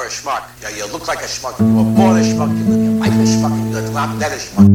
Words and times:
are 0.00 0.06
a 0.06 0.08
schmuck. 0.08 0.62
Yeah, 0.62 0.70
you 0.70 0.90
look 0.92 1.06
like 1.08 1.18
a 1.18 1.24
schmuck. 1.24 1.58
You 1.60 1.76
were 1.76 1.94
born 1.94 2.16
a 2.16 2.22
schmuck. 2.22 2.56
You 2.56 2.64
live 2.64 2.84
your 2.84 2.94
life 2.94 3.12
a 3.12 3.24
schmuck. 3.24 3.52
and 3.52 3.70
You're 3.70 3.92
not 3.92 4.18
dead 4.18 4.32
a 4.32 4.36
schmuck. 4.36 4.66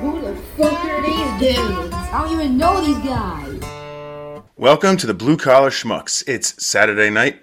Who 0.00 0.20
the 0.22 0.34
fuck 0.56 0.84
are 0.84 1.02
these 1.02 1.54
dudes? 1.54 1.94
I 1.94 2.22
don't 2.24 2.32
even 2.32 2.58
know 2.58 2.80
these 2.84 2.98
guys. 2.98 4.42
Welcome 4.56 4.96
to 4.96 5.06
the 5.06 5.14
Blue 5.14 5.36
Collar 5.36 5.70
Schmucks. 5.70 6.24
It's 6.26 6.60
Saturday 6.64 7.10
night. 7.10 7.42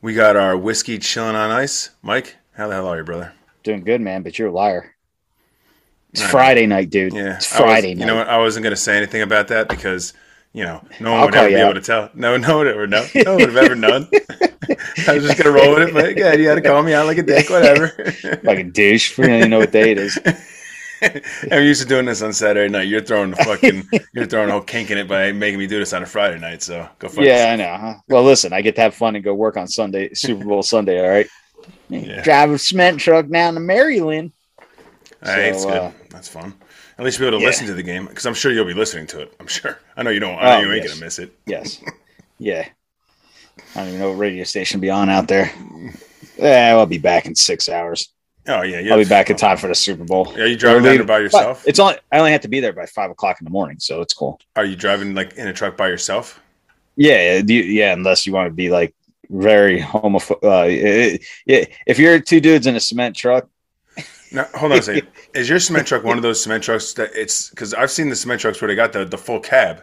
We 0.00 0.14
got 0.14 0.36
our 0.36 0.56
whiskey 0.56 0.98
chilling 0.98 1.36
on 1.36 1.50
ice. 1.50 1.90
Mike, 2.00 2.36
how 2.52 2.68
the 2.68 2.74
hell 2.74 2.86
are 2.86 2.96
you, 2.96 3.04
brother? 3.04 3.34
Doing 3.62 3.84
good, 3.84 4.00
man, 4.00 4.22
but 4.22 4.38
you're 4.38 4.48
a 4.48 4.52
liar. 4.52 4.94
It's. 6.12 6.22
Friday 6.22 6.66
night, 6.66 6.90
dude. 6.90 7.14
Yeah, 7.14 7.36
It's 7.36 7.52
I 7.54 7.60
was- 7.60 7.70
Friday 7.70 7.88
You 7.90 8.04
know 8.06 8.16
what? 8.16 8.28
I 8.28 8.38
wasn't 8.38 8.64
going 8.64 8.72
to 8.74 8.80
say 8.80 8.96
anything 8.96 9.22
about 9.22 9.48
that 9.48 9.68
because 9.68 10.12
you 10.52 10.62
know 10.64 10.84
no 11.00 11.12
one 11.12 11.20
I'll 11.20 11.26
would 11.26 11.34
ever 11.34 11.48
be 11.48 11.54
you 11.54 11.60
able 11.60 11.74
to 11.74 11.80
tell. 11.80 12.10
No, 12.12 12.36
no 12.36 12.58
one 12.58 12.68
ever 12.68 12.86
know. 12.86 13.06
No 13.14 13.32
one 13.34 13.40
would 13.40 13.54
have 13.54 13.56
ever 13.56 13.74
known. 13.74 14.08
I 15.08 15.14
was 15.14 15.24
just 15.24 15.42
going 15.42 15.44
to 15.44 15.52
roll 15.52 15.74
with 15.74 15.88
it, 15.88 15.94
but 15.94 16.16
yeah, 16.16 16.34
you 16.34 16.48
had 16.48 16.56
to 16.56 16.60
call 16.60 16.82
me 16.82 16.92
out 16.92 17.06
like 17.06 17.18
a 17.18 17.22
dick, 17.22 17.48
whatever. 17.50 17.92
Like 18.42 18.58
a 18.58 18.64
douche. 18.64 19.16
We 19.16 19.26
don't 19.26 19.36
even 19.36 19.50
know 19.50 19.58
what 19.58 19.72
day 19.72 19.92
it 19.92 19.98
is. 19.98 20.18
I'm 21.50 21.62
used 21.64 21.82
to 21.82 21.88
doing 21.88 22.04
this 22.04 22.22
on 22.22 22.32
Saturday 22.32 22.70
night. 22.70 22.86
You're 22.86 23.00
throwing 23.00 23.30
the 23.30 23.36
fucking, 23.36 23.88
you're 24.12 24.26
throwing 24.26 24.50
a 24.50 24.52
whole 24.52 24.60
kink 24.60 24.90
in 24.90 24.98
it 24.98 25.08
by 25.08 25.32
making 25.32 25.58
me 25.58 25.66
do 25.66 25.78
this 25.78 25.92
on 25.92 26.02
a 26.02 26.06
Friday 26.06 26.38
night. 26.38 26.62
So 26.62 26.88
go 26.98 27.08
fuck 27.08 27.24
yeah, 27.24 27.50
I 27.52 27.56
know. 27.56 27.96
Well, 28.08 28.22
listen, 28.22 28.52
I 28.52 28.60
get 28.62 28.76
to 28.76 28.82
have 28.82 28.94
fun 28.94 29.16
and 29.16 29.24
go 29.24 29.34
work 29.34 29.56
on 29.56 29.66
Sunday, 29.66 30.12
Super 30.14 30.44
Bowl 30.44 30.62
Sunday. 30.62 31.02
All 31.02 31.10
right. 31.10 31.26
Yeah. 31.92 32.22
Drive 32.22 32.50
a 32.50 32.58
cement 32.58 33.00
truck 33.00 33.28
down 33.28 33.54
to 33.54 33.60
Maryland. 33.60 34.32
All 34.58 34.64
right, 35.32 35.38
it's 35.40 35.62
So, 35.62 35.68
good. 35.68 35.78
uh, 35.78 35.90
That's 36.10 36.28
fun. 36.28 36.54
At 36.98 37.04
least 37.04 37.18
you'll 37.18 37.26
be 37.30 37.34
able 37.34 37.38
to 37.38 37.42
Yeah. 37.42 37.48
listen 37.48 37.66
to 37.66 37.74
the 37.74 37.82
game 37.82 38.06
because 38.06 38.26
I'm 38.26 38.34
sure 38.34 38.52
you'll 38.52 38.64
be 38.66 38.74
listening 38.74 39.06
to 39.08 39.20
it. 39.20 39.34
I'm 39.40 39.46
sure. 39.46 39.78
I 39.96 40.02
know 40.02 40.10
you 40.10 40.20
don't. 40.20 40.36
I 40.38 40.42
know 40.42 40.56
Oh, 40.56 40.60
you 40.60 40.72
ain't 40.72 40.84
yes. 40.84 40.92
gonna 40.94 41.04
miss 41.04 41.18
it. 41.18 41.32
Yes. 41.46 41.80
Yeah. 42.38 42.66
I 43.76 43.78
don't 43.78 43.88
even 43.88 44.00
know 44.00 44.08
what 44.10 44.18
radio 44.18 44.42
station 44.42 44.80
be 44.80 44.90
on 44.90 45.08
out 45.08 45.28
there. 45.28 45.52
Yeah, 46.36 46.70
I'll 46.70 46.86
be 46.86 46.98
back 46.98 47.24
in 47.26 47.36
six 47.36 47.68
hours. 47.68 48.08
Oh 48.48 48.62
yeah, 48.62 48.80
yeah. 48.80 48.90
I'll 48.92 48.98
be 48.98 49.04
back 49.04 49.30
in 49.30 49.36
time 49.36 49.56
for 49.58 49.68
the 49.68 49.76
Super 49.76 50.02
Bowl. 50.02 50.32
Are 50.34 50.46
you 50.48 50.56
driving 50.56 50.82
down 50.82 50.96
there 50.96 51.04
by 51.04 51.18
yourself? 51.20 51.62
It's 51.68 51.78
only 51.78 51.98
I 52.10 52.18
only 52.18 52.32
have 52.32 52.40
to 52.40 52.48
be 52.48 52.58
there 52.58 52.72
by 52.72 52.86
five 52.86 53.12
o'clock 53.12 53.40
in 53.40 53.44
the 53.44 53.50
morning, 53.52 53.76
so 53.78 54.00
it's 54.00 54.12
cool. 54.12 54.40
Are 54.56 54.64
you 54.64 54.74
driving 54.74 55.14
like 55.14 55.34
in 55.34 55.46
a 55.46 55.52
truck 55.52 55.76
by 55.76 55.86
yourself? 55.86 56.40
Yeah, 56.96 57.38
yeah, 57.40 57.62
yeah. 57.62 57.92
Unless 57.92 58.26
you 58.26 58.32
want 58.32 58.48
to 58.48 58.52
be 58.52 58.68
like 58.68 58.92
very 59.32 59.80
homophobic. 59.80 60.44
Uh, 60.44 60.66
it- 60.68 61.22
yeah, 61.46 61.64
if 61.86 61.98
you're 61.98 62.20
two 62.20 62.40
dudes 62.40 62.66
in 62.66 62.76
a 62.76 62.80
cement 62.80 63.16
truck, 63.16 63.48
No, 64.30 64.44
hold 64.54 64.72
on 64.72 64.78
a 64.78 64.82
second. 64.82 65.08
Is 65.34 65.48
your 65.48 65.58
cement 65.58 65.86
truck 65.86 66.04
one 66.04 66.16
of 66.16 66.22
those 66.22 66.42
cement 66.42 66.62
trucks 66.64 66.92
that 66.94 67.10
it's 67.14 67.50
because 67.50 67.74
I've 67.74 67.90
seen 67.90 68.08
the 68.08 68.16
cement 68.16 68.40
trucks 68.40 68.60
where 68.60 68.68
they 68.68 68.74
got 68.74 68.92
the, 68.92 69.04
the 69.04 69.18
full 69.18 69.40
cab, 69.40 69.82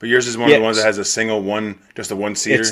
but 0.00 0.08
yours 0.08 0.26
is 0.26 0.36
one 0.36 0.50
of 0.50 0.56
the 0.56 0.62
ones 0.62 0.76
that 0.76 0.84
has 0.86 0.98
a 0.98 1.04
single 1.04 1.42
one, 1.42 1.78
just 1.96 2.10
a 2.10 2.16
one 2.16 2.34
seater. 2.36 2.62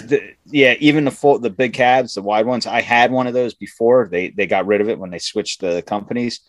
yeah. 0.46 0.74
Even 0.78 1.04
the 1.04 1.10
full, 1.10 1.38
the 1.40 1.50
big 1.50 1.72
cabs, 1.72 2.14
the 2.14 2.22
wide 2.22 2.46
ones. 2.46 2.66
I 2.66 2.80
had 2.80 3.10
one 3.10 3.26
of 3.26 3.34
those 3.34 3.54
before. 3.54 4.08
They 4.08 4.28
they 4.30 4.46
got 4.46 4.66
rid 4.66 4.80
of 4.80 4.88
it 4.88 4.98
when 4.98 5.10
they 5.10 5.18
switched 5.18 5.60
the 5.60 5.82
companies. 5.82 6.40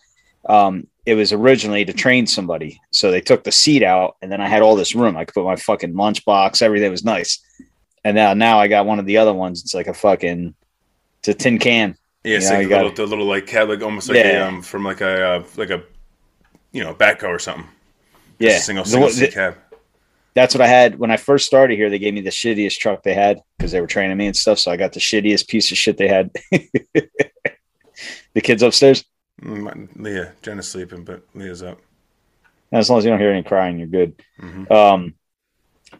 Um, 0.47 0.87
it 1.05 1.15
was 1.15 1.33
originally 1.33 1.83
to 1.85 1.93
train 1.93 2.25
somebody, 2.27 2.79
so 2.91 3.09
they 3.11 3.21
took 3.21 3.43
the 3.43 3.51
seat 3.51 3.81
out, 3.83 4.15
and 4.21 4.31
then 4.31 4.39
I 4.41 4.47
had 4.47 4.61
all 4.61 4.75
this 4.75 4.93
room. 4.95 5.17
I 5.17 5.25
could 5.25 5.33
put 5.33 5.43
my 5.45 5.55
fucking 5.55 5.93
lunchbox. 5.93 6.61
Everything 6.61 6.91
was 6.91 7.03
nice. 7.03 7.39
And 8.03 8.15
now 8.15 8.33
now 8.33 8.59
I 8.59 8.67
got 8.67 8.85
one 8.85 8.99
of 8.99 9.05
the 9.05 9.17
other 9.17 9.33
ones. 9.33 9.61
It's 9.61 9.73
like 9.73 9.87
a 9.87 9.93
fucking, 9.93 10.53
it's 11.19 11.27
a 11.27 11.33
tin 11.33 11.59
can. 11.59 11.97
Yeah, 12.23 12.37
it's 12.37 12.45
Yeah, 12.45 12.51
like 12.51 12.61
you 12.63 12.67
the 12.67 12.69
got 12.75 12.83
little, 12.85 13.05
the 13.05 13.09
little 13.09 13.25
like 13.25 13.47
cab, 13.47 13.69
like 13.69 13.81
almost 13.81 14.09
like 14.09 14.17
a, 14.23 14.27
Yeah. 14.33 14.47
um 14.47 14.61
from 14.61 14.83
like 14.83 15.01
a 15.01 15.23
uh, 15.25 15.43
like 15.57 15.69
a 15.69 15.83
you 16.71 16.83
know 16.83 16.93
backhoe 16.93 17.29
or 17.29 17.39
something. 17.39 17.67
Just 18.39 18.39
Yeah, 18.39 18.57
a 18.57 18.59
single 18.59 18.83
The 18.83 18.89
single 18.91 19.09
seat 19.09 19.33
cab. 19.33 19.57
that's 20.35 20.53
what 20.53 20.61
I 20.61 20.67
had 20.67 20.99
when 20.99 21.11
I 21.11 21.17
first 21.17 21.45
started 21.47 21.75
here. 21.77 21.89
They 21.89 21.99
gave 21.99 22.13
me 22.13 22.21
the 22.21 22.29
shittiest 22.29 22.77
truck 22.77 23.03
they 23.03 23.13
had 23.13 23.41
because 23.57 23.71
they 23.71 23.81
were 23.81 23.87
training 23.87 24.15
me 24.17 24.27
and 24.27 24.35
stuff. 24.37 24.59
So 24.59 24.71
I 24.71 24.77
got 24.77 24.93
the 24.93 24.99
shittiest 24.99 25.47
piece 25.47 25.71
of 25.71 25.77
shit 25.77 25.97
they 25.97 26.07
had. 26.07 26.31
the 28.33 28.41
kids 28.41 28.61
upstairs. 28.63 29.03
Mm, 29.41 29.89
Leah, 29.95 30.33
Jenna's 30.41 30.67
sleeping, 30.67 31.03
but 31.03 31.23
Leah's 31.33 31.61
up. 31.63 31.79
As 32.71 32.89
long 32.89 32.99
as 32.99 33.05
you 33.05 33.11
don't 33.11 33.19
hear 33.19 33.31
any 33.31 33.43
crying, 33.43 33.77
you're 33.77 33.87
good. 33.87 34.21
Mhm. 34.41 34.69
Um, 34.71 35.13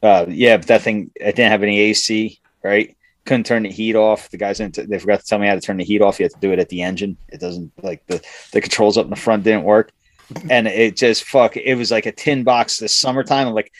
uh, 0.02 0.26
yeah, 0.28 0.58
but 0.58 0.68
that 0.68 0.82
thing, 0.82 1.12
I 1.22 1.32
didn't 1.32 1.52
have 1.52 1.64
any 1.64 1.80
AC, 1.80 2.40
right? 2.64 2.96
Couldn't 3.26 3.46
turn 3.46 3.64
the 3.64 3.72
heat 3.72 3.96
off. 3.96 4.30
The 4.30 4.38
guys 4.38 4.58
didn't, 4.60 4.90
they 4.90 5.00
forgot 5.00 5.20
to 5.20 5.26
tell 5.26 5.40
me 5.40 5.48
how 5.48 5.56
to 5.56 5.62
turn 5.62 5.78
the 5.78 5.84
heat 5.84 6.02
off. 6.02 6.20
You 6.20 6.26
have 6.26 6.34
to 6.34 6.40
do 6.40 6.54
it 6.54 6.60
at 6.60 6.70
the 6.70 6.82
engine. 6.82 7.18
It 7.30 7.40
doesn't 7.40 7.72
like 7.84 8.06
the, 8.08 8.24
the 8.54 8.62
controls 8.62 8.98
up 8.98 9.06
in 9.06 9.10
the 9.10 9.16
front 9.16 9.44
didn't 9.44 9.64
work. 9.64 9.92
And 10.50 10.68
it 10.68 10.98
just 10.98 11.24
fuck, 11.24 11.56
it 11.56 11.76
was 11.76 11.90
like 11.90 12.06
a 12.06 12.12
tin 12.12 12.44
box 12.44 12.80
this 12.80 12.98
summertime. 12.98 13.48
I'm 13.48 13.54
like, 13.54 13.72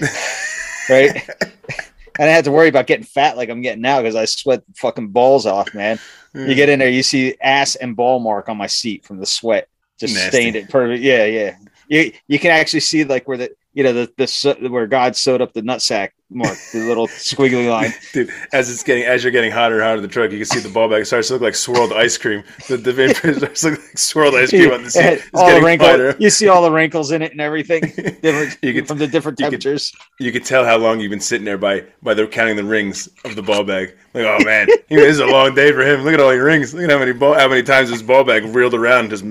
right? 0.90 1.26
and 2.18 2.28
I 2.28 2.32
had 2.32 2.44
to 2.44 2.52
worry 2.52 2.68
about 2.68 2.86
getting 2.86 3.04
fat 3.04 3.36
like 3.36 3.48
I'm 3.48 3.62
getting 3.62 3.82
now 3.82 4.00
because 4.00 4.14
I 4.14 4.26
sweat 4.26 4.62
fucking 4.76 5.08
balls 5.08 5.46
off, 5.46 5.74
man. 5.74 5.98
You 6.34 6.56
get 6.56 6.68
in 6.68 6.80
there, 6.80 6.88
you 6.88 7.04
see 7.04 7.36
ass 7.40 7.76
and 7.76 7.94
ball 7.94 8.18
mark 8.18 8.48
on 8.48 8.56
my 8.56 8.66
seat 8.66 9.04
from 9.04 9.18
the 9.18 9.26
sweat, 9.26 9.68
just 10.00 10.14
Nasty. 10.14 10.30
stained 10.30 10.56
it 10.56 10.68
perfect. 10.68 11.00
Yeah, 11.00 11.24
yeah. 11.26 11.56
You 11.86 12.12
you 12.26 12.38
can 12.40 12.50
actually 12.50 12.80
see 12.80 13.04
like 13.04 13.28
where 13.28 13.36
the 13.36 13.50
you 13.74 13.82
know 13.84 13.92
the 13.92 14.10
the 14.16 14.68
where 14.70 14.86
God 14.86 15.16
sewed 15.16 15.42
up 15.42 15.52
the 15.52 15.60
nutsack 15.62 16.10
mark, 16.30 16.56
the 16.72 16.78
little 16.86 17.06
squiggly 17.08 17.68
line. 17.68 17.92
Dude, 18.12 18.30
as 18.52 18.70
it's 18.70 18.82
getting 18.82 19.04
as 19.04 19.22
you're 19.24 19.32
getting 19.32 19.50
hotter 19.52 19.74
and 19.74 19.82
hotter 19.82 19.96
in 19.96 20.02
the 20.02 20.08
truck, 20.08 20.30
you 20.30 20.38
can 20.38 20.46
see 20.46 20.60
the 20.60 20.68
ball 20.72 20.88
bag 20.88 21.04
starts 21.06 21.28
to 21.28 21.34
look 21.34 21.42
like 21.42 21.54
swirled 21.54 21.92
ice 21.92 22.16
cream. 22.16 22.42
The 22.68 22.76
the 22.76 22.92
vampire 22.92 23.34
starts 23.38 23.60
to 23.62 23.70
look 23.70 23.80
like 23.80 23.98
swirled 23.98 24.34
ice 24.36 24.50
cream 24.50 24.72
on 24.72 24.84
the 24.84 24.90
seat. 24.90 25.00
It 25.04 25.12
It's 25.20 25.28
all 25.34 25.52
the 25.54 25.60
wrinkles. 25.62 26.14
You 26.20 26.30
see 26.30 26.48
all 26.48 26.62
the 26.62 26.70
wrinkles 26.70 27.10
in 27.10 27.20
it 27.22 27.32
and 27.32 27.40
everything. 27.40 27.82
Different 28.22 28.58
You 28.62 28.74
could- 28.74 28.88
from 28.88 28.98
the 28.98 29.06
different 29.08 29.38
you 29.40 29.46
could- 29.46 29.60
temperatures. 29.60 29.92
You 30.20 30.30
could 30.32 30.44
tell 30.44 30.64
how 30.64 30.78
long 30.78 31.00
you've 31.00 31.10
been 31.10 31.20
sitting 31.20 31.44
there 31.44 31.58
by 31.58 31.84
by 32.02 32.14
the 32.14 32.26
counting 32.28 32.56
the 32.56 32.64
rings 32.64 33.08
of 33.24 33.34
the 33.34 33.42
ball 33.42 33.64
bag. 33.64 33.96
Like, 34.14 34.24
oh 34.26 34.44
man, 34.44 34.68
this 34.88 35.02
is 35.14 35.18
a 35.18 35.26
long 35.26 35.54
day 35.54 35.72
for 35.72 35.82
him. 35.82 36.02
Look 36.02 36.14
at 36.14 36.20
all 36.20 36.32
your 36.32 36.44
rings. 36.44 36.72
Look 36.72 36.84
at 36.84 36.90
how 36.90 36.98
many 37.00 37.12
ball, 37.12 37.34
how 37.34 37.48
many 37.48 37.64
times 37.64 37.90
this 37.90 38.02
ball 38.02 38.22
bag 38.22 38.44
reeled 38.44 38.74
around. 38.74 39.10
Just 39.10 39.24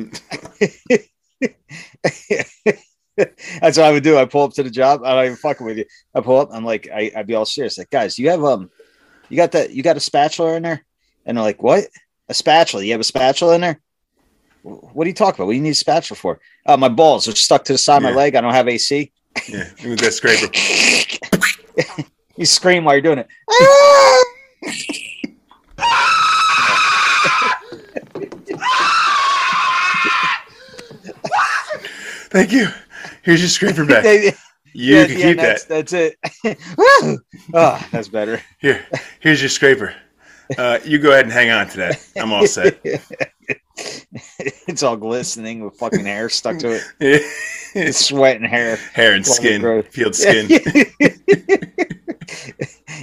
That's 3.61 3.77
what 3.77 3.85
I 3.85 3.91
would 3.91 4.03
do. 4.03 4.17
I 4.17 4.25
pull 4.25 4.43
up 4.43 4.53
to 4.53 4.63
the 4.63 4.69
job. 4.69 5.01
I'm 5.03 5.15
not 5.15 5.25
even 5.25 5.37
fucking 5.37 5.65
with 5.65 5.77
you. 5.77 5.85
I 6.15 6.21
pull 6.21 6.39
up. 6.39 6.49
I'm 6.51 6.65
like, 6.65 6.87
I, 6.93 7.11
I'd 7.15 7.27
be 7.27 7.35
all 7.35 7.45
serious. 7.45 7.77
Like, 7.77 7.89
guys, 7.89 8.17
you 8.17 8.29
have 8.29 8.43
um, 8.43 8.69
you 9.29 9.37
got 9.37 9.51
that? 9.51 9.71
You 9.71 9.83
got 9.83 9.97
a 9.97 9.99
spatula 9.99 10.55
in 10.55 10.63
there? 10.63 10.83
And 11.25 11.37
they're 11.37 11.43
like, 11.43 11.61
what? 11.61 11.85
A 12.29 12.33
spatula? 12.33 12.83
You 12.83 12.91
have 12.91 13.01
a 13.01 13.05
spatula 13.05 13.55
in 13.55 13.61
there? 13.61 13.79
What 14.63 15.05
are 15.05 15.09
you 15.09 15.13
talking 15.13 15.35
about? 15.35 15.47
What 15.47 15.53
do 15.53 15.57
you 15.57 15.63
need 15.63 15.71
a 15.71 15.75
spatula 15.75 16.17
for? 16.17 16.39
Uh, 16.65 16.77
my 16.77 16.89
balls 16.89 17.27
are 17.27 17.35
stuck 17.35 17.65
to 17.65 17.73
the 17.73 17.77
side 17.77 17.97
of 17.97 18.03
my 18.03 18.11
leg. 18.11 18.35
I 18.35 18.41
don't 18.41 18.53
have 18.53 18.67
AC. 18.67 19.11
yeah, 19.49 19.69
with 19.83 19.99
that 19.99 20.13
scraper. 20.13 20.47
You 22.35 22.45
scream 22.45 22.83
while 22.83 22.95
you're 22.95 23.01
doing 23.01 23.19
it. 23.19 23.27
Thank 32.31 32.51
you. 32.51 32.67
Here's 33.23 33.41
your 33.41 33.49
scraper 33.49 33.85
back. 33.85 34.05
You 34.75 34.95
Yeah, 34.95 35.05
can 35.05 35.19
yeah, 35.19 35.25
keep 35.27 35.37
that's, 35.37 35.65
that. 35.65 35.87
That's 35.87 35.93
it. 36.43 37.19
Oh, 37.53 37.87
that's 37.91 38.07
better. 38.07 38.41
Here, 38.57 38.83
here's 39.19 39.39
your 39.39 39.49
scraper. 39.49 39.93
Uh, 40.57 40.79
you 40.83 40.97
go 40.97 41.11
ahead 41.11 41.25
and 41.25 41.31
hang 41.31 41.51
on 41.51 41.67
to 41.69 41.77
that. 41.77 42.03
I'm 42.17 42.33
all 42.33 42.47
set. 42.47 42.79
it's 43.77 44.81
all 44.81 44.97
glistening 44.97 45.63
with 45.63 45.77
fucking 45.77 46.05
hair 46.05 46.27
stuck 46.27 46.57
to 46.59 46.71
it. 46.71 46.81
It's 47.75 48.03
sweat 48.03 48.37
and 48.37 48.47
hair. 48.47 48.77
Hair 48.93 49.13
and 49.13 49.25
skin, 49.25 49.61
growth. 49.61 49.91
peeled 49.91 50.15
skin. 50.15 50.47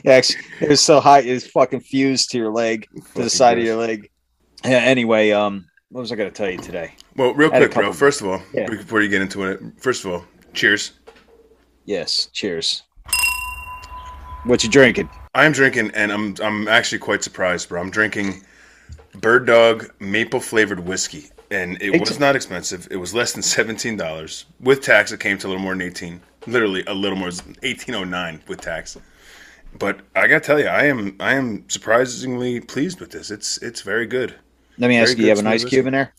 yeah, 0.04 0.12
actually, 0.12 0.40
it 0.60 0.68
was 0.68 0.80
so 0.80 0.98
hot, 1.00 1.24
it 1.24 1.32
was 1.32 1.46
fucking 1.46 1.80
fused 1.80 2.30
to 2.30 2.38
your 2.38 2.50
leg, 2.50 2.88
to 3.14 3.22
the 3.22 3.30
side 3.30 3.58
of 3.58 3.64
your 3.64 3.76
leg. 3.76 4.10
Yeah. 4.64 4.78
Anyway, 4.78 5.30
um, 5.30 5.66
what 5.90 6.00
was 6.00 6.12
I 6.12 6.16
going 6.16 6.30
to 6.30 6.34
tell 6.34 6.48
you 6.50 6.58
today? 6.58 6.94
Well, 7.16 7.34
real 7.34 7.50
quick, 7.50 7.72
bro. 7.74 7.92
First 7.92 8.20
of 8.20 8.28
all, 8.28 8.40
Yeah. 8.54 8.66
before 8.68 9.02
you 9.02 9.08
get 9.08 9.22
into 9.22 9.44
it, 9.44 9.60
first 9.78 10.04
of 10.04 10.12
all, 10.12 10.24
cheers. 10.54 10.92
Yes. 11.84 12.26
Cheers. 12.32 12.84
What 14.44 14.62
you 14.64 14.70
drinking? 14.70 15.10
I'm 15.34 15.52
drinking, 15.52 15.90
and 15.94 16.10
I'm 16.10 16.34
I'm 16.42 16.66
actually 16.68 16.98
quite 16.98 17.22
surprised, 17.22 17.68
bro. 17.68 17.80
I'm 17.80 17.90
drinking 17.90 18.42
Bird 19.20 19.46
Dog 19.46 19.92
maple 20.00 20.40
flavored 20.40 20.80
whiskey, 20.80 21.26
and 21.50 21.80
it 21.82 22.00
was 22.00 22.18
not 22.18 22.36
expensive. 22.36 22.88
It 22.90 22.96
was 22.96 23.12
less 23.12 23.32
than 23.32 23.42
seventeen 23.42 23.96
dollars 23.98 24.46
with 24.60 24.80
tax. 24.80 25.12
It 25.12 25.20
came 25.20 25.36
to 25.38 25.46
a 25.46 25.48
little 25.48 25.62
more 25.62 25.72
than 25.74 25.82
eighteen. 25.82 26.22
Literally 26.46 26.82
a 26.86 26.94
little 26.94 27.18
more, 27.18 27.30
eighteen 27.62 27.94
oh 27.94 28.04
nine 28.04 28.40
with 28.48 28.62
tax. 28.62 28.96
But 29.78 30.00
I 30.16 30.26
gotta 30.26 30.40
tell 30.40 30.58
you, 30.58 30.66
I 30.68 30.84
am 30.86 31.16
I 31.20 31.34
am 31.34 31.68
surprisingly 31.68 32.60
pleased 32.60 32.98
with 32.98 33.10
this. 33.10 33.30
It's 33.30 33.58
it's 33.58 33.82
very 33.82 34.06
good. 34.06 34.36
Let 34.80 34.88
me 34.88 34.96
ask 34.96 35.16
you, 35.18 35.24
you 35.24 35.28
have 35.28 35.38
an 35.38 35.46
ice 35.46 35.62
cube 35.64 35.86
in 35.86 35.92
there? 35.92 36.14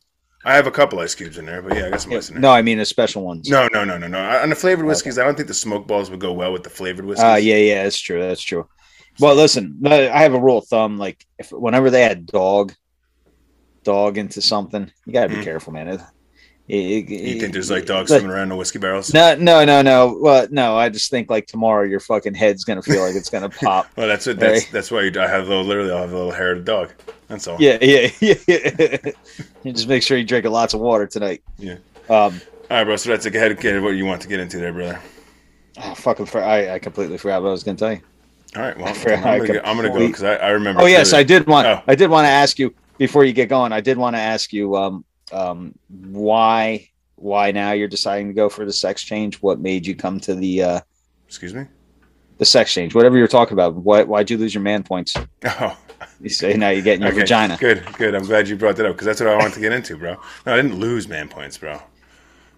I 0.46 0.54
have 0.56 0.68
a 0.68 0.72
couple 0.72 1.00
ice 1.00 1.16
cubes 1.16 1.38
in 1.40 1.46
there, 1.48 1.62
but 1.63 1.75
yeah, 1.75 1.88
I 1.88 1.90
got 1.90 2.02
some 2.02 2.13
ice 2.13 2.30
in 2.30 2.36
there. 2.36 2.42
No, 2.42 2.52
I 2.52 2.62
mean 2.62 2.78
the 2.78 2.86
special 2.86 3.24
ones. 3.24 3.50
No, 3.50 3.68
no, 3.74 3.84
no, 3.84 3.98
no, 3.98 4.08
no. 4.08 4.19
On 4.19 4.50
the 4.50 4.56
flavored 4.56 4.86
whiskeys, 4.86 5.18
I 5.18 5.24
don't 5.24 5.36
think 5.36 5.48
the 5.48 5.54
smoke 5.54 5.88
balls 5.88 6.12
would 6.12 6.19
go 6.19 6.31
well 6.31 6.54
with 6.54 6.63
the 6.63 6.69
flavored 6.69 7.06
whiskeys. 7.06 7.24
Uh, 7.24 7.40
yeah, 7.42 7.58
yeah, 7.58 7.84
that's 7.84 8.00
true. 8.00 8.22
That's 8.22 8.42
true. 8.42 8.68
Well, 9.19 9.36
listen, 9.36 9.81
I 9.86 10.22
have 10.22 10.34
a 10.34 10.40
rule 10.40 10.60
of 10.60 10.68
thumb. 10.68 10.98
Like, 10.98 11.25
if 11.40 11.52
whenever 11.52 11.90
they 11.90 12.02
had 12.04 12.28
dog, 12.28 12.74
dog 13.84 14.18
into 14.18 14.42
something, 14.42 14.92
you 15.06 15.13
got 15.13 15.24
to 15.24 15.30
be 15.30 15.36
Mhm. 15.38 15.44
careful, 15.44 15.74
man. 15.74 16.06
It, 16.73 17.09
You 17.09 17.38
think 17.38 17.51
there's 17.51 17.69
like 17.69 17.85
dogs 17.85 18.12
swimming 18.12 18.31
around 18.31 18.50
in 18.50 18.57
whiskey 18.57 18.79
barrels? 18.79 19.13
No, 19.13 19.35
no, 19.35 19.65
no, 19.65 19.81
no. 19.81 20.18
Well, 20.21 20.47
no. 20.51 20.77
I 20.77 20.88
just 20.88 21.12
think 21.12 21.29
like 21.29 21.45
tomorrow, 21.45 21.83
your 21.83 22.00
fucking 22.00 22.33
head's 22.33 22.63
gonna 22.63 22.81
feel 22.81 23.01
like 23.06 23.13
it's 23.13 23.29
gonna 23.29 23.50
pop. 23.62 23.89
Well, 23.97 24.07
that's 24.07 24.25
it. 24.25 24.39
That's 24.39 24.63
Right. 24.63 24.71
that's 24.71 24.89
why 24.89 25.01
you, 25.01 25.12
I 25.19 25.27
have 25.27 25.47
a 25.47 25.50
little. 25.50 25.65
Literally, 25.65 25.91
I'll 25.91 25.97
have 25.97 26.13
a 26.13 26.15
little 26.15 26.31
hair 26.31 26.53
of 26.53 26.59
a 26.59 26.62
dog. 26.62 26.94
That's 27.27 27.45
all. 27.45 27.57
Yeah, 27.59 27.77
yeah, 27.81 28.09
yeah. 28.21 28.97
you 29.63 29.73
just 29.73 29.89
make 29.89 30.01
sure 30.01 30.18
you 30.18 30.23
drink 30.23 30.45
lots 30.45 30.73
of 30.73 30.79
water 30.79 31.07
tonight. 31.07 31.44
Yeah. 31.57 31.73
Um. 32.09 32.39
All 32.69 32.77
right, 32.77 32.83
bro. 32.85 32.95
So 32.95 33.09
that's 33.09 33.25
a 33.25 33.31
head. 33.31 33.59
Get 33.59 33.83
what 33.83 33.89
you 33.89 34.06
want 34.06 34.21
to 34.21 34.29
get 34.29 34.39
into 34.39 34.57
there, 34.57 34.71
brother. 34.71 34.97
Oh, 35.83 35.94
fucking. 35.94 36.27
For, 36.27 36.41
I 36.41 36.75
I 36.75 36.79
completely 36.79 37.17
forgot 37.17 37.41
what 37.41 37.50
I 37.50 37.51
was 37.51 37.65
gonna 37.65 37.77
tell 37.77 37.91
you. 37.91 38.01
All 38.56 38.62
right. 38.62 38.77
Well, 38.77 38.88
I 38.88 38.91
I'm 39.15 39.39
gonna, 39.39 39.53
go, 39.56 39.62
I'm 39.65 39.75
gonna 39.75 39.89
go 39.89 40.07
because 40.07 40.24
I, 40.24 40.35
I 40.35 40.50
remember. 40.51 40.83
Oh 40.83 40.85
yes, 40.85 41.12
I 41.12 41.24
did 41.24 41.47
want. 41.47 41.67
Oh. 41.67 41.81
I 41.85 41.95
did 41.95 42.09
want 42.09 42.24
to 42.24 42.29
ask 42.29 42.57
you 42.57 42.74
before 42.97 43.25
you 43.25 43.33
get 43.33 43.50
going. 43.50 43.74
I 43.74 43.81
did 43.81 43.97
want 43.97 44.15
to 44.15 44.21
ask 44.21 44.53
you 44.53 44.77
um 44.77 45.03
um 45.33 45.74
why 45.89 46.88
why 47.16 47.51
now 47.51 47.72
you're 47.72 47.88
deciding 47.88 48.28
to 48.28 48.33
go 48.33 48.50
for 48.50 48.66
the 48.66 48.74
sex 48.74 49.04
change? 49.04 49.36
What 49.42 49.60
made 49.60 49.86
you 49.86 49.95
come 49.95 50.19
to 50.22 50.36
the 50.36 50.63
uh 50.63 50.80
Excuse 51.28 51.54
me. 51.54 51.66
the 52.39 52.45
sex 52.45 52.74
change? 52.74 52.94
Whatever 52.95 53.18
you're 53.18 53.28
talking 53.28 53.54
about. 53.54 53.75
Why 53.75 54.04
why'd 54.04 54.30
you 54.30 54.38
lose 54.38 54.54
your 54.54 54.63
man 54.63 54.83
points? 54.83 55.13
Oh, 55.45 55.78
You 56.19 56.30
say 56.30 56.56
now 56.56 56.69
you're 56.69 56.81
getting 56.83 57.01
your 57.01 57.12
okay. 57.12 57.22
vagina. 57.22 57.57
Good, 57.60 57.83
good. 57.98 58.16
I'm 58.16 58.24
glad 58.25 58.48
you 58.48 58.56
brought 58.56 58.75
that 58.78 58.86
up 58.88 58.94
because 58.95 59.06
that's 59.06 59.19
what 59.19 59.30
I 59.30 59.36
wanted 59.38 59.54
to 59.54 59.60
get 59.60 59.72
into, 59.72 59.98
bro. 59.98 60.16
No, 60.45 60.54
I 60.54 60.56
didn't 60.56 60.80
lose 60.80 61.07
man 61.07 61.28
points, 61.30 61.57
bro. 61.57 61.80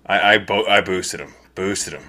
I 0.06 0.34
I, 0.34 0.38
bo- 0.38 0.66
I 0.66 0.80
boosted 0.82 1.20
him, 1.20 1.34
boosted 1.56 1.94
him. 1.94 2.04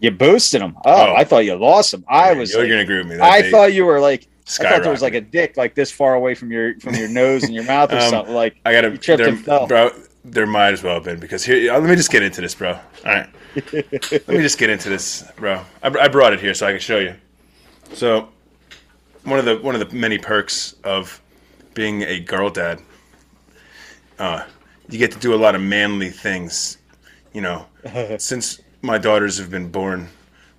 You 0.00 0.10
boosted 0.12 0.62
him. 0.62 0.76
Oh, 0.84 1.10
Oh. 1.10 1.14
I 1.14 1.24
thought 1.24 1.44
you 1.44 1.54
lost 1.56 1.92
him. 1.94 2.04
I 2.08 2.32
was. 2.32 2.52
You're 2.52 2.62
like- 2.62 2.70
gonna 2.70 2.82
agree 2.82 2.98
with 2.98 3.06
me. 3.08 3.16
That 3.16 3.30
I 3.30 3.50
thought 3.50 3.72
you 3.74 3.84
were 3.84 4.00
like. 4.00 4.28
I 4.60 4.62
thought 4.70 4.82
there 4.82 4.90
was 4.92 5.02
like 5.02 5.12
a 5.14 5.20
dick 5.20 5.58
like 5.58 5.74
this 5.74 5.90
far 5.90 6.14
away 6.14 6.34
from 6.34 6.50
your 6.50 6.78
from 6.80 6.94
your 6.94 7.08
nose 7.08 7.42
and 7.44 7.52
your 7.52 7.64
mouth 7.64 7.92
or 7.92 7.96
Um, 7.98 8.08
something. 8.10 8.34
Like 8.34 8.56
I 8.64 8.72
got 8.72 8.86
a 8.86 8.90
you 8.90 8.96
tripped 8.96 9.22
and 9.22 9.44
fell. 9.44 9.66
bro. 9.66 9.90
There 10.30 10.46
might 10.46 10.72
as 10.72 10.82
well 10.82 10.94
have 10.94 11.04
been 11.04 11.20
because 11.20 11.44
here. 11.44 11.72
uh, 11.72 11.78
Let 11.78 11.88
me 11.88 11.96
just 11.96 12.10
get 12.10 12.22
into 12.22 12.40
this, 12.40 12.54
bro. 12.54 12.72
All 12.72 12.80
right, 13.04 13.28
let 13.72 14.28
me 14.28 14.42
just 14.42 14.58
get 14.58 14.70
into 14.70 14.88
this, 14.88 15.24
bro. 15.36 15.64
I, 15.82 15.88
I 15.88 16.08
brought 16.08 16.32
it 16.32 16.40
here 16.40 16.54
so 16.54 16.66
I 16.66 16.72
can 16.72 16.80
show 16.80 16.98
you. 16.98 17.14
So, 17.94 18.28
one 19.24 19.38
of 19.38 19.44
the 19.44 19.58
one 19.58 19.74
of 19.74 19.88
the 19.88 19.96
many 19.96 20.18
perks 20.18 20.74
of 20.84 21.20
being 21.74 22.02
a 22.02 22.20
girl 22.20 22.50
dad, 22.50 22.80
uh, 24.18 24.44
you 24.88 24.98
get 24.98 25.12
to 25.12 25.18
do 25.18 25.34
a 25.34 25.36
lot 25.36 25.54
of 25.54 25.60
manly 25.62 26.10
things. 26.10 26.78
You 27.32 27.40
know, 27.42 27.66
since 28.18 28.60
my 28.82 28.98
daughters 28.98 29.38
have 29.38 29.50
been 29.50 29.70
born, 29.70 30.08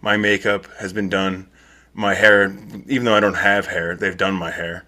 my 0.01 0.17
makeup 0.17 0.67
has 0.79 0.93
been 0.93 1.09
done. 1.09 1.47
My 1.93 2.13
hair, 2.13 2.55
even 2.87 3.03
though 3.05 3.15
I 3.15 3.19
don't 3.19 3.33
have 3.35 3.67
hair, 3.67 3.95
they've 3.95 4.15
done 4.17 4.33
my 4.35 4.51
hair. 4.51 4.85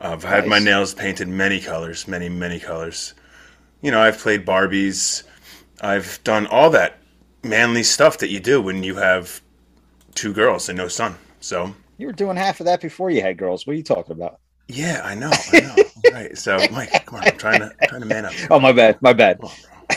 I've 0.00 0.24
had 0.24 0.46
my 0.46 0.58
nails 0.58 0.94
painted 0.94 1.28
many 1.28 1.60
colors, 1.60 2.08
many, 2.08 2.28
many 2.28 2.58
colors. 2.58 3.14
You 3.82 3.90
know, 3.90 4.00
I've 4.00 4.18
played 4.18 4.44
Barbies. 4.44 5.22
I've 5.80 6.18
done 6.24 6.46
all 6.48 6.70
that 6.70 6.98
manly 7.44 7.82
stuff 7.82 8.18
that 8.18 8.28
you 8.30 8.40
do 8.40 8.60
when 8.60 8.82
you 8.82 8.96
have 8.96 9.40
two 10.14 10.32
girls 10.32 10.68
and 10.68 10.76
no 10.76 10.88
son. 10.88 11.14
So, 11.40 11.74
you 11.98 12.06
were 12.08 12.12
doing 12.12 12.36
half 12.36 12.60
of 12.60 12.66
that 12.66 12.80
before 12.80 13.10
you 13.10 13.22
had 13.22 13.36
girls. 13.36 13.66
What 13.66 13.74
are 13.74 13.76
you 13.76 13.82
talking 13.84 14.12
about? 14.12 14.40
yeah, 14.70 15.00
I 15.04 15.14
know, 15.14 15.30
I 15.52 15.60
know. 15.60 15.76
right. 16.12 16.36
So, 16.36 16.58
Mike, 16.72 16.90
come 17.06 17.20
on, 17.20 17.24
I'm 17.28 17.38
trying 17.38 17.60
to 17.60 17.72
trying 17.86 18.00
to 18.02 18.06
man 18.06 18.24
up. 18.26 18.32
Oh 18.50 18.60
my 18.60 18.72
bad, 18.72 19.00
my 19.00 19.12
bad. 19.12 19.40
On, 19.40 19.48
bro. 19.48 19.96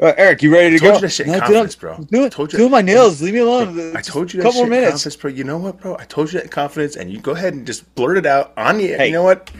Uh, 0.00 0.14
Eric, 0.16 0.42
you 0.42 0.50
ready 0.50 0.70
to 0.70 0.78
Told 0.78 0.92
go? 0.92 0.96
you 0.96 1.00
that 1.02 1.10
shit 1.10 1.26
No, 1.26 1.38
confidence, 1.38 1.74
dude, 1.74 1.80
bro. 1.82 1.94
I'm 1.96 2.04
Doing, 2.04 2.30
Told 2.30 2.50
you- 2.50 2.58
doing 2.60 2.70
my 2.70 2.80
nails. 2.80 3.20
Leave 3.20 3.34
me 3.34 3.40
alone. 3.40 3.94
I 3.94 4.00
told 4.00 4.32
you 4.32 4.38
that 4.38 4.44
couple 4.44 4.62
shit 4.62 4.70
minutes. 4.70 4.90
confidence, 4.92 5.16
bro. 5.16 5.30
You 5.32 5.44
know 5.44 5.58
what, 5.58 5.78
bro? 5.82 5.98
I 5.98 6.04
told 6.06 6.32
you 6.32 6.38
that 6.38 6.44
in 6.44 6.48
confidence, 6.50 6.96
and 6.96 7.12
you 7.12 7.20
go 7.20 7.32
ahead 7.32 7.52
and 7.52 7.66
just 7.66 7.94
blurt 7.94 8.16
it 8.16 8.24
out 8.24 8.54
on 8.56 8.78
the. 8.78 8.86
Hey. 8.86 9.08
You 9.08 9.12
know 9.12 9.22
what? 9.22 9.50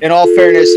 In 0.00 0.10
all 0.12 0.26
fairness, 0.34 0.70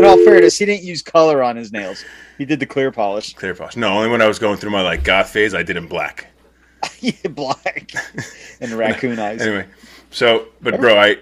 in 0.00 0.08
all 0.08 0.16
fairness, 0.24 0.58
he 0.58 0.64
didn't 0.64 0.82
use 0.84 1.02
color 1.02 1.42
on 1.42 1.56
his 1.56 1.72
nails. 1.72 2.04
He 2.38 2.44
did 2.44 2.58
the 2.58 2.66
clear 2.66 2.90
polish. 2.90 3.34
Clear 3.34 3.54
polish. 3.54 3.76
No, 3.76 3.88
only 3.88 4.08
when 4.08 4.22
I 4.22 4.26
was 4.26 4.38
going 4.38 4.56
through 4.56 4.70
my 4.70 4.82
like 4.82 5.04
goth 5.04 5.28
phase, 5.30 5.54
I 5.54 5.62
did 5.62 5.76
in 5.76 5.86
black. 5.86 6.26
yeah, 7.00 7.12
black 7.30 7.92
and 8.60 8.72
raccoon 8.72 9.18
eyes. 9.18 9.42
Anyway, 9.42 9.66
so 10.10 10.46
but 10.62 10.80
bro, 10.80 10.98
I 10.98 11.18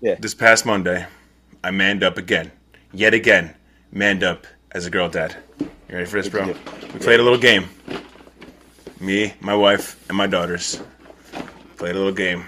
Yeah. 0.00 0.16
this 0.20 0.34
past 0.34 0.66
Monday, 0.66 1.06
I 1.64 1.70
manned 1.70 2.04
up 2.04 2.18
again, 2.18 2.52
yet 2.92 3.14
again, 3.14 3.54
manned 3.92 4.22
up 4.22 4.46
as 4.72 4.84
a 4.86 4.90
girl 4.90 5.08
dad. 5.08 5.36
You 5.58 5.70
ready 5.90 6.04
for 6.04 6.20
this, 6.20 6.28
bro? 6.28 6.46
We 6.92 6.98
played 7.00 7.20
a 7.20 7.22
little 7.22 7.38
game. 7.38 7.68
Me, 9.00 9.32
my 9.40 9.54
wife, 9.54 10.04
and 10.08 10.18
my 10.18 10.26
daughters 10.26 10.82
played 11.76 11.94
a 11.94 11.98
little 11.98 12.12
game. 12.12 12.44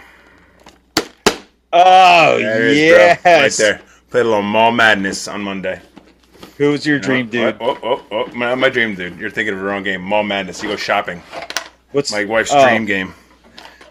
Oh 1.73 2.39
There 2.39 2.67
it 2.67 2.71
is, 2.73 2.77
yes, 2.79 3.23
bro. 3.23 3.33
right 3.33 3.53
there. 3.53 3.90
Played 4.11 4.27
a 4.27 4.29
little 4.29 4.43
mall 4.43 4.73
madness 4.73 5.29
on 5.29 5.43
Monday. 5.43 5.81
Who 6.59 6.73
was 6.73 6.85
your 6.85 6.99
dream 6.99 7.29
dude? 7.29 7.57
Oh, 7.61 7.79
oh, 7.83 8.05
oh, 8.11 8.27
oh, 8.29 8.35
my, 8.35 8.55
my 8.57 8.69
dream 8.69 8.95
dude. 8.97 9.19
You're 9.19 9.31
thinking 9.31 9.55
of 9.55 9.61
the 9.61 9.65
wrong 9.65 9.85
game. 9.85 10.03
Mall 10.03 10.25
madness. 10.25 10.63
You 10.63 10.69
go 10.69 10.77
shopping. 10.77 11.23
What's 11.93 12.11
My 12.11 12.25
wife's 12.25 12.51
oh, 12.53 12.69
dream 12.69 12.85
game. 12.87 13.15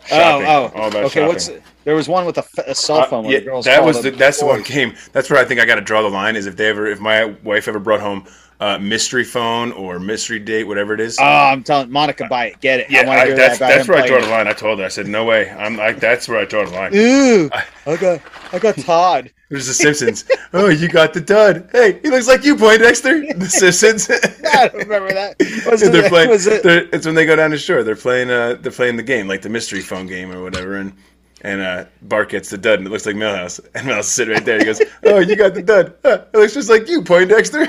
Shopping. 0.06 0.48
Oh, 0.48 0.72
oh, 0.76 0.80
All 0.80 0.88
about 0.90 1.06
okay. 1.06 1.22
shopping. 1.22 1.28
What's 1.28 1.50
there 1.86 1.96
was 1.96 2.10
one 2.10 2.26
with 2.26 2.38
a, 2.38 2.42
f- 2.42 2.68
a 2.68 2.76
cell 2.76 2.98
Uh, 2.98 3.06
phone 3.08 3.24
where 3.24 3.34
yeah, 3.34 3.40
the 3.40 3.46
girls 3.46 3.66
that 3.66 3.84
was 3.84 4.04
the, 4.04 4.12
that's 4.12 4.40
the 4.40 4.46
one 4.46 4.62
game. 4.62 4.94
That's 5.14 5.30
where 5.30 5.40
I 5.40 5.46
think 5.46 5.62
I 5.62 5.66
got 5.66 5.76
to 5.76 5.82
draw 5.82 6.02
the 6.02 6.10
line. 6.10 6.36
Is 6.36 6.46
if 6.46 6.58
they 6.58 6.68
ever, 6.68 6.86
if 6.88 7.00
my 7.00 7.26
wife 7.44 7.68
ever 7.68 7.80
brought 7.80 8.02
home 8.02 8.26
uh, 8.60 8.78
mystery 8.78 9.24
phone 9.24 9.72
or 9.72 10.00
mystery 10.00 10.40
date, 10.40 10.66
whatever 10.66 10.94
it 10.94 11.00
is. 11.00 11.18
Oh, 11.20 11.24
I'm 11.24 11.64
telling 11.64 11.90
Monica, 11.92 12.28
buy 12.30 12.48
it, 12.48 12.60
get 12.62 12.82
it. 12.82 12.88
yeah, 12.90 13.10
I, 13.10 13.26
hear 13.28 13.36
that's 13.36 13.60
that 13.60 13.70
that's 13.70 13.88
where 13.88 14.02
I 14.04 14.08
draw 14.08 14.20
the 14.20 14.28
line. 14.28 14.48
I 14.48 14.54
told 14.54 14.80
her. 14.80 14.86
I 14.86 14.90
said, 14.90 15.08
no 15.08 15.24
way. 15.26 15.50
I'm 15.50 15.78
like, 15.78 16.00
that's 16.00 16.28
where 16.28 16.40
I 16.40 16.46
draw 16.46 16.66
the 16.66 16.72
line. 16.72 16.96
Ooh, 16.96 17.50
I 17.88 17.96
got, 17.96 18.22
I 18.52 18.60
got 18.60 18.78
Todd. 18.78 19.32
There's 19.50 19.66
the 19.68 19.74
Simpsons. 19.74 20.26
oh, 20.54 20.68
you 20.70 20.88
got 20.90 21.14
the 21.14 21.22
dud. 21.22 21.70
Hey, 21.72 22.00
he 22.04 22.10
looks 22.10 22.28
like 22.28 22.44
you, 22.44 22.56
Poindexter. 22.56 23.34
The 23.34 23.46
Simpsons. 23.50 24.10
I 24.54 24.68
don't 24.68 24.76
remember 24.78 25.12
that. 25.14 25.38
Was 25.72 25.82
they're 25.82 26.08
playing. 26.10 26.30
was 26.30 26.46
it? 26.46 26.62
they're- 26.62 26.88
it's 26.94 27.06
when 27.06 27.16
they 27.16 27.26
go 27.26 27.36
down 27.36 27.50
the 27.52 27.58
shore. 27.58 27.82
They're 27.84 27.96
playing. 27.96 28.30
Uh, 28.30 28.58
they're 28.62 28.72
playing 28.72 28.98
the 28.98 29.04
game, 29.04 29.28
like 29.28 29.42
the 29.42 29.50
mystery 29.50 29.82
phone 29.82 30.06
game 30.06 30.32
or 30.32 30.44
whatever. 30.44 30.76
And 30.78 30.94
and 31.42 31.62
uh, 31.62 31.86
Bart 32.04 32.30
gets 32.30 32.50
the 32.50 32.58
dud, 32.58 32.80
and 32.80 32.88
it 32.88 32.92
looks 32.92 33.06
like 33.06 33.16
Milhouse. 33.16 33.60
And 33.74 33.88
Milhouse 33.88 34.00
is 34.02 34.08
sitting 34.12 34.34
right 34.36 34.46
there. 34.46 34.60
He 34.60 34.66
goes, 34.66 34.82
"Oh, 35.06 35.20
you 35.20 35.36
got 35.36 35.54
the 35.56 35.64
dud. 35.64 35.96
Huh, 36.04 36.26
it 36.34 36.38
looks 36.38 36.54
just 36.54 36.70
like 36.70 36.88
you, 36.90 37.02
Poindexter." 37.02 37.66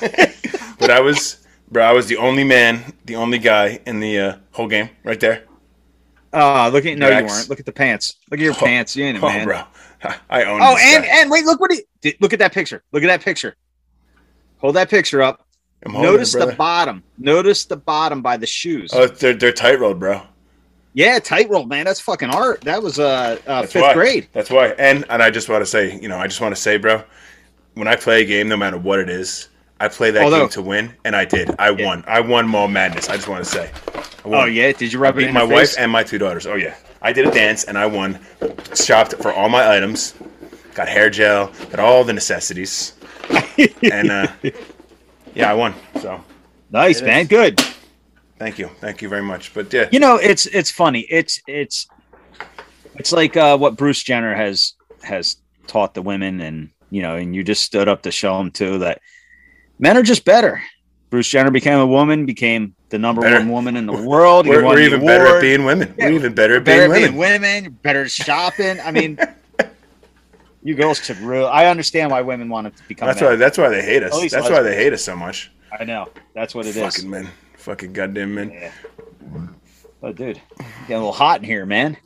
but 0.78 0.90
I 0.90 1.00
was, 1.00 1.46
bro. 1.70 1.84
I 1.84 1.92
was 1.92 2.06
the 2.06 2.16
only 2.16 2.44
man, 2.44 2.92
the 3.04 3.16
only 3.16 3.38
guy 3.38 3.80
in 3.86 4.00
the 4.00 4.18
uh, 4.18 4.36
whole 4.52 4.68
game, 4.68 4.90
right 5.04 5.18
there. 5.20 5.44
Oh, 6.32 6.68
look 6.72 6.84
at 6.84 6.98
no, 6.98 7.08
you 7.08 7.24
weren't. 7.26 7.48
Look 7.48 7.60
at 7.60 7.66
the 7.66 7.72
pants. 7.72 8.16
Look 8.30 8.40
at 8.40 8.44
your 8.44 8.54
pants. 8.54 8.96
You 8.96 9.04
ain't 9.04 9.18
a 9.18 9.20
Oh, 9.24 9.28
man. 9.28 9.46
bro, 9.46 9.62
I 10.30 10.42
own. 10.44 10.60
Oh, 10.62 10.76
and 10.80 11.04
guy. 11.04 11.10
and 11.20 11.30
wait, 11.30 11.44
look 11.44 11.60
what 11.60 11.70
he 11.72 11.82
did. 12.00 12.16
Look 12.20 12.32
at 12.32 12.38
that 12.40 12.52
picture. 12.52 12.82
Look 12.92 13.02
at 13.04 13.06
that 13.06 13.22
picture. 13.22 13.54
Hold 14.58 14.76
that 14.76 14.90
picture 14.90 15.22
up. 15.22 15.46
Holding 15.86 16.00
it, 16.00 16.04
Notice 16.12 16.32
the 16.32 16.54
bottom. 16.58 17.04
Notice 17.18 17.66
the 17.66 17.76
bottom 17.76 18.22
by 18.22 18.36
the 18.38 18.46
shoes. 18.46 18.90
Oh, 18.94 19.06
they're 19.06 19.34
they're 19.34 19.52
tight 19.52 19.78
rolled, 19.78 20.00
bro. 20.00 20.22
yeah, 20.94 21.18
tightrope, 21.18 21.68
man. 21.68 21.84
That's 21.84 22.00
fucking 22.00 22.30
art. 22.30 22.62
That 22.62 22.82
was 22.82 22.98
uh, 22.98 23.38
uh 23.46 23.62
fifth 23.62 23.82
why. 23.82 23.92
grade. 23.94 24.28
That's 24.32 24.50
why. 24.50 24.68
And 24.78 25.04
and 25.10 25.22
I 25.22 25.30
just 25.30 25.48
want 25.48 25.60
to 25.62 25.66
say, 25.66 25.98
you 26.00 26.08
know, 26.08 26.16
I 26.18 26.26
just 26.26 26.40
want 26.40 26.54
to 26.54 26.60
say, 26.60 26.78
bro, 26.78 27.02
when 27.74 27.86
I 27.86 27.96
play 27.96 28.22
a 28.22 28.24
game, 28.24 28.48
no 28.48 28.56
matter 28.56 28.78
what 28.78 28.98
it 28.98 29.10
is, 29.10 29.50
I 29.84 29.88
play 29.88 30.10
that 30.12 30.22
Although- 30.22 30.40
game 30.40 30.48
to 30.50 30.62
win, 30.62 30.94
and 31.04 31.14
I 31.14 31.26
did. 31.26 31.54
I 31.58 31.70
won. 31.70 32.04
I 32.06 32.20
won 32.20 32.48
Mall 32.48 32.68
Madness. 32.68 33.10
I 33.10 33.16
just 33.16 33.28
want 33.28 33.44
to 33.44 33.50
say. 33.50 33.70
I. 33.94 34.02
Oh 34.24 34.44
yeah, 34.46 34.72
did 34.72 34.90
you 34.94 34.98
I 34.98 35.02
rub 35.02 35.16
it 35.16 35.18
beat 35.18 35.28
in 35.28 35.34
my 35.34 35.44
wife 35.44 35.68
face? 35.68 35.76
and 35.76 35.92
my 35.92 36.02
two 36.02 36.16
daughters. 36.16 36.46
Oh 36.46 36.54
yeah, 36.54 36.74
I 37.02 37.12
did 37.12 37.26
a 37.26 37.30
dance 37.30 37.64
and 37.64 37.76
I 37.76 37.84
won. 37.84 38.18
Shopped 38.74 39.14
for 39.16 39.30
all 39.30 39.50
my 39.50 39.76
items. 39.76 40.14
Got 40.74 40.88
hair 40.88 41.10
gel. 41.10 41.52
Got 41.70 41.80
all 41.80 42.02
the 42.02 42.14
necessities. 42.14 42.94
and 43.92 44.10
uh, 44.10 44.26
yeah, 45.34 45.50
I 45.50 45.54
won. 45.54 45.74
So 46.00 46.18
nice, 46.70 47.02
man. 47.02 47.22
is. 47.22 47.28
Good. 47.28 47.60
thank 48.38 48.58
you, 48.58 48.68
thank 48.80 49.02
you 49.02 49.10
very 49.10 49.22
much. 49.22 49.52
But 49.52 49.70
yeah, 49.70 49.90
You 49.92 50.00
know, 50.00 50.16
it's 50.16 50.46
it's 50.46 50.70
funny. 50.70 51.00
It's 51.10 51.42
it's 51.46 51.86
it's 52.94 53.12
like 53.12 53.36
uh, 53.36 53.58
what 53.58 53.76
Bruce 53.76 54.02
Jenner 54.02 54.34
has 54.34 54.72
has 55.02 55.36
taught 55.66 55.92
the 55.92 56.00
women, 56.00 56.40
and 56.40 56.70
you 56.88 57.02
know, 57.02 57.16
and 57.16 57.36
you 57.36 57.44
just 57.44 57.62
stood 57.64 57.86
up 57.86 58.00
to 58.02 58.10
show 58.10 58.38
them 58.38 58.50
too 58.50 58.78
that 58.78 59.02
men 59.78 59.96
are 59.96 60.02
just 60.02 60.24
better. 60.24 60.62
Bruce 61.10 61.28
Jenner 61.28 61.50
became 61.50 61.78
a 61.78 61.86
woman, 61.86 62.26
became 62.26 62.74
the 62.88 62.98
number 62.98 63.22
Better. 63.22 63.38
one 63.38 63.48
woman 63.48 63.76
in 63.76 63.86
the 63.86 63.92
world. 63.92 64.48
We're, 64.48 64.64
we're 64.64 64.76
the 64.76 64.82
even 64.82 65.06
better 65.06 65.36
at 65.36 65.40
being 65.40 65.64
women. 65.64 65.94
Yeah, 65.96 66.06
we're 66.06 66.12
even 66.14 66.34
better 66.34 66.56
at 66.56 66.64
better 66.64 66.88
being 66.92 67.04
at 67.04 67.14
women. 67.14 67.42
being 67.42 67.64
women, 67.64 67.78
better 67.82 68.02
at 68.02 68.10
shopping. 68.10 68.80
I 68.80 68.90
mean, 68.90 69.18
you 70.64 70.74
girls 70.74 71.04
should 71.04 71.18
really. 71.18 71.46
I 71.46 71.66
understand 71.66 72.10
why 72.10 72.20
women 72.22 72.48
want 72.48 72.76
to 72.76 72.82
become. 72.88 73.06
That's 73.06 73.20
men. 73.20 73.30
why. 73.30 73.36
That's 73.36 73.58
why 73.58 73.68
they 73.68 73.82
hate 73.82 74.02
us. 74.02 74.30
That's 74.32 74.50
why 74.50 74.62
they 74.62 74.74
hate 74.74 74.92
us 74.92 75.04
so 75.04 75.14
much. 75.14 75.52
I 75.78 75.84
know. 75.84 76.08
That's 76.34 76.54
what 76.54 76.66
it 76.66 76.76
is. 76.76 76.82
Fucking 76.82 77.08
men. 77.08 77.28
Fucking 77.58 77.92
goddamn 77.92 78.34
men. 78.34 78.50
Yeah. 78.50 78.72
Oh, 80.02 80.12
dude, 80.12 80.40
getting 80.82 80.96
a 80.96 80.98
little 80.98 81.12
hot 81.12 81.40
in 81.40 81.44
here, 81.44 81.64
man. 81.64 81.96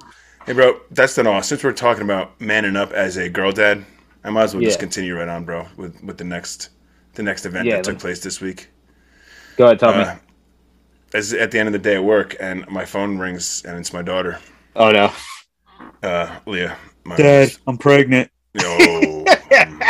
Hey, 0.47 0.53
bro, 0.53 0.81
that's 0.91 1.17
not 1.17 1.27
all. 1.27 1.43
Since 1.43 1.65
we're 1.65 1.73
talking 1.73 2.05
about 2.05 2.41
manning 2.41 2.77
up 2.77 2.93
as 2.93 3.17
a 3.17 3.29
girl 3.29 3.53
dad, 3.53 3.85
I 4.23 4.31
might 4.31 4.45
as 4.45 4.55
well 4.55 4.63
just 4.63 4.79
continue 4.79 5.17
right 5.17 5.29
on, 5.29 5.45
bro, 5.45 5.67
with 5.77 6.03
with 6.05 6.17
the 6.17 6.25
next 6.25 6.69
the 7.15 7.23
next 7.23 7.47
event 7.47 7.67
Yeah, 7.67 7.77
that 7.77 7.85
took 7.85 7.99
place 7.99 8.21
this 8.21 8.41
week. 8.41 8.69
Go 9.57 9.67
ahead, 9.67 9.81
tell 9.81 9.91
Uh, 9.91 10.17
as 11.15 11.33
at 11.33 11.51
the 11.51 11.59
end 11.59 11.69
of 11.69 11.73
the 11.73 11.79
day 11.79 11.95
at 11.97 12.05
work, 12.05 12.37
and 12.41 12.69
my 12.69 12.85
phone 12.85 13.19
rings, 13.19 13.63
and 13.67 13.79
it's 13.79 13.93
my 13.93 14.03
daughter, 14.03 14.39
Oh 14.77 14.91
no, 14.91 15.13
uh, 16.03 16.39
Leah. 16.47 16.77
My 17.05 17.17
Dad, 17.17 17.51
I'm 17.67 17.79
pregnant. 17.79 18.31
Yo, 18.55 19.25
um, 19.61 19.83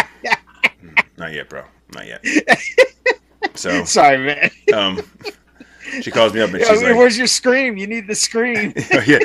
not 1.16 1.32
yet, 1.32 1.48
bro. 1.48 1.64
Not 1.94 2.06
yet. 2.06 2.24
so, 3.54 3.84
Sorry, 3.84 4.18
man. 4.18 4.50
um, 4.72 5.00
she 6.02 6.10
calls 6.10 6.32
me 6.32 6.40
up 6.40 6.50
and 6.50 6.60
Yeah, 6.60 6.68
she's 6.68 6.82
like, 6.82 6.96
where's 6.96 7.18
your 7.18 7.26
scream? 7.26 7.76
You 7.76 7.86
need 7.86 8.06
the 8.06 8.14
scream. 8.14 8.72
yeah. 9.06 9.18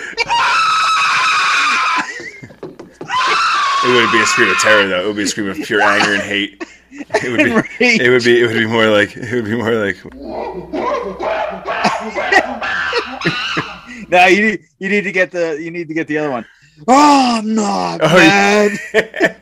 It 3.85 3.87
wouldn't 3.87 4.11
be 4.13 4.21
a 4.21 4.25
scream 4.25 4.49
of 4.49 4.57
terror 4.59 4.87
though. 4.87 5.03
It 5.03 5.07
would 5.07 5.15
be 5.17 5.23
a 5.23 5.27
scream 5.27 5.49
of 5.49 5.57
pure 5.57 5.81
anger 5.81 6.13
and 6.13 6.21
hate. 6.21 6.63
It 6.91 7.31
would 7.31 7.43
be. 7.43 7.51
Rage. 7.51 7.99
It 8.01 8.09
would 8.09 8.23
be. 8.23 8.41
It 8.41 8.47
would 8.47 8.53
be 8.57 8.67
more 8.67 8.87
like. 8.87 9.15
It 9.17 9.33
would 9.33 9.45
be 9.45 9.55
more 9.55 9.73
like. 9.73 9.97
no, 14.09 14.25
you 14.27 14.45
need 14.51 14.59
you 14.79 14.89
need 14.89 15.03
to 15.03 15.11
get 15.11 15.31
the 15.31 15.57
you 15.61 15.71
need 15.71 15.87
to 15.87 15.93
get 15.93 16.07
the 16.07 16.17
other 16.17 16.31
one. 16.31 16.45
Oh, 16.87 17.37
I'm 17.39 17.53
not 17.55 17.99
Oh, 18.01 18.07
mad. 18.15 18.71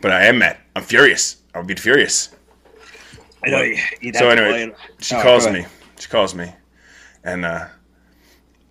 but 0.00 0.10
I 0.10 0.24
am 0.26 0.38
mad. 0.38 0.58
I'm 0.76 0.82
furious. 0.82 1.36
I'll 1.54 1.62
be 1.64 1.74
furious. 1.74 2.30
I 3.44 3.50
know 3.50 3.60
you- 3.62 4.12
So 4.14 4.28
anyway, 4.30 4.74
she 5.00 5.14
Oh, 5.14 5.22
calls 5.22 5.46
me. 5.48 5.66
She 5.98 6.08
calls 6.08 6.34
me, 6.34 6.52
and 7.24 7.44
uh, 7.44 7.66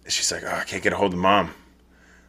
she's 0.07 0.31
like, 0.31 0.43
"Oh, 0.45 0.55
I 0.55 0.63
can't 0.63 0.83
get 0.83 0.93
a 0.93 0.97
hold 0.97 1.13
of 1.13 1.19
mom." 1.19 1.53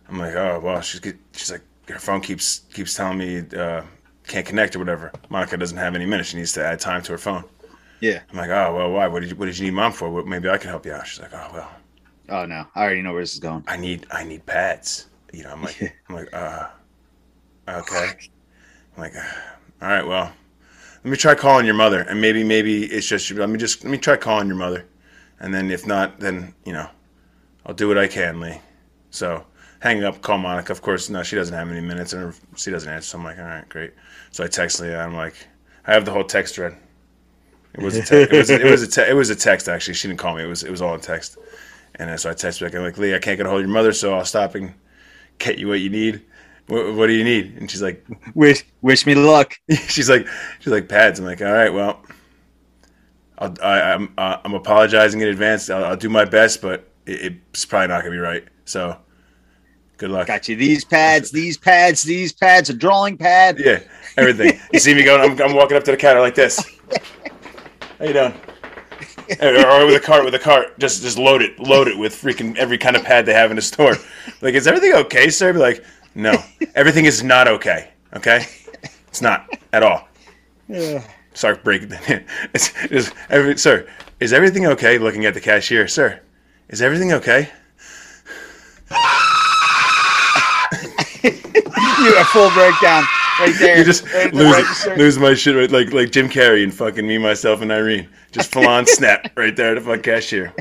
I'm 0.09 0.19
like, 0.19 0.35
"Oh, 0.35 0.61
well." 0.63 0.81
She's 0.81 1.01
get, 1.01 1.17
she's 1.33 1.51
like, 1.51 1.63
her 1.89 1.99
phone 1.99 2.21
keeps 2.21 2.61
keeps 2.73 2.95
telling 2.95 3.19
me 3.19 3.43
uh, 3.57 3.83
can't 4.27 4.47
connect 4.47 4.77
or 4.77 4.79
whatever. 4.79 5.13
Monica 5.29 5.57
doesn't 5.57 5.79
have 5.79 5.95
any 5.95 6.07
minutes. 6.07 6.31
She 6.31 6.37
needs 6.37 6.53
to 6.55 6.65
add 6.65 6.81
time 6.81 7.03
to 7.03 7.13
her 7.13 7.19
phone. 7.19 7.45
Yeah. 8.01 8.21
I'm 8.31 8.37
like, 8.37 8.51
"Oh, 8.51 8.75
well, 8.75 8.91
why? 8.91 9.07
What 9.07 9.21
did 9.21 9.31
you 9.31 9.37
What 9.37 9.47
did 9.47 9.59
you 9.59 9.67
need 9.67 9.75
mom 9.75 9.93
for? 9.93 10.11
What, 10.11 10.27
maybe 10.27 10.49
I 10.49 10.59
can 10.59 10.71
help 10.71 10.87
you 10.87 10.93
out." 10.93 11.07
She's 11.07 11.21
like, 11.21 11.33
"Oh, 11.33 11.51
well, 11.53 11.71
Oh 12.29 12.47
no, 12.47 12.67
I 12.75 12.83
already 12.83 13.03
know 13.03 13.13
where 13.13 13.23
this 13.23 13.35
is 13.35 13.41
going. 13.41 13.65
I 13.67 13.77
need 13.77 14.07
I 14.11 14.25
need 14.25 14.47
pads." 14.47 15.09
You 15.33 15.45
know, 15.45 15.51
I'm 15.51 15.63
like, 15.63 15.95
I'm 16.09 16.15
like, 16.15 16.33
uh, 16.33 16.69
okay. 17.69 18.13
I'm 18.97 19.03
like, 19.03 19.15
all 19.83 19.89
right, 19.89 20.07
well, 20.07 20.33
let 21.03 21.11
me 21.11 21.17
try 21.17 21.35
calling 21.35 21.67
your 21.67 21.75
mother, 21.75 22.01
and 22.01 22.21
maybe 22.21 22.45
maybe 22.45 22.85
it's 22.85 23.07
just 23.07 23.31
let 23.33 23.49
me 23.51 23.59
just 23.59 23.85
let 23.85 23.91
me 23.91 23.99
try 23.99 24.17
calling 24.17 24.47
your 24.47 24.57
mother, 24.57 24.87
and 25.41 25.53
then 25.53 25.71
if 25.71 25.87
not, 25.87 26.21
then 26.21 26.55
you 26.65 26.73
know, 26.73 26.89
I'll 27.67 27.75
do 27.75 27.89
what 27.89 27.99
I 27.99 28.07
can, 28.07 28.41
Lee. 28.41 28.61
So 29.11 29.45
hang 29.85 30.05
up, 30.05 30.23
call 30.23 30.39
Monica. 30.39 30.73
Of 30.73 30.83
course, 30.83 31.11
no, 31.11 31.23
she 31.23 31.37
doesn't 31.37 31.55
have 31.55 31.71
any 31.71 31.83
minutes, 31.83 32.15
and 32.15 32.23
her- 32.25 32.35
she 32.57 32.73
doesn't 32.73 32.91
answer. 32.93 33.09
So 33.09 33.19
I'm 33.19 33.25
like, 33.25 33.39
all 33.39 33.45
right, 33.45 33.69
great. 33.69 33.93
So 34.33 34.45
I 34.45 34.49
text 34.49 34.81
Leah. 34.81 35.01
I'm 35.01 35.15
like, 35.15 35.37
I 35.87 35.95
have 35.95 36.07
the 36.07 36.13
whole 36.13 36.25
text 36.25 36.57
thread. 36.57 36.77
It 37.75 37.83
was 37.83 37.97
a 37.97 38.03
te- 38.03 38.23
it 38.23 38.33
was 38.33 38.51
it 38.51 38.65
was 38.65 38.83
a 38.83 38.89
te- 38.89 39.11
it 39.11 39.15
was 39.15 39.31
a 39.31 39.37
text 39.37 39.69
actually. 39.69 39.95
She 39.95 40.09
didn't 40.09 40.21
call 40.21 40.37
me. 40.37 40.45
It 40.45 40.49
was 40.49 40.65
it 40.65 40.71
was 40.73 40.83
all 40.83 40.95
in 40.95 41.01
text. 41.01 41.39
And 41.97 42.21
so 42.21 42.31
I 42.31 42.35
text 42.35 42.61
back. 42.61 42.75
I'm 42.75 42.83
like, 42.83 42.99
Lee, 42.99 43.15
I 43.15 43.21
can't 43.21 43.39
get 43.39 43.47
a 43.47 43.51
hold 43.51 43.63
of 43.63 43.69
your 43.69 43.75
mother, 43.75 43.93
so 43.93 44.15
I'll 44.15 44.27
stop 44.27 44.57
and 44.57 44.75
get 45.39 45.59
you 45.59 45.69
what 45.69 45.81
you 45.81 45.91
need. 45.91 46.23
What, 46.69 46.95
what 46.95 47.09
do 47.09 47.15
you 47.15 47.25
need? 47.25 47.57
And 47.59 47.71
she's 47.71 47.83
like, 47.83 48.07
Wish 48.35 48.65
wish 48.83 49.07
me 49.07 49.15
luck. 49.17 49.55
she's 49.89 50.11
like, 50.11 50.29
she's 50.61 50.73
like 50.73 50.89
pads. 50.89 51.21
I'm 51.21 51.27
like, 51.27 51.43
all 51.43 51.53
right, 51.53 51.73
well, 51.73 52.03
I'll, 53.39 53.55
I, 53.63 53.81
I'm 53.93 54.13
uh, 54.17 54.39
I'm 54.45 54.55
apologizing 54.55 55.21
in 55.21 55.29
advance. 55.29 55.69
I'll, 55.71 55.85
I'll 55.85 55.97
do 55.97 56.09
my 56.09 56.25
best, 56.25 56.63
but 56.63 56.89
it, 57.07 57.35
it's 57.51 57.65
probably 57.65 57.89
not 57.89 58.01
gonna 58.01 58.13
be 58.13 58.19
right. 58.19 58.45
So, 58.65 58.97
good 60.05 60.13
luck. 60.13 60.27
Got 60.27 60.49
you 60.49 60.57
these 60.57 60.85
pads, 60.85 61.31
these 61.31 61.57
pads, 61.57 62.03
these 62.03 62.31
pads, 62.31 62.69
a 62.69 62.75
drawing 62.75 63.17
pad. 63.17 63.59
Yeah, 63.59 63.81
everything. 64.19 64.61
You 64.71 64.79
see 64.79 64.95
me 64.95 65.03
going? 65.03 65.23
I'm, 65.23 65.41
I'm 65.41 65.57
walking 65.57 65.79
up 65.79 65.85
to 65.85 65.93
the 65.93 65.97
counter 65.97 66.21
like 66.21 66.35
this. 66.35 66.59
How 67.99 68.05
you 68.05 68.13
doing? 68.13 68.35
or, 69.41 69.87
with 69.87 69.97
a 69.97 70.03
cart, 70.05 70.25
with 70.27 70.35
a 70.35 70.39
cart, 70.39 70.79
just 70.79 71.01
just 71.01 71.17
load 71.17 71.41
it, 71.41 71.59
load 71.59 71.89
it 71.89 71.97
with 71.97 72.13
freaking 72.13 72.55
every 72.57 72.77
kind 72.77 72.97
of 72.97 73.03
pad 73.03 73.25
they 73.25 73.33
have 73.33 73.51
in 73.51 73.57
the 73.57 73.63
store. 73.63 73.95
Like, 74.43 74.55
is 74.55 74.67
everything 74.67 74.93
okay, 74.93 75.31
sir? 75.31 75.55
Be 75.55 75.59
like, 75.59 75.83
no, 76.15 76.35
everything 76.75 77.07
is 77.07 77.23
not 77.23 77.49
okay. 77.49 77.91
Okay, 78.15 78.47
it's 79.09 79.23
not 79.23 79.49
at 79.73 79.83
all. 79.83 80.07
Start 81.33 81.65
breaking. 81.65 81.93
It's, 82.53 82.71
it's, 82.91 83.11
every, 83.31 83.57
sir, 83.57 83.89
is 84.21 84.35
everything 84.35 84.67
okay? 84.67 84.99
Looking 84.99 85.25
at 85.25 85.33
the 85.33 85.41
cashier, 85.41 85.89
sir, 85.89 86.21
is 86.69 86.83
everything 86.83 87.13
okay? 87.15 87.49
You 92.05 92.19
a 92.21 92.25
full 92.25 92.51
breakdown 92.51 93.05
right 93.41 93.55
there. 93.59 93.79
You 93.79 93.85
just 93.85 94.05
Right 94.13 94.33
lose, 94.35 94.53
register. 94.53 94.97
lose 94.97 95.19
my 95.19 95.35
shit 95.35 95.57
right 95.57 95.71
like 95.71 95.93
like 95.93 96.11
Jim 96.11 96.29
Carrey 96.29 96.63
and 96.63 96.73
fucking 96.75 97.07
me, 97.07 97.19
myself, 97.19 97.61
and 97.63 97.73
Irene. 97.73 98.09
Just 98.33 98.53
full 98.53 98.67
on 98.69 98.87
snap 98.87 99.31
right 99.37 99.55
there 99.57 99.71
at 99.71 99.75
the 99.75 99.81
fucking 99.81 100.03
cashier. 100.03 100.53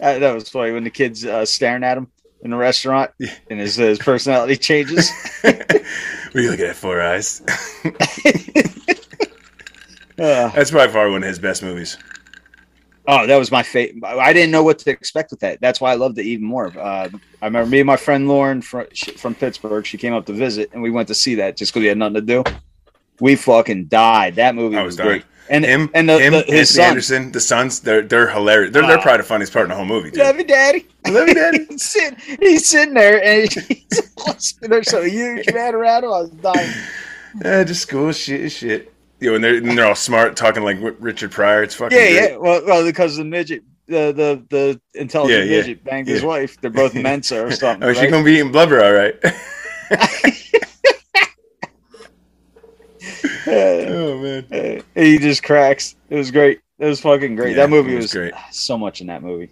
Uh, 0.00 0.18
that 0.18 0.32
was 0.34 0.48
funny 0.48 0.72
when 0.72 0.84
the 0.84 0.90
kids 0.90 1.24
uh, 1.24 1.44
staring 1.44 1.84
at 1.84 1.96
him 1.98 2.08
in 2.42 2.50
the 2.50 2.56
restaurant, 2.56 3.10
and 3.50 3.60
his 3.60 3.76
his 3.76 3.98
personality 3.98 4.56
changes. 4.56 5.10
Are 5.44 6.40
you 6.40 6.50
looking 6.50 6.66
at? 6.66 6.76
Four 6.76 7.00
eyes. 7.00 7.42
Uh, 10.18 10.48
That's 10.54 10.70
by 10.70 10.88
far 10.88 11.10
one 11.10 11.22
of 11.22 11.28
his 11.28 11.38
best 11.38 11.62
movies. 11.62 11.98
Oh, 13.06 13.26
that 13.26 13.36
was 13.36 13.50
my 13.50 13.62
favorite. 13.62 14.04
I 14.04 14.32
didn't 14.32 14.50
know 14.50 14.62
what 14.62 14.78
to 14.80 14.90
expect 14.90 15.30
with 15.30 15.40
that. 15.40 15.60
That's 15.60 15.80
why 15.80 15.92
I 15.92 15.94
loved 15.94 16.18
it 16.18 16.26
even 16.26 16.44
more. 16.44 16.66
Uh, 16.78 17.08
I 17.42 17.46
remember 17.46 17.68
me 17.68 17.80
and 17.80 17.86
my 17.86 17.96
friend 17.96 18.28
Lauren 18.28 18.62
from, 18.62 18.86
from 19.16 19.34
Pittsburgh. 19.34 19.84
She 19.84 19.98
came 19.98 20.14
up 20.14 20.26
to 20.26 20.32
visit, 20.32 20.70
and 20.72 20.82
we 20.82 20.90
went 20.90 21.08
to 21.08 21.14
see 21.14 21.36
that 21.36 21.56
just 21.56 21.72
because 21.72 21.82
we 21.82 21.86
had 21.86 21.98
nothing 21.98 22.14
to 22.14 22.20
do. 22.20 22.44
We 23.20 23.36
fucking 23.36 23.86
died. 23.86 24.34
That 24.36 24.54
movie 24.54 24.76
I 24.76 24.82
was, 24.82 24.96
was 24.96 25.06
great. 25.06 25.24
And 25.48 25.64
Him, 25.64 25.90
and 25.94 26.08
the, 26.08 26.18
him, 26.18 26.32
the, 26.32 26.42
his 26.42 26.74
son, 26.74 26.84
Anderson, 26.84 27.30
the 27.30 27.40
sons, 27.40 27.80
they're 27.80 28.02
they're 28.02 28.28
hilarious. 28.28 28.72
They're, 28.72 28.84
they're 28.84 28.98
probably 28.98 29.18
the 29.18 29.28
funniest 29.28 29.52
part 29.52 29.64
in 29.64 29.70
the 29.70 29.76
whole 29.76 29.84
movie. 29.84 30.10
Dude. 30.10 30.18
love 30.18 30.38
you, 30.38 30.44
daddy. 30.44 30.88
Love 31.06 31.28
you, 31.28 31.34
Daddy. 31.34 31.64
he's, 31.68 31.84
sitting, 31.84 32.18
he's 32.40 32.66
sitting 32.66 32.94
there, 32.94 33.22
and 33.22 33.52
he's, 33.68 34.58
there's 34.60 34.90
so 34.90 35.02
huge 35.02 35.52
man 35.54 35.74
around 35.74 36.04
him. 36.04 36.12
I 36.12 36.20
was 36.22 36.30
dying. 36.30 36.72
Yeah, 37.44 37.62
just 37.62 37.88
cool 37.88 38.12
shit, 38.12 38.50
shit. 38.50 38.92
You 39.20 39.30
know, 39.30 39.34
and 39.36 39.44
they're 39.44 39.56
and 39.56 39.78
they're 39.78 39.86
all 39.86 39.94
smart, 39.94 40.36
talking 40.36 40.62
like 40.62 40.76
Richard 41.00 41.30
Pryor. 41.30 41.62
It's 41.62 41.74
fucking 41.74 41.96
Yeah, 41.96 42.10
great. 42.10 42.30
yeah. 42.32 42.36
Well, 42.36 42.62
well, 42.66 42.84
because 42.84 43.16
the 43.16 43.24
midget, 43.24 43.62
the 43.86 44.12
the 44.12 44.44
the 44.50 44.80
intelligent 45.00 45.46
Yeah, 45.46 45.52
yeah, 45.52 45.58
midget 45.60 45.84
banged 45.84 46.08
his 46.08 46.22
wife. 46.22 46.60
They're 46.60 46.70
both 46.70 46.94
Mensa 47.08 47.42
or 47.44 47.50
something. 47.50 47.88
Oh, 47.88 47.92
she 47.94 48.00
right? 48.00 48.10
gonna 48.10 48.24
be 48.24 48.34
eating 48.34 48.52
blubber, 48.52 48.82
all 48.84 48.92
right. 48.92 49.14
oh 53.46 54.18
man, 54.22 54.46
Uh, 54.52 54.82
he 55.00 55.18
just 55.18 55.42
cracks. 55.42 55.96
It 56.10 56.16
was 56.16 56.30
great. 56.30 56.60
It 56.78 56.86
was 56.86 57.00
fucking 57.00 57.36
great. 57.36 57.56
Yeah, 57.56 57.62
that 57.64 57.70
movie 57.70 57.94
was, 57.94 58.04
was 58.06 58.12
great. 58.12 58.34
So 58.52 58.76
much 58.76 59.00
in 59.00 59.06
that 59.08 59.22
movie. 59.22 59.50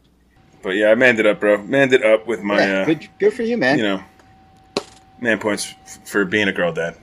but 0.63 0.71
yeah, 0.71 0.91
I 0.91 0.95
manned 0.95 1.21
it 1.21 1.27
up, 1.27 1.41
bro. 1.41 1.59
Manned 1.63 1.93
it 1.93 2.03
up 2.05 2.27
with 2.27 2.43
my, 2.43 2.59
Yeah, 2.59 2.81
uh, 2.81 2.85
good, 2.85 3.09
good 3.19 3.33
for 3.33 3.43
you, 3.43 3.57
man. 3.57 3.79
you 3.79 3.85
know, 3.85 4.03
man 5.21 5.39
points 5.39 5.73
f- 5.85 6.07
for 6.07 6.25
being 6.25 6.49
a 6.49 6.53
girl 6.53 6.73
dad. 6.73 6.97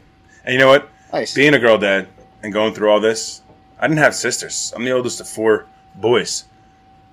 And 0.45 0.53
you 0.53 0.59
know 0.59 0.67
what? 0.67 0.89
nice. 1.13 1.33
Being 1.33 1.53
a 1.53 1.59
girl 1.59 1.77
dad 1.77 2.07
and 2.43 2.51
going 2.53 2.73
through 2.73 2.89
all 2.91 2.99
this, 2.99 3.41
I 3.79 3.87
didn't 3.87 3.99
have 3.99 4.15
sisters. 4.15 4.73
I'm 4.75 4.83
the 4.85 4.91
oldest 4.91 5.19
of 5.21 5.27
four 5.27 5.65
boys, 5.95 6.45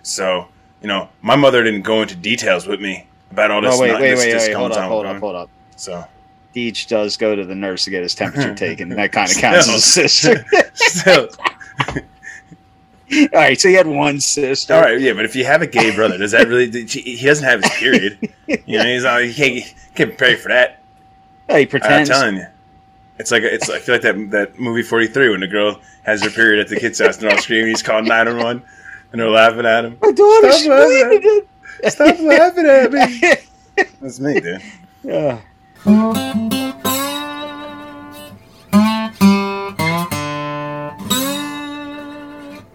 so 0.02 0.48
you 0.82 0.88
know, 0.88 1.08
my 1.22 1.36
mother 1.36 1.62
didn't 1.64 1.82
go 1.82 2.02
into 2.02 2.14
details 2.14 2.66
with 2.66 2.80
me 2.80 3.06
about 3.30 3.50
all 3.50 3.60
this. 3.60 3.74
oh 3.74 3.80
wait, 3.80 3.92
not- 3.92 4.00
wait, 4.00 4.10
this, 4.10 4.20
wait, 4.20 4.32
this 4.32 4.46
wait. 4.48 4.54
Hold 4.54 4.72
up, 4.72 4.78
on 4.78 4.88
hold 4.88 5.06
up, 5.06 5.18
hold 5.20 5.36
up. 5.36 5.50
So 5.76 6.04
Deej 6.54 6.88
does 6.88 7.16
go 7.16 7.34
to 7.36 7.44
the 7.44 7.54
nurse 7.54 7.84
to 7.84 7.90
get 7.90 8.02
his 8.02 8.14
temperature 8.14 8.54
taken. 8.66 8.88
That 8.90 9.12
kind 9.12 9.30
of 9.30 9.36
counts 9.36 9.68
as 9.68 9.74
a 9.74 9.80
sister. 9.80 10.44
still. 10.74 11.28
all 13.10 13.28
right, 13.32 13.58
so 13.58 13.68
you 13.68 13.76
had 13.76 13.86
one 13.86 14.20
sister. 14.20 14.74
All 14.74 14.82
right, 14.82 15.00
yeah, 15.00 15.12
but 15.14 15.24
if 15.24 15.34
you 15.34 15.44
have 15.44 15.62
a 15.62 15.66
gay 15.66 15.94
brother, 15.94 16.18
does 16.18 16.32
that 16.32 16.46
really? 16.48 16.70
He 16.86 17.24
doesn't 17.24 17.44
have 17.44 17.62
his 17.62 17.72
period. 17.72 18.18
You 18.46 18.78
know, 18.78 18.84
he's 18.84 19.04
not. 19.04 19.22
He 19.22 19.32
can't, 19.34 19.54
he 19.54 19.62
can't 19.94 20.10
prepare 20.10 20.36
for 20.36 20.48
that. 20.48 20.82
Hey, 21.48 21.60
he 21.60 21.62
I'm 21.62 21.68
pretends. 21.68 22.10
telling 22.10 22.36
you, 22.36 22.46
it's 23.18 23.30
like 23.30 23.42
it's. 23.42 23.68
I 23.68 23.78
feel 23.78 23.94
like 23.96 24.02
that 24.02 24.30
that 24.30 24.58
movie 24.58 24.82
Forty 24.82 25.06
Three 25.06 25.28
when 25.30 25.40
the 25.40 25.46
girl 25.48 25.80
has 26.04 26.22
her 26.22 26.30
period 26.30 26.60
at 26.60 26.68
the 26.68 26.76
kid's 26.78 26.98
house 27.00 27.16
and 27.16 27.24
they're 27.24 27.32
all 27.36 27.42
screaming. 27.42 27.68
He's 27.68 27.82
calling 27.82 28.04
nine 28.06 28.26
one 28.26 28.38
one, 28.38 28.62
and 29.12 29.20
they're 29.20 29.28
laughing 29.30 29.66
at 29.66 29.84
him. 29.84 29.98
My 30.00 30.12
daughter 30.12 30.52
Stop 30.52 30.68
laughing. 30.90 31.20
screamed 31.20 31.92
Stop 31.92 32.18
laughing 32.20 32.66
at 32.66 32.92
me. 32.92 33.00
it. 33.28 33.44
That's 34.00 34.20
me, 34.20 34.40
dude. 34.40 34.62
Yeah. 35.04 35.40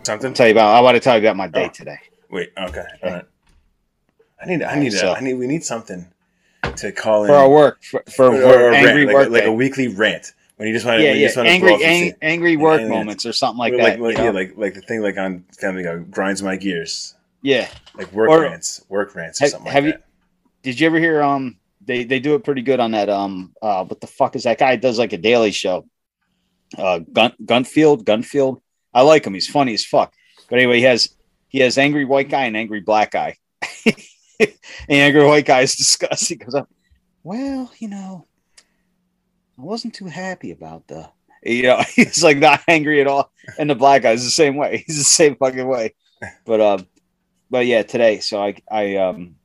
Something. 0.04 0.34
Tell 0.34 0.48
you 0.48 0.52
about. 0.52 0.76
I 0.76 0.82
want 0.82 0.96
to 0.96 1.00
tell 1.00 1.16
you 1.18 1.22
about 1.26 1.38
my 1.38 1.48
day 1.48 1.66
Oh. 1.66 1.70
today. 1.74 1.98
Wait. 2.30 2.52
Okay. 2.58 2.84
All 3.04 3.10
right. 3.12 3.26
I 4.42 4.46
need. 4.46 4.62
I 4.62 4.78
need. 4.80 4.92
So- 4.92 5.10
A, 5.12 5.14
I 5.16 5.20
need. 5.22 5.36
We 5.36 5.48
need 5.48 5.64
something 5.64 6.06
to 6.78 6.92
call 6.92 7.24
in 7.24 7.28
For 7.30 7.36
our 7.36 7.50
work, 7.50 7.84
for, 7.84 8.04
for 8.16 8.26
or, 8.28 8.32
work, 8.32 8.44
or 8.58 8.70
a 8.72 8.76
angry 8.78 9.06
rant, 9.06 9.08
like, 9.08 9.14
work 9.16 9.28
a, 9.28 9.32
like 9.32 9.44
a 9.46 9.52
weekly 9.52 9.88
rant 9.90 10.32
when 10.58 10.68
you 10.68 10.74
just 10.74 10.86
want 10.86 11.00
to. 11.00 11.04
yeah, 11.04 11.14
yeah, 11.14 11.28
just 11.28 11.38
angry, 11.38 11.70
blow 11.70 11.76
off 11.76 11.82
your 11.82 11.90
ang- 11.90 12.14
angry 12.22 12.58
work 12.58 12.82
And- 12.82 12.90
moments 12.90 13.26
or 13.26 13.34
something 13.34 13.58
like 13.60 13.74
like, 13.74 13.82
that. 13.94 14.00
like, 14.02 14.18
yeah, 14.18 14.26
know? 14.26 14.32
like 14.32 14.54
like 14.58 14.74
the 14.74 14.82
thing 14.82 15.02
like 15.02 15.18
on 15.18 15.44
Family 15.60 15.84
Guy 15.84 15.98
grinds 15.98 16.42
my 16.44 16.56
gears. 16.56 17.16
yeah. 17.42 17.68
Like 17.96 18.12
work 18.14 18.30
Or- 18.30 18.42
rants, 18.42 18.84
work 18.90 19.14
rants, 19.16 19.42
or 19.42 19.46
Have- 19.46 19.52
something 19.52 19.72
have 19.72 19.86
like 19.86 19.96
you- 19.96 20.02
Did 20.64 20.80
you 20.80 20.88
ever 20.88 21.00
hear? 21.00 21.22
Um, 21.22 21.58
they 21.86 22.04
they 22.06 22.20
do 22.20 22.36
it 22.36 22.44
pretty 22.46 22.62
good 22.62 22.80
on 22.80 22.92
that. 22.92 23.10
Um, 23.10 23.54
uh, 23.62 23.84
what 23.84 24.00
the 24.00 24.08
fuck 24.08 24.36
is 24.38 24.44
that 24.44 24.58
guy? 24.58 24.76
Does 24.78 24.98
like 24.98 25.12
a 25.14 25.18
daily 25.18 25.52
show. 25.52 25.86
Uh, 26.78 27.00
Gun 27.00 27.34
Gunfield, 27.46 28.04
Gunfield. 28.06 28.62
I 28.94 29.02
like 29.02 29.26
him. 29.28 29.34
He's 29.34 29.50
funny 29.50 29.74
as 29.74 29.84
fuck. 29.86 30.14
But 30.50 30.60
anyway, 30.60 30.78
he 30.78 30.84
has 30.84 31.10
he 31.50 31.60
has 31.60 31.78
angry 31.78 32.06
white 32.06 32.30
guy 32.30 32.46
and 32.46 32.56
angry 32.56 32.80
black 32.80 33.12
guy. 33.12 33.36
angry 34.90 35.26
white 35.26 35.46
guy 35.46 35.62
is. 35.64 35.98
He 36.28 36.36
goes. 36.36 36.56
Well, 37.24 37.72
you 37.80 37.88
know, 37.88 38.26
I 39.58 39.62
wasn't 39.62 39.94
too 39.94 40.08
happy 40.08 40.52
about 40.52 40.88
the 40.88 41.10
You 41.44 41.64
know, 41.68 41.84
he's 41.96 42.24
like 42.24 42.38
not 42.38 42.62
angry 42.68 43.02
at 43.02 43.08
all. 43.08 43.32
And 43.58 43.70
the 43.70 43.76
black 43.76 44.04
guy's 44.04 44.24
the 44.24 44.30
same 44.30 44.56
way. 44.56 44.84
He's 44.86 44.98
the 44.98 45.04
same 45.04 45.36
fucking 45.36 45.68
way. 45.68 45.96
But 46.46 46.62
um, 46.62 46.88
but 47.50 47.66
yeah, 47.66 47.84
today. 47.84 48.20
So 48.20 48.42
I 48.42 48.56
I 48.70 48.96
um 48.98 49.36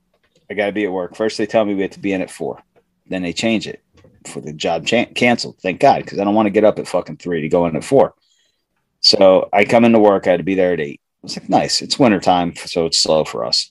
I 0.50 0.54
got 0.54 0.66
to 0.66 0.73
be 0.73 0.85
at 0.85 0.92
work. 0.92 1.16
First 1.16 1.38
they 1.38 1.47
tell 1.47 1.64
me 1.64 1.75
we 1.75 1.83
have 1.83 1.90
to 1.92 2.00
be 2.00 2.12
in 2.12 2.23
at 2.23 2.30
four. 2.30 2.62
Then 3.07 3.23
they 3.23 3.33
change 3.33 3.66
it 3.66 3.83
for 4.26 4.40
the 4.40 4.52
job 4.52 4.87
chan 4.87 5.14
canceled. 5.14 5.59
Thank 5.62 5.80
God, 5.80 6.04
because 6.04 6.18
I 6.18 6.25
don't 6.25 6.35
want 6.35 6.47
to 6.47 6.50
get 6.50 6.64
up 6.64 6.78
at 6.78 6.88
fucking 6.88 7.16
three 7.16 7.40
to 7.42 7.49
go 7.49 7.66
in 7.66 7.76
at 7.76 7.85
four. 7.85 8.14
So 9.00 9.49
I 9.52 9.64
come 9.64 9.85
into 9.85 9.99
work. 9.99 10.26
I 10.26 10.33
had 10.33 10.38
to 10.38 10.45
be 10.45 10.54
there 10.54 10.73
at 10.73 10.80
eight. 10.80 11.00
I 11.00 11.18
was 11.23 11.37
like, 11.37 11.49
nice. 11.49 11.83
It's 11.83 11.99
wintertime, 11.99 12.54
so 12.57 12.87
it's 12.87 13.00
slow 13.00 13.25
for 13.25 13.45
us. 13.45 13.71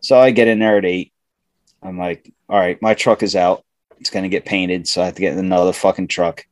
So 0.00 0.18
I 0.18 0.30
get 0.30 0.48
in 0.48 0.58
there 0.58 0.78
at 0.78 0.84
eight. 0.84 1.12
I'm 1.82 1.98
like, 1.98 2.32
all 2.48 2.58
right, 2.58 2.80
my 2.82 2.94
truck 2.94 3.22
is 3.22 3.36
out. 3.36 3.64
It's 3.98 4.10
gonna 4.10 4.28
get 4.28 4.44
painted, 4.44 4.86
so 4.86 5.02
I 5.02 5.06
have 5.06 5.14
to 5.14 5.20
get 5.20 5.36
another 5.36 5.72
fucking 5.72 6.08
truck. 6.08 6.46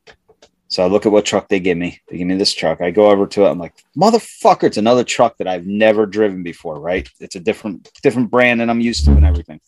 So 0.69 0.83
I 0.83 0.87
look 0.87 1.05
at 1.05 1.11
what 1.13 1.25
truck 1.25 1.47
they 1.47 1.61
give 1.61 1.77
me. 1.77 2.01
They 2.09 2.17
give 2.17 2.27
me 2.27 2.35
this 2.35 2.53
truck. 2.53 2.81
I 2.81 2.91
go 2.91 3.09
over 3.09 3.25
to 3.25 3.45
it. 3.45 3.49
I'm 3.49 3.57
like, 3.57 3.73
motherfucker, 3.97 4.63
it's 4.63 4.75
another 4.77 5.05
truck 5.05 5.37
that 5.37 5.47
I've 5.47 5.65
never 5.65 6.05
driven 6.05 6.43
before, 6.43 6.79
right? 6.79 7.09
It's 7.21 7.35
a 7.35 7.39
different 7.39 7.89
different 8.03 8.29
brand 8.29 8.59
than 8.59 8.69
I'm 8.69 8.81
used 8.81 9.05
to 9.05 9.11
and 9.11 9.25
everything. 9.25 9.61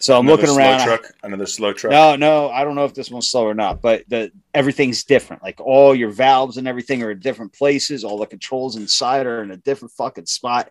So 0.00 0.18
I'm 0.18 0.26
Another 0.26 0.42
looking 0.42 0.54
slow 0.54 0.56
around. 0.58 0.80
I- 0.88 0.98
another 1.22 1.46
slow 1.46 1.72
truck. 1.72 1.92
no, 1.92 2.16
no, 2.16 2.50
I 2.50 2.64
don't 2.64 2.74
know 2.74 2.84
if 2.84 2.94
this 2.94 3.08
one's 3.10 3.30
slow 3.30 3.46
or 3.46 3.54
not, 3.54 3.80
but 3.80 4.02
the 4.08 4.32
everything's 4.52 5.04
different. 5.04 5.44
Like 5.44 5.60
all 5.60 5.94
your 5.94 6.10
valves 6.10 6.56
and 6.56 6.66
everything 6.66 7.04
are 7.04 7.12
in 7.12 7.20
different 7.20 7.52
places. 7.52 8.02
All 8.02 8.18
the 8.18 8.26
controls 8.26 8.74
inside 8.74 9.26
are 9.26 9.44
in 9.44 9.52
a 9.52 9.56
different 9.56 9.92
fucking 9.92 10.26
spot. 10.26 10.70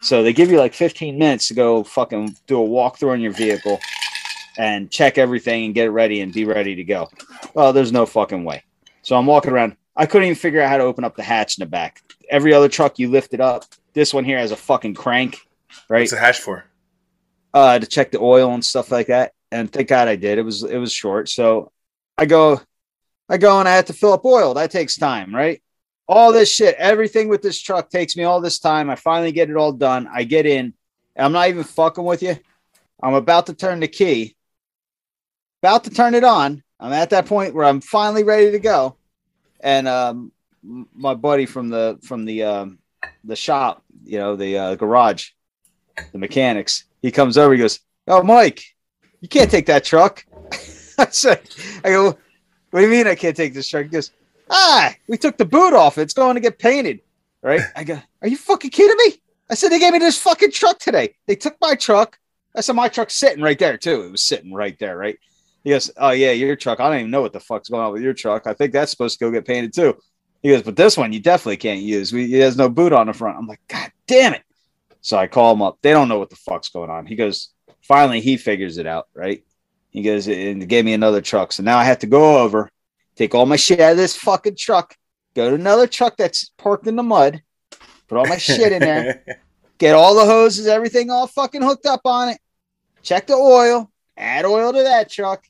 So 0.00 0.22
they 0.22 0.32
give 0.32 0.50
you 0.50 0.58
like 0.58 0.74
15 0.74 1.18
minutes 1.18 1.48
to 1.48 1.54
go 1.54 1.84
fucking 1.84 2.36
do 2.46 2.62
a 2.62 2.66
walkthrough 2.66 3.12
on 3.12 3.20
your 3.20 3.32
vehicle 3.32 3.80
and 4.58 4.90
check 4.90 5.18
everything 5.18 5.66
and 5.66 5.74
get 5.74 5.86
it 5.86 5.90
ready 5.90 6.20
and 6.20 6.32
be 6.32 6.44
ready 6.44 6.74
to 6.74 6.84
go. 6.84 7.08
Well, 7.54 7.72
there's 7.72 7.92
no 7.92 8.06
fucking 8.06 8.44
way. 8.44 8.62
So 9.02 9.16
I'm 9.16 9.26
walking 9.26 9.52
around. 9.52 9.76
I 9.96 10.06
couldn't 10.06 10.26
even 10.26 10.36
figure 10.36 10.60
out 10.60 10.68
how 10.70 10.78
to 10.78 10.84
open 10.84 11.04
up 11.04 11.16
the 11.16 11.22
hatch 11.22 11.58
in 11.58 11.62
the 11.62 11.66
back. 11.66 12.02
Every 12.30 12.54
other 12.54 12.68
truck 12.68 12.98
you 12.98 13.10
lift 13.10 13.34
it 13.34 13.40
up. 13.40 13.64
This 13.92 14.14
one 14.14 14.24
here 14.24 14.38
has 14.38 14.52
a 14.52 14.56
fucking 14.56 14.94
crank, 14.94 15.38
right? 15.88 16.00
What's 16.00 16.12
the 16.12 16.18
hash 16.18 16.38
for? 16.38 16.64
uh, 17.52 17.78
to 17.78 17.86
check 17.86 18.10
the 18.12 18.20
oil 18.20 18.52
and 18.54 18.64
stuff 18.64 18.90
like 18.90 19.08
that. 19.08 19.32
And 19.52 19.70
thank 19.72 19.88
God 19.88 20.08
I 20.08 20.16
did. 20.16 20.38
It 20.38 20.42
was 20.42 20.62
it 20.62 20.78
was 20.78 20.92
short. 20.92 21.28
So 21.28 21.72
I 22.16 22.26
go, 22.26 22.60
I 23.28 23.36
go 23.38 23.58
and 23.58 23.68
I 23.68 23.74
have 23.74 23.86
to 23.86 23.92
fill 23.92 24.12
up 24.12 24.24
oil. 24.24 24.54
That 24.54 24.70
takes 24.70 24.96
time, 24.96 25.34
right? 25.34 25.60
All 26.10 26.32
this 26.32 26.52
shit, 26.52 26.74
everything 26.76 27.28
with 27.28 27.40
this 27.40 27.60
truck 27.60 27.88
takes 27.88 28.16
me 28.16 28.24
all 28.24 28.40
this 28.40 28.58
time. 28.58 28.90
I 28.90 28.96
finally 28.96 29.30
get 29.30 29.48
it 29.48 29.56
all 29.56 29.70
done. 29.70 30.08
I 30.12 30.24
get 30.24 30.44
in. 30.44 30.74
I'm 31.16 31.30
not 31.30 31.48
even 31.48 31.62
fucking 31.62 32.02
with 32.02 32.20
you. 32.20 32.36
I'm 33.00 33.14
about 33.14 33.46
to 33.46 33.54
turn 33.54 33.78
the 33.78 33.86
key, 33.86 34.34
about 35.62 35.84
to 35.84 35.90
turn 35.90 36.14
it 36.14 36.24
on. 36.24 36.64
I'm 36.80 36.92
at 36.92 37.10
that 37.10 37.26
point 37.26 37.54
where 37.54 37.64
I'm 37.64 37.80
finally 37.80 38.24
ready 38.24 38.50
to 38.50 38.58
go. 38.58 38.96
And 39.60 39.86
um, 39.86 40.32
my 40.64 41.14
buddy 41.14 41.46
from 41.46 41.68
the 41.68 42.00
from 42.02 42.24
the 42.24 42.42
um, 42.42 42.78
the 43.22 43.36
shop, 43.36 43.84
you 44.02 44.18
know, 44.18 44.34
the 44.34 44.58
uh, 44.58 44.74
garage, 44.74 45.28
the 46.10 46.18
mechanics, 46.18 46.86
he 47.02 47.12
comes 47.12 47.38
over. 47.38 47.54
He 47.54 47.60
goes, 47.60 47.78
"Oh, 48.08 48.24
Mike, 48.24 48.64
you 49.20 49.28
can't 49.28 49.48
take 49.50 49.66
that 49.66 49.84
truck." 49.84 50.26
I 50.98 51.06
said, 51.10 51.48
"I 51.84 51.90
go, 51.90 52.18
what 52.70 52.80
do 52.80 52.82
you 52.82 52.90
mean 52.90 53.06
I 53.06 53.14
can't 53.14 53.36
take 53.36 53.54
this 53.54 53.68
truck?" 53.68 53.84
He 53.84 53.90
goes, 53.90 54.10
"Ah, 54.50 54.94
we 55.08 55.16
took 55.16 55.38
the 55.38 55.44
boot 55.44 55.72
off. 55.72 55.96
It's 55.96 56.12
going 56.12 56.34
to 56.34 56.40
get 56.40 56.58
painted." 56.58 57.00
Right? 57.42 57.62
I 57.74 57.84
go, 57.84 57.98
"Are 58.20 58.28
you 58.28 58.36
fucking 58.36 58.70
kidding 58.70 58.96
me?" 59.06 59.22
I 59.48 59.54
said, 59.54 59.70
"They 59.70 59.78
gave 59.78 59.92
me 59.92 59.98
this 59.98 60.20
fucking 60.20 60.52
truck 60.52 60.78
today. 60.78 61.16
They 61.26 61.36
took 61.36 61.56
my 61.60 61.74
truck. 61.74 62.18
I 62.54 62.60
said 62.60 62.74
my 62.74 62.88
truck's 62.88 63.14
sitting 63.14 63.42
right 63.42 63.58
there 63.58 63.78
too. 63.78 64.02
It 64.02 64.10
was 64.10 64.24
sitting 64.24 64.52
right 64.52 64.78
there, 64.78 64.96
right?" 64.96 65.18
He 65.64 65.70
goes, 65.70 65.90
"Oh 65.96 66.10
yeah, 66.10 66.32
your 66.32 66.56
truck. 66.56 66.80
I 66.80 66.88
don't 66.88 66.98
even 66.98 67.10
know 67.10 67.22
what 67.22 67.32
the 67.32 67.40
fuck's 67.40 67.68
going 67.68 67.82
on 67.82 67.92
with 67.92 68.02
your 68.02 68.14
truck. 68.14 68.46
I 68.46 68.54
think 68.54 68.72
that's 68.72 68.90
supposed 68.90 69.18
to 69.18 69.24
go 69.24 69.30
get 69.30 69.46
painted 69.46 69.72
too." 69.72 69.96
He 70.42 70.50
goes, 70.50 70.62
"But 70.62 70.76
this 70.76 70.96
one 70.96 71.12
you 71.12 71.20
definitely 71.20 71.56
can't 71.58 71.80
use. 71.80 72.12
We, 72.12 72.34
it 72.34 72.42
has 72.42 72.56
no 72.56 72.68
boot 72.68 72.92
on 72.92 73.06
the 73.06 73.12
front." 73.12 73.38
I'm 73.38 73.46
like, 73.46 73.60
"God 73.68 73.92
damn 74.06 74.34
it!" 74.34 74.42
So 75.00 75.16
I 75.16 75.26
call 75.26 75.54
him 75.54 75.62
up. 75.62 75.78
They 75.80 75.92
don't 75.92 76.08
know 76.08 76.18
what 76.18 76.30
the 76.30 76.36
fuck's 76.36 76.68
going 76.68 76.90
on. 76.90 77.06
He 77.06 77.16
goes, 77.16 77.50
finally, 77.82 78.20
he 78.20 78.36
figures 78.36 78.78
it 78.78 78.86
out, 78.86 79.08
right? 79.14 79.44
He 79.90 80.02
goes 80.02 80.28
and 80.28 80.68
gave 80.68 80.84
me 80.84 80.92
another 80.92 81.20
truck. 81.20 81.52
So 81.52 81.62
now 81.62 81.78
I 81.78 81.84
have 81.84 82.00
to 82.00 82.06
go 82.06 82.38
over, 82.38 82.70
take 83.20 83.34
all 83.34 83.44
my 83.44 83.56
shit 83.56 83.80
out 83.80 83.92
of 83.92 83.96
this 83.98 84.16
fucking 84.16 84.56
truck, 84.56 84.96
go 85.34 85.50
to 85.50 85.54
another 85.54 85.86
truck 85.86 86.16
that's 86.16 86.52
parked 86.56 86.86
in 86.86 86.96
the 86.96 87.02
mud, 87.02 87.42
put 88.08 88.16
all 88.16 88.26
my 88.26 88.36
shit 88.38 88.72
in 88.72 88.80
there, 88.80 89.22
get 89.76 89.94
all 89.94 90.14
the 90.14 90.24
hoses, 90.24 90.66
everything 90.66 91.10
all 91.10 91.26
fucking 91.26 91.60
hooked 91.60 91.84
up 91.84 92.00
on 92.06 92.30
it, 92.30 92.38
check 93.02 93.26
the 93.26 93.34
oil, 93.34 93.90
add 94.16 94.46
oil 94.46 94.72
to 94.72 94.82
that 94.82 95.10
truck. 95.10 95.44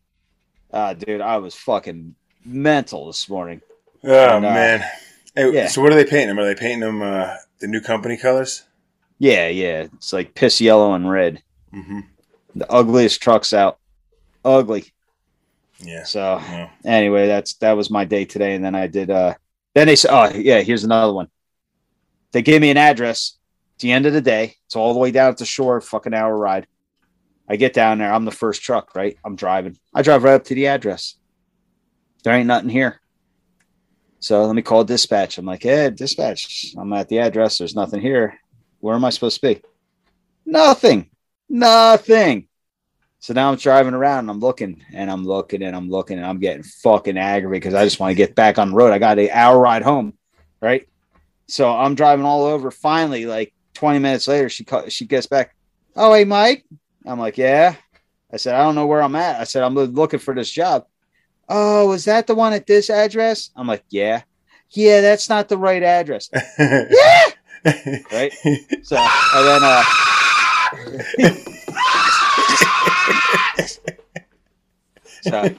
Uh, 0.73 0.95
dude, 0.95 1.21
I 1.21 1.37
was 1.37 1.55
fucking 1.55 2.17
mental 2.45 3.07
this 3.07 3.29
morning. 3.29 3.61
Oh 4.03 4.37
And, 4.37 4.45
uh, 4.45 4.51
man. 4.51 4.85
Hey, 5.37 5.53
yeah. 5.53 5.69
So 5.69 5.81
what 5.81 5.93
are 5.93 5.97
they 5.97 6.05
painting 6.05 6.29
them? 6.29 6.41
Are 6.41 6.45
they 6.45 6.57
painting 6.57 6.81
them 6.81 7.03
uh, 7.03 7.37
the 7.61 7.69
new 7.69 7.81
company 7.81 8.17
colors? 8.17 8.65
Yeah, 9.21 9.47
yeah. 9.47 9.87
It's 9.95 10.13
like 10.13 10.35
piss 10.35 10.61
yellow 10.61 10.95
and 10.95 11.09
red. 11.09 11.41
Mm-hmm. 11.73 12.01
The 12.57 12.73
ugliest 12.73 13.23
trucks 13.23 13.53
out. 13.53 13.79
Ugly. 14.45 14.93
Yeah. 15.83 16.05
So 16.05 16.39
Yeah. 16.39 16.71
anyway, 16.85 17.27
that's 17.27 17.55
that 17.55 17.73
was 17.73 17.91
my 17.91 18.05
day 18.05 18.25
today, 18.25 18.55
and 18.55 18.65
then 18.65 18.75
I 18.75 18.87
did. 18.87 19.11
uh 19.11 19.35
Then 19.75 19.87
they 19.87 19.97
said, 19.97 20.11
"Oh 20.13 20.31
yeah, 20.37 20.61
here's 20.61 20.85
another 20.85 21.13
one." 21.13 21.29
They 22.33 22.43
gave 22.43 22.61
me 22.61 22.71
an 22.71 22.77
address. 22.77 23.39
It's 23.75 23.83
the 23.83 23.93
end 23.93 24.07
of 24.07 24.13
the 24.13 24.21
day. 24.21 24.57
It's 24.67 24.77
all 24.77 24.93
the 24.93 24.99
way 24.99 25.11
down 25.11 25.31
at 25.31 25.39
the 25.39 25.45
shore, 25.47 25.81
fucking 25.81 26.15
hour 26.15 26.37
ride. 26.37 26.67
I 27.49 27.57
get 27.57 27.73
down 27.73 27.99
there. 27.99 28.13
I'm 28.13 28.25
the 28.25 28.31
first 28.31 28.63
truck, 28.63 28.95
right? 28.95 29.17
I'm 29.25 29.35
driving. 29.37 29.77
I 29.95 30.03
drive 30.03 30.23
right 30.23 30.35
up 30.35 30.45
to 30.45 30.55
the 30.55 30.69
address. 30.69 31.17
There 32.23 32.35
ain't 32.35 32.47
nothing 32.47 32.69
here. 32.69 33.01
So 34.21 34.45
let 34.45 34.55
me 34.55 34.63
call 34.63 34.85
dispatch. 34.85 35.39
I'm 35.39 35.47
like, 35.47 35.63
hey, 35.63 35.91
dispatch, 35.91 36.75
I'm 36.79 36.93
at 36.93 37.09
the 37.09 37.19
address. 37.21 37.59
There's 37.59 37.75
nothing 37.75 38.01
here. 38.03 38.39
Where 38.81 38.95
am 38.95 39.05
I 39.05 39.11
supposed 39.11 39.41
to 39.41 39.55
be? 39.55 39.63
Nothing. 40.45 41.11
Nothing. 41.49 42.47
So 43.21 43.35
now 43.35 43.51
I'm 43.51 43.57
driving 43.57 43.93
around 43.93 44.21
and 44.21 44.31
I'm 44.31 44.41
looking 44.41 44.83
and 44.95 45.11
I'm 45.11 45.27
looking 45.27 45.63
and 45.63 45.77
I'm 45.77 45.91
looking 45.91 46.17
and 46.17 46.27
I'm 46.27 46.39
getting 46.39 46.63
fucking 46.63 47.19
aggravated 47.19 47.63
because 47.63 47.75
I 47.75 47.85
just 47.85 48.01
want 48.01 48.11
to 48.11 48.15
get 48.15 48.35
back 48.35 48.59
on 48.59 48.71
the 48.71 48.77
road. 48.77 48.93
I 48.93 48.99
got 48.99 49.19
an 49.19 49.29
hour 49.31 49.59
ride 49.59 49.83
home, 49.83 50.15
right? 50.63 50.89
So 51.47 51.71
I'm 51.71 51.95
driving 51.95 52.25
all 52.25 52.45
over. 52.45 52.71
Finally, 52.71 53.27
like 53.27 53.53
20 53.75 53.99
minutes 53.99 54.27
later, 54.27 54.49
she 54.49 54.67
she 54.89 55.05
gets 55.05 55.27
back. 55.27 55.55
Oh, 55.97 56.15
hey, 56.15 56.25
Mike. 56.25 56.65
I'm 57.05 57.19
like, 57.19 57.37
yeah. 57.37 57.75
I 58.33 58.39
said, 58.39 58.55
I 58.55 58.63
don't 58.63 58.75
know 58.75 58.87
where 58.87 59.03
I'm 59.03 59.17
at. 59.17 59.39
I 59.41 59.45
said, 59.45 59.65
I'm 59.65 59.75
looking 59.75 60.21
for 60.21 60.35
this 60.35 60.51
job. 60.51 60.87
Oh, 61.49 61.93
is 61.93 62.07
that 62.07 62.27
the 62.27 62.35
one 62.35 62.53
at 62.55 62.67
this 62.67 62.89
address? 62.89 63.51
I'm 63.55 63.67
like, 63.67 63.85
yeah. 63.91 64.23
Yeah, 64.71 65.01
that's 65.01 65.29
not 65.29 65.49
the 65.49 65.59
right 65.59 65.83
address. 65.83 66.31
Yeah. 66.59 67.31
Right? 68.11 68.33
So, 68.83 68.97
and 68.97 69.47
then, 69.47 69.61
uh, 69.63 69.85
so, 75.23 75.55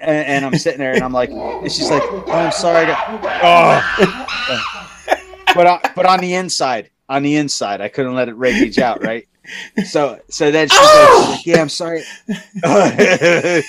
and, 0.00 0.26
and 0.26 0.44
I'm 0.44 0.58
sitting 0.58 0.78
there 0.78 0.92
and 0.92 1.02
I'm 1.02 1.12
like, 1.12 1.30
and 1.30 1.70
she's 1.70 1.90
like, 1.90 2.02
oh, 2.04 2.24
I'm 2.28 2.52
sorry. 2.52 2.86
Oh. 2.86 2.92
I 2.92 4.04
got, 4.04 4.26
oh. 4.48 5.52
but, 5.54 5.66
on, 5.66 5.80
but 5.94 6.06
on 6.06 6.20
the 6.20 6.34
inside, 6.34 6.90
on 7.08 7.22
the 7.22 7.36
inside, 7.36 7.80
I 7.80 7.88
couldn't 7.88 8.14
let 8.14 8.28
it 8.28 8.36
rage 8.36 8.78
out, 8.78 9.02
right? 9.02 9.26
So, 9.86 10.20
so 10.28 10.50
then 10.50 10.68
she's, 10.68 10.78
like, 10.78 11.08
she's 11.18 11.28
like, 11.28 11.46
yeah, 11.46 11.60
I'm 11.60 11.68
sorry. 11.68 12.02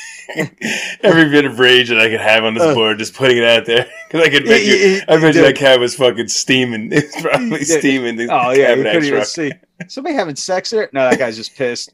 Every 1.03 1.29
bit 1.29 1.45
of 1.45 1.57
rage 1.59 1.89
that 1.89 1.99
I 1.99 2.09
could 2.09 2.19
have 2.19 2.43
on 2.43 2.53
this 2.53 2.63
Uh. 2.63 2.73
board, 2.73 2.97
just 2.97 3.13
putting 3.13 3.37
it 3.37 3.43
out 3.43 3.65
there, 3.65 3.87
because 4.07 4.27
I 4.27 4.29
could 4.29 4.45
bet 4.45 4.65
you, 4.65 5.01
I 5.07 5.17
bet 5.19 5.35
you 5.35 5.41
that 5.41 5.55
cab 5.55 5.79
was 5.79 5.95
fucking 5.95 6.27
steaming. 6.27 6.91
It's 6.97 7.21
probably 7.21 7.63
steaming. 7.63 8.19
Oh 8.29 8.51
yeah, 8.51 8.73
you 8.73 8.83
couldn't 8.83 9.05
even 9.05 9.23
see. 9.25 9.51
Somebody 9.87 10.15
having 10.15 10.35
sex 10.35 10.71
there? 10.71 10.89
No, 10.91 11.09
that 11.09 11.19
guy's 11.19 11.37
just 11.37 11.55
pissed. 11.55 11.91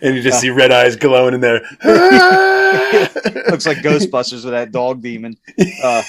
and 0.00 0.14
you 0.16 0.22
just 0.22 0.38
Uh. 0.38 0.40
see 0.40 0.50
red 0.50 0.72
eyes 0.72 0.96
glowing 0.96 1.34
in 1.34 1.40
there. 1.40 1.60
Looks 3.50 3.66
like 3.66 3.78
Ghostbusters 3.78 4.44
with 4.44 4.52
that 4.52 4.70
dog 4.72 5.02
demon. 5.02 5.36
Uh, 5.82 6.02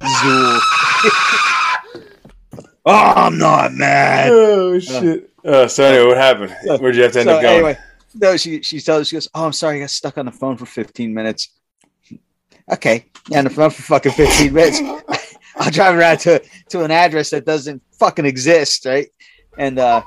Zuul. 0.00 0.60
Oh, 2.86 3.12
I'm 3.16 3.38
not 3.38 3.72
mad. 3.74 4.30
oh 4.32 4.78
shit! 4.78 5.30
Uh, 5.44 5.68
so 5.68 5.84
anyway, 5.84 6.06
what 6.06 6.16
happened? 6.16 6.56
Where'd 6.80 6.96
you 6.96 7.02
have 7.02 7.12
to 7.12 7.20
end 7.20 7.28
So 7.28 7.36
up 7.36 7.42
going? 7.42 7.54
anyway, 7.56 7.78
no, 8.14 8.36
she 8.36 8.62
she 8.62 8.80
tells 8.80 9.08
she 9.08 9.16
goes, 9.16 9.28
"Oh, 9.34 9.44
I'm 9.46 9.52
sorry, 9.52 9.76
I 9.76 9.80
got 9.80 9.90
stuck 9.90 10.16
on 10.18 10.26
the 10.26 10.32
phone 10.32 10.56
for 10.56 10.66
15 10.66 11.12
minutes." 11.12 11.50
Okay, 12.72 13.06
yeah, 13.28 13.38
on 13.38 13.44
the 13.44 13.50
phone 13.50 13.70
for 13.70 13.82
fucking 13.82 14.12
15 14.12 14.52
minutes. 14.52 14.80
I'll 15.56 15.70
drive 15.70 15.94
around 15.96 16.18
to 16.20 16.42
to 16.70 16.82
an 16.84 16.90
address 16.90 17.30
that 17.30 17.44
doesn't 17.46 17.82
fucking 17.98 18.24
exist, 18.26 18.84
right? 18.86 19.08
And 19.58 19.78
uh, 19.78 20.02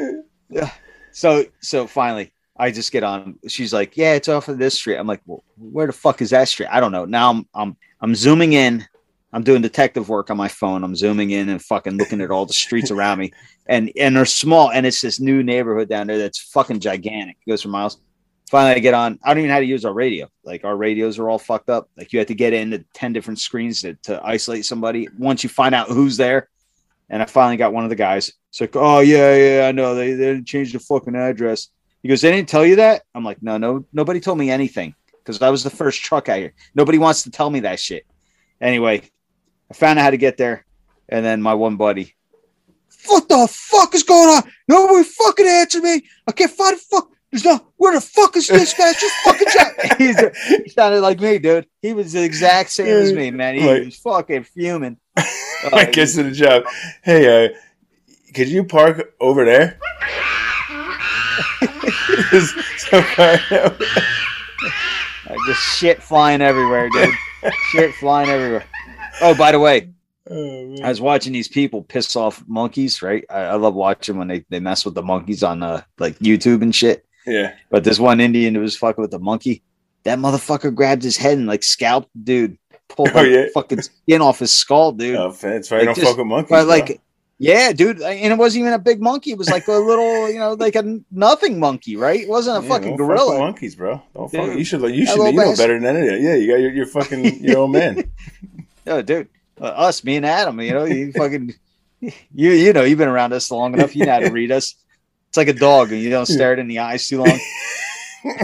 yeah. 0.48 0.70
So 1.12 1.44
so 1.61 1.87
finally, 1.87 2.33
I 2.62 2.70
just 2.70 2.92
get 2.92 3.03
on. 3.03 3.38
She's 3.48 3.72
like, 3.72 3.96
"Yeah, 3.96 4.14
it's 4.14 4.29
off 4.29 4.48
of 4.48 4.59
this 4.59 4.75
street." 4.75 4.96
I'm 4.96 5.07
like, 5.07 5.22
well, 5.27 5.42
"Where 5.57 5.87
the 5.87 5.92
fuck 5.92 6.22
is 6.22 6.31
that 6.31 6.48
street?" 6.48 6.68
I 6.70 6.81
don't 6.81 6.92
know. 6.92 7.05
Now 7.05 7.31
I'm 7.31 7.46
I'm 7.55 7.77
I'm 8.01 8.14
zooming 8.14 8.53
in 8.53 8.87
I'm 9.33 9.42
doing 9.42 9.62
detective 9.62 10.09
work 10.09 10.31
on 10.31 10.37
my 10.37 10.48
phone. 10.48 10.85
I'm 10.85 10.94
zooming 10.94 11.31
in 11.31 11.48
and 11.48 11.62
fucking 11.62 11.96
looking 11.96 12.20
at 12.20 12.31
all 12.31 12.44
the 12.44 12.53
streets 12.53 12.90
around 12.90 13.18
me, 13.18 13.33
and 13.66 13.90
and 13.98 14.14
they're 14.14 14.27
small, 14.27 14.70
and 14.70 14.85
it's 14.85 15.01
this 15.01 15.20
new 15.20 15.42
neighborhood 15.42 15.88
down 15.88 16.07
there 16.07 16.18
that's 16.18 16.38
fucking 16.38 16.81
gigantic. 16.81 17.38
It 17.46 17.51
goes 17.51 17.62
for 17.62 17.68
miles. 17.68 17.98
Finally, 18.51 18.75
I 18.75 18.79
get 18.81 18.92
on. 18.92 19.18
I 19.25 19.31
don't 19.31 19.38
even 19.38 19.48
know 19.48 19.55
how 19.55 19.61
to 19.61 19.66
use 19.66 19.87
our 19.87 19.94
radio. 19.94 20.29
Like 20.44 20.64
our 20.64 20.77
radios 20.77 21.18
are 21.18 21.31
all 21.31 21.38
fucked 21.38 21.70
up. 21.70 21.88
Like 21.96 22.12
you 22.12 22.18
have 22.18 22.29
to 22.29 22.35
get 22.35 22.53
into 22.53 22.85
ten 22.92 23.14
different 23.14 23.38
screens 23.38 23.81
to, 23.81 23.94
to 24.03 24.20
isolate 24.22 24.66
somebody. 24.66 25.09
Once 25.18 25.42
you 25.42 25.48
find 25.48 25.75
out 25.75 25.88
who's 25.88 26.18
there, 26.18 26.51
and 27.09 27.22
I 27.22 27.25
finally 27.25 27.57
got 27.57 27.72
one 27.72 27.85
of 27.85 27.90
the 27.90 27.96
guys. 27.96 28.31
It's 28.51 28.61
like, 28.61 28.77
oh 28.77 29.01
yeah, 29.01 29.35
yeah, 29.35 29.66
I 29.66 29.72
know 29.72 29.94
they 29.94 30.12
they 30.12 30.27
didn't 30.27 30.46
change 30.46 30.75
the 30.75 30.79
fucking 30.79 31.16
address. 31.16 31.68
He 32.02 32.08
goes, 32.08 32.20
they 32.20 32.32
didn't 32.32 32.48
tell 32.48 32.66
you 32.66 32.76
that. 32.76 33.02
I'm 33.14 33.24
like, 33.24 33.42
no, 33.42 33.58
no, 33.58 33.84
nobody 33.92 34.18
told 34.20 34.38
me 34.38 34.50
anything 34.50 34.94
because 35.18 35.40
I 35.40 35.50
was 35.50 35.62
the 35.62 35.70
first 35.70 36.02
truck 36.02 36.28
out 36.28 36.38
here. 36.38 36.52
Nobody 36.74 36.98
wants 36.98 37.22
to 37.22 37.30
tell 37.30 37.48
me 37.50 37.60
that 37.60 37.78
shit. 37.78 38.04
Anyway, 38.60 39.02
I 39.70 39.74
found 39.74 39.98
out 39.98 40.02
how 40.04 40.10
to 40.10 40.16
get 40.16 40.36
there, 40.36 40.64
and 41.08 41.24
then 41.24 41.40
my 41.42 41.54
one 41.54 41.76
buddy, 41.76 42.14
what 43.06 43.28
the 43.28 43.48
fuck 43.50 43.94
is 43.94 44.02
going 44.02 44.28
on? 44.36 44.42
Nobody 44.68 45.04
fucking 45.04 45.46
answer 45.46 45.80
me. 45.80 46.02
I 46.26 46.32
can't 46.32 46.50
find 46.50 46.74
a 46.74 46.78
fuck. 46.78 47.08
There's 47.30 47.44
no 47.44 47.60
where 47.76 47.94
the 47.94 48.00
fuck 48.00 48.36
is 48.36 48.46
this 48.48 48.74
guy? 48.74 48.92
Just 48.92 49.14
fucking 49.24 49.48
chat. 49.52 49.96
He's 49.98 50.20
he 50.64 50.68
sounded 50.68 51.00
like 51.00 51.18
me, 51.20 51.38
dude. 51.38 51.66
He 51.80 51.94
was 51.94 52.12
the 52.12 52.22
exact 52.22 52.70
same 52.70 52.86
as 52.88 53.12
me, 53.12 53.30
man. 53.30 53.54
He 53.54 53.66
Right. 53.66 53.84
was 53.86 53.96
fucking 53.96 54.44
fuming. 54.44 54.98
Uh, 55.64 55.76
I 55.76 55.84
guess 55.84 56.14
to 56.16 56.24
the 56.24 56.32
job. 56.32 56.64
Hey, 57.04 57.46
uh, 57.46 57.56
could 58.34 58.48
you 58.48 58.64
park 58.64 59.14
over 59.20 59.44
there? 59.44 59.78
Just 62.31 62.55
so 62.90 63.03
far 63.03 63.38
out. 63.51 63.81
Uh, 65.29 65.35
just 65.46 65.61
shit 65.79 66.03
flying 66.03 66.40
everywhere, 66.40 66.88
dude. 66.90 67.14
shit 67.72 67.94
flying 67.94 68.29
everywhere. 68.29 68.64
Oh, 69.20 69.35
by 69.35 69.53
the 69.53 69.59
way, 69.61 69.88
Oh. 70.31 70.77
I 70.85 70.88
was 70.88 71.01
watching 71.01 71.33
these 71.33 71.48
people 71.48 71.83
piss 71.83 72.14
off 72.14 72.44
monkeys, 72.46 73.03
right? 73.03 73.25
I, 73.29 73.40
I 73.40 73.55
love 73.57 73.75
watching 73.75 74.16
when 74.18 74.29
they, 74.29 74.44
they 74.51 74.61
mess 74.61 74.85
with 74.85 74.94
the 74.94 75.03
monkeys 75.03 75.42
on 75.42 75.62
uh, 75.64 75.83
like 75.98 76.16
YouTube 76.20 76.62
and 76.62 76.72
shit. 76.75 77.05
yeah. 77.27 77.55
But 77.70 77.83
this 77.83 77.98
one 77.98 78.20
Indian 78.20 78.55
who 78.55 78.61
was 78.61 78.77
fucking 78.77 79.03
with 79.03 79.11
the 79.11 79.18
monkey, 79.18 79.62
that 80.05 80.18
motherfucker 80.20 80.72
grabbed 80.72 81.03
his 81.03 81.16
head 81.16 81.38
and 81.38 81.48
like 81.48 81.64
scalped 81.64 82.09
dude, 82.25 82.57
pulled 82.88 83.11
Oh, 83.16 83.22
yeah? 83.22 83.46
fucking 83.53 83.83
skin 83.83 84.20
off 84.22 84.38
his 84.38 84.53
skull, 84.53 84.92
dude. 84.92 85.16
Oh, 85.16 85.33
that's 85.33 85.72
I 85.72 85.79
Like 85.79 85.85
don't 85.87 85.94
just- 85.96 86.07
fuck 86.07 86.16
with 86.18 86.27
monkeys. 86.29 86.51
but 86.51 86.66
like, 86.68 87.01
yeah, 87.42 87.72
dude, 87.72 88.00
and 88.00 88.33
it 88.33 88.38
wasn't 88.38 88.61
even 88.62 88.72
a 88.72 88.78
big 88.78 89.00
monkey. 89.02 89.33
It 89.33 89.38
was 89.38 89.50
like 89.50 89.66
a 89.66 89.72
little, 89.72 90.31
you 90.31 90.38
know, 90.38 90.52
like 90.55 90.76
a 90.76 91.00
nothing 91.11 91.59
monkey, 91.59 91.96
right? 91.96 92.20
It 92.20 92.28
wasn't 92.28 92.59
a 92.59 92.62
Yeah, 92.62 92.68
fucking 92.68 92.96
don't 92.96 93.09
fuck 93.09 93.09
with 93.09 93.26
gorilla. 93.26 93.38
monkeys, 93.40 93.74
bro. 93.74 94.00
Don't 94.14 94.31
fuck. 94.31 94.46
Dude. 94.46 94.59
You 94.59 94.64
should. 94.64 94.81
You 94.94 95.05
should. 95.07 95.18
little 95.18 95.33
You 95.33 95.37
know 95.38 95.44
bastard. 95.50 95.59
better 95.59 95.81
than 95.81 95.96
any 95.96 96.07
of 96.07 96.12
that. 96.14 96.20
Yeah, 96.20 96.35
you 96.37 96.46
got 96.46 96.61
your, 96.61 96.70
your 96.72 96.87
fucking 96.87 97.24
your 97.44 97.59
old 97.59 97.72
man. 97.72 98.05
Oh, 98.87 99.02
dude, 99.02 99.28
uh, 99.61 99.64
us, 99.64 100.05
me 100.05 100.16
and 100.16 100.24
Adam, 100.26 100.61
you 100.61 100.72
know, 100.72 100.85
you 100.85 101.12
fucking, 101.12 101.55
you 102.00 102.12
you 102.33 102.72
know, 102.72 102.83
you've 102.85 102.98
been 102.98 103.09
around 103.09 103.33
us 103.33 103.50
long 103.50 103.74
enough. 103.74 103.94
You 103.96 104.07
know 104.07 104.12
how 104.12 104.20
to 104.20 104.31
read 104.31 104.52
us. 104.52 104.74
It's 105.28 105.37
like 105.37 105.48
a 105.48 105.52
dog, 105.52 105.90
and 105.92 106.00
you 106.00 106.11
don't 106.11 106.26
stare 106.26 106.52
it 106.52 106.59
in 106.61 106.68
the 106.68 106.78
eyes 106.81 107.09
too 107.09 107.18
long. 107.24 107.38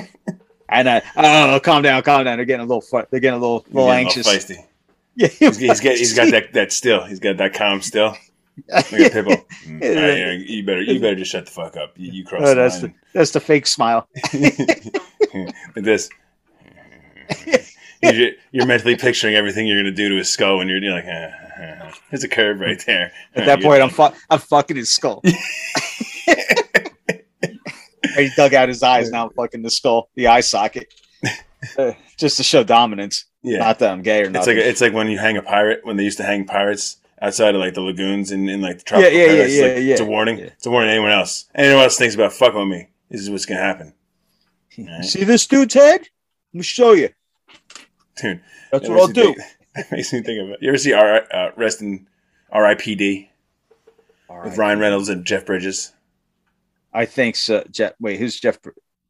and 0.69 0.89
uh, 0.89 1.01
oh, 1.17 1.61
calm 1.63 1.83
down, 1.83 2.03
calm 2.03 2.25
down. 2.25 2.39
They're 2.39 2.45
getting 2.47 2.65
a 2.65 2.69
little, 2.69 2.81
fu- 2.81 3.03
they're 3.11 3.21
getting 3.21 3.39
a 3.39 3.41
little, 3.41 3.61
He's 3.67 3.75
little 3.75 3.91
anxious. 3.93 4.27
A 4.27 4.31
little 4.31 4.57
feisty. 4.57 4.65
Yeah, 5.21 5.27
He's, 5.27 5.57
he's 5.57 5.81
got 5.81 5.97
he's 5.97 6.15
got 6.15 6.31
that 6.31 6.53
that 6.53 6.71
still. 6.73 7.03
He's 7.05 7.19
got 7.19 7.39
that 7.39 7.53
calm 7.53 7.83
still. 7.83 8.15
Like 8.69 8.91
a. 8.93 9.45
Mm, 9.69 9.83
all 9.83 9.89
right, 10.03 10.19
yeah, 10.19 10.33
you 10.33 10.65
better 10.65 10.81
you 10.81 10.99
better 11.01 11.15
just 11.17 11.31
shut 11.31 11.45
the 11.45 11.51
fuck 11.53 11.77
up. 11.77 11.93
You, 11.97 12.11
you 12.13 12.25
crossed 12.25 12.45
Oh, 12.47 12.55
that's 12.55 12.81
the 12.81 12.87
the 12.89 12.95
that's 13.13 13.31
the 13.33 13.41
fake 13.41 13.67
smile. 13.67 14.09
like 14.33 15.53
this. 15.75 16.09
You're, 18.03 18.31
you're 18.53 18.65
mentally 18.67 18.97
picturing 18.97 19.35
everything 19.35 19.67
you're 19.67 19.79
gonna 19.81 19.91
do 19.95 20.09
to 20.09 20.17
his 20.17 20.29
skull 20.31 20.61
and 20.61 20.71
you're, 20.71 20.79
you're 20.79 20.93
like, 20.95 21.05
eh, 21.05 21.31
eh, 21.59 21.93
there's 22.11 22.25
a 22.25 22.29
curve 22.29 22.61
right 22.61 22.83
there. 22.87 23.13
At 23.35 23.45
that 23.47 23.61
point, 23.63 23.83
I'm 23.83 23.91
fu- 23.91 24.17
I'm 24.31 24.39
fucking 24.39 24.77
his 24.77 24.89
skull. 24.89 25.21
he 28.17 28.31
dug 28.37 28.55
out 28.55 28.69
his 28.69 28.83
eyes. 28.83 29.11
Now 29.11 29.27
I'm 29.27 29.33
fucking 29.35 29.63
the 29.63 29.71
skull, 29.71 30.09
the 30.15 30.29
eye 30.29 30.41
socket, 30.41 30.93
Uh, 31.77 31.93
just 32.17 32.37
to 32.37 32.45
show 32.45 32.63
dominance. 32.65 33.25
yeah. 33.43 33.59
Not 33.59 33.81
that 33.81 33.91
I'm 33.91 34.03
gay 34.03 34.21
or 34.21 34.25
It's 34.25 34.31
nothing. 34.33 34.57
like 34.57 34.65
it's 34.67 34.81
like 34.81 34.93
when 34.93 35.09
you 35.09 35.19
hang 35.19 35.37
a 35.37 35.43
pirate 35.43 35.81
when 35.85 35.97
they 35.97 36.05
used 36.05 36.19
to 36.19 36.25
hang 36.25 36.45
pirates 36.47 36.97
outside 37.21 37.55
of 37.55 37.61
like 37.61 37.75
the 37.75 37.81
lagoons 37.81 38.31
and, 38.31 38.49
in 38.49 38.61
like 38.61 38.79
the 38.79 38.99
Yeah, 39.01 39.01
tropical 39.01 39.13
yeah, 39.13 39.19
yeah, 39.19 39.27
paradise. 39.27 39.47
It's, 39.47 39.57
yeah, 39.57 39.63
like, 39.67 39.75
yeah. 39.77 39.93
it's 39.93 40.01
a 40.01 40.05
warning. 40.05 40.39
Yeah. 40.39 40.45
It's 40.47 40.67
a 40.67 40.71
warning 40.71 40.89
to 40.89 40.93
anyone 40.93 41.13
else. 41.13 41.47
Anyone 41.55 41.83
else 41.85 41.97
thinks 41.97 42.15
about 42.15 42.33
fucking 42.33 42.59
with 42.59 42.69
me. 42.69 42.89
This 43.11 43.21
is 43.23 43.31
what's 43.31 43.47
gonna 43.47 43.61
happen, 43.61 43.95
Alright. 44.79 45.05
See 45.05 45.25
this 45.25 45.47
dude's 45.47 45.75
head? 45.75 46.01
Let 46.01 46.59
me 46.59 46.63
show 46.63 46.93
you. 46.93 47.11
dude. 48.21 48.41
That's 48.71 48.89
what 48.89 48.99
I'll 49.01 49.07
do. 49.09 49.35
think- 49.35 49.39
That 49.75 49.93
makes 49.93 50.13
me 50.13 50.23
think 50.23 50.43
of 50.43 50.49
it. 50.51 50.59
You 50.61 50.71
ever 50.71 50.79
see 50.79 50.93
R, 50.93 51.23
uh, 51.33 51.51
Rest 51.57 51.83
in 51.83 52.09
R.I.P.D. 52.51 53.31
with 54.45 54.59
Ryan 54.59 54.81
Reynolds 54.81 55.09
and 55.09 55.25
Jeff 55.25 55.47
Bridges? 55.47 55.93
I 56.93 57.05
think 57.05 57.37
so. 57.37 57.63
Jeff, 57.71 57.93
wait, 58.01 58.19
who's 58.19 58.41
Jeff? 58.41 58.59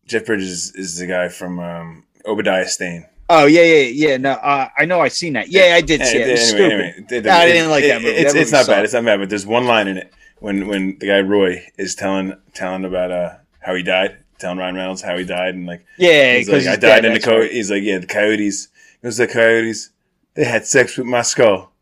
Jeff 0.04 0.26
Bridges 0.26 0.74
is 0.74 0.98
the 0.98 1.06
guy 1.06 1.28
from 1.28 1.58
um, 1.58 2.04
Obadiah 2.26 2.66
Stane. 2.68 3.06
Oh 3.30 3.46
yeah, 3.46 3.62
yeah, 3.62 4.08
yeah. 4.08 4.16
No, 4.16 4.30
uh, 4.32 4.68
I 4.76 4.84
know. 4.86 5.00
I 5.00 5.08
seen 5.08 5.34
that. 5.34 5.48
Yeah, 5.48 5.74
I 5.74 5.80
did 5.82 6.04
see 6.06 6.18
it. 6.18 6.28
It 6.28 6.32
it- 6.38 7.12
it- 7.12 7.24
No, 7.24 7.32
I 7.32 7.46
didn't 7.46 7.70
like 7.70 7.84
that 7.84 8.00
movie. 8.02 8.14
It's, 8.14 8.32
That 8.32 8.40
it's 8.40 8.52
not 8.52 8.66
bad. 8.66 8.84
It's 8.84 8.94
not 8.94 9.04
bad. 9.04 9.20
But 9.20 9.28
there's 9.28 9.46
one 9.46 9.66
line 9.66 9.86
in 9.88 9.98
it 9.98 10.12
when 10.38 10.66
when 10.66 10.98
the 10.98 11.08
guy 11.08 11.20
Roy 11.20 11.66
is 11.76 11.94
telling 11.94 12.34
telling 12.54 12.84
about 12.84 13.10
uh 13.10 13.34
how 13.60 13.74
he 13.74 13.82
died, 13.82 14.16
telling 14.38 14.58
Ryan 14.58 14.76
Reynolds 14.76 15.02
how 15.02 15.16
he 15.18 15.24
died, 15.24 15.54
and 15.54 15.66
like 15.66 15.84
Yeah, 15.98 16.36
he's 16.36 16.48
like, 16.48 16.66
I 16.66 16.76
died 16.76 17.04
in 17.04 17.12
the 17.12 17.20
coyote. 17.20 17.50
He's 17.52 17.70
like, 17.70 17.82
yeah, 17.82 17.98
the 17.98 18.06
coyotes. 18.06 18.68
It 19.02 19.06
was 19.06 19.18
the 19.18 19.26
coyotes. 19.28 19.90
They 20.34 20.44
had 20.44 20.64
sex 20.66 20.96
with 20.96 21.06
my 21.06 21.22
skull, 21.22 21.72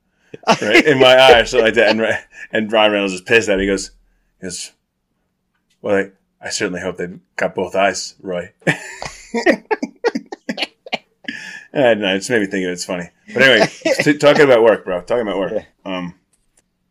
right 0.61 0.85
in 0.85 0.99
my 0.99 1.15
eye, 1.17 1.41
or 1.41 1.45
something 1.47 1.65
like 1.67 1.75
that. 1.75 1.91
And 1.91 2.19
and 2.53 2.73
Ryan 2.73 2.93
Reynolds 2.93 3.13
is 3.15 3.21
pissed 3.21 3.49
at. 3.49 3.59
it. 3.59 3.63
He 3.63 3.67
goes, 3.69 3.91
he 4.41 4.47
goes, 4.47 4.73
well, 5.81 5.95
I, 5.97 6.11
I 6.47 6.49
certainly 6.51 6.81
hope 6.81 6.97
they 6.97 7.09
got 7.37 7.55
both 7.55 7.75
eyes, 7.77 8.15
Roy. 8.21 8.53
I 11.77 11.81
don't 11.95 12.01
know. 12.01 12.15
It 12.15 12.19
just 12.19 12.31
made 12.31 12.41
me 12.41 12.47
think 12.47 12.65
of 12.65 12.71
it. 12.71 12.73
It's 12.73 12.85
funny. 12.85 13.11
But 13.35 13.43
anyway, 13.43 13.67
t- 14.01 14.17
talking 14.19 14.43
about 14.45 14.63
work, 14.63 14.85
bro. 14.85 15.03
Talking 15.03 15.23
about 15.29 15.39
work. 15.39 15.65
Um, 15.85 16.15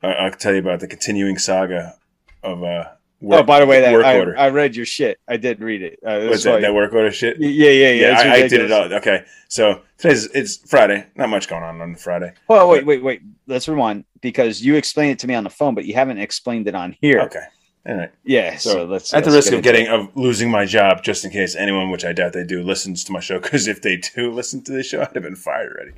I- 0.04 0.14
I'll 0.14 0.32
tell 0.32 0.54
you 0.54 0.60
about 0.60 0.80
the 0.80 0.88
continuing 0.88 1.38
saga 1.38 1.96
of 2.44 2.64
uh. 2.64 2.86
Oh, 3.28 3.42
by 3.42 3.60
the 3.62 3.66
way, 3.66 3.82
that 3.82 3.94
work 3.94 4.06
I, 4.06 4.20
order. 4.20 4.38
I 4.38 4.50
read 4.50 4.76
your 4.76 4.86
shit. 4.86 5.20
I 5.28 5.38
did 5.38 5.60
read 5.62 5.82
it. 5.82 6.00
Uh, 6.06 6.20
that's 6.20 6.44
that? 6.44 6.62
That 6.62 6.76
work 6.76 6.94
order 6.94 7.12
shit. 7.12 7.38
yeah, 7.40 7.48
yeah, 7.50 7.92
yeah. 7.92 8.24
Yeah, 8.24 8.32
I, 8.32 8.36
I 8.36 8.48
did 8.48 8.62
it 8.62 8.72
all. 8.72 8.94
Okay, 8.94 9.24
so 9.48 9.82
today's 9.98 10.26
it's 10.28 10.58
Friday. 10.58 11.08
Not 11.16 11.30
much 11.30 11.48
going 11.48 11.64
on 11.64 11.82
on 11.82 11.96
Friday. 11.96 12.34
Oh, 12.50 12.68
wait, 12.68 12.86
wait, 12.86 13.02
wait. 13.02 13.22
Let's 13.48 13.68
rewind 13.68 14.06
because 14.22 14.62
you 14.62 14.76
explained 14.76 15.14
it 15.14 15.20
to 15.20 15.28
me 15.28 15.34
on 15.34 15.44
the 15.44 15.50
phone, 15.50 15.74
but 15.74 15.86
you 15.86 15.96
haven't 15.96 16.20
explained 16.20 16.68
it 16.68 16.76
on 16.76 16.96
here. 17.02 17.22
Okay, 17.22 17.46
all 17.88 17.96
right. 17.96 18.12
Yeah. 18.24 18.58
So, 18.58 18.70
So, 18.72 18.86
let's. 18.86 19.14
At 19.14 19.24
the 19.24 19.30
let's 19.32 19.46
risk 19.48 19.52
get 19.52 19.58
of 19.58 19.64
getting 19.64 19.86
it. 19.86 19.92
of 19.92 20.16
losing 20.16 20.50
my 20.52 20.66
job, 20.66 21.04
just 21.04 21.24
in 21.26 21.32
case 21.32 21.56
anyone, 21.56 21.90
which 21.92 22.04
I 22.06 22.14
doubt 22.14 22.34
they 22.34 22.44
do, 22.44 22.64
listens 22.64 23.04
to 23.06 23.12
my 23.12 23.20
show, 23.20 23.40
because 23.40 23.68
if 23.68 23.82
they 23.82 23.98
do 23.98 24.32
listen 24.32 24.64
to 24.64 24.72
the 24.72 24.84
show, 24.84 25.02
I'd 25.02 25.14
have 25.14 25.24
been 25.24 25.36
fired 25.36 25.72
already. 25.74 25.94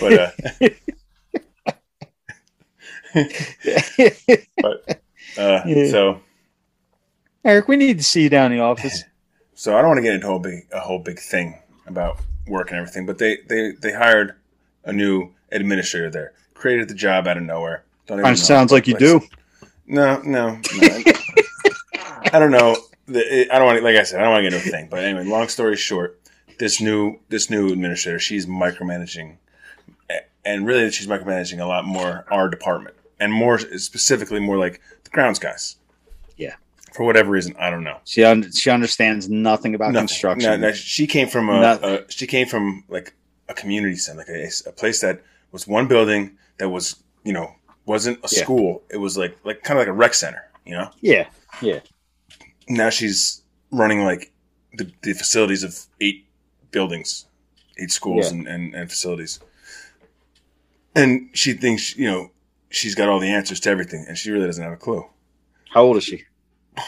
But 0.00 0.12
uh, 0.18 0.30
but 4.62 5.00
uh, 5.38 5.62
Yeah. 5.66 5.90
so 5.90 6.20
Eric, 7.44 7.68
we 7.68 7.76
need 7.76 7.98
to 7.98 8.04
see 8.04 8.22
you 8.22 8.28
down 8.28 8.52
in 8.52 8.58
the 8.58 8.64
office. 8.64 9.02
so 9.54 9.76
I 9.76 9.80
don't 9.80 9.88
want 9.88 9.98
to 9.98 10.02
get 10.02 10.14
into 10.14 10.26
a 10.26 10.30
whole 10.30 10.38
big 10.38 10.66
a 10.72 10.80
whole 10.80 10.98
big 11.00 11.18
thing 11.18 11.58
about 11.86 12.20
work 12.46 12.70
and 12.70 12.78
everything, 12.78 13.06
but 13.06 13.18
they 13.18 13.38
they 13.48 13.72
they 13.72 13.92
hired 13.92 14.34
a 14.84 14.92
new 14.92 15.32
administrator 15.50 16.10
there, 16.10 16.32
created 16.54 16.88
the 16.88 16.94
job 16.94 17.26
out 17.26 17.36
of 17.36 17.42
nowhere. 17.42 17.84
Don't 18.06 18.18
even 18.20 18.30
know. 18.30 18.34
sounds 18.36 18.72
like 18.72 18.86
you 18.86 18.94
do. 18.96 19.20
No, 19.86 20.20
no, 20.22 20.58
no. 20.80 21.02
I 22.32 22.38
don't 22.38 22.50
know. 22.50 22.76
The- 23.06 23.48
I 23.52 23.58
don't 23.58 23.66
want 23.66 23.78
to, 23.78 23.84
like 23.84 23.96
I 23.96 24.02
said, 24.04 24.20
I 24.20 24.22
don't 24.24 24.32
want 24.32 24.44
to 24.44 24.50
get 24.50 24.56
into 24.56 24.68
a 24.68 24.72
thing. 24.72 24.88
But 24.90 25.04
anyway, 25.04 25.24
long 25.24 25.48
story 25.48 25.76
short, 25.76 26.20
this 26.58 26.80
new 26.80 27.18
this 27.28 27.50
new 27.50 27.72
administrator, 27.72 28.18
she's 28.18 28.46
micromanaging, 28.46 29.36
and 30.44 30.66
really 30.66 30.90
she's 30.90 31.06
micromanaging 31.06 31.60
a 31.60 31.64
lot 31.66 31.84
more 31.84 32.24
our 32.30 32.48
department, 32.48 32.96
and 33.20 33.32
more 33.32 33.58
specifically, 33.58 34.40
more 34.40 34.58
like 34.58 34.80
the 35.04 35.10
grounds 35.10 35.38
guys. 35.38 35.76
Yeah. 36.36 36.54
For 36.94 37.04
whatever 37.04 37.30
reason, 37.30 37.54
I 37.58 37.70
don't 37.70 37.84
know. 37.84 37.98
She 38.04 38.22
un- 38.24 38.52
she 38.52 38.70
understands 38.70 39.28
nothing 39.28 39.74
about 39.74 39.92
Nothing. 39.92 40.08
construction. 40.08 40.50
No, 40.60 40.68
no, 40.68 40.72
she 40.72 41.06
came 41.06 41.28
from 41.28 41.48
a, 41.48 41.78
a 41.82 42.10
she 42.10 42.26
came 42.26 42.46
from 42.46 42.84
like 42.88 43.14
a 43.48 43.54
community 43.54 43.96
center, 43.96 44.18
like 44.18 44.28
a, 44.28 44.48
a 44.66 44.72
place 44.72 45.00
that 45.00 45.22
was 45.52 45.66
one 45.66 45.88
building 45.88 46.36
that 46.58 46.68
was 46.68 46.96
you 47.24 47.32
know 47.32 47.54
wasn't 47.86 48.18
a 48.18 48.28
Yeah. 48.30 48.42
school. 48.42 48.82
It 48.90 48.98
was 48.98 49.16
like 49.16 49.36
like 49.44 49.62
kind 49.62 49.78
of 49.78 49.82
like 49.82 49.88
a 49.88 49.96
rec 49.96 50.12
center, 50.14 50.44
you 50.66 50.74
know. 50.74 50.90
Yeah, 51.00 51.28
yeah. 51.62 51.80
Now 52.68 52.90
she's 52.90 53.42
running 53.70 54.04
like 54.04 54.30
the, 54.74 54.90
the 55.02 55.12
facilities 55.14 55.62
of 55.62 55.78
eight 56.00 56.26
buildings, 56.70 57.26
eight 57.78 57.90
schools 57.90 58.30
Yeah. 58.32 58.38
and, 58.38 58.48
and, 58.48 58.74
and 58.74 58.90
facilities. 58.90 59.40
And 60.94 61.30
she 61.32 61.54
thinks, 61.54 61.96
you 61.96 62.10
know, 62.10 62.30
she's 62.70 62.94
got 62.94 63.08
all 63.08 63.18
the 63.18 63.28
answers 63.30 63.60
to 63.60 63.70
everything, 63.70 64.04
and 64.08 64.16
she 64.18 64.30
really 64.30 64.46
doesn't 64.46 64.62
have 64.62 64.72
a 64.72 64.76
clue. 64.76 65.06
How 65.70 65.82
old 65.82 65.96
is 65.96 66.04
she? 66.04 66.24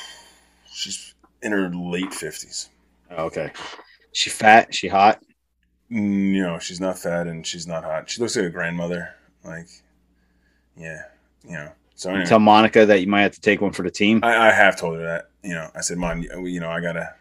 She's 0.73 1.15
in 1.41 1.53
her 1.53 1.69
late 1.71 2.11
50s. 2.11 2.69
Oh, 3.11 3.27
okay. 3.27 3.53
She 4.13 4.29
fat? 4.29 4.75
She 4.75 4.89
hot? 4.89 5.23
Mm, 5.91 6.33
no, 6.43 6.59
she's 6.59 6.81
not 6.81 6.99
fat 6.99 7.27
and 7.27 7.47
she's 7.47 7.67
not 7.67 7.85
hot. 7.85 8.11
She 8.11 8.21
looks 8.21 8.35
like 8.37 8.47
a 8.47 8.51
grandmother. 8.51 9.15
Like, 9.45 9.69
yeah, 10.77 11.03
you 11.45 11.53
know. 11.53 11.71
So 11.95 12.11
anyway, 12.11 12.27
Tell 12.27 12.41
Monica 12.41 12.85
that 12.87 13.01
you 13.01 13.07
might 13.07 13.23
have 13.23 13.33
to 13.35 13.41
take 13.41 13.61
one 13.61 13.73
for 13.73 13.83
the 13.83 13.91
team. 13.91 14.21
I, 14.25 14.49
I 14.49 14.53
have 14.53 14.77
told 14.79 14.97
her 14.97 15.03
that. 15.05 15.31
You 15.45 15.55
know, 15.55 15.71
I 15.75 15.81
said, 15.83 15.99
"Mom, 15.99 16.23
you 16.23 16.47
you 16.47 16.61
know, 16.61 16.71
I 16.71 16.81
gotta, 16.81 17.15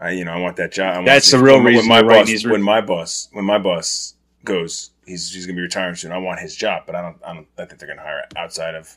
I, 0.00 0.10
you 0.12 0.24
know, 0.24 0.32
I 0.32 0.38
want 0.38 0.56
that 0.56 0.72
job." 0.72 0.94
I 0.94 0.96
want 0.98 1.06
That's 1.06 1.30
the 1.30 1.38
real 1.38 1.56
when, 1.56 1.66
reason 1.66 1.88
my 1.88 2.02
boss, 2.02 2.26
these- 2.26 2.46
when 2.46 2.62
my 2.62 2.80
boss, 2.80 3.28
when 3.32 3.44
my 3.44 3.58
boss 3.58 4.14
goes, 4.44 4.90
he's 5.06 5.32
he's 5.32 5.46
gonna 5.46 5.56
be 5.56 5.62
retiring 5.62 5.94
soon. 5.96 6.12
I 6.12 6.18
want 6.18 6.40
his 6.40 6.56
job, 6.56 6.84
but 6.86 6.94
I 6.94 7.02
don't, 7.02 7.16
I 7.24 7.34
don't, 7.34 7.46
I 7.58 7.64
think 7.66 7.78
they're 7.80 7.88
gonna 7.88 8.02
hire 8.02 8.24
outside 8.36 8.74
of 8.74 8.96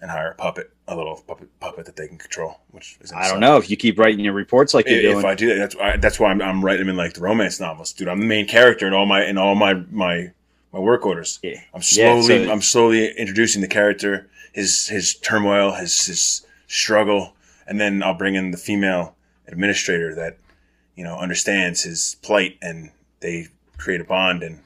and 0.00 0.10
hire 0.10 0.30
a 0.32 0.34
puppet, 0.34 0.70
a 0.88 0.94
little 0.96 1.22
puppet, 1.26 1.48
puppet 1.60 1.86
that 1.86 1.96
they 1.96 2.06
can 2.06 2.18
control. 2.18 2.60
Which 2.70 2.98
is 3.00 3.12
I 3.12 3.28
don't 3.28 3.40
know 3.40 3.56
if 3.56 3.70
you 3.70 3.76
keep 3.76 3.98
writing 3.98 4.20
your 4.20 4.34
reports 4.34 4.74
like 4.74 4.86
you're 4.88 5.18
If, 5.18 5.24
I 5.24 5.34
do 5.34 5.48
that, 5.48 5.54
that's 5.56 5.76
I, 5.76 5.96
that's 5.98 6.18
why 6.20 6.30
I'm, 6.30 6.40
I'm 6.42 6.64
writing 6.64 6.82
them 6.86 6.90
in 6.90 6.96
like 6.96 7.14
the 7.14 7.20
romance 7.22 7.60
novels, 7.60 7.92
dude. 7.92 8.08
I'm 8.08 8.20
the 8.20 8.26
main 8.26 8.46
character 8.46 8.86
in 8.86 8.92
all 8.94 9.06
my 9.06 9.24
in 9.24 9.36
all 9.38 9.54
my 9.54 9.74
my 9.90 10.32
my 10.72 10.78
work 10.78 11.04
orders. 11.06 11.38
Yeah. 11.42 11.60
I'm 11.74 11.80
Yeah, 11.92 12.20
slowly 12.20 12.46
so- 12.46 12.52
I'm 12.52 12.62
slowly 12.62 13.08
introducing 13.16 13.60
the 13.62 13.68
character, 13.68 14.28
his 14.54 14.88
his 14.88 15.14
turmoil, 15.14 15.72
his 15.72 16.04
his 16.06 16.46
struggle, 16.66 17.34
and 17.66 17.80
then 17.80 18.02
I'll 18.02 18.14
bring 18.14 18.34
in 18.34 18.50
the 18.50 18.56
female 18.58 19.14
administrator 19.48 20.14
that 20.14 20.38
you 20.94 21.04
know 21.04 21.16
understands 21.16 21.82
his 21.82 22.16
plight, 22.22 22.56
and 22.62 22.90
they 23.20 23.48
create 23.78 24.00
a 24.00 24.04
bond, 24.04 24.42
and 24.42 24.60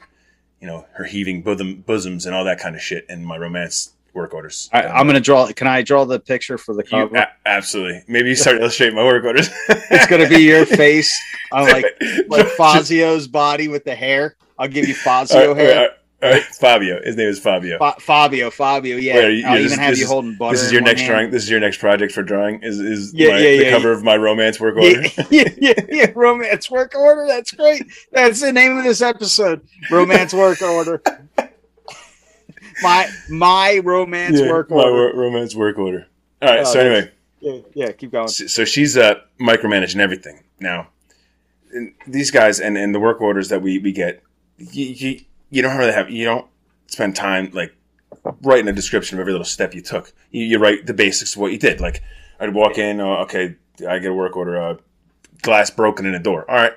you 0.61 0.67
know 0.67 0.87
her 0.95 1.05
heaving 1.05 1.43
bosom, 1.43 1.83
bosoms 1.87 2.27
and 2.27 2.35
all 2.35 2.45
that 2.45 2.59
kind 2.61 2.75
of 2.77 2.83
shit 2.83 3.07
in 3.09 3.25
my 3.25 3.37
romance 3.37 3.93
work 4.13 4.35
orders. 4.35 4.69
I, 4.73 4.83
I'm 4.83 5.07
gonna 5.07 5.21
draw. 5.21 5.47
Can 5.53 5.67
I 5.67 5.83
draw 5.83 6.05
the 6.05 6.19
picture 6.21 6.59
for 6.59 6.75
the 6.75 6.83
You- 6.85 6.91
cover? 6.91 7.17
a- 7.17 7.29
absolutely. 7.47 8.03
Maybe 8.09 8.31
you 8.31 8.35
start 8.37 8.57
illustrating 8.61 8.97
my 8.97 9.05
work 9.05 9.25
orders. 9.25 9.49
it's 9.69 10.07
gonna 10.07 10.29
be 10.29 10.43
your 10.43 10.67
face 10.85 11.17
on 11.53 11.65
like 11.69 11.85
like 12.29 12.47
Fazio's 12.49 13.27
body 13.29 13.69
with 13.69 13.85
the 13.85 13.95
hair. 13.95 14.37
I'll 14.59 14.69
give 14.69 14.87
you 14.89 14.95
Fazio 14.95 15.49
right, 15.49 15.57
hair. 15.57 15.81
right, 15.81 15.91
right. 16.23 16.43
Fabio. 16.43 17.01
His 17.03 17.17
name 17.17 17.29
is 17.29 17.39
Fabio. 17.39 17.79
Fa- 17.79 17.97
Fabio, 18.01 18.51
Fabio, 18.51 18.97
yeah. 18.97 19.15
Wait, 19.17 19.45
I'll 19.45 19.57
this- 19.57 19.67
even 19.73 19.79
have 19.79 19.97
you 19.97 20.05
is- 20.05 20.09
holding 20.11 20.35
butter. 20.37 20.53
This 20.57 20.65
is 20.67 20.73
your 20.73 20.83
next 20.83 21.01
hand. 21.01 21.11
drawing. 21.11 21.31
This 21.31 21.43
is 21.45 21.51
your 21.51 21.61
next 21.61 21.79
project 21.79 22.13
for 22.13 22.23
drawing. 22.23 22.63
Is 22.63 22.79
is 22.81 23.15
Yeah, 23.15 23.29
my, 23.31 23.39
yeah, 23.39 23.57
the 23.59 23.65
yeah, 23.65 23.71
cover 23.71 23.93
of 23.93 24.03
my 24.03 24.17
romance 24.17 24.61
work 24.61 24.77
order? 24.77 25.03
Yeah, 25.03 25.25
yeah, 25.31 25.45
yeah, 25.59 25.73
yeah, 25.89 26.07
romance 26.15 26.71
work 26.71 26.95
order. 26.95 27.27
That's 27.27 27.53
great. 27.53 27.85
That's 28.13 28.41
the 28.41 28.53
name 28.53 28.77
of 28.79 28.85
this 28.85 29.01
episode. 29.03 29.63
Romance 29.91 30.35
work 30.35 30.61
order. 30.63 31.03
My 32.83 33.11
my 33.29 33.79
romance 33.85 34.41
work 34.41 34.71
my 34.71 34.77
order. 34.77 34.93
wor- 34.93 35.15
romance 35.25 35.55
work 35.55 35.79
order. 35.79 36.07
All 36.41 36.49
right. 36.49 36.61
Oh, 36.61 36.65
so 36.65 36.81
anyway, 36.81 37.11
Yeah, 37.41 37.59
yeah, 37.75 37.93
keep 37.93 38.13
going. 38.13 38.29
so 38.29 38.47
so 38.47 38.65
she's 38.65 38.97
uh, 38.97 39.17
micromanaging 39.39 39.99
everything 40.01 40.41
now. 40.59 40.89
and 41.75 41.93
these 42.07 42.31
guys 42.31 42.59
and, 42.59 42.79
and 42.79 42.95
the 42.95 42.99
work 43.01 43.21
orders 43.21 43.51
that 43.51 43.61
we, 43.61 43.79
we 43.81 43.93
get, 43.93 44.23
you 45.51 45.63
don't 45.63 45.77
really 45.77 45.93
have 45.93 46.11
you 46.11 46.25
don't 46.25 46.47
spend 46.87 47.15
time 47.17 47.51
like 47.53 47.75
writing 48.43 48.69
a 48.69 48.73
description 48.73 49.19
of 49.19 49.21
every 49.21 49.33
little 49.33 49.45
step 49.45 49.75
you 49.75 49.83
took. 49.83 50.13
You, 50.31 50.45
you 50.45 50.59
write 50.59 50.87
the 50.87 50.95
basics 50.95 51.35
of 51.35 51.41
what 51.41 51.53
you 51.53 51.59
did. 51.59 51.81
Like 51.81 52.03
I'd 52.39 52.55
walk 52.55 52.79
in, 52.79 53.01
oh, 53.01 53.23
okay, 53.23 53.57
I 53.87 53.99
get 53.99 54.11
a 54.11 54.15
work 54.15 54.37
order, 54.37 54.61
uh, 54.61 54.77
glass 55.43 55.71
broken 55.71 56.07
in 56.07 56.15
a 56.15 56.19
door. 56.19 56.51
All 56.51 56.57
right, 56.57 56.75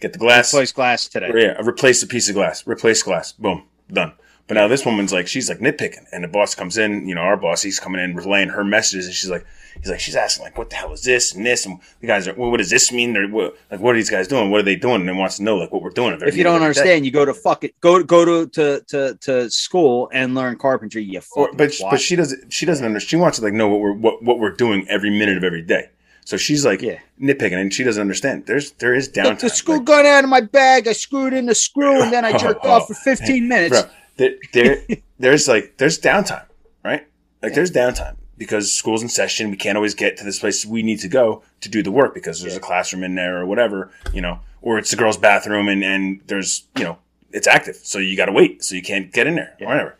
get 0.00 0.12
the 0.12 0.18
glass. 0.18 0.52
Replace 0.52 0.72
glass 0.72 1.08
today. 1.08 1.30
Yeah, 1.34 1.60
replace 1.62 2.02
a 2.02 2.06
piece 2.06 2.28
of 2.28 2.34
glass. 2.34 2.66
Replace 2.66 3.02
glass. 3.02 3.32
Boom, 3.32 3.64
done. 3.92 4.12
But 4.46 4.54
now 4.54 4.68
this 4.68 4.84
woman's 4.84 5.10
like, 5.12 5.26
she's 5.26 5.48
like 5.48 5.58
nitpicking, 5.60 6.04
and 6.12 6.22
the 6.22 6.28
boss 6.28 6.54
comes 6.54 6.76
in. 6.76 7.08
You 7.08 7.14
know, 7.14 7.22
our 7.22 7.36
boss, 7.36 7.62
he's 7.62 7.80
coming 7.80 8.02
in 8.02 8.14
relaying 8.14 8.50
her 8.50 8.62
messages, 8.62 9.06
and 9.06 9.14
she's 9.14 9.30
like, 9.30 9.46
he's 9.80 9.88
like, 9.88 10.00
she's 10.00 10.14
asking 10.16 10.44
like, 10.44 10.58
what 10.58 10.68
the 10.68 10.76
hell 10.76 10.92
is 10.92 11.02
this 11.02 11.32
and 11.34 11.46
this, 11.46 11.64
and 11.64 11.80
the 12.02 12.06
guys 12.06 12.28
are, 12.28 12.34
well, 12.34 12.50
what 12.50 12.58
does 12.58 12.68
this 12.68 12.92
mean? 12.92 13.14
They're 13.14 13.26
what, 13.26 13.56
like, 13.70 13.80
what 13.80 13.94
are 13.94 13.98
these 13.98 14.10
guys 14.10 14.28
doing? 14.28 14.50
What 14.50 14.60
are 14.60 14.64
they 14.64 14.76
doing? 14.76 15.08
And 15.08 15.18
wants 15.18 15.38
to 15.38 15.42
know 15.42 15.56
like 15.56 15.72
what 15.72 15.80
we're 15.80 15.88
doing. 15.88 16.18
If 16.20 16.36
you 16.36 16.44
don't 16.44 16.60
understand, 16.60 17.06
you 17.06 17.10
go 17.10 17.24
to 17.24 17.32
fuck 17.32 17.64
it. 17.64 17.74
Go 17.80 18.02
go 18.02 18.24
to 18.26 18.46
to 18.50 18.80
to, 18.88 19.14
to 19.22 19.50
school 19.50 20.10
and 20.12 20.34
learn 20.34 20.58
carpentry. 20.58 21.02
You 21.04 21.22
Or, 21.34 21.50
but 21.54 21.72
but 21.90 22.00
she 22.00 22.14
doesn't 22.14 22.52
she 22.52 22.66
doesn't 22.66 22.84
understand. 22.84 23.08
She 23.08 23.16
wants 23.16 23.38
to 23.38 23.44
like 23.44 23.54
know 23.54 23.68
what 23.68 23.80
we're 23.80 23.94
what, 23.94 24.22
what 24.22 24.38
we're 24.40 24.52
doing 24.54 24.86
every 24.90 25.10
minute 25.10 25.38
of 25.38 25.44
every 25.44 25.62
day. 25.62 25.88
So 26.26 26.36
she's 26.36 26.64
like 26.66 26.80
Yeah. 26.82 26.98
nitpicking, 27.20 27.54
and 27.54 27.72
she 27.72 27.82
doesn't 27.84 28.00
understand. 28.00 28.44
There's 28.46 28.72
there 28.72 28.94
is 28.94 29.08
downtime. 29.08 29.38
Took 29.38 29.40
the 29.40 29.50
screw 29.50 29.76
Like, 29.76 29.84
gun 29.86 30.06
out 30.06 30.24
of 30.24 30.28
my 30.30 30.40
bag. 30.42 30.86
I 30.86 30.92
screwed 30.92 31.32
in 31.32 31.46
the 31.46 31.54
screw 31.54 32.02
and 32.02 32.12
then 32.12 32.24
I 32.26 32.36
jerked 32.36 32.66
off 32.66 32.88
for 32.88 32.94
15 32.94 33.48
minutes. 33.48 33.82
bro, 33.82 33.90
there, 34.16 34.34
there 34.52 34.78
there's 35.18 35.48
like 35.48 35.74
there's 35.76 35.98
downtime, 36.00 36.46
right? 36.84 37.06
Like 37.42 37.54
there's 37.54 37.70
downtime 37.70 38.16
because 38.38 38.72
school's 38.72 39.02
in 39.02 39.08
session. 39.08 39.50
We 39.50 39.56
can't 39.56 39.76
always 39.76 39.94
get 39.94 40.16
to 40.18 40.24
this 40.24 40.38
place 40.38 40.64
we 40.64 40.82
need 40.82 41.00
to 41.00 41.08
go 41.08 41.42
to 41.60 41.68
do 41.68 41.82
the 41.82 41.90
work 41.90 42.14
because 42.14 42.40
there's 42.40 42.56
a 42.56 42.60
classroom 42.60 43.04
in 43.04 43.14
there 43.14 43.40
or 43.40 43.46
whatever, 43.46 43.90
you 44.12 44.20
know, 44.20 44.40
or 44.62 44.78
it's 44.78 44.90
the 44.90 44.96
girls' 44.96 45.16
bathroom 45.16 45.68
and 45.68 45.84
and 45.84 46.20
there's 46.26 46.64
you 46.76 46.84
know 46.84 46.98
it's 47.30 47.46
active, 47.46 47.76
so 47.76 47.98
you 47.98 48.16
got 48.16 48.26
to 48.26 48.32
wait, 48.32 48.62
so 48.62 48.74
you 48.76 48.82
can't 48.82 49.12
get 49.12 49.26
in 49.26 49.34
there 49.34 49.56
or 49.60 49.66
whatever. 49.66 49.96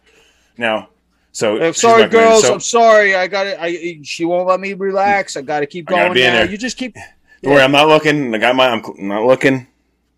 Now, 0.57 0.89
so 1.33 1.61
I'm 1.61 1.75
sorry, 1.75 2.09
girls. 2.09 2.43
so- 2.43 2.55
I'm 2.55 2.61
sorry. 2.61 3.17
I 3.17 3.27
got 3.27 3.47
it. 3.47 3.59
I 3.61 3.99
she 4.05 4.25
won't 4.25 4.47
let 4.47 4.61
me 4.61 4.73
relax. 4.75 5.37
I 5.37 5.43
got 5.43 5.61
to 5.61 5.67
keep 5.67 5.87
going 5.87 6.15
now. 6.15 6.43
You 6.43 6.57
just 6.57 6.77
keep. 6.77 6.95
don't 7.43 7.55
worry, 7.55 7.63
I'm 7.63 7.73
not 7.73 7.89
looking. 7.89 8.33
I 8.35 8.39
got 8.39 8.55
my. 8.55 8.69
I'm 8.69 9.09
not 9.09 9.25
looking. 9.25 9.67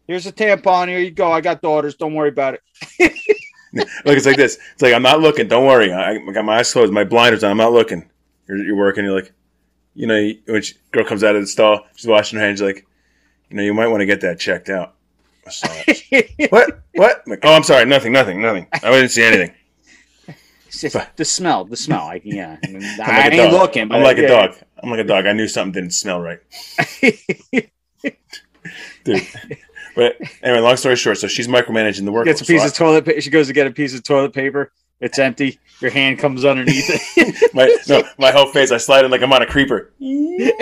Here's 0.07 0.27
a 0.27 0.33
tampon. 0.33 0.89
Here 0.89 1.01
you 1.01 1.11
go. 1.11 1.33
I 1.33 1.41
got 1.41 1.63
daughters. 1.63 1.97
Don't 1.97 2.15
worry 2.15 2.29
about 2.29 2.55
it. 2.55 2.63
Look, 3.77 4.17
it's 4.17 4.27
like 4.27 4.37
this. 4.37 4.59
It's 4.73 4.83
like 4.83 4.95
I'm 4.95 5.03
not 5.03 5.21
looking. 5.21 5.49
Don't 5.49 5.67
worry. 5.67 5.93
I, 5.93 6.15
I 6.15 6.33
got 6.33 6.45
my 6.45 6.59
eyes 6.59 6.73
closed, 6.73 6.93
my 6.93 7.05
blinders 7.05 7.45
on. 7.45 7.51
I'm 7.51 7.57
not 7.57 7.73
looking. 7.73 8.09
You're, 8.49 8.59
you're 8.59 8.77
working. 8.77 9.05
You're 9.05 9.15
like, 9.15 9.33
you 9.95 10.07
know, 10.07 10.31
when 10.47 10.63
she, 10.63 10.75
girl 10.93 11.05
comes 11.05 11.25
out 11.25 11.37
of 11.37 11.43
the 11.43 11.47
stall, 11.47 11.87
she's 11.97 12.07
washing 12.07 12.39
her 12.39 12.45
hands. 12.45 12.61
Like, 12.61 12.87
you 13.51 13.57
know, 13.57 13.63
you 13.63 13.75
might 13.75 13.89
want 13.89 14.01
to 14.01 14.07
get 14.07 14.21
that 14.23 14.39
checked 14.39 14.69
out. 14.69 14.95
I 15.47 16.01
what? 16.51 16.81
What? 16.95 17.23
Like, 17.27 17.41
oh, 17.45 17.55
I'm 17.55 17.63
sorry. 17.63 17.85
Nothing. 17.85 18.13
Nothing. 18.13 18.41
Nothing. 18.41 18.67
I 18.73 18.91
didn't 18.91 19.11
see 19.11 19.23
anything. 19.23 19.55
Just 20.81 21.17
the 21.17 21.25
smell. 21.25 21.65
The 21.65 21.77
smell. 21.77 22.03
I, 22.03 22.21
yeah. 22.25 22.57
I, 22.63 22.69
mean, 22.69 22.83
I 23.03 23.23
like 23.23 23.33
a 23.33 23.35
ain't 23.35 23.53
dog. 23.53 23.61
looking. 23.61 23.89
But 23.89 23.97
I'm 23.97 24.03
like 24.03 24.19
yeah. 24.19 24.25
a 24.25 24.29
dog. 24.29 24.57
I'm 24.83 24.91
like 24.91 25.01
a 25.01 25.05
dog. 25.05 25.27
I 25.27 25.33
knew 25.33 25.49
something 25.49 25.73
didn't 25.73 25.95
smell 25.95 26.21
right, 26.21 26.41
dude. 29.05 29.27
But 29.97 30.17
anyway, 30.43 30.61
long 30.61 30.77
story 30.77 30.95
short, 30.95 31.19
so 31.19 31.27
she's 31.27 31.49
micromanaging 31.49 32.05
the 32.05 32.13
work. 32.13 32.27
Gets 32.27 32.43
a 32.43 32.45
so 32.45 32.53
piece 32.53 32.63
I- 32.63 32.67
of 32.67 32.75
toilet. 32.75 33.05
Pa- 33.07 33.21
she 33.21 33.31
goes 33.31 33.47
to 33.49 33.53
get 33.55 33.67
a 33.67 33.71
piece 33.71 33.95
of 33.95 34.03
toilet 34.05 34.33
paper. 34.35 34.71
It's 35.01 35.19
empty. 35.19 35.59
Your 35.81 35.91
hand 35.91 36.19
comes 36.19 36.45
underneath 36.45 36.85
it. 36.89 37.51
my 37.55 37.75
no, 37.89 38.03
my 38.19 38.31
whole 38.31 38.47
face. 38.47 38.71
I 38.71 38.77
slide 38.77 39.05
in 39.05 39.11
like 39.11 39.23
I'm 39.23 39.33
on 39.33 39.43
a 39.43 39.47
creeper. 39.47 39.93
and 40.01 40.53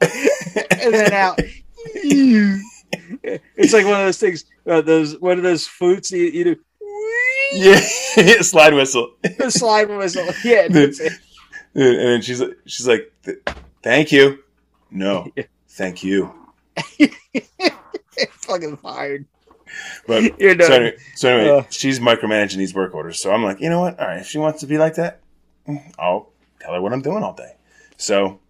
then 0.00 1.12
out. 1.12 1.38
it's 3.22 3.72
like 3.72 3.84
one 3.84 4.00
of 4.00 4.06
those 4.06 4.18
things. 4.18 4.44
Uh, 4.66 4.80
those 4.80 5.18
one 5.20 5.36
of 5.38 5.42
those 5.44 5.66
flutes 5.66 6.10
you, 6.10 6.24
you 6.24 6.44
do. 6.44 6.56
Yeah, 7.52 7.80
slide 8.42 8.74
whistle. 8.74 9.14
The 9.38 9.50
slide 9.50 9.88
whistle. 9.88 10.26
Yeah. 10.44 10.68
Dude. 10.68 10.98
it. 11.00 11.12
And 11.74 11.98
then 11.98 12.22
she's 12.22 12.42
she's 12.66 12.86
like, 12.88 13.12
"Thank 13.82 14.12
you." 14.12 14.42
No, 14.90 15.30
thank 15.68 16.02
you. 16.02 16.34
Fucking 18.30 18.76
fired. 18.78 19.26
But 20.06 20.40
You're 20.40 20.54
done. 20.54 20.66
so 20.68 20.74
anyway, 20.74 20.96
so 21.14 21.28
anyway 21.36 21.58
Uh. 21.58 21.62
she's 21.70 22.00
micromanaging 22.00 22.56
these 22.56 22.74
work 22.74 22.94
orders. 22.94 23.20
So 23.20 23.32
I'm 23.32 23.44
like, 23.44 23.60
you 23.60 23.68
know 23.68 23.80
what? 23.80 23.98
All 24.00 24.06
right, 24.06 24.20
if 24.20 24.26
she 24.26 24.38
wants 24.38 24.60
to 24.60 24.66
be 24.66 24.78
like 24.78 24.94
that, 24.94 25.20
mm, 25.68 25.92
I'll 25.98 26.30
tell 26.60 26.74
her 26.74 26.80
what 26.80 26.92
I'm 26.92 27.02
doing 27.02 27.22
all 27.22 27.34
day. 27.34 27.56
So 27.96 28.40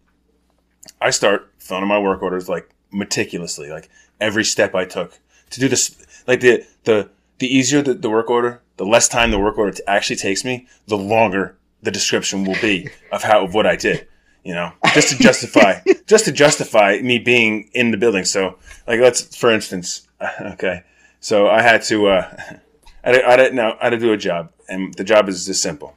I 1.00 1.10
start 1.10 1.52
filling 1.58 1.82
in 1.82 1.88
my 1.88 1.98
work 1.98 2.22
orders 2.22 2.48
like 2.48 2.70
meticulously, 2.92 3.68
like 3.70 3.88
every 4.20 4.44
step 4.44 4.74
I 4.74 4.84
took 4.84 5.18
to 5.50 5.60
do 5.60 5.68
this. 5.68 5.96
Like 6.26 6.40
the 6.40 6.64
the 6.84 7.10
the 7.38 7.46
easier 7.54 7.82
the, 7.82 7.94
the 7.94 8.10
work 8.10 8.30
order, 8.30 8.62
the 8.76 8.86
less 8.86 9.08
time 9.08 9.30
the 9.30 9.38
work 9.38 9.58
order 9.58 9.72
t- 9.72 9.82
actually 9.86 10.16
takes 10.16 10.44
me, 10.44 10.66
the 10.86 10.96
longer 10.98 11.56
the 11.82 11.90
description 11.90 12.44
will 12.44 12.60
be 12.60 12.88
of 13.12 13.22
how 13.24 13.44
of 13.44 13.54
what 13.54 13.66
I 13.66 13.76
did. 13.76 14.06
You 14.44 14.54
know, 14.54 14.72
just 14.94 15.08
to 15.10 15.22
justify, 15.22 15.80
just 16.06 16.24
to 16.24 16.32
justify 16.32 16.98
me 17.02 17.18
being 17.18 17.68
in 17.74 17.90
the 17.90 17.96
building. 17.96 18.24
So, 18.24 18.58
like, 18.86 19.00
let's, 19.00 19.36
for 19.36 19.50
instance, 19.50 20.08
okay. 20.40 20.84
So 21.20 21.48
I 21.48 21.60
had 21.60 21.82
to, 21.84 22.06
uh, 22.08 22.36
I, 23.04 23.20
I, 23.22 23.40
had- 23.40 23.54
no, 23.54 23.76
I 23.80 23.84
had 23.84 23.90
to 23.90 23.98
do 23.98 24.12
a 24.12 24.16
job, 24.16 24.50
and 24.68 24.94
the 24.94 25.04
job 25.04 25.28
is 25.28 25.44
this 25.46 25.60
simple. 25.60 25.94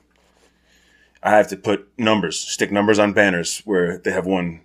I 1.24 1.32
have 1.32 1.48
to 1.50 1.58
put 1.58 1.88
numbers, 1.98 2.40
stick 2.40 2.72
numbers 2.72 2.98
on 3.00 3.14
banners 3.14 3.62
where 3.64 4.00
they 4.00 4.12
have 4.12 4.26
won 4.26 4.62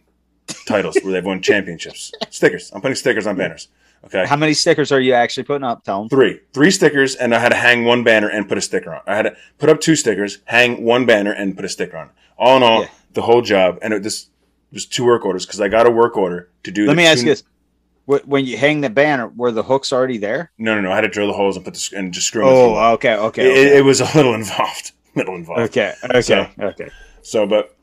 titles, 0.66 0.96
where 1.02 1.12
they've 1.12 1.24
won 1.24 1.42
championships. 1.42 2.12
Stickers. 2.30 2.70
I'm 2.74 2.80
putting 2.80 2.94
stickers 2.94 3.26
on 3.26 3.36
banners. 3.36 3.68
Okay. 4.06 4.24
How 4.26 4.36
many 4.36 4.54
stickers 4.54 4.90
are 4.90 5.00
you 5.00 5.12
actually 5.12 5.42
putting 5.44 5.64
up? 5.64 5.84
Tell 5.84 6.00
them. 6.00 6.08
Three. 6.08 6.40
Three 6.54 6.70
stickers, 6.70 7.14
and 7.14 7.34
I 7.34 7.38
had 7.40 7.50
to 7.50 7.56
hang 7.56 7.84
one 7.84 8.04
banner 8.04 8.28
and 8.28 8.48
put 8.48 8.56
a 8.56 8.60
sticker 8.60 8.94
on. 8.94 9.02
I 9.06 9.16
had 9.16 9.22
to 9.22 9.36
put 9.58 9.68
up 9.68 9.80
two 9.80 9.96
stickers, 9.96 10.38
hang 10.46 10.82
one 10.82 11.04
banner, 11.06 11.32
and 11.32 11.54
put 11.56 11.64
a 11.64 11.68
sticker 11.68 11.96
on. 11.98 12.10
All 12.38 12.56
in 12.56 12.62
all, 12.62 12.82
Yeah. 12.82 12.88
The 13.16 13.22
whole 13.22 13.42
job, 13.42 13.78
and 13.82 13.92
it 13.92 14.04
just 14.04 14.30
was 14.72 14.86
two 14.86 15.04
work 15.04 15.24
orders 15.24 15.44
because 15.44 15.60
I 15.60 15.66
got 15.66 15.86
a 15.86 15.90
work 15.90 16.16
order 16.16 16.48
to 16.62 16.70
do. 16.70 16.86
Let 16.86 16.96
me 16.96 17.04
ask 17.06 17.18
you 17.24 17.30
this: 17.30 17.42
When 18.04 18.44
you 18.46 18.56
hang 18.56 18.80
the 18.82 18.90
banner, 18.90 19.26
were 19.28 19.50
the 19.50 19.64
hooks 19.64 19.92
already 19.92 20.18
there? 20.18 20.52
No, 20.58 20.76
no, 20.76 20.82
no. 20.82 20.92
I 20.92 20.94
had 20.96 21.00
to 21.00 21.08
drill 21.08 21.26
the 21.26 21.32
holes 21.32 21.56
and 21.56 21.64
put 21.64 21.74
the 21.74 21.96
and 21.96 22.12
just 22.14 22.28
screw 22.28 22.42
them. 22.44 22.50
Oh, 22.52 22.92
okay, 22.92 23.16
okay, 23.16 23.46
It, 23.46 23.50
okay, 23.50 23.78
it 23.78 23.84
was 23.84 24.00
a 24.00 24.08
little 24.16 24.34
involved. 24.42 24.92
Little 25.16 25.34
involved. 25.34 25.62
okay, 25.62 25.94
okay, 26.04 26.20
So- 26.20 26.48
okay. 26.60 26.90
So, 27.22 27.44
but 27.46 27.74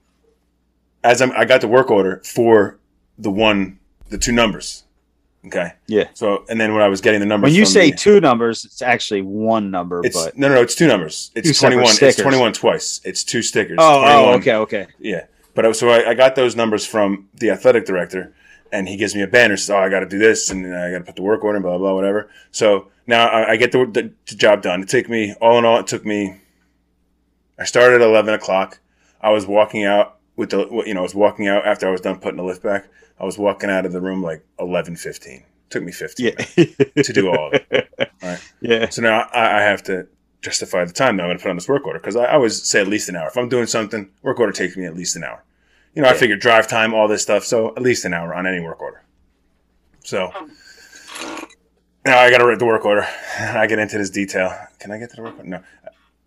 as 1.03 1.21
I'm, 1.21 1.31
I 1.33 1.43
got 1.43 1.59
the 1.59 1.67
work 1.67 1.91
order 1.91 2.21
for 2.23 2.79
the 3.17 3.29
one, 3.31 3.79
the 4.09 4.17
two 4.17 4.31
numbers. 4.31 4.82
Okay. 5.45 5.73
Yeah. 5.88 6.08
So 6.13 6.45
and 6.49 6.60
then 6.60 6.73
when 6.73 6.82
I 6.82 6.88
was 6.88 7.01
getting 7.01 7.19
the 7.19 7.25
numbers, 7.25 7.49
When 7.49 7.56
you 7.56 7.65
say 7.65 7.91
the- 7.91 7.97
two 7.97 8.21
numbers, 8.21 8.63
it's 8.65 8.82
actually 8.82 9.21
one 9.21 9.71
number. 9.71 10.01
it's 10.03 10.21
but 10.23 10.38
no, 10.38 10.47
no, 10.47 10.56
no, 10.56 10.62
it's 10.62 10.75
two 10.75 10.88
numbers. 10.88 11.32
It's 11.36 11.47
Two 11.49 11.53
twenty 11.53 11.75
one. 11.75 11.95
It's 12.01 12.17
twenty 12.17 12.38
one 12.39 12.53
twice. 12.53 13.01
It's 13.03 13.23
two 13.23 13.41
stickers. 13.41 13.77
oh, 13.79 14.03
oh, 14.06 14.34
okay, 14.36 14.56
okay. 14.56 14.88
Yeah, 14.99 15.25
but 15.53 15.65
I, 15.65 15.71
so 15.73 15.89
I, 15.89 16.12
I 16.12 16.13
got 16.13 16.36
those 16.36 16.56
numbers 16.56 16.86
from 16.86 17.27
the 17.34 17.49
athletic 17.49 17.86
director, 17.86 18.34
and 18.71 18.88
he 18.88 18.95
gives 18.95 19.15
me 19.15 19.21
a 19.21 19.27
banner. 19.27 19.58
Says, 19.58 19.69
"Oh, 19.71 19.77
I 19.79 19.89
got 19.89 19.99
to 19.99 20.08
do 20.08 20.17
this, 20.17 20.49
and 20.49 20.65
I 20.73 20.91
got 20.91 20.99
to 20.99 21.03
put 21.03 21.15
the 21.17 21.23
work 21.23 21.43
order, 21.43 21.60
blah 21.60 21.77
blah 21.77 21.93
whatever." 21.93 22.29
So 22.51 22.88
now 23.06 23.27
I, 23.27 23.51
I 23.51 23.56
get 23.58 23.73
the, 23.73 23.86
the, 23.86 24.13
the 24.27 24.36
job 24.36 24.62
done. 24.62 24.82
It 24.82 24.88
took 24.89 25.10
me 25.10 25.36
all 25.41 25.58
in 25.60 25.65
all. 25.65 25.79
It 25.79 25.88
took 25.88 26.06
me. 26.06 26.38
I 27.60 27.65
started 27.65 28.01
at 28.01 28.08
eleven 28.08 28.34
o'clock. 28.34 28.79
I 29.19 29.32
was 29.32 29.45
walking 29.45 29.84
out 29.84 30.19
with 30.35 30.49
the 30.49 30.67
you 30.85 30.93
know 30.93 31.01
I 31.01 31.03
was 31.03 31.15
walking 31.15 31.47
out 31.47 31.65
after 31.65 31.87
I 31.87 31.91
was 31.91 32.01
done 32.01 32.19
putting 32.19 32.37
the 32.37 32.43
lift 32.43 32.63
back. 32.63 32.87
I 33.19 33.25
was 33.25 33.37
walking 33.37 33.69
out 33.69 33.85
of 33.85 33.91
the 33.91 34.01
room 34.01 34.21
like 34.23 34.43
eleven 34.59 34.95
fifteen. 34.95 35.43
Took 35.69 35.83
me 35.83 35.91
fifteen 35.91 36.33
Yeah. 36.55 36.65
to 37.03 37.13
do 37.13 37.29
all 37.29 37.51
of 37.53 37.61
it. 37.71 37.89
yeah. 38.61 38.89
So 38.89 39.01
now 39.01 39.27
I, 39.33 39.59
I 39.59 39.61
have 39.61 39.83
to 39.83 40.07
justify 40.41 40.83
the 40.85 40.93
time 40.93 41.17
that 41.17 41.23
I'm 41.23 41.29
going 41.29 41.37
to 41.37 41.43
put 41.43 41.49
on 41.49 41.55
this 41.55 41.69
work 41.69 41.85
order 41.85 41.99
because 41.99 42.15
I, 42.15 42.25
I 42.25 42.33
always 42.33 42.61
say 42.63 42.81
at 42.81 42.87
least 42.87 43.09
an 43.09 43.15
hour. 43.15 43.27
If 43.27 43.37
I'm 43.37 43.49
doing 43.49 43.65
something, 43.65 44.09
work 44.21 44.39
order 44.39 44.51
takes 44.51 44.75
me 44.75 44.85
at 44.85 44.95
least 44.95 45.15
an 45.15 45.23
hour. 45.23 45.43
You 45.95 46.01
know, 46.01 46.09
I 46.09 46.13
figure 46.15 46.35
drive 46.35 46.67
time, 46.67 46.93
all 46.93 47.07
this 47.07 47.21
stuff, 47.21 47.43
so 47.43 47.69
at 47.75 47.81
least 47.81 48.03
an 48.03 48.13
hour 48.13 48.33
on 48.33 48.45
any 48.47 48.59
work 48.59 48.81
order. 48.81 49.03
So 50.03 50.31
um. 50.35 50.51
now 52.05 52.19
I 52.19 52.29
got 52.29 52.39
to 52.39 52.45
write 52.45 52.59
the 52.59 52.65
work 52.65 52.83
order. 52.83 53.07
And 53.39 53.57
I 53.63 53.67
get 53.67 53.79
into 53.79 53.97
this 53.97 54.09
detail. 54.09 54.53
Can 54.79 54.91
I 54.91 54.97
get 54.97 55.11
to 55.11 55.15
the 55.17 55.21
work 55.21 55.37
order? 55.37 55.47
No, 55.49 55.63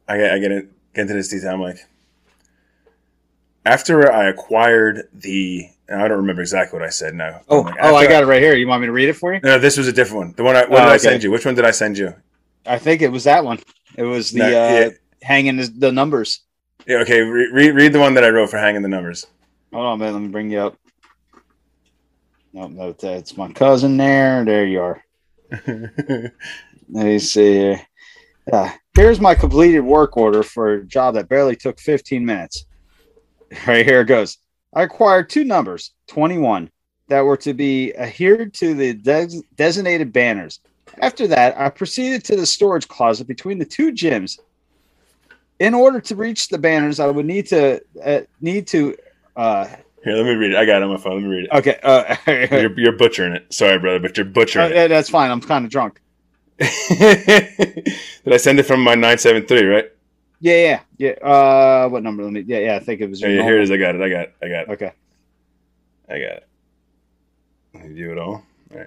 I 0.08 0.16
get 0.18 0.32
I 0.32 0.38
get, 0.38 0.52
in, 0.52 0.70
get 0.94 1.02
into 1.02 1.14
this 1.14 1.28
detail. 1.28 1.52
I'm 1.52 1.60
like, 1.60 1.84
after 3.66 4.12
I 4.12 4.28
acquired 4.28 5.08
the, 5.12 5.68
I 5.92 6.06
don't 6.08 6.18
remember 6.18 6.40
exactly 6.40 6.78
what 6.78 6.86
I 6.86 6.90
said 6.90 7.14
now. 7.14 7.40
Oh, 7.48 7.60
like, 7.62 7.74
oh, 7.82 7.96
I 7.96 8.06
got 8.06 8.22
it 8.22 8.26
right 8.26 8.40
here. 8.40 8.54
You 8.54 8.68
want 8.68 8.80
me 8.80 8.86
to 8.86 8.92
read 8.92 9.08
it 9.08 9.14
for 9.14 9.34
you? 9.34 9.40
No, 9.42 9.58
this 9.58 9.76
was 9.76 9.88
a 9.88 9.92
different 9.92 10.16
one. 10.18 10.32
The 10.36 10.44
one 10.44 10.54
I, 10.56 10.60
what 10.66 10.82
Oh, 10.82 10.84
did 10.84 10.92
I 10.92 10.96
send 10.98 11.22
you? 11.22 11.30
Which 11.32 11.44
one 11.44 11.54
did 11.56 11.64
I 11.64 11.72
send 11.72 11.98
you? 11.98 12.14
I 12.64 12.78
think 12.78 13.02
it 13.02 13.08
was 13.10 13.24
that 13.24 13.44
one. 13.44 13.58
It 13.96 14.04
was 14.04 14.30
the 14.30 14.38
No, 14.38 14.46
uh, 14.46 14.48
yeah. 14.50 14.88
hanging 15.22 15.56
the, 15.56 15.90
numbers. 15.92 16.40
Yeah, 16.86 16.98
okay. 16.98 17.20
Re- 17.20 17.50
read 17.52 17.74
read 17.74 17.92
the 17.92 17.98
one 17.98 18.14
that 18.14 18.22
I 18.24 18.28
wrote 18.28 18.50
for 18.50 18.58
hanging 18.58 18.82
the 18.82 18.88
numbers. 18.88 19.26
Hold 19.72 19.86
on, 19.86 19.98
man. 19.98 20.12
Let 20.12 20.22
me 20.22 20.28
bring 20.28 20.50
you 20.50 20.60
up. 20.60 20.76
No, 22.52 22.68
no, 22.68 22.92
that's 22.92 23.36
my 23.36 23.50
cousin 23.52 23.96
there. 23.96 24.44
There 24.44 24.64
you 24.64 24.80
are. 24.80 25.04
Let 25.66 26.32
me 26.88 27.18
see 27.18 27.52
here. 27.52 27.80
Uh, 28.52 28.70
here's 28.94 29.20
my 29.20 29.34
completed 29.34 29.80
work 29.80 30.16
order 30.16 30.42
for 30.44 30.74
a 30.74 30.84
job 30.84 31.14
that 31.14 31.28
barely 31.28 31.56
took 31.56 31.80
15 31.80 32.24
minutes. 32.24 32.64
Right 33.66 33.86
here 33.86 34.00
it 34.00 34.06
goes. 34.06 34.38
I 34.74 34.82
acquired 34.82 35.30
two 35.30 35.44
numbers, 35.44 35.92
21, 36.08 36.70
that 37.08 37.20
were 37.20 37.36
to 37.38 37.54
be 37.54 37.94
adhered 37.96 38.52
to 38.54 38.74
the 38.74 38.92
des- 38.94 39.40
designated 39.56 40.12
banners. 40.12 40.60
After 41.00 41.26
that, 41.28 41.56
I 41.58 41.68
proceeded 41.70 42.24
to 42.24 42.36
the 42.36 42.46
storage 42.46 42.88
closet 42.88 43.26
between 43.26 43.58
the 43.58 43.64
two 43.64 43.92
gyms. 43.92 44.38
In 45.58 45.72
order 45.74 46.00
to 46.00 46.16
reach 46.16 46.48
the 46.48 46.58
banners, 46.58 47.00
I 47.00 47.06
would 47.06 47.24
need 47.26 47.46
to 47.46 47.80
uh, 48.04 48.20
need 48.40 48.66
to. 48.68 48.96
Uh, 49.36 49.66
Here, 50.04 50.14
let 50.14 50.24
me 50.26 50.34
read 50.34 50.52
it. 50.52 50.56
I 50.56 50.66
got 50.66 50.78
it 50.78 50.82
on 50.82 50.90
my 50.90 50.96
phone. 50.98 51.14
Let 51.14 51.22
me 51.22 51.28
read 51.36 51.44
it. 51.44 51.50
okay, 51.52 51.78
uh, 51.82 52.16
You're, 52.60 52.78
you're 52.78 52.92
butchering 52.92 53.32
it. 53.34 53.52
Sorry, 53.52 53.78
brother, 53.78 53.98
but 54.00 54.16
you're 54.16 54.26
Uh, 54.26 54.30
butchering 54.30 54.72
yeah, 54.72 54.86
that's 54.86 55.08
fine. 55.08 55.30
I'm 55.30 55.40
kind 55.40 55.64
of 55.64 55.70
drunk. 55.70 56.00
Did 56.58 58.32
I 58.32 58.36
send 58.36 58.58
it 58.58 58.64
from 58.64 58.80
my 58.82 58.94
973, 58.94 59.62
right? 59.66 59.84
Yeah, 60.46 60.80
yeah, 60.98 61.10
yeah. 61.20 61.28
Uh, 61.28 61.88
what 61.88 62.04
number? 62.04 62.22
Let 62.22 62.32
me. 62.32 62.44
Yeah, 62.46 62.58
yeah. 62.58 62.76
I 62.76 62.78
think 62.78 63.00
it 63.00 63.10
was. 63.10 63.20
Yeah, 63.20 63.42
here 63.42 63.58
it 63.58 63.64
is. 63.64 63.70
I 63.72 63.78
got 63.78 63.96
it. 63.96 64.00
I 64.00 64.08
got 64.08 64.20
it. 64.20 64.34
I 64.40 64.48
got 64.48 64.62
it. 64.62 64.68
Okay. 64.68 64.92
I 66.08 66.12
got 66.20 66.36
it. 66.36 66.48
Let 67.74 67.86
view 67.86 68.12
it 68.12 68.18
all. 68.18 68.44
All 68.70 68.78
right. 68.78 68.86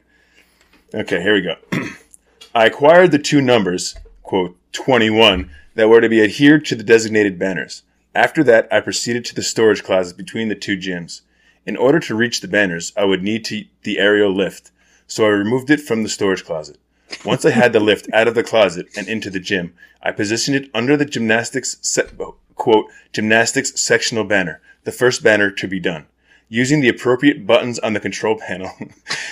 Okay, 0.93 1.21
here 1.21 1.33
we 1.33 1.41
go. 1.41 1.55
I 2.55 2.65
acquired 2.67 3.11
the 3.11 3.19
two 3.19 3.41
numbers, 3.41 3.93
quote, 4.23 4.57
21, 4.71 5.51
that 5.75 5.89
were 5.89 5.99
to 5.99 6.07
be 6.07 6.23
adhered 6.23 6.63
to 6.67 6.75
the 6.75 6.83
designated 6.83 7.37
banners. 7.37 7.83
After 8.15 8.41
that, 8.45 8.69
I 8.71 8.79
proceeded 8.79 9.25
to 9.25 9.35
the 9.35 9.43
storage 9.43 9.83
closet 9.83 10.15
between 10.15 10.47
the 10.47 10.55
two 10.55 10.77
gyms. 10.77 11.21
In 11.65 11.75
order 11.75 11.99
to 11.99 12.15
reach 12.15 12.39
the 12.39 12.47
banners, 12.47 12.93
I 12.95 13.03
would 13.03 13.21
need 13.21 13.43
to, 13.45 13.65
the 13.83 13.99
aerial 13.99 14.33
lift, 14.33 14.71
so 15.07 15.25
I 15.25 15.29
removed 15.29 15.69
it 15.69 15.81
from 15.81 16.03
the 16.03 16.09
storage 16.09 16.45
closet. 16.45 16.77
Once 17.25 17.43
I 17.45 17.51
had 17.51 17.73
the 17.73 17.79
lift 17.79 18.07
out 18.13 18.27
of 18.27 18.35
the 18.35 18.43
closet 18.43 18.87
and 18.95 19.07
into 19.07 19.29
the 19.29 19.39
gym, 19.39 19.73
I 20.01 20.11
positioned 20.11 20.55
it 20.55 20.69
under 20.73 20.95
the 20.95 21.05
gymnastics, 21.05 21.77
se- 21.81 22.09
quote, 22.55 22.85
gymnastics 23.13 23.79
sectional 23.81 24.23
banner, 24.23 24.61
the 24.83 24.91
first 24.91 25.23
banner 25.23 25.49
to 25.51 25.67
be 25.67 25.79
done. 25.79 26.05
Using 26.49 26.81
the 26.81 26.89
appropriate 26.89 27.45
buttons 27.45 27.77
on 27.79 27.93
the 27.93 27.99
control 27.99 28.37
panel, 28.39 28.71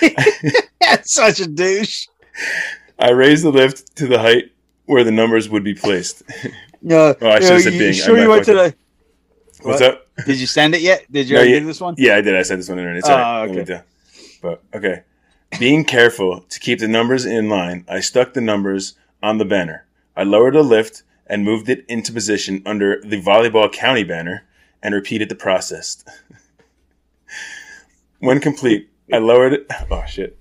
That's 0.80 1.12
such 1.12 1.40
a 1.40 1.46
douche. 1.46 2.06
I 2.98 3.10
raised 3.10 3.44
the 3.44 3.50
lift 3.50 3.94
to 3.96 4.06
the 4.06 4.18
height 4.18 4.52
where 4.86 5.04
the 5.04 5.10
numbers 5.10 5.48
would 5.48 5.64
be 5.64 5.74
placed. 5.74 6.22
No, 6.80 7.12
Oh, 7.20 7.28
I 7.28 7.40
should've 7.40 7.62
said 7.62 7.72
you, 7.72 7.92
sure 7.92 8.16
you 8.16 8.28
went 8.28 8.44
to 8.44 8.54
the? 8.54 8.74
What's 9.62 9.80
What? 9.80 9.94
up? 9.94 10.06
Did 10.24 10.38
you 10.38 10.46
send 10.46 10.76
it 10.76 10.80
yet? 10.80 11.10
Did 11.10 11.28
you 11.28 11.34
No, 11.34 11.40
already 11.40 11.54
yeah. 11.54 11.60
this 11.64 11.80
one? 11.80 11.96
Yeah, 11.98 12.14
I 12.14 12.20
did. 12.20 12.36
I 12.36 12.42
said 12.42 12.60
this 12.60 12.68
one 12.68 12.78
in. 12.78 12.96
It's 12.96 13.08
Oh, 13.08 13.14
all 13.16 13.46
right. 13.48 13.58
Okay. 13.58 13.80
But 14.40 14.62
okay, 14.72 15.02
being 15.58 15.84
careful 15.84 16.40
to 16.48 16.60
keep 16.60 16.78
the 16.78 16.88
numbers 16.88 17.24
in 17.24 17.48
line, 17.48 17.84
I 17.88 18.00
stuck 18.00 18.34
the 18.34 18.40
numbers 18.40 18.94
on 19.22 19.38
the 19.38 19.44
banner. 19.44 19.86
I 20.16 20.24
lowered 20.24 20.54
the 20.54 20.62
lift 20.62 21.02
and 21.26 21.44
moved 21.44 21.68
it 21.68 21.84
into 21.88 22.12
position 22.12 22.62
under 22.66 23.00
the 23.02 23.20
volleyball 23.20 23.72
county 23.72 24.04
banner 24.04 24.44
and 24.82 24.94
repeated 24.94 25.28
the 25.28 25.34
process. 25.34 26.04
when 28.20 28.40
complete, 28.40 28.88
I 29.12 29.18
lowered 29.18 29.52
it. 29.54 29.66
Oh 29.90 30.04
shit. 30.06 30.38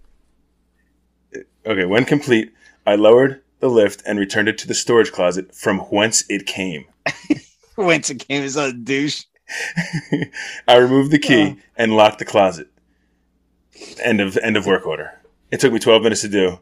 Okay, 1.65 1.86
when 1.86 2.06
complete, 2.06 2.54
I 2.86 2.96
lowered 2.96 3.41
the 3.60 3.70
lift 3.70 4.04
and 4.06 4.20
returned 4.20 4.48
it 4.48 4.58
to 4.60 4.67
the 4.67 4.74
storage 4.74 5.12
closet 5.12 5.54
from 5.54 5.80
whence 5.80 6.24
it 6.30 6.46
came. 6.46 6.86
whence 7.76 8.10
it 8.10 8.26
came 8.28 8.43
is 8.43 8.56
a 8.56 8.72
douche. 8.72 9.24
I 10.67 10.76
removed 10.78 11.12
the 11.12 11.20
key 11.20 11.41
Uh. 11.52 11.56
and 11.76 11.96
locked 11.96 12.20
the 12.20 12.26
closet. 12.26 12.67
End 14.04 14.22
of 14.22 14.38
end 14.38 14.58
of 14.58 14.66
work 14.66 14.86
order. 14.86 15.20
It 15.52 15.60
took 15.60 15.72
me 15.74 15.80
twelve 15.80 16.04
minutes 16.04 16.22
to 16.22 16.30
do 16.30 16.60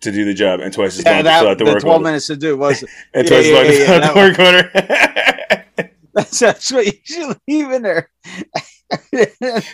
to 0.00 0.12
do 0.12 0.24
the 0.24 0.34
job 0.34 0.60
and 0.60 0.72
twice 0.72 0.98
as 0.98 1.04
Yeah, 1.04 1.12
long 1.16 1.24
to 1.24 1.30
fill 1.30 1.48
out 1.48 1.58
the 1.58 1.64
the 1.64 1.70
work 1.72 1.80
twelve 1.80 1.94
order. 1.98 2.04
minutes 2.04 2.26
to 2.28 2.36
do 2.36 2.56
was 2.56 2.82
And 3.14 3.28
yeah, 3.28 3.30
twice 3.30 3.46
as 3.46 3.52
long 3.52 3.64
yeah, 3.64 3.70
to 3.70 3.78
yeah, 3.78 3.86
fill 3.86 3.94
out 3.94 4.00
that 4.02 4.14
the 4.14 4.20
work 4.20 4.38
order. 4.38 5.90
that's, 6.14 6.38
that's 6.38 6.72
what 6.72 6.86
you 6.86 6.92
should 7.04 7.36
leave 7.48 7.70
in 7.70 7.82
there. 7.82 8.10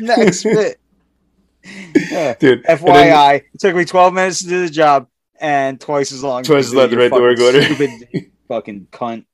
Next 0.00 0.42
bit. 0.44 0.80
Yeah. 2.10 2.34
Dude. 2.34 2.64
and 2.66 2.78
then- 2.78 2.78
FYI, 2.78 3.34
it 3.52 3.60
took 3.60 3.74
me 3.76 3.84
12 3.84 4.14
minutes 4.14 4.42
to 4.42 4.48
do 4.48 4.64
the 4.66 4.70
job 4.72 5.06
and 5.40 5.80
twice 5.80 6.12
as 6.12 6.22
long. 6.22 6.42
Twice 6.42 6.66
as 6.66 6.74
long 6.74 6.88
to 6.90 6.96
write 6.96 7.10
the 7.12 7.20
work 7.20 7.38
order. 7.40 7.62
Stupid 7.62 8.30
fucking 8.48 8.88
cunt. 8.92 9.24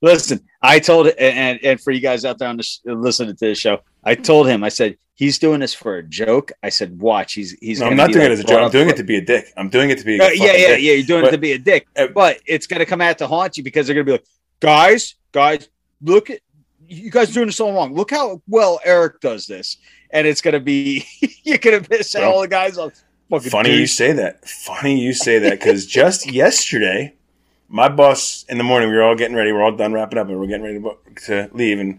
Listen, 0.00 0.40
I 0.60 0.80
told 0.80 1.06
and, 1.06 1.16
and 1.18 1.60
and 1.64 1.80
for 1.80 1.92
you 1.92 2.00
guys 2.00 2.24
out 2.24 2.38
there 2.38 2.48
on 2.48 2.56
the 2.56 2.62
sh- 2.64 2.78
listening 2.84 3.36
to 3.36 3.46
the 3.46 3.54
show, 3.54 3.78
I 4.02 4.16
told 4.16 4.48
him, 4.48 4.64
I 4.64 4.68
said 4.68 4.96
he's 5.14 5.38
doing 5.38 5.60
this 5.60 5.74
for 5.74 5.96
a 5.96 6.02
joke. 6.02 6.52
I 6.62 6.68
said, 6.68 7.00
watch, 7.00 7.34
he's 7.34 7.52
he's. 7.60 7.80
No, 7.80 7.86
I'm 7.86 7.96
not 7.96 8.10
doing 8.12 8.24
like, 8.24 8.30
it 8.30 8.32
as 8.32 8.40
a 8.40 8.44
joke. 8.44 8.62
I'm 8.62 8.70
doing 8.70 8.88
it 8.88 8.96
to 8.96 9.04
be 9.04 9.16
a 9.16 9.20
dick. 9.20 9.46
I'm 9.56 9.68
doing 9.68 9.90
it 9.90 9.98
to 9.98 10.04
be 10.04 10.18
a 10.18 10.24
Uh, 10.24 10.28
yeah, 10.28 10.44
yeah, 10.44 10.52
dick. 10.52 10.80
yeah. 10.82 10.92
You're 10.94 11.06
doing 11.06 11.22
But- 11.22 11.28
it 11.28 11.32
to 11.32 11.38
be 11.38 11.52
a 11.52 11.58
dick, 11.58 11.86
uh, 11.96 12.06
but 12.08 12.38
it's 12.46 12.66
gonna 12.66 12.86
come 12.86 13.00
out 13.00 13.18
to 13.18 13.26
haunt 13.26 13.56
you 13.56 13.62
because 13.62 13.86
they're 13.86 13.94
gonna 13.94 14.04
be 14.04 14.12
like, 14.12 14.24
guys, 14.60 15.14
guys, 15.32 15.68
look 16.02 16.30
at 16.30 16.40
you 16.88 17.10
guys 17.10 17.32
doing 17.32 17.46
this 17.46 17.58
all 17.60 17.72
wrong. 17.72 17.94
Look 17.94 18.10
how 18.10 18.42
well 18.48 18.80
Eric 18.84 19.20
does 19.20 19.46
this, 19.46 19.78
and 20.10 20.26
it's 20.26 20.40
gonna 20.42 20.60
be 20.60 21.04
you're 21.44 21.58
gonna 21.58 21.80
piss 21.80 22.12
Bro. 22.14 22.30
all 22.30 22.40
the 22.42 22.48
guys 22.48 22.76
off. 22.78 22.92
Fucking 23.30 23.50
Funny 23.50 23.74
you 23.76 23.86
say 23.86 24.12
that. 24.12 24.46
Funny 24.46 25.00
you 25.00 25.14
say 25.14 25.38
that 25.38 25.52
because 25.58 25.86
just 25.86 26.26
yesterday, 26.30 27.14
my 27.68 27.88
boss 27.88 28.44
in 28.50 28.58
the 28.58 28.64
morning, 28.64 28.90
we 28.90 28.96
were 28.96 29.02
all 29.02 29.14
getting 29.14 29.34
ready. 29.36 29.52
We're 29.52 29.62
all 29.62 29.72
done 29.74 29.94
wrapping 29.94 30.18
up, 30.18 30.28
and 30.28 30.38
we're 30.38 30.46
getting 30.48 30.64
ready 30.64 30.80
to, 30.80 31.46
to 31.48 31.56
leave, 31.56 31.78
and 31.80 31.98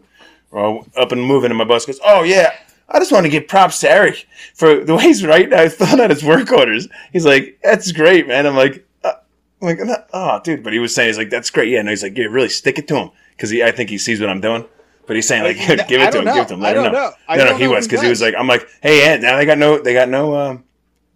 we're 0.51 0.63
all 0.63 0.85
up 0.95 1.11
and 1.11 1.23
moving. 1.23 1.49
And 1.49 1.57
my 1.57 1.63
boss 1.63 1.87
goes, 1.87 1.99
"Oh 2.05 2.21
yeah, 2.21 2.51
I 2.89 2.99
just 2.99 3.11
want 3.11 3.25
to 3.25 3.29
give 3.29 3.47
props 3.47 3.79
to 3.81 3.89
Eric 3.89 4.27
for 4.53 4.83
the 4.83 4.95
way 4.95 5.03
he's 5.03 5.25
right 5.25 5.49
now 5.49 5.67
filling 5.69 5.99
out 6.01 6.09
his 6.09 6.23
work 6.23 6.51
orders." 6.51 6.87
He's 7.11 7.25
like, 7.25 7.59
"That's 7.63 7.91
great, 7.91 8.27
man." 8.27 8.45
I'm 8.45 8.55
like, 8.55 8.85
uh, 9.03 9.13
I'm 9.61 9.67
like, 9.67 9.79
"Oh, 10.13 10.39
dude," 10.43 10.63
but 10.63 10.73
he 10.73 10.79
was 10.79 10.93
saying, 10.93 11.09
"He's 11.09 11.17
like, 11.17 11.29
that's 11.29 11.49
great." 11.49 11.69
Yeah, 11.69 11.81
no, 11.81 11.89
he's 11.91 12.03
like, 12.03 12.17
"Yeah, 12.17 12.25
really 12.25 12.49
stick 12.49 12.77
it 12.77 12.87
to 12.89 12.95
him," 12.95 13.11
because 13.35 13.51
I 13.53 13.71
think 13.71 13.89
he 13.89 13.97
sees 13.97 14.19
what 14.19 14.29
I'm 14.29 14.41
doing. 14.41 14.65
But 15.05 15.15
he's 15.17 15.27
saying 15.27 15.43
like, 15.43 15.57
I 15.57 15.75
"Give 15.87 16.01
it 16.01 16.05
to 16.11 16.11
don't 16.11 16.27
him, 16.27 16.33
give 16.33 16.43
it 16.43 16.47
to 16.49 16.53
him, 16.55 16.61
I 16.61 16.63
let 16.67 16.77
him 16.77 16.83
don't 16.83 16.93
know." 16.93 16.99
know. 17.09 17.11
I 17.27 17.37
no, 17.37 17.43
no, 17.43 17.49
don't 17.51 17.61
he 17.61 17.67
was 17.67 17.85
because 17.87 18.01
he 18.01 18.07
he 18.07 18.09
was 18.09 18.21
like, 18.21 18.35
I'm 18.37 18.47
like, 18.47 18.67
hey, 18.81 19.17
now 19.21 19.37
they 19.37 19.45
got 19.45 19.57
no, 19.57 19.79
they 19.81 19.93
got 19.93 20.07
no, 20.09 20.35
um, 20.35 20.63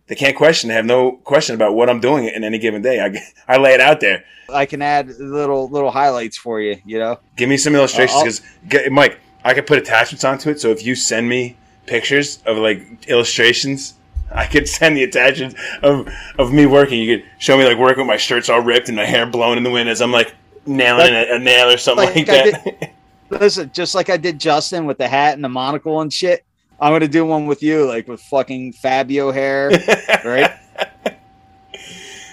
they 0.08 0.16
can't 0.16 0.36
question. 0.36 0.70
They 0.70 0.74
have 0.76 0.86
no 0.86 1.14
question 1.14 1.56
about 1.56 1.74
what 1.74 1.90
I'm 1.90 2.00
doing 2.00 2.26
in 2.28 2.44
any 2.44 2.58
given 2.60 2.82
day. 2.82 3.00
I, 3.00 3.18
I 3.54 3.58
lay 3.58 3.74
it 3.74 3.82
out 3.82 4.00
there. 4.00 4.24
I 4.54 4.66
can 4.66 4.82
add 4.82 5.08
little 5.20 5.70
little 5.70 5.92
highlights 5.92 6.38
for 6.38 6.60
you. 6.62 6.78
You 6.86 7.00
know, 7.00 7.20
Give 7.36 7.50
me 7.50 7.58
some 7.58 7.76
illustrations 7.76 8.40
Uh, 8.40 8.44
I'll- 8.44 8.70
because 8.70 8.92
Mike, 8.92 9.20
I 9.48 9.54
could 9.54 9.66
put 9.66 9.78
attachments 9.78 10.26
onto 10.26 10.50
it. 10.50 10.60
So 10.60 10.72
if 10.72 10.86
you 10.86 10.94
send 10.94 11.30
me 11.30 11.56
pictures 11.86 12.40
of 12.46 12.58
like 12.58 13.08
illustrations, 13.08 13.94
I 14.32 14.46
could 14.46 14.68
send 14.68 14.98
the 14.98 15.04
attachments 15.04 15.56
of 15.82 16.10
of 16.38 16.52
me 16.52 16.66
working. 16.66 17.00
You 17.00 17.18
could 17.18 17.26
show 17.40 17.58
me 17.58 17.64
like 17.64 17.78
working 17.78 18.00
with 18.00 18.08
my 18.08 18.18
shirts 18.18 18.50
all 18.50 18.60
ripped 18.60 18.90
and 18.90 18.98
my 18.98 19.06
hair 19.06 19.26
blown 19.26 19.58
in 19.58 19.64
the 19.64 19.72
wind 19.72 19.88
as 19.88 20.02
I'm 20.02 20.12
like 20.12 20.36
nailing 20.66 21.14
a, 21.14 21.36
a 21.36 21.40
nail 21.40 21.70
or 21.70 21.78
something 21.78 22.06
like, 22.08 22.28
Like 22.28 22.52
that. 22.52 22.92
listen, 23.30 23.72
just 23.74 23.96
like 23.96 24.10
I 24.10 24.18
did 24.18 24.38
Justin 24.38 24.86
with 24.86 24.98
the 24.98 25.08
hat 25.08 25.36
and 25.36 25.44
the 25.44 25.50
monocle 25.50 26.02
and 26.02 26.12
shit. 26.12 26.44
I'm 26.78 26.92
gonna 26.92 27.08
do 27.08 27.26
one 27.26 27.46
with 27.46 27.64
you, 27.64 27.88
like 27.88 28.10
with 28.10 28.20
fucking 28.24 28.74
Fabio 28.74 29.32
hair, 29.32 29.70
right? 30.26 30.52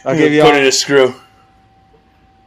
I'll 0.04 0.16
give 0.16 0.32
you 0.32 0.42
put 0.42 0.50
all, 0.52 0.58
in 0.58 0.66
a 0.66 0.72
screw. 0.72 1.14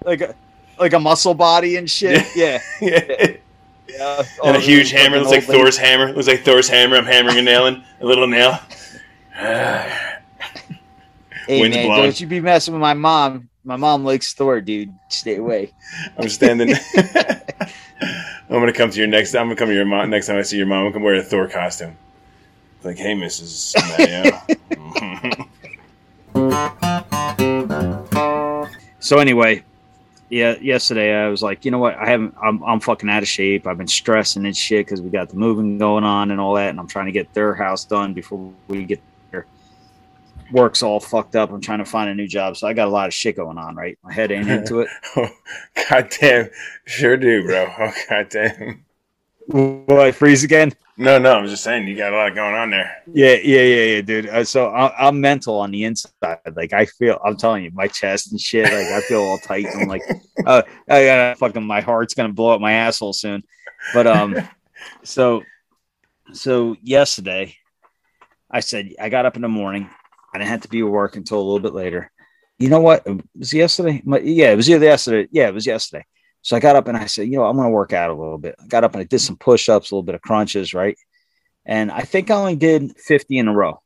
like 0.03 0.19
a 0.19 0.35
like 0.77 0.91
a 0.91 0.99
muscle 0.99 1.33
body 1.33 1.77
and 1.77 1.89
shit. 1.89 2.27
Yeah, 2.35 2.61
Yeah. 2.81 3.03
yeah. 3.09 3.37
And 3.99 4.55
a 4.55 4.57
Oh, 4.57 4.59
huge 4.59 4.91
hammer. 4.91 5.17
fucking 5.17 5.19
Looks 5.19 5.31
like 5.31 5.41
old 5.43 5.49
lady. 5.49 5.61
Thor's 5.63 5.77
hammer. 5.77 6.11
Looks 6.13 6.27
like 6.27 6.41
Thor's 6.41 6.69
hammer. 6.69 6.95
I'm 6.97 7.05
hammering 7.05 7.37
and 7.37 7.45
nailing 7.45 7.83
a 8.01 8.05
little 8.05 8.27
nail. 8.27 8.59
Hey 9.33 10.21
Wind's 11.61 11.77
man, 11.77 11.85
blowing. 11.85 12.03
don't 12.03 12.19
you 12.19 12.27
be 12.27 12.41
messing 12.41 12.73
with 12.73 12.81
my 12.81 12.93
mom. 12.93 13.49
My 13.63 13.75
mom 13.77 14.03
likes 14.03 14.33
Thor, 14.33 14.59
dude. 14.61 14.93
Stay 15.09 15.35
away. 15.37 15.71
I'm 16.17 16.27
standing. 16.29 16.73
I'm 16.97 18.49
gonna 18.49 18.73
come 18.73 18.89
to 18.91 18.97
your 18.97 19.07
next. 19.07 19.33
I'm 19.35 19.45
gonna 19.47 19.55
come 19.55 19.69
to 19.69 19.73
your 19.73 19.85
mom 19.85 20.09
next 20.09 20.27
time 20.27 20.37
I 20.37 20.41
see 20.41 20.57
your 20.57 20.65
mom. 20.67 20.85
I'm 20.87 20.91
gonna 20.91 21.05
wear 21.05 21.15
a 21.15 21.23
Thor 21.23 21.47
costume. 21.47 21.97
Like, 22.83 22.97
hey, 22.97 23.13
Mrs. 23.15 23.75
So 28.99 29.19
anyway, 29.19 29.63
yeah, 30.29 30.57
yesterday 30.59 31.15
I 31.15 31.29
was 31.29 31.41
like, 31.41 31.63
you 31.63 31.71
know 31.71 31.79
what? 31.79 31.95
I 31.95 32.09
haven't. 32.09 32.35
I'm, 32.41 32.61
I'm 32.63 32.79
fucking 32.79 33.09
out 33.09 33.23
of 33.23 33.29
shape. 33.29 33.65
I've 33.65 33.77
been 33.77 33.87
stressing 33.87 34.45
and 34.45 34.55
shit 34.55 34.85
because 34.85 35.01
we 35.01 35.09
got 35.09 35.29
the 35.29 35.37
moving 35.37 35.77
going 35.77 36.03
on 36.03 36.31
and 36.31 36.41
all 36.41 36.55
that, 36.55 36.69
and 36.69 36.79
I'm 36.79 36.87
trying 36.87 37.05
to 37.05 37.11
get 37.11 37.33
their 37.33 37.53
house 37.53 37.85
done 37.85 38.13
before 38.13 38.53
we 38.67 38.83
get 38.83 39.01
there. 39.31 39.47
Work's 40.51 40.83
all 40.83 40.99
fucked 40.99 41.35
up. 41.35 41.51
I'm 41.51 41.61
trying 41.61 41.79
to 41.79 41.85
find 41.85 42.09
a 42.09 42.15
new 42.15 42.27
job, 42.27 42.57
so 42.57 42.67
I 42.67 42.73
got 42.73 42.87
a 42.87 42.91
lot 42.91 43.07
of 43.07 43.13
shit 43.13 43.37
going 43.37 43.57
on. 43.57 43.75
Right, 43.75 43.97
my 44.03 44.11
head 44.11 44.31
ain't 44.31 44.49
into 44.49 44.81
it. 44.81 44.89
oh, 45.15 45.29
God 45.89 46.13
damn, 46.19 46.49
sure 46.85 47.15
do, 47.15 47.43
bro. 47.43 47.71
Oh, 47.79 47.93
God 48.09 48.27
damn. 48.29 48.85
Will 49.47 50.01
I 50.01 50.11
freeze 50.11 50.43
again? 50.43 50.73
No, 50.97 51.19
no, 51.19 51.33
I'm 51.33 51.47
just 51.47 51.63
saying 51.63 51.87
you 51.87 51.95
got 51.95 52.11
a 52.11 52.15
lot 52.15 52.33
going 52.33 52.55
on 52.55 52.71
there. 52.71 53.03
Yeah, 53.13 53.35
yeah, 53.43 53.61
yeah, 53.61 53.83
yeah, 53.83 54.01
dude. 54.01 54.27
Uh, 54.27 54.43
so 54.43 54.67
I, 54.69 55.07
I'm 55.07 55.21
mental 55.21 55.59
on 55.59 55.71
the 55.71 55.83
inside. 55.85 56.39
Like 56.55 56.73
I 56.73 56.85
feel, 56.85 57.19
I'm 57.23 57.37
telling 57.37 57.63
you, 57.63 57.71
my 57.71 57.87
chest 57.87 58.31
and 58.31 58.41
shit. 58.41 58.65
Like 58.65 58.87
I 58.87 59.01
feel 59.01 59.21
all 59.21 59.37
tight. 59.37 59.67
I'm 59.73 59.87
like, 59.87 60.01
oh, 60.45 60.63
I 60.89 61.05
got 61.05 61.37
fucking 61.37 61.63
my 61.63 61.81
heart's 61.81 62.15
gonna 62.15 62.33
blow 62.33 62.55
up 62.55 62.61
my 62.61 62.73
asshole 62.73 63.13
soon. 63.13 63.43
But 63.93 64.07
um, 64.07 64.35
so 65.03 65.43
so 66.33 66.75
yesterday, 66.81 67.55
I 68.49 68.59
said 68.61 68.93
I 68.99 69.09
got 69.09 69.27
up 69.27 69.35
in 69.35 69.43
the 69.43 69.47
morning. 69.47 69.89
I 70.33 70.39
didn't 70.39 70.49
have 70.49 70.61
to 70.61 70.67
be 70.67 70.79
at 70.79 70.87
work 70.87 71.15
until 71.15 71.37
a 71.37 71.43
little 71.43 71.59
bit 71.59 71.73
later. 71.73 72.11
You 72.57 72.69
know 72.69 72.81
what? 72.81 73.05
It 73.05 73.21
was 73.37 73.53
yesterday. 73.53 74.01
My, 74.03 74.17
yeah, 74.17 74.51
it 74.51 74.55
was 74.55 74.69
either 74.69 74.85
yesterday. 74.85 75.29
Yeah, 75.31 75.47
it 75.47 75.53
was 75.53 75.67
yesterday. 75.67 76.05
So 76.47 76.55
I 76.55 76.61
got 76.61 76.77
up 76.77 76.87
and 76.87 76.95
I 76.95 77.07
said, 77.07 77.27
you 77.27 77.35
know, 77.35 77.43
I'm 77.43 77.57
going 77.57 77.65
to 77.65 77.71
work 77.71 77.91
out 77.91 78.09
a 78.09 78.13
little 78.13 78.37
bit. 78.37 78.55
I 78.57 78.67
got 78.67 78.85
up 78.85 78.93
and 78.93 79.01
I 79.01 79.03
did 79.03 79.19
some 79.19 79.35
push 79.35 79.67
ups, 79.67 79.91
a 79.91 79.95
little 79.95 80.01
bit 80.03 80.15
of 80.15 80.21
crunches, 80.21 80.73
right? 80.73 80.97
And 81.65 81.91
I 81.91 82.03
think 82.03 82.31
I 82.31 82.35
only 82.35 82.55
did 82.55 82.97
50 82.97 83.37
in 83.37 83.49
a 83.49 83.53
row. 83.53 83.71
All 83.71 83.81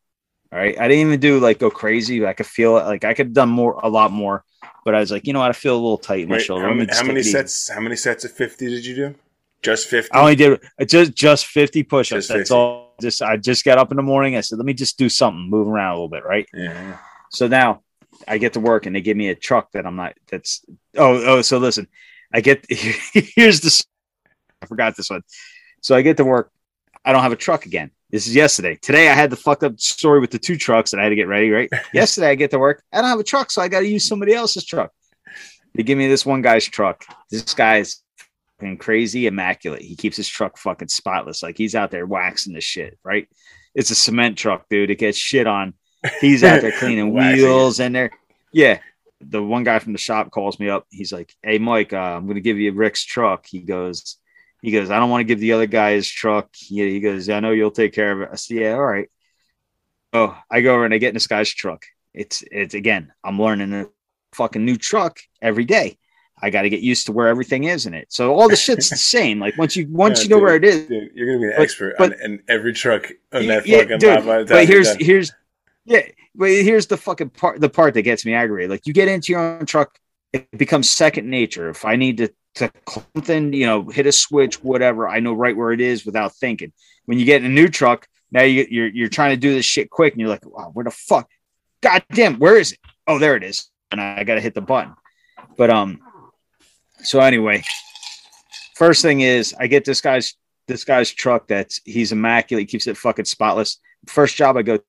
right. 0.52 0.80
I 0.80 0.88
didn't 0.88 1.08
even 1.08 1.20
do 1.20 1.40
like 1.40 1.58
go 1.58 1.72
crazy. 1.72 2.24
I 2.24 2.34
could 2.34 2.46
feel 2.46 2.78
it. 2.78 2.84
Like 2.84 3.04
I 3.04 3.16
could 3.16 3.26
have 3.26 3.34
done 3.34 3.50
more, 3.50 3.80
a 3.82 3.90
lot 3.90 4.12
more. 4.12 4.46
But 4.86 4.94
I 4.94 5.00
was 5.00 5.10
like, 5.10 5.26
you 5.26 5.34
know 5.34 5.40
what? 5.40 5.50
I 5.50 5.54
feel 5.54 5.74
a 5.74 5.82
little 5.82 5.98
tight 5.98 6.20
in 6.20 6.30
my 6.30 6.36
Wait, 6.36 6.44
shoulder. 6.44 6.68
how, 6.68 6.74
many, 6.76 6.94
how 6.94 7.04
many 7.04 7.24
sets? 7.24 7.68
How 7.68 7.80
many 7.80 7.96
sets 7.96 8.26
of 8.26 8.32
fifty 8.32 8.70
did 8.70 8.86
you 8.86 8.94
do? 8.94 9.16
Just 9.64 9.88
fifty. 9.88 10.12
I 10.12 10.20
only 10.20 10.36
did 10.36 10.62
uh, 10.80 10.86
just 10.86 11.16
just 11.16 11.48
50 11.48 11.82
push-ups. 11.82 12.28
That's 12.28 12.50
50. 12.50 12.54
all. 12.54 12.94
Just 13.02 13.24
I 13.24 13.38
just 13.38 13.66
got 13.66 13.80
up 13.80 13.90
in 13.90 13.98
the 13.98 14.04
morning. 14.04 14.36
I 14.36 14.42
said, 14.42 14.60
let 14.60 14.66
me 14.66 14.76
just 14.76 15.00
do 15.00 15.10
something, 15.10 15.50
move 15.50 15.68
around 15.68 15.94
a 15.94 15.96
little 15.96 16.10
bit, 16.10 16.26
right? 16.26 16.48
Yeah. 16.54 16.98
So 17.32 17.48
now 17.48 17.82
I 18.28 18.38
get 18.38 18.54
to 18.54 18.60
work 18.60 18.86
and 18.86 18.96
they 18.96 19.02
give 19.02 19.18
me 19.18 19.30
a 19.30 19.36
truck 19.36 19.72
that 19.72 19.88
I'm 19.88 19.96
not 19.96 20.14
that's 20.30 20.64
oh 20.96 21.38
oh 21.38 21.42
so 21.42 21.58
listen, 21.58 21.88
I 22.34 22.42
get 22.42 22.66
here's 22.70 23.62
the 23.62 23.84
I 24.62 24.66
forgot 24.66 24.96
this 24.96 25.10
one. 25.10 25.22
So 25.82 25.96
I 25.96 26.02
get 26.02 26.18
to 26.18 26.26
work. 26.26 26.52
I 27.04 27.12
don't 27.12 27.24
have 27.24 27.32
a 27.32 27.38
truck 27.38 27.66
again. 27.66 27.92
This 28.12 28.28
is 28.28 28.36
yesterday. 28.36 28.78
Today 28.82 29.10
I 29.10 29.14
had 29.14 29.30
the 29.30 29.36
fucked 29.36 29.64
up 29.64 29.80
story 29.80 30.20
with 30.20 30.32
the 30.32 30.40
two 30.40 30.58
trucks 30.58 30.94
and 30.94 31.00
I 31.02 31.06
had 31.06 31.10
to 31.10 31.16
get 31.16 31.28
ready, 31.28 31.50
right? 31.50 31.70
yesterday 31.94 32.30
I 32.30 32.36
get 32.36 32.52
to 32.52 32.60
work. 32.60 32.84
I 32.92 33.02
don't 33.02 33.10
have 33.10 33.20
a 33.20 33.24
truck, 33.24 33.52
so 33.52 33.62
I 33.62 33.68
gotta 33.68 33.88
use 33.88 34.08
somebody 34.08 34.34
else's 34.34 34.66
truck. 34.66 34.92
They 35.74 35.84
give 35.84 35.98
me 35.98 36.08
this 36.08 36.26
one 36.26 36.42
guy's 36.42 36.66
truck. 36.66 37.06
This 37.30 37.54
guy's 37.54 38.04
fucking 38.60 38.78
crazy 38.78 39.28
immaculate. 39.28 39.82
He 39.82 39.96
keeps 39.96 40.18
his 40.18 40.28
truck 40.28 40.58
fucking 40.58 40.90
spotless. 40.90 41.42
Like 41.42 41.58
he's 41.58 41.76
out 41.76 41.92
there 41.92 42.06
waxing 42.06 42.54
the 42.54 42.62
shit, 42.62 43.00
right? 43.04 43.28
It's 43.74 43.90
a 43.90 43.96
cement 43.96 44.38
truck, 44.38 44.66
dude. 44.70 44.92
It 44.92 45.00
gets 45.00 45.18
shit 45.18 45.48
on. 45.48 45.74
He's 46.20 46.44
out 46.44 46.62
there 46.62 46.72
cleaning 46.80 47.14
wheels 47.14 47.80
and 47.80 47.96
there. 47.96 48.12
Yeah. 48.52 48.80
The 49.24 49.42
one 49.44 49.64
guy 49.64 49.80
from 49.80 49.94
the 49.94 50.00
shop 50.00 50.32
calls 50.32 50.60
me 50.60 50.70
up. 50.70 50.86
He's 50.90 51.12
like, 51.14 51.36
Hey 51.44 51.58
Mike, 51.58 51.94
uh, 51.94 51.98
I'm 51.98 52.28
gonna 52.28 52.40
give 52.40 52.58
you 52.60 52.72
Rick's 52.74 53.04
truck. 53.04 53.46
He 53.48 53.60
goes, 53.60 54.18
he 54.62 54.72
goes, 54.72 54.90
I 54.92 55.00
don't 55.00 55.10
want 55.10 55.22
to 55.22 55.26
give 55.26 55.40
the 55.40 55.54
other 55.54 55.66
guy 55.68 55.94
his 55.94 56.08
truck. 56.08 56.50
He, 56.56 56.88
he 56.90 57.00
goes, 57.00 57.30
I 57.30 57.40
know 57.40 57.52
you'll 57.52 57.72
take 57.72 57.94
care 57.94 58.12
of 58.12 58.22
it. 58.22 58.30
I 58.32 58.36
said, 58.36 58.58
Yeah, 58.58 58.74
all 58.74 58.84
right. 58.86 59.10
Oh, 60.14 60.38
I 60.50 60.62
go 60.62 60.74
over 60.76 60.86
and 60.86 60.94
I 60.94 60.98
get 60.98 61.10
in 61.10 61.14
this 61.16 61.28
guy's 61.28 61.50
truck. 61.50 61.86
It's 62.14 62.44
it's 62.52 62.74
again, 62.74 63.14
I'm 63.24 63.42
learning 63.42 63.74
a 63.74 63.88
fucking 64.34 64.64
new 64.66 64.76
truck 64.78 65.20
every 65.42 65.66
day. 65.66 65.98
I 66.44 66.50
got 66.50 66.64
to 66.64 66.70
get 66.70 66.80
used 66.82 67.06
to 67.06 67.12
where 67.12 67.28
everything 67.28 67.66
is 67.66 67.86
in 67.86 67.94
it. 67.94 68.12
So 68.12 68.34
all 68.34 68.50
the 68.50 68.56
shit's 68.56 68.90
the 68.90 68.96
same. 69.16 69.40
Like 69.40 69.58
once 69.58 69.76
you 69.76 69.88
once 69.90 70.20
Yeah, 70.20 70.24
you 70.24 70.30
know 70.30 70.36
dude, 70.38 70.44
where 70.44 70.56
it 70.56 70.64
is, 70.66 70.88
Dude, 70.88 71.12
you're 71.14 71.28
gonna 71.28 71.40
be 71.40 71.46
an 71.46 71.54
But- 71.56 71.64
expert 71.64 71.96
but- 71.98 72.14
on, 72.14 72.20
in 72.24 72.44
every 72.50 72.74
truck 72.74 73.10
on 73.32 73.48
that 73.48 73.66
Yeah, 73.66 73.80
fucking 73.84 74.00
dude, 74.00 74.10
lot 74.10 74.26
by 74.26 74.38
the 74.40 74.46
time 74.46 74.58
but 74.58 74.68
here's 74.68 74.94
here's 74.96 75.32
yeah 75.86 76.02
but 76.36 76.50
here's 76.50 76.88
the 76.88 76.98
fucking 76.98 77.30
part 77.30 77.60
the 77.60 77.70
part 77.70 77.94
that 77.94 78.04
gets 78.04 78.26
me 78.26 78.34
aggravated. 78.34 78.72
Like 78.72 78.88
you 78.88 78.94
get 78.94 79.08
into 79.08 79.32
your 79.34 79.42
own 79.42 79.66
truck 79.66 79.98
it 80.34 80.50
becomes 80.58 80.90
second 80.90 81.30
nature. 81.30 81.70
If 81.70 81.86
i 81.86 81.96
need 81.96 82.18
to 82.18 82.34
to 82.56 82.72
something 82.90 83.54
you 83.54 83.66
know 83.66 83.84
hit 83.88 84.06
a 84.06 84.12
switch 84.12 84.62
whatever 84.62 85.08
i 85.08 85.22
know 85.22 85.32
right 85.34 85.56
where 85.56 85.72
it 85.72 85.82
is 85.82 86.06
without 86.06 86.36
thinking. 86.36 86.72
When 87.06 87.18
you 87.20 87.26
get 87.26 87.44
in 87.44 87.52
a 87.52 87.54
new 87.54 87.68
truck 87.68 88.08
now 88.32 88.44
you, 88.44 88.66
you're 88.70 88.88
you're 88.88 89.10
trying 89.10 89.32
to 89.32 89.38
do 89.38 89.54
this 89.54 89.66
shit 89.66 89.90
quick 89.90 90.14
and 90.14 90.22
you're 90.22 90.30
like 90.30 90.46
wow, 90.46 90.70
where 90.74 90.86
the 90.86 90.92
fuck 90.92 91.30
god 91.82 92.04
damn 92.14 92.40
where 92.40 92.58
is 92.58 92.74
it? 92.74 92.80
Oh 93.08 93.20
there 93.20 93.36
it 93.36 93.44
is. 93.44 93.70
And 93.92 94.00
i 94.00 94.24
gotta 94.24 94.42
hit 94.42 94.54
the 94.54 94.62
button. 94.62 94.94
But 95.58 95.70
um 95.70 96.00
so 97.04 97.20
anyway 97.20 97.64
first 98.76 99.02
thing 99.02 99.22
is 99.22 99.56
i 99.60 99.68
get 99.68 99.86
this 99.86 100.02
guy's 100.02 100.36
this 100.68 100.84
guy's 100.84 101.12
truck 101.12 101.48
that's 101.48 101.82
he's 101.84 102.12
immaculate 102.12 102.64
he 102.64 102.66
keeps 102.68 102.88
it 102.88 102.98
fucking 102.98 103.26
spotless. 103.26 103.78
First 104.08 104.36
job 104.36 104.56
i 104.58 104.62
go 104.62 104.80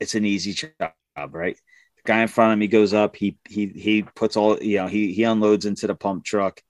it's 0.00 0.14
an 0.14 0.24
easy 0.24 0.52
job, 0.52 0.92
right? 1.32 1.56
The 1.96 2.02
guy 2.04 2.22
in 2.22 2.28
front 2.28 2.52
of 2.52 2.58
me 2.58 2.66
goes 2.66 2.94
up, 2.94 3.16
he 3.16 3.38
he 3.48 3.66
he 3.66 4.02
puts 4.02 4.36
all 4.36 4.58
you 4.62 4.78
know, 4.78 4.86
he 4.86 5.12
he 5.12 5.24
unloads 5.24 5.66
into 5.66 5.86
the 5.86 5.94
pump 5.94 6.24
truck 6.24 6.60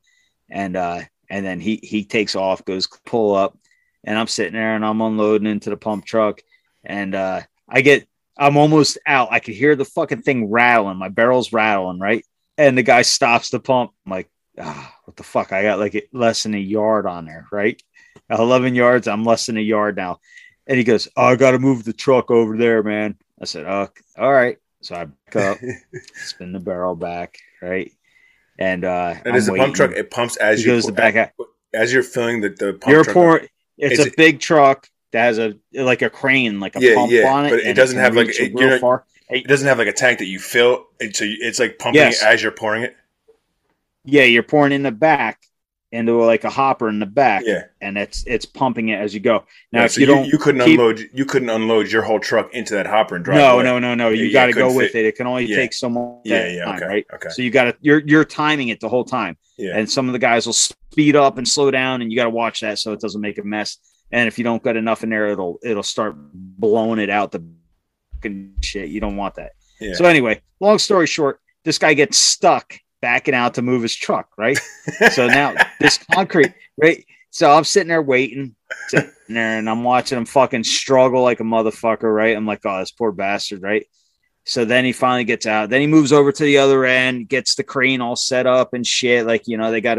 and 0.50 0.76
uh 0.76 1.00
and 1.30 1.44
then 1.44 1.60
he 1.60 1.80
he 1.82 2.04
takes 2.04 2.34
off, 2.34 2.64
goes 2.64 2.88
pull 3.04 3.34
up, 3.34 3.58
and 4.04 4.18
I'm 4.18 4.28
sitting 4.28 4.54
there 4.54 4.74
and 4.74 4.84
I'm 4.84 5.00
unloading 5.00 5.46
into 5.46 5.70
the 5.70 5.76
pump 5.76 6.04
truck 6.04 6.40
and 6.84 7.14
uh 7.14 7.42
I 7.68 7.82
get 7.82 8.08
I'm 8.38 8.56
almost 8.56 8.98
out. 9.04 9.28
I 9.32 9.40
could 9.40 9.54
hear 9.54 9.74
the 9.74 9.84
fucking 9.84 10.22
thing 10.22 10.50
rattling, 10.50 10.96
my 10.96 11.08
barrel's 11.08 11.52
rattling, 11.52 11.98
right? 11.98 12.24
And 12.56 12.78
the 12.78 12.82
guy 12.82 13.02
stops 13.02 13.50
the 13.50 13.60
pump. 13.60 13.92
I'm 14.06 14.12
like, 14.12 14.30
ah, 14.58 14.94
what 15.04 15.16
the 15.16 15.24
fuck? 15.24 15.52
I 15.52 15.62
got 15.62 15.78
like 15.80 16.08
less 16.12 16.44
than 16.44 16.54
a 16.54 16.58
yard 16.58 17.06
on 17.06 17.26
there, 17.26 17.46
right? 17.50 17.80
11 18.30 18.74
yards, 18.74 19.08
I'm 19.08 19.24
less 19.24 19.46
than 19.46 19.56
a 19.56 19.60
yard 19.62 19.96
now. 19.96 20.18
And 20.68 20.78
he 20.78 20.84
goes, 20.84 21.08
Oh, 21.16 21.24
I 21.24 21.36
got 21.36 21.52
to 21.52 21.58
move 21.58 21.84
the 21.84 21.92
truck 21.92 22.30
over 22.30 22.56
there, 22.56 22.82
man. 22.82 23.16
I 23.40 23.46
said, 23.46 23.64
Oh, 23.66 23.88
all 24.18 24.32
right. 24.32 24.58
So 24.82 24.94
I 24.94 25.06
back 25.06 25.36
up, 25.36 25.58
spin 26.14 26.52
the 26.52 26.60
barrel 26.60 26.94
back, 26.94 27.38
right? 27.60 27.90
And 28.58 28.84
uh, 28.84 29.14
And 29.24 29.36
it's 29.36 29.48
a 29.48 29.54
pump 29.54 29.74
truck. 29.74 29.92
It 29.92 30.10
pumps 30.10 30.36
as 30.36 30.60
He 30.60 30.66
you 30.66 30.72
goes 30.76 30.86
to 30.86 30.92
back 30.92 31.16
out. 31.16 31.30
as 31.74 31.92
you're 31.92 32.02
filling 32.02 32.40
the, 32.40 32.50
the 32.50 32.74
pump 32.74 32.92
You're 32.92 33.04
truck. 33.04 33.14
pouring. 33.14 33.48
It's 33.76 33.98
Is 33.98 34.06
a 34.06 34.08
it- 34.08 34.16
big 34.16 34.40
truck 34.40 34.88
that 35.12 35.22
has 35.24 35.38
a 35.38 35.54
like 35.74 36.02
a 36.02 36.10
crane, 36.10 36.60
like 36.60 36.76
a 36.76 36.80
Yeah, 36.80 36.94
pump 36.96 37.10
yeah, 37.12 37.32
on 37.32 37.46
it, 37.46 37.50
but 37.50 37.60
it 37.60 37.74
doesn't 37.74 37.96
can 37.96 38.04
have, 38.04 38.14
like, 38.14 38.28
it- 38.38 38.52
real 38.54 38.78
far. 38.78 39.04
It 39.30 39.46
doesn't 39.46 39.66
have 39.68 39.78
like 39.78 39.88
a 39.88 39.92
tank 39.92 40.18
that 40.20 40.26
you 40.26 40.38
fill. 40.38 40.86
So 41.12 41.24
you, 41.24 41.36
it's 41.40 41.58
like 41.58 41.78
pumping 41.78 42.00
Yes. 42.00 42.22
it 42.22 42.26
as 42.26 42.42
you're 42.42 42.52
pouring 42.52 42.82
it. 42.82 42.96
Yeah, 44.04 44.24
you're 44.24 44.42
pouring 44.42 44.72
in 44.72 44.82
the 44.82 44.90
back 44.92 45.40
into 45.90 46.12
like 46.22 46.44
a 46.44 46.50
hopper 46.50 46.88
in 46.88 46.98
the 46.98 47.06
back, 47.06 47.42
Yeah. 47.46 47.64
and 47.80 47.96
it's 47.96 48.22
it's 48.26 48.44
pumping 48.44 48.90
it 48.90 48.96
as 49.00 49.14
you 49.14 49.20
go. 49.20 49.44
Now, 49.72 49.80
Yeah, 49.80 49.84
if 49.86 49.92
so 49.92 50.00
you 50.00 50.06
don't, 50.06 50.26
you 50.26 50.36
couldn't 50.38 50.60
keep- 50.64 50.78
unload 50.78 51.08
you 51.14 51.24
couldn't 51.24 51.48
unload 51.48 51.90
your 51.90 52.02
whole 52.02 52.20
truck 52.20 52.52
into 52.52 52.74
that 52.74 52.86
hopper 52.86 53.16
and 53.16 53.24
drive. 53.24 53.38
no, 53.38 53.54
away. 53.54 53.64
no, 53.64 53.78
no, 53.78 53.94
no. 53.94 54.08
You 54.10 54.24
yeah, 54.26 54.32
got 54.32 54.46
to 54.46 54.52
go 54.52 54.74
with 54.74 54.92
fit. 54.92 55.04
it. 55.04 55.08
It 55.08 55.16
can 55.16 55.26
only 55.26 55.46
Yeah. 55.46 55.56
take 55.56 55.72
so 55.72 55.88
much 55.88 56.20
Yeah, 56.24 56.46
yeah, 56.48 56.64
time, 56.66 56.76
okay, 56.76 56.86
right? 56.86 57.06
okay. 57.14 57.28
So 57.30 57.40
you 57.42 57.50
got 57.50 57.64
to 57.64 57.76
you're 57.80 58.00
you're 58.06 58.24
timing 58.24 58.68
it 58.68 58.80
the 58.80 58.88
whole 58.88 59.04
time, 59.04 59.36
Yeah. 59.56 59.76
and 59.78 59.88
some 59.90 60.08
of 60.08 60.12
the 60.12 60.18
guys 60.18 60.44
will 60.44 60.52
speed 60.52 61.16
up 61.16 61.38
and 61.38 61.48
slow 61.48 61.70
down, 61.70 62.02
and 62.02 62.12
you 62.12 62.16
got 62.16 62.24
to 62.24 62.30
watch 62.30 62.60
that 62.60 62.78
so 62.78 62.92
it 62.92 63.00
doesn't 63.00 63.20
make 63.20 63.38
a 63.38 63.42
mess. 63.42 63.78
And 64.12 64.26
if 64.28 64.36
you 64.38 64.44
don't 64.44 64.62
get 64.62 64.76
enough 64.76 65.02
in 65.02 65.10
there, 65.10 65.28
it'll 65.28 65.58
it'll 65.62 65.82
start 65.82 66.16
blowing 66.34 66.98
it 66.98 67.08
out 67.10 67.32
the 67.32 67.42
fucking 68.14 68.54
shit. 68.60 68.88
You 68.90 69.00
don't 69.00 69.16
want 69.16 69.36
that. 69.36 69.52
Yeah. 69.80 69.94
So 69.94 70.04
anyway, 70.04 70.42
long 70.60 70.78
story 70.78 71.06
short, 71.06 71.40
this 71.64 71.78
guy 71.78 71.94
gets 71.94 72.18
stuck 72.18 72.78
backing 73.00 73.34
out 73.34 73.54
to 73.54 73.62
move 73.62 73.82
his 73.82 73.94
truck, 73.94 74.30
right? 74.36 74.58
so 75.12 75.26
now 75.26 75.54
this 75.80 75.98
concrete, 76.12 76.52
right? 76.76 77.04
So 77.30 77.50
I'm 77.50 77.64
sitting 77.64 77.88
there 77.88 78.02
waiting, 78.02 78.56
sitting 78.88 79.10
there, 79.28 79.58
and 79.58 79.68
I'm 79.68 79.84
watching 79.84 80.18
him 80.18 80.24
fucking 80.24 80.64
struggle 80.64 81.22
like 81.22 81.40
a 81.40 81.44
motherfucker, 81.44 82.12
right? 82.12 82.36
I'm 82.36 82.46
like, 82.46 82.60
oh, 82.64 82.78
this 82.80 82.90
poor 82.90 83.12
bastard, 83.12 83.62
right? 83.62 83.86
So 84.44 84.64
then 84.64 84.86
he 84.86 84.92
finally 84.92 85.24
gets 85.24 85.44
out. 85.46 85.68
Then 85.68 85.82
he 85.82 85.86
moves 85.86 86.10
over 86.12 86.32
to 86.32 86.42
the 86.42 86.58
other 86.58 86.86
end, 86.86 87.28
gets 87.28 87.54
the 87.54 87.64
crane 87.64 88.00
all 88.00 88.16
set 88.16 88.46
up 88.46 88.72
and 88.72 88.86
shit. 88.86 89.26
Like, 89.26 89.46
you 89.46 89.58
know, 89.58 89.70
they 89.70 89.82
got 89.82 89.98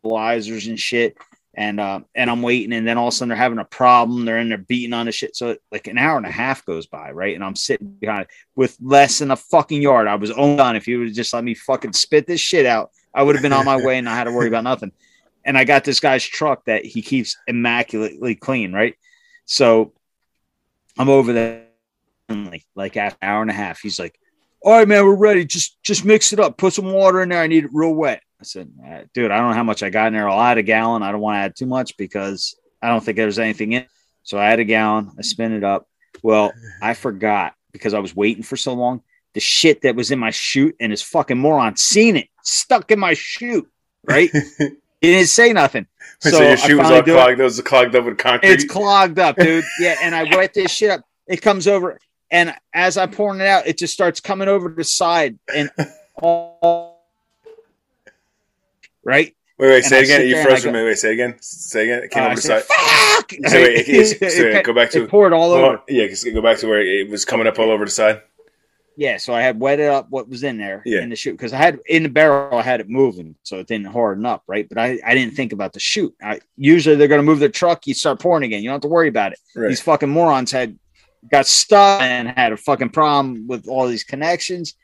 stabilizers 0.00 0.66
and 0.66 0.78
shit. 0.78 1.16
And 1.58 1.80
uh, 1.80 1.98
and 2.14 2.30
I'm 2.30 2.40
waiting, 2.40 2.72
and 2.72 2.86
then 2.86 2.96
all 2.96 3.08
of 3.08 3.14
a 3.14 3.16
sudden 3.16 3.30
they're 3.30 3.36
having 3.36 3.58
a 3.58 3.64
problem. 3.64 4.24
They're 4.24 4.38
in 4.38 4.48
there 4.48 4.58
beating 4.58 4.92
on 4.92 5.06
the 5.06 5.12
shit. 5.12 5.34
So 5.34 5.56
like 5.72 5.88
an 5.88 5.98
hour 5.98 6.16
and 6.16 6.24
a 6.24 6.30
half 6.30 6.64
goes 6.64 6.86
by, 6.86 7.10
right? 7.10 7.34
And 7.34 7.42
I'm 7.42 7.56
sitting 7.56 7.88
behind 7.88 8.28
with 8.54 8.78
less 8.80 9.18
than 9.18 9.32
a 9.32 9.36
fucking 9.36 9.82
yard. 9.82 10.06
I 10.06 10.14
was 10.14 10.30
only 10.30 10.60
on 10.60 10.76
if 10.76 10.86
you 10.86 11.00
would 11.00 11.12
just 11.12 11.32
let 11.32 11.42
me 11.42 11.54
fucking 11.54 11.94
spit 11.94 12.28
this 12.28 12.40
shit 12.40 12.64
out, 12.64 12.92
I 13.12 13.24
would 13.24 13.34
have 13.34 13.42
been 13.42 13.52
on 13.52 13.64
my 13.64 13.76
way 13.76 13.98
and 13.98 14.08
I 14.08 14.14
had 14.14 14.24
to 14.24 14.32
worry 14.32 14.46
about 14.46 14.62
nothing. 14.62 14.92
And 15.44 15.58
I 15.58 15.64
got 15.64 15.82
this 15.82 15.98
guy's 15.98 16.24
truck 16.24 16.64
that 16.66 16.84
he 16.84 17.02
keeps 17.02 17.36
immaculately 17.48 18.36
clean, 18.36 18.72
right? 18.72 18.94
So 19.44 19.94
I'm 20.96 21.08
over 21.08 21.32
there 21.32 21.64
like 22.76 22.96
after 22.96 23.18
an 23.20 23.28
hour 23.28 23.42
and 23.42 23.50
a 23.50 23.54
half. 23.54 23.80
He's 23.80 23.98
like, 23.98 24.16
"All 24.62 24.74
right, 24.74 24.86
man, 24.86 25.04
we're 25.04 25.16
ready. 25.16 25.44
Just 25.44 25.82
just 25.82 26.04
mix 26.04 26.32
it 26.32 26.38
up. 26.38 26.56
Put 26.56 26.74
some 26.74 26.92
water 26.92 27.20
in 27.20 27.30
there. 27.30 27.42
I 27.42 27.48
need 27.48 27.64
it 27.64 27.70
real 27.72 27.94
wet." 27.94 28.22
I 28.40 28.44
said, 28.44 28.70
"Uh, 28.86 29.00
"Dude, 29.14 29.30
I 29.30 29.38
don't 29.38 29.50
know 29.50 29.56
how 29.56 29.64
much 29.64 29.82
I 29.82 29.90
got 29.90 30.08
in 30.08 30.12
there. 30.12 30.28
I'll 30.28 30.40
add 30.40 30.58
a 30.58 30.62
gallon. 30.62 31.02
I 31.02 31.10
don't 31.12 31.20
want 31.20 31.36
to 31.36 31.40
add 31.40 31.56
too 31.56 31.66
much 31.66 31.96
because 31.96 32.56
I 32.80 32.88
don't 32.88 33.04
think 33.04 33.16
there's 33.16 33.38
anything 33.38 33.72
in." 33.72 33.82
it. 33.82 33.88
So 34.22 34.38
I 34.38 34.46
add 34.46 34.60
a 34.60 34.64
gallon. 34.64 35.10
I 35.18 35.22
spin 35.22 35.52
it 35.52 35.64
up. 35.64 35.88
Well, 36.22 36.52
I 36.82 36.94
forgot 36.94 37.54
because 37.72 37.94
I 37.94 37.98
was 37.98 38.14
waiting 38.14 38.42
for 38.42 38.56
so 38.56 38.74
long. 38.74 39.02
The 39.34 39.40
shit 39.40 39.82
that 39.82 39.94
was 39.94 40.10
in 40.10 40.18
my 40.18 40.30
chute 40.30 40.74
and 40.80 40.90
his 40.90 41.02
fucking 41.02 41.38
moron 41.38 41.76
seen 41.76 42.16
it 42.16 42.28
stuck 42.42 42.90
in 42.90 42.98
my 42.98 43.14
chute. 43.14 43.68
Right? 44.04 44.30
he 44.58 44.76
didn't 45.00 45.28
say 45.28 45.52
nothing. 45.52 45.86
So, 46.20 46.30
So, 46.30 46.42
your 46.42 46.56
shoe 46.56 46.78
was 46.78 46.90
all 46.90 47.02
do 47.02 47.12
it. 47.12 47.14
clogged. 47.14 47.40
It 47.40 47.42
was 47.44 47.60
clogged 47.60 47.94
up 47.94 48.04
with 48.04 48.18
concrete. 48.18 48.50
It's 48.50 48.64
clogged 48.64 49.18
up, 49.18 49.36
dude. 49.36 49.64
Yeah, 49.80 49.96
and 50.02 50.14
I 50.14 50.24
wet 50.34 50.54
this 50.54 50.72
shit 50.72 50.90
up. 50.90 51.02
It 51.26 51.42
comes 51.42 51.68
over, 51.68 51.98
and 52.30 52.54
as 52.72 52.96
I'm 52.96 53.10
pouring 53.10 53.40
it 53.40 53.46
out, 53.46 53.66
it 53.66 53.76
just 53.76 53.92
starts 53.92 54.18
coming 54.18 54.48
over 54.48 54.70
the 54.70 54.82
side 54.82 55.38
and 55.54 55.70
all 56.16 56.97
right. 59.08 59.34
wait, 59.58 59.68
wait, 59.68 59.84
say 59.84 59.98
it 60.00 60.04
again. 60.04 60.26
You 60.28 60.42
froze 60.42 60.62
for. 60.64 60.72
Wait, 60.72 60.98
say 60.98 61.10
it 61.10 61.14
again. 61.14 61.36
Say 61.40 61.80
it 61.80 61.84
again. 61.84 62.02
It 62.04 62.10
came 62.10 62.22
Uh, 62.22 62.26
over 62.26 62.32
I 62.32 62.34
the 62.36 62.40
said, 62.42 62.62
side. 62.64 62.76
Fuck! 63.16 63.32
So 63.50 63.56
wait, 63.62 63.88
it- 63.88 64.30
so 64.32 64.42
It- 64.42 64.64
go 64.64 64.72
back 64.72 64.90
to- 64.90 65.04
it 65.04 65.10
poured 65.10 65.32
all 65.32 65.50
over. 65.52 65.80
Yeah, 65.88 66.06
go 66.32 66.40
back 66.42 66.58
to 66.58 66.68
where 66.68 66.80
it 66.80 67.08
was 67.08 67.24
coming 67.24 67.46
up 67.46 67.58
all 67.58 67.70
over 67.70 67.84
the 67.84 67.90
side. 67.90 68.22
Yeah, 68.96 69.16
so 69.16 69.32
I 69.32 69.42
had 69.42 69.60
wetted 69.60 69.86
up 69.86 70.08
what 70.10 70.28
was 70.28 70.42
in 70.42 70.58
there 70.58 70.82
Yeah. 70.84 71.02
in 71.02 71.08
the 71.10 71.14
chute 71.14 71.36
because 71.36 71.52
I 71.52 71.56
had 71.56 71.78
in 71.88 72.02
the 72.02 72.08
barrel 72.08 72.58
I 72.58 72.62
had 72.62 72.80
it 72.80 72.88
moving, 72.88 73.36
so 73.44 73.58
it 73.60 73.68
didn't 73.68 73.86
harden 73.86 74.26
up, 74.26 74.42
right? 74.48 74.68
But 74.68 74.76
I, 74.78 74.98
I 75.06 75.14
didn't 75.14 75.34
think 75.34 75.52
about 75.52 75.72
the 75.72 75.78
chute. 75.78 76.14
I 76.20 76.40
usually 76.56 76.96
they're 76.96 77.06
gonna 77.06 77.22
move 77.22 77.38
the 77.38 77.48
truck, 77.48 77.86
you 77.86 77.94
start 77.94 78.18
pouring 78.18 78.42
again. 78.42 78.60
You 78.60 78.68
don't 78.70 78.74
have 78.74 78.82
to 78.82 78.88
worry 78.88 79.06
about 79.08 79.32
it. 79.32 79.38
Right. 79.54 79.68
These 79.68 79.82
fucking 79.82 80.08
morons 80.08 80.50
had 80.50 80.76
got 81.30 81.46
stuck 81.46 82.02
and 82.02 82.28
had 82.28 82.50
a 82.52 82.56
fucking 82.56 82.88
problem 82.90 83.46
with 83.46 83.68
all 83.68 83.86
these 83.86 84.02
connections. 84.02 84.74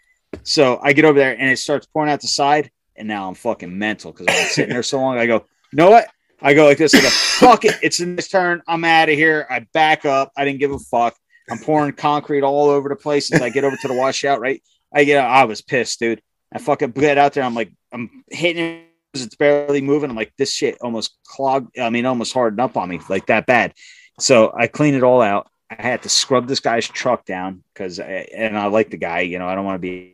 So 0.44 0.78
I 0.82 0.92
get 0.92 1.04
over 1.04 1.18
there 1.18 1.32
and 1.36 1.50
it 1.50 1.58
starts 1.58 1.86
pouring 1.86 2.10
out 2.12 2.20
the 2.20 2.28
side, 2.28 2.70
and 2.96 3.08
now 3.08 3.28
I'm 3.28 3.34
fucking 3.34 3.76
mental 3.76 4.12
because 4.12 4.26
been 4.26 4.46
sitting 4.46 4.72
there 4.72 4.82
so 4.82 5.00
long. 5.00 5.18
I 5.18 5.26
go, 5.26 5.44
you 5.72 5.76
know 5.76 5.90
what? 5.90 6.08
I 6.40 6.54
go 6.54 6.66
like 6.66 6.78
this. 6.78 6.94
I 6.94 7.00
go, 7.00 7.08
fuck 7.08 7.64
it. 7.64 7.76
It's 7.82 8.00
in 8.00 8.16
this 8.16 8.28
turn. 8.28 8.62
I'm 8.66 8.84
out 8.84 9.08
of 9.08 9.14
here. 9.14 9.46
I 9.48 9.66
back 9.72 10.04
up. 10.04 10.32
I 10.36 10.44
didn't 10.44 10.60
give 10.60 10.72
a 10.72 10.78
fuck. 10.78 11.16
I'm 11.50 11.58
pouring 11.58 11.92
concrete 11.92 12.42
all 12.42 12.68
over 12.68 12.88
the 12.88 12.96
place 12.96 13.32
as 13.32 13.40
I 13.40 13.50
get 13.50 13.64
over 13.64 13.76
to 13.76 13.88
the 13.88 13.94
washout. 13.94 14.40
Right. 14.40 14.62
I 14.92 15.04
get. 15.04 15.24
I 15.24 15.44
was 15.44 15.62
pissed, 15.62 15.98
dude. 15.98 16.22
I 16.52 16.58
fucking 16.58 16.90
get 16.90 17.18
out 17.18 17.32
there. 17.32 17.44
I'm 17.44 17.54
like, 17.54 17.72
I'm 17.92 18.24
hitting 18.30 18.64
it. 18.64 18.84
It's 19.14 19.36
barely 19.36 19.80
moving. 19.80 20.10
I'm 20.10 20.16
like, 20.16 20.32
this 20.38 20.52
shit 20.52 20.76
almost 20.80 21.16
clogged. 21.24 21.78
I 21.78 21.88
mean, 21.88 22.04
almost 22.04 22.32
hardened 22.32 22.60
up 22.60 22.76
on 22.76 22.88
me 22.88 23.00
like 23.08 23.26
that 23.26 23.46
bad. 23.46 23.72
So 24.18 24.52
I 24.56 24.66
cleaned 24.66 24.96
it 24.96 25.02
all 25.02 25.22
out. 25.22 25.48
I 25.70 25.80
had 25.80 26.02
to 26.02 26.08
scrub 26.08 26.48
this 26.48 26.60
guy's 26.60 26.86
truck 26.86 27.24
down 27.24 27.62
because, 27.72 27.98
and 28.00 28.58
I 28.58 28.66
like 28.66 28.90
the 28.90 28.96
guy. 28.96 29.20
You 29.20 29.38
know, 29.38 29.46
I 29.46 29.54
don't 29.54 29.64
want 29.64 29.76
to 29.76 29.78
be. 29.80 30.13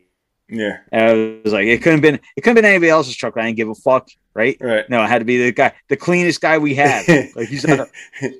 Yeah. 0.51 0.79
And 0.91 1.03
I 1.03 1.39
was 1.43 1.53
like, 1.53 1.65
it 1.65 1.81
couldn't 1.81 1.99
have 1.99 2.01
been. 2.01 2.19
It 2.35 2.41
couldn't 2.41 2.57
have 2.57 2.63
been 2.63 2.71
anybody 2.71 2.89
else's 2.89 3.15
truck. 3.15 3.37
I 3.37 3.45
didn't 3.45 3.57
give 3.57 3.69
a 3.69 3.75
fuck. 3.75 4.09
Right. 4.33 4.57
Right. 4.59 4.87
No, 4.89 5.01
it 5.01 5.07
had 5.07 5.19
to 5.19 5.25
be 5.25 5.37
the 5.37 5.51
guy, 5.51 5.73
the 5.87 5.97
cleanest 5.97 6.41
guy 6.41 6.57
we 6.57 6.75
had. 6.75 7.05
Like 7.35 7.47
he's 7.47 7.65
not. 7.65 7.87
A, 8.21 8.33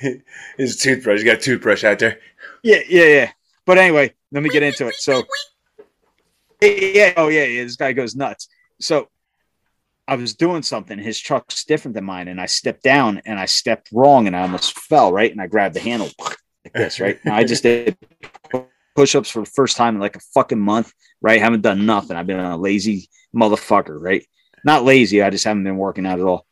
His 0.56 0.76
toothbrush. 0.76 1.18
He's 1.18 1.24
got 1.24 1.38
a 1.38 1.40
toothbrush 1.40 1.84
out 1.84 1.98
there. 1.98 2.20
Yeah, 2.62 2.80
yeah, 2.88 3.04
yeah. 3.04 3.30
But 3.66 3.78
anyway, 3.78 4.14
let 4.32 4.42
me 4.42 4.48
get 4.48 4.62
into 4.62 4.86
it. 4.86 4.94
So, 4.94 5.24
yeah, 6.62 7.12
oh 7.16 7.28
yeah, 7.28 7.44
yeah. 7.44 7.64
This 7.64 7.76
guy 7.76 7.92
goes 7.92 8.14
nuts. 8.14 8.48
So, 8.80 9.08
I 10.08 10.16
was 10.16 10.34
doing 10.34 10.62
something. 10.62 10.98
His 10.98 11.18
truck's 11.18 11.64
different 11.64 11.94
than 11.94 12.04
mine, 12.04 12.28
and 12.28 12.40
I 12.40 12.46
stepped 12.46 12.82
down 12.82 13.20
and 13.26 13.38
I 13.38 13.46
stepped 13.46 13.90
wrong, 13.92 14.26
and 14.26 14.36
I 14.36 14.42
almost 14.42 14.78
fell. 14.78 15.12
Right, 15.12 15.30
and 15.30 15.40
I 15.40 15.48
grabbed 15.48 15.74
the 15.74 15.80
handle 15.80 16.08
like 16.18 16.36
this. 16.72 17.00
Right, 17.00 17.18
now 17.24 17.36
I 17.36 17.44
just 17.44 17.62
did 17.62 17.96
push-ups 19.00 19.30
for 19.30 19.40
the 19.40 19.50
first 19.50 19.78
time 19.78 19.94
in 19.94 20.00
like 20.00 20.16
a 20.16 20.20
fucking 20.34 20.60
month. 20.60 20.92
Right, 21.22 21.40
haven't 21.40 21.62
done 21.62 21.86
nothing. 21.86 22.16
I've 22.16 22.26
been 22.26 22.38
a 22.38 22.56
lazy 22.56 23.08
motherfucker. 23.34 23.96
Right, 23.98 24.26
not 24.62 24.84
lazy. 24.84 25.22
I 25.22 25.30
just 25.30 25.44
haven't 25.44 25.64
been 25.64 25.78
working 25.78 26.06
out 26.06 26.18
at 26.18 26.26
all. 26.26 26.46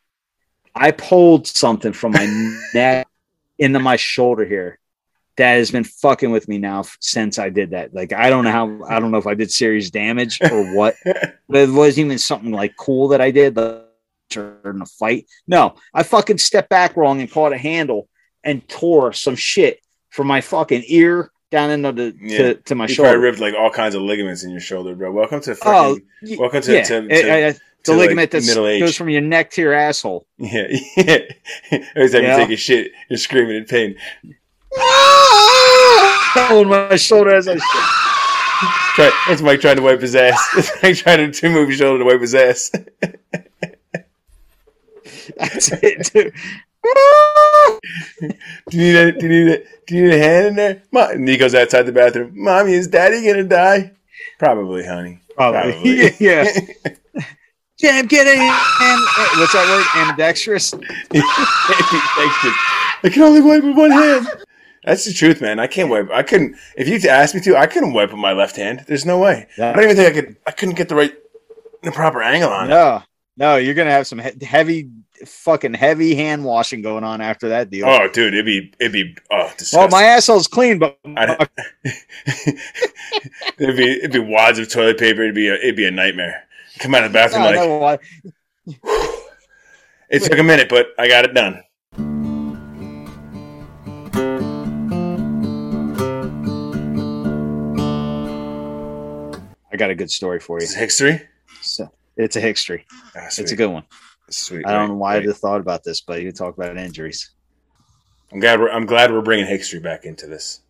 I 0.75 0.91
pulled 0.91 1.45
something 1.45 1.93
from 1.93 2.13
my 2.13 2.59
neck 2.73 3.07
into 3.59 3.79
my 3.79 3.97
shoulder 3.97 4.45
here 4.45 4.79
that 5.37 5.55
has 5.55 5.71
been 5.71 5.83
fucking 5.83 6.31
with 6.31 6.47
me 6.47 6.57
now 6.57 6.83
since 6.99 7.37
I 7.37 7.49
did 7.49 7.71
that. 7.71 7.93
Like 7.93 8.13
I 8.13 8.29
don't 8.29 8.43
know 8.43 8.51
how 8.51 8.83
I 8.87 8.99
don't 8.99 9.11
know 9.11 9.19
if 9.19 9.27
I 9.27 9.35
did 9.35 9.51
serious 9.51 9.91
damage 9.91 10.39
or 10.41 10.75
what, 10.75 10.95
but 11.05 11.57
it 11.57 11.69
wasn't 11.69 12.05
even 12.05 12.17
something 12.17 12.51
like 12.51 12.75
cool 12.77 13.09
that 13.09 13.21
I 13.21 13.29
did 13.31 13.55
like, 13.55 13.85
in 14.35 14.81
a 14.81 14.85
fight. 14.85 15.27
No, 15.47 15.75
I 15.93 16.03
fucking 16.03 16.39
stepped 16.39 16.69
back 16.69 16.97
wrong 16.97 17.21
and 17.21 17.31
caught 17.31 17.53
a 17.53 17.57
handle 17.57 18.09
and 18.43 18.67
tore 18.67 19.13
some 19.13 19.35
shit 19.35 19.79
from 20.09 20.27
my 20.27 20.41
fucking 20.41 20.83
ear 20.87 21.31
down 21.51 21.69
into 21.71 21.91
the 21.91 22.15
Yeah. 22.21 22.37
to, 22.37 22.53
to 22.55 22.75
my 22.75 22.85
shoulder. 22.85 22.91
You 22.91 22.95
probably 22.95 23.15
shoulder. 23.15 23.19
ripped 23.19 23.39
like 23.39 23.53
all 23.55 23.71
kinds 23.71 23.95
of 23.95 24.01
ligaments 24.03 24.43
in 24.43 24.51
your 24.51 24.59
shoulder, 24.59 24.95
bro. 24.95 25.11
Welcome 25.11 25.41
to 25.41 25.51
Oh, 25.63 25.95
fucking. 25.95 26.05
y- 26.23 26.37
welcome 26.39 26.61
to, 26.61 26.73
yeah, 26.73 26.83
to, 26.83 26.97
I- 26.97 27.07
to, 27.07 27.31
I- 27.31 27.47
I- 27.47 27.51
to, 27.51 27.59
the 27.85 27.91
like, 27.93 27.99
ligament 28.09 28.31
that 28.31 28.79
goes 28.79 28.95
from 28.97 29.09
your 29.09 29.21
neck 29.21 29.51
to 29.51 29.61
your 29.61 29.73
asshole. 29.73 30.25
yeah, 30.37 30.67
yeah. 30.97 31.17
Every 31.95 32.09
time 32.09 32.23
Yeah. 32.23 32.37
you 32.37 32.45
take 32.45 32.49
a 32.51 32.55
shit, 32.57 32.91
you're 33.09 33.17
screaming 33.17 33.55
in 33.55 33.65
pain. 33.65 33.95
Holding 36.35 36.69
my 36.69 36.95
shoulder 36.97 37.33
as 37.35 37.47
I 37.47 37.55
shit. 37.55 39.13
That's 39.27 39.41
Mike 39.41 39.61
trying 39.61 39.77
to 39.77 39.81
wipe 39.81 40.01
his 40.01 40.15
ass. 40.15 40.37
That's 40.55 40.83
Mike 40.83 40.97
trying 40.97 41.31
to 41.31 41.49
move 41.49 41.69
his 41.69 41.77
shoulder 41.77 41.99
to 41.99 42.05
wipe 42.05 42.19
his 42.21 42.35
ass. 42.35 42.69
That's 45.37 45.71
it, 45.71 46.11
dude. 46.13 46.33
Do 48.69 48.77
you 48.77 48.93
need 48.93 48.95
a, 48.95 49.11
do 49.13 49.27
you 49.27 49.45
need 49.45 49.51
a, 49.51 49.63
do 49.87 49.95
you 49.95 50.03
need 50.03 50.13
a 50.13 50.17
hand 50.17 50.47
in 50.47 50.55
there? 50.55 50.83
Mom, 50.91 51.25
goes 51.25 51.55
outside 51.55 51.83
the 51.83 51.91
bathroom. 51.91 52.31
Mommy, 52.35 52.73
is 52.73 52.87
Daddy 52.87 53.25
gonna 53.25 53.43
die? 53.43 53.91
Probably, 54.37 54.85
honey. 54.85 55.21
Probably. 55.35 55.71
Probably. 55.71 56.11
yeah. 56.19 56.45
Jam, 57.79 58.07
get 58.07 58.27
in. 58.27 58.39
Am, 58.39 58.99
what's 59.39 59.53
that 59.53 59.65
word? 59.69 59.85
Ambidextrous. 60.09 60.73
I 63.03 63.09
can 63.09 63.23
only 63.23 63.39
wipe 63.39 63.63
with 63.63 63.77
one 63.77 63.91
hand. 63.91 64.27
That's 64.83 65.05
the 65.05 65.13
truth, 65.13 65.39
man. 65.39 65.59
I 65.59 65.67
can't 65.67 65.89
wipe. 65.89 66.09
I 66.11 66.23
couldn't. 66.23 66.57
If 66.75 66.89
you 66.89 67.09
asked 67.09 67.35
me 67.35 67.41
to, 67.41 67.55
I 67.55 67.67
couldn't 67.67 67.93
wipe 67.93 68.11
with 68.11 68.19
my 68.19 68.33
left 68.33 68.57
hand. 68.57 68.83
There's 68.87 69.05
no 69.05 69.17
way. 69.17 69.47
I 69.57 69.71
don't 69.71 69.83
even 69.83 69.95
think 69.95 70.09
I 70.09 70.21
could. 70.21 70.35
I 70.47 70.51
couldn't 70.51 70.75
get 70.75 70.89
the 70.89 70.95
right, 70.95 71.13
the 71.83 71.91
proper 71.91 72.21
angle 72.21 72.49
on 72.49 72.65
it. 72.65 72.69
No, 72.69 73.01
no, 73.37 73.55
you're 73.55 73.73
gonna 73.73 73.91
have 73.91 74.07
some 74.07 74.19
he- 74.19 74.45
heavy, 74.45 74.89
fucking 75.25 75.73
heavy 75.73 76.15
hand 76.15 76.43
washing 76.43 76.81
going 76.81 77.03
on 77.03 77.21
after 77.21 77.49
that 77.49 77.69
deal. 77.69 77.87
Oh, 77.87 78.07
dude, 78.09 78.33
it'd 78.33 78.45
be, 78.45 78.73
it'd 78.79 78.91
be, 78.91 79.15
oh, 79.31 79.51
well, 79.73 79.87
my 79.89 80.03
asshole's 80.03 80.47
clean, 80.47 80.79
but 80.79 80.97
it'd 81.05 81.37
be, 83.77 83.91
it'd 83.91 84.11
be 84.11 84.19
wads 84.19 84.59
of 84.59 84.69
toilet 84.69 84.97
paper. 84.97 85.23
It'd 85.23 85.35
be, 85.35 85.47
a, 85.47 85.55
it'd 85.55 85.75
be 85.75 85.85
a 85.85 85.91
nightmare. 85.91 86.43
Come 86.79 86.95
out 86.95 87.03
of 87.03 87.11
the 87.11 87.17
bathroom 87.17 87.43
I 87.43 87.65
like 87.65 87.69
why. 87.81 87.97
it 90.09 90.23
took 90.23 90.39
a 90.39 90.43
minute, 90.43 90.69
but 90.69 90.87
I 90.97 91.07
got 91.07 91.25
it 91.25 91.33
done. 91.33 91.63
I 99.71 99.77
got 99.77 99.91
a 99.91 99.95
good 99.95 100.11
story 100.11 100.39
for 100.39 100.59
you. 100.59 100.63
It's 100.63 100.73
history. 100.73 101.21
So, 102.19 102.23
it's 102.25 102.35
a 102.35 102.41
history. 102.41 102.85
Ah, 103.15 103.27
It's 103.27 103.51
a 103.51 103.55
good 103.55 103.67
one. 103.71 103.83
Sweet. 104.29 104.65
I 104.67 104.71
don't 104.73 104.81
Right, 104.81 104.87
know 104.89 104.95
why 104.95 105.11
I 105.13 105.17
right. 105.17 105.23
just 105.25 105.41
thought 105.41 105.61
about 105.61 105.83
this, 105.83 106.01
but 106.01 106.21
you 106.21 106.31
talk 106.31 106.55
about 106.57 106.77
injuries. 106.77 107.31
I'm 108.31 108.39
glad. 108.39 108.59
We're, 108.59 108.69
I'm 108.69 108.85
glad 108.85 109.11
we're 109.11 109.21
bringing 109.21 109.47
history 109.47 109.79
back 109.79 110.03
into 110.05 110.27
this. 110.27 110.61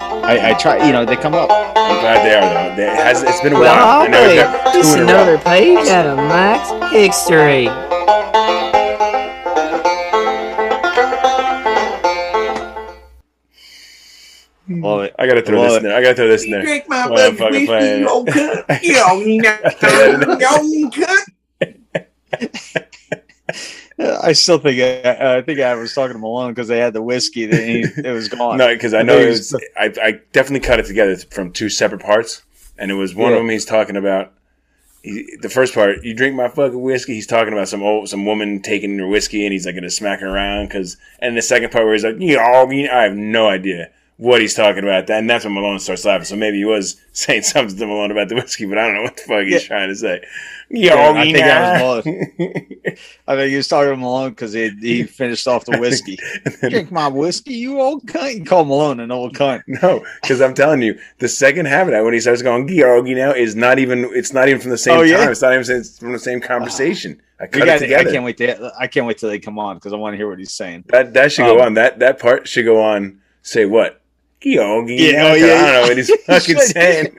I, 0.00 0.50
I 0.50 0.54
try, 0.54 0.84
you 0.86 0.92
know, 0.92 1.04
they 1.04 1.16
come 1.16 1.34
up. 1.34 1.50
I'm 1.50 2.00
glad 2.00 2.24
they 2.26 2.34
are 2.34 2.68
though. 2.70 2.76
They- 2.76 2.90
It 2.90 2.96
has, 2.96 3.22
it's 3.22 3.40
been 3.40 3.52
a 3.52 3.60
while. 3.60 3.66
I'll 3.68 4.02
I 4.02 4.06
know 4.08 4.20
we've 4.20 4.28
wait. 4.30 4.36
got 4.42 4.72
two 4.74 4.78
Just 4.80 4.96
in 4.96 5.02
a 5.02 5.06
row. 5.06 5.10
another 5.12 5.38
page 5.38 5.88
out 5.88 6.06
of 6.06 6.16
Max 6.18 6.92
History. 6.92 7.66
Mm-hmm. 14.68 14.84
Love 14.84 15.00
it. 15.02 15.14
I 15.18 15.26
gotta 15.26 15.42
throw 15.42 15.58
Love 15.60 15.68
this 15.68 15.74
it. 15.74 15.76
in 15.78 15.82
there. 15.84 15.96
I 15.96 16.02
gotta 16.02 16.14
throw 16.14 16.28
this 16.28 16.44
in 16.44 16.50
there. 16.50 16.62
Drink 16.62 16.88
my 16.88 17.06
Well, 17.08 17.28
I'm 17.30 17.36
blood, 17.36 17.50
fucking 17.52 17.66
playing 17.66 18.00
you 18.02 18.06
it. 18.06 18.10
old 18.10 18.28
cunt. 18.28 18.82
You 18.82 19.02
old 20.28 20.40
young 20.40 20.90
cunt. 20.90 21.24
I 24.00 24.32
still 24.32 24.58
think 24.58 24.80
I, 24.80 25.38
I 25.38 25.42
think 25.42 25.58
I 25.60 25.74
was 25.74 25.92
talking 25.92 26.12
to 26.12 26.18
Malone 26.20 26.52
because 26.52 26.68
they 26.68 26.78
had 26.78 26.92
the 26.92 27.02
whiskey. 27.02 27.46
That 27.46 27.60
he, 27.66 27.80
it 28.04 28.12
was 28.12 28.28
gone. 28.28 28.56
No, 28.58 28.68
because 28.68 28.94
I 28.94 29.00
I 29.00 29.02
know 29.02 29.16
it 29.18 29.22
he 29.22 29.26
was. 29.28 29.52
was- 29.52 29.64
I, 29.76 29.92
I 30.00 30.20
definitely 30.32 30.60
cut 30.66 30.78
it 30.78 30.86
together 30.86 31.16
from 31.16 31.50
two 31.52 31.68
separate 31.68 32.02
parts, 32.02 32.42
and 32.78 32.90
it 32.90 32.94
was 32.94 33.14
one 33.14 33.30
Yeah. 33.32 33.38
of 33.38 33.42
them. 33.42 33.50
He's 33.50 33.64
talking 33.64 33.96
about 33.96 34.32
he, 35.02 35.26
the 35.40 35.48
first 35.48 35.74
part, 35.74 36.04
you 36.04 36.14
drink 36.14 36.36
my 36.36 36.48
fucking 36.48 36.80
whiskey. 36.80 37.14
He's 37.14 37.26
talking 37.26 37.52
about 37.52 37.68
some 37.68 37.82
old, 37.82 38.08
some 38.08 38.24
woman 38.24 38.60
taking 38.62 38.96
your 38.96 39.08
whiskey, 39.08 39.44
and 39.46 39.52
he's 39.52 39.66
like 39.66 39.74
gonna 39.74 39.90
smack 39.90 40.20
her 40.20 40.28
around. 40.28 40.70
Cause, 40.70 40.96
and 41.18 41.36
the 41.36 41.42
second 41.42 41.72
part 41.72 41.84
where 41.84 41.94
he's 41.94 42.04
like, 42.04 42.20
you 42.20 42.36
know, 42.36 42.42
I 42.42 43.02
have 43.02 43.16
no 43.16 43.48
idea 43.48 43.90
what 44.18 44.40
he's 44.40 44.54
talking 44.54 44.82
about. 44.82 45.08
And 45.08 45.30
that's 45.30 45.44
when 45.44 45.54
Malone 45.54 45.78
starts 45.78 46.04
laughing. 46.04 46.24
So 46.26 46.36
maybe 46.36 46.58
he 46.58 46.64
was 46.64 47.00
saying 47.12 47.42
something 47.42 47.76
to 47.78 47.86
Malone 47.86 48.10
about 48.10 48.28
the 48.28 48.34
whiskey, 48.34 48.66
but 48.66 48.76
I 48.76 48.86
don't 48.86 48.96
know 48.96 49.02
what 49.02 49.16
the 49.16 49.22
fuck 49.22 49.44
he's 49.44 49.62
Yeah. 49.62 49.68
trying 49.68 49.88
to 49.88 49.94
say. 49.94 50.22
Yo, 50.70 50.94
Yeah, 50.94 51.12
I 51.12 51.22
think 51.22 51.36
that 51.38 51.82
was 51.82 52.04
I 53.26 53.36
think 53.36 53.50
he 53.50 53.56
was 53.56 53.68
talking 53.68 53.90
to 53.90 53.96
Malone 53.96 54.30
because 54.30 54.52
he, 54.52 54.68
he 54.80 55.02
finished 55.04 55.46
off 55.48 55.64
the 55.64 55.78
whiskey. 55.78 56.18
Then- 56.60 56.70
Drink 56.70 56.90
my 56.90 57.08
whiskey, 57.08 57.54
you 57.54 57.80
old 57.80 58.04
cunt. 58.06 58.34
You 58.38 58.44
call 58.44 58.64
Malone 58.64 59.00
an 59.00 59.10
old 59.10 59.34
cunt. 59.34 59.62
No, 59.66 60.04
because 60.20 60.40
I'm 60.42 60.52
telling 60.52 60.82
you, 60.82 60.98
the 61.20 61.28
second 61.28 61.66
half 61.66 61.86
of 61.86 61.92
that 61.92 62.04
when 62.04 62.12
he 62.12 62.20
starts 62.20 62.42
going 62.42 62.66
Georgi 62.68 63.14
now 63.14 63.30
is 63.32 63.54
not 63.54 63.78
even. 63.78 64.10
It's 64.12 64.32
not 64.34 64.48
even 64.48 64.60
from 64.60 64.72
the 64.72 64.78
same 64.78 64.98
Oh, 64.98 65.02
yeah? 65.02 65.18
time. 65.18 65.30
It's 65.30 65.40
not 65.42 65.54
even 65.54 65.84
from 65.84 66.12
the 66.12 66.18
same 66.18 66.40
conversation. 66.40 67.22
I 67.40 67.46
cut 67.46 67.64
got, 67.64 67.76
it 67.76 67.78
together. 67.80 68.08
I 68.08 68.12
can't 68.12 68.24
wait 68.24 68.36
to 68.38 68.72
I 68.78 68.86
can't 68.88 69.06
wait 69.06 69.18
till 69.18 69.28
they 69.30 69.38
come 69.38 69.58
on 69.58 69.76
because 69.76 69.92
I 69.92 69.96
want 69.96 70.14
to 70.14 70.16
hear 70.18 70.28
what 70.28 70.38
he's 70.40 70.52
saying. 70.52 70.84
That 70.88 71.14
that 71.14 71.30
should 71.32 71.46
go 71.46 71.60
Um, 71.60 71.66
on. 71.66 71.74
That 71.74 72.00
that 72.00 72.18
part 72.18 72.46
should 72.48 72.64
go 72.64 72.82
on. 72.82 73.20
Say 73.42 73.64
what? 73.64 73.97
Georgi. 74.40 74.94
Yeah, 74.94 75.24
oh, 75.24 75.32
I 75.32 75.36
yeah, 75.36 75.46
don't 75.46 75.72
know 75.72 75.82
what 75.88 75.96
he's 75.96 76.14
fucking 76.26 76.58
saying. 76.58 77.18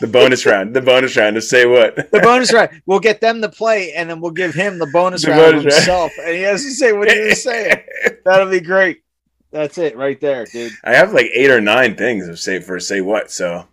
the 0.00 0.06
bonus 0.06 0.46
round. 0.46 0.74
The 0.74 0.80
bonus 0.80 1.16
round 1.16 1.34
to 1.36 1.42
say 1.42 1.66
what? 1.66 1.96
The 1.96 2.20
bonus 2.20 2.52
round. 2.52 2.82
We'll 2.86 3.00
get 3.00 3.20
them 3.20 3.40
to 3.42 3.48
play, 3.48 3.92
and 3.92 4.08
then 4.08 4.20
we'll 4.20 4.30
give 4.30 4.54
him 4.54 4.78
the 4.78 4.86
bonus 4.86 5.24
The 5.24 5.32
round 5.32 5.40
bonus 5.56 5.64
round. 5.64 5.74
himself, 5.74 6.12
and 6.24 6.34
he 6.34 6.42
has 6.42 6.62
to 6.64 6.70
say 6.70 6.92
what 6.92 7.10
he 7.10 7.20
was 7.20 7.42
saying. 7.42 7.78
That'll 8.24 8.50
be 8.50 8.60
great. 8.60 9.02
That's 9.50 9.78
it 9.78 9.96
right 9.96 10.20
there, 10.20 10.44
dude. 10.46 10.72
I 10.84 10.94
have 10.94 11.12
like 11.12 11.26
eight 11.34 11.50
or 11.50 11.60
nine 11.60 11.96
things 11.96 12.28
of 12.28 12.38
say 12.38 12.60
for 12.60 12.78
say 12.78 13.00
what. 13.00 13.30
So 13.30 13.66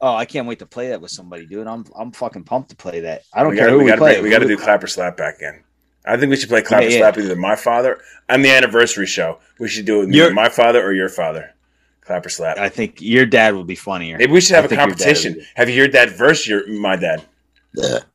Oh, 0.00 0.14
I 0.16 0.24
can't 0.24 0.48
wait 0.48 0.58
to 0.60 0.66
play 0.66 0.88
that 0.88 1.00
with 1.00 1.10
somebody, 1.10 1.46
dude. 1.46 1.66
I'm 1.66 1.84
I'm 1.94 2.10
fucking 2.12 2.44
pumped 2.44 2.70
to 2.70 2.76
play 2.76 3.00
that. 3.00 3.22
I 3.34 3.42
don't 3.42 3.50
we 3.50 3.56
care 3.58 3.66
gotta, 3.66 3.72
who 3.72 3.78
we 3.78 3.84
we, 3.84 3.90
gotta, 3.90 4.00
play. 4.00 4.22
we 4.22 4.30
got 4.30 4.38
to 4.40 4.48
do 4.48 4.56
clap 4.56 4.82
or 4.82 4.86
slap 4.86 5.16
back 5.18 5.36
again. 5.36 5.62
I 6.04 6.16
think 6.16 6.30
we 6.30 6.36
should 6.36 6.48
play 6.48 6.62
clap 6.62 6.82
Yeah, 6.82 6.88
or 6.88 6.90
yeah. 6.90 6.98
slap 6.98 7.16
with 7.16 7.26
either 7.26 7.36
my 7.36 7.56
father. 7.56 8.00
I'm 8.28 8.42
the 8.42 8.50
anniversary 8.50 9.06
show. 9.06 9.38
We 9.58 9.68
should 9.68 9.84
do 9.84 9.98
it 10.02 10.06
with 10.06 10.14
either 10.14 10.32
my 10.34 10.48
father 10.48 10.82
or 10.84 10.92
your 10.92 11.08
father. 11.08 11.54
Clap 12.00 12.26
or 12.26 12.28
slap. 12.28 12.58
I 12.58 12.68
think 12.68 13.00
your 13.00 13.24
dad 13.26 13.54
will 13.54 13.62
be 13.64 13.76
funnier. 13.76 14.18
Maybe 14.18 14.32
we 14.32 14.40
should 14.40 14.56
have 14.56 14.64
I 14.64 14.66
a 14.66 14.68
think 14.68 14.78
your 14.80 14.88
competition. 14.88 15.40
Have 15.54 15.68
you 15.68 15.80
heard 15.80 15.92
that 15.92 16.10
verse? 16.10 16.46
Your 16.48 16.66
my 16.68 16.96
dad. 16.96 17.24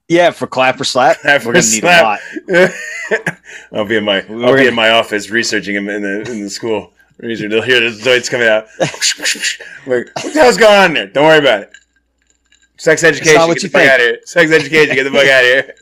Yeah, 0.09 0.31
for 0.31 0.45
clap 0.47 0.79
or 0.79 0.83
slap, 0.83 1.17
Clap 1.21 1.45
we're 1.45 1.53
gonna 1.53 1.65
need 1.65 1.83
a 1.83 2.03
lot. 2.03 2.19
I'll 3.71 3.85
be 3.85 3.95
in 3.97 4.03
my 4.03 4.21
I'll 4.21 4.27
We're 4.29 4.37
be 4.37 4.57
gonna- 4.57 4.67
in 4.69 4.75
my 4.75 4.89
office 4.89 5.29
researching 5.29 5.75
him 5.75 5.87
in 5.89 6.01
the 6.01 6.29
in 6.31 6.43
the 6.43 6.49
school. 6.49 6.91
Research. 7.19 7.49
They'll 7.49 7.63
hear 7.63 7.79
the 7.79 7.89
zoids 7.89 8.29
coming 8.29 8.47
out. 8.47 8.67
like, 8.79 10.09
what 10.23 10.33
the 10.33 10.39
hell's 10.39 10.57
going 10.57 10.75
on 10.77 10.93
there? 10.93 11.07
Don't 11.07 11.25
worry 11.25 11.39
about 11.39 11.61
it. 11.63 11.71
Sex 12.77 13.03
education. 13.03 13.33
Get 13.47 13.47
the 13.61 13.69
fuck 13.69 13.71
think. 13.81 13.89
out 13.91 13.99
of 13.99 14.05
here. 14.05 14.19
Sex 14.25 14.51
education. 14.51 14.95
Get 14.95 15.03
the 15.05 15.09
fuck 15.11 15.25
out 15.27 15.43
of 15.43 15.49
here. 15.49 15.75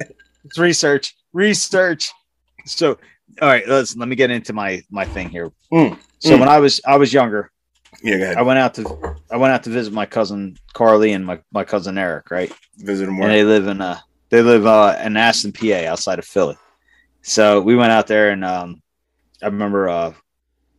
It's 0.46 0.58
research, 0.58 1.16
research. 1.36 2.12
So, 2.66 2.98
all 3.42 3.48
right, 3.48 3.68
let's 3.68 3.96
let 3.96 4.08
me 4.08 4.16
get 4.16 4.32
into 4.32 4.54
my 4.54 4.82
my 4.90 5.06
thing 5.06 5.30
here. 5.30 5.52
Mm, 5.72 6.00
So 6.20 6.32
mm. 6.32 6.40
when 6.40 6.50
I 6.50 6.60
was 6.60 6.82
I 6.88 6.98
was 6.98 7.14
younger, 7.14 7.52
Yeah, 8.02 8.18
go 8.18 8.24
ahead. 8.24 8.38
I 8.38 8.42
went 8.42 8.60
out 8.60 8.74
to 8.76 9.16
I 9.30 9.38
went 9.38 9.54
out 9.54 9.64
to 9.64 9.70
visit 9.70 9.94
my 9.94 10.06
cousin 10.06 10.58
Carly 10.74 11.12
and 11.12 11.26
my, 11.26 11.40
my 11.52 11.64
cousin 11.64 11.98
Eric, 11.98 12.32
right? 12.32 12.52
Visit 12.78 13.10
him 13.10 13.22
and 13.22 13.32
they 13.32 13.44
live 13.44 13.68
in 13.68 13.82
uh 13.82 14.00
they 14.30 14.42
live 14.42 14.66
uh 14.66 14.98
in 15.04 15.18
Aston, 15.18 15.52
PA, 15.52 15.86
outside 15.88 16.18
of 16.20 16.26
Philly. 16.26 16.58
So 17.22 17.62
we 17.62 17.76
went 17.76 17.92
out 17.92 18.08
there 18.08 18.32
and 18.32 18.44
um 18.46 18.82
I 19.44 19.48
remember 19.48 19.90
uh 19.90 20.14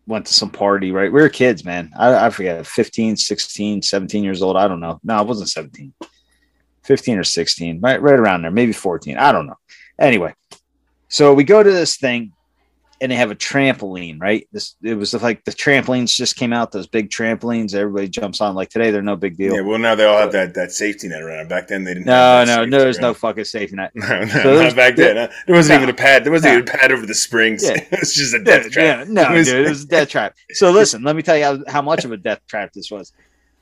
went 0.06 0.26
to 0.26 0.34
some 0.34 0.50
party, 0.50 0.92
right? 0.92 1.12
We 1.12 1.20
were 1.20 1.28
kids, 1.28 1.64
man. 1.64 1.90
I, 1.98 2.26
I 2.26 2.30
forget 2.30 2.64
15, 2.64 3.16
16, 3.16 3.82
17 3.82 4.22
years 4.24 4.40
old. 4.40 4.56
I 4.56 4.68
don't 4.68 4.78
know. 4.80 5.00
No, 5.02 5.16
I 5.16 5.22
wasn't 5.22 5.48
17. 5.48 5.92
15 6.84 7.18
or 7.18 7.24
16, 7.24 7.80
right, 7.80 8.00
right 8.00 8.18
around 8.18 8.42
there, 8.42 8.52
maybe 8.52 8.72
14. 8.72 9.18
I 9.18 9.32
don't 9.32 9.48
know. 9.48 9.56
Anyway, 9.98 10.32
so 11.08 11.32
we 11.34 11.44
go 11.44 11.62
to 11.62 11.70
this 11.70 11.96
thing 11.96 12.32
and 13.02 13.12
they 13.12 13.16
have 13.16 13.30
a 13.30 13.34
trampoline, 13.34 14.18
right? 14.18 14.48
This 14.52 14.74
it 14.82 14.94
was 14.94 15.12
like 15.12 15.44
the 15.44 15.50
trampolines 15.52 16.14
just 16.16 16.36
came 16.36 16.52
out, 16.54 16.72
those 16.72 16.86
big 16.86 17.10
trampolines 17.10 17.74
everybody 17.74 18.08
jumps 18.08 18.40
on. 18.40 18.54
Like 18.54 18.70
today, 18.70 18.90
they're 18.90 19.02
no 19.02 19.16
big 19.16 19.36
deal. 19.36 19.54
Yeah, 19.54 19.60
well 19.60 19.78
now 19.78 19.94
they 19.94 20.04
all 20.06 20.16
have 20.18 20.32
that, 20.32 20.54
that 20.54 20.72
safety 20.72 21.06
net 21.08 21.20
around. 21.22 21.48
Back 21.50 21.68
then 21.68 21.84
they 21.84 21.92
didn't. 21.92 22.06
no, 22.06 22.12
have 22.14 22.48
no, 22.48 22.64
no, 22.64 22.78
there's 22.78 22.98
no 22.98 23.12
fucking 23.12 23.44
safety 23.44 23.76
net. 23.76 23.92
No, 23.94 24.20
no, 24.20 24.26
So 24.26 24.62
not 24.62 24.74
back 24.76 24.96
then. 24.96 25.14
There 25.46 25.54
wasn't 25.54 25.76
No. 25.78 25.82
even 25.82 25.94
a 25.94 25.98
pad. 25.98 26.24
There 26.24 26.32
wasn't 26.32 26.54
No. 26.54 26.58
even 26.60 26.68
a 26.70 26.72
pad 26.78 26.90
over 26.90 27.04
the 27.04 27.14
springs. 27.14 27.62
Yeah. 27.64 27.72
it 27.90 28.00
was 28.00 28.14
just 28.14 28.34
a 28.34 28.38
Yeah, 28.38 28.44
death 28.44 28.70
trap. 28.70 28.98
yeah, 28.98 29.12
no, 29.12 29.30
It 29.34 29.38
was- 29.38 29.46
dude, 29.48 29.66
it 29.66 29.68
was 29.68 29.84
a 29.84 29.88
death 29.88 30.08
trap. 30.08 30.34
So 30.52 30.70
listen, 30.80 31.02
let 31.02 31.16
me 31.16 31.22
tell 31.22 31.36
you 31.36 31.44
how, 31.44 31.58
how 31.68 31.82
much 31.82 32.06
of 32.06 32.12
a 32.12 32.16
death 32.16 32.40
trap 32.48 32.72
this 32.72 32.90
was. 32.90 33.12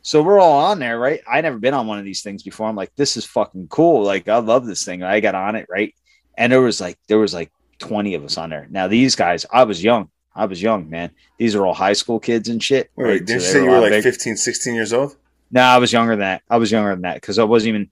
So 0.03 0.23
we're 0.23 0.39
all 0.39 0.67
on 0.67 0.79
there, 0.79 0.99
right? 0.99 1.21
I 1.27 1.41
never 1.41 1.59
been 1.59 1.75
on 1.75 1.87
one 1.89 1.99
of 1.99 2.05
these 2.05 2.23
things 2.23 2.43
before. 2.45 2.69
I'm 2.69 2.77
like, 2.77 2.93
this 2.95 3.17
is 3.17 3.25
fucking 3.25 3.67
cool. 3.69 4.05
Like, 4.05 4.29
I 4.29 4.37
love 4.37 4.65
this 4.67 4.85
thing. 4.85 5.03
I 5.03 5.19
got 5.21 5.35
on 5.35 5.57
it, 5.57 5.67
right? 5.71 5.93
And 6.37 6.53
there 6.53 6.61
was 6.61 6.81
like, 6.81 6.99
there 7.09 7.19
was 7.19 7.33
like 7.35 7.51
20 7.79 8.15
of 8.15 8.25
us 8.25 8.37
on 8.39 8.51
there. 8.51 8.67
Now 8.71 8.89
these 8.89 9.15
guys, 9.17 9.47
I 9.53 9.65
was 9.65 9.83
young. 9.83 10.09
I 10.35 10.47
was 10.47 10.61
young, 10.61 10.91
man. 10.91 11.11
These 11.39 11.55
are 11.55 11.65
all 11.65 11.75
high 11.75 11.93
school 11.93 12.19
kids 12.19 12.49
and 12.49 12.63
shit. 12.63 12.91
Wait, 12.97 13.05
right? 13.05 13.25
didn't 13.25 13.43
So 13.43 13.47
you 13.47 13.53
say 13.53 13.65
you 13.65 13.71
were 13.71 13.81
like 13.81 13.91
big- 13.91 14.03
15, 14.03 14.37
16 14.37 14.75
years 14.75 14.93
old? 14.93 15.17
No, 15.51 15.61
I 15.63 15.79
was 15.79 15.93
younger 15.93 16.13
than 16.13 16.21
that. 16.21 16.43
I 16.51 16.57
was 16.57 16.73
younger 16.73 16.91
than 16.91 17.03
that 17.03 17.15
because 17.15 17.39
I 17.39 17.45
wasn't 17.45 17.69
even. 17.69 17.91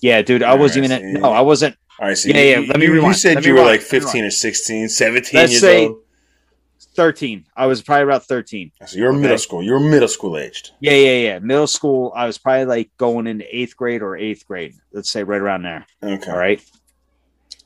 Yeah, 0.00 0.20
dude, 0.20 0.42
I 0.42 0.54
wasn't 0.54 0.84
even. 0.84 1.14
No, 1.14 1.32
I 1.32 1.40
wasn't. 1.40 1.76
All 1.98 2.08
right, 2.08 2.18
so 2.18 2.28
Yeah, 2.28 2.34
you, 2.36 2.50
yeah, 2.62 2.68
let 2.68 2.78
me 2.78 2.86
you, 2.86 2.94
you 3.06 3.14
said 3.14 3.42
you 3.46 3.52
were 3.54 3.60
rewind. 3.60 3.78
like 3.78 3.80
15 3.80 4.24
or 4.24 4.30
16, 4.30 4.88
17 4.90 5.40
Let's 5.40 5.52
years 5.52 5.60
say- 5.62 5.86
old. 5.86 6.00
13. 6.94 7.44
I 7.56 7.66
was 7.66 7.82
probably 7.82 8.04
about 8.04 8.24
13. 8.24 8.72
So 8.86 8.98
you're 8.98 9.10
Okay. 9.10 9.18
middle 9.20 9.38
school. 9.38 9.62
You're 9.62 9.80
middle 9.80 10.08
school 10.08 10.36
aged. 10.38 10.72
Yeah, 10.80 10.92
yeah, 10.92 11.18
yeah. 11.18 11.38
Middle 11.40 11.66
school, 11.66 12.12
I 12.14 12.26
was 12.26 12.38
probably 12.38 12.64
like 12.64 12.90
going 12.96 13.26
into 13.26 13.44
eighth 13.54 13.76
grade 13.76 14.02
or 14.02 14.16
eighth 14.16 14.46
grade. 14.46 14.74
Let's 14.92 15.10
say 15.10 15.22
right 15.22 15.40
around 15.40 15.62
there. 15.62 15.86
Okay. 16.02 16.30
All 16.30 16.38
right. 16.38 16.62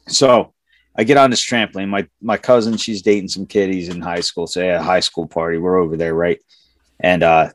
So 0.09 0.53
I 0.97 1.05
get 1.05 1.17
on 1.17 1.31
this 1.31 1.45
trampoline. 1.45 1.89
My 1.89 2.07
my 2.21 2.37
cousin, 2.37 2.77
she's 2.77 3.03
dating 3.03 3.29
some 3.29 3.47
kiddies 3.47 3.89
in 3.89 4.01
high 4.01 4.21
school. 4.21 4.47
So 4.47 4.61
yeah, 4.63 4.83
high 4.83 5.01
school 5.01 5.27
party. 5.27 5.59
We're 5.59 5.79
over 5.79 5.97
there, 5.97 6.15
right? 6.15 6.41
And 6.99 7.23
uh 7.23 7.51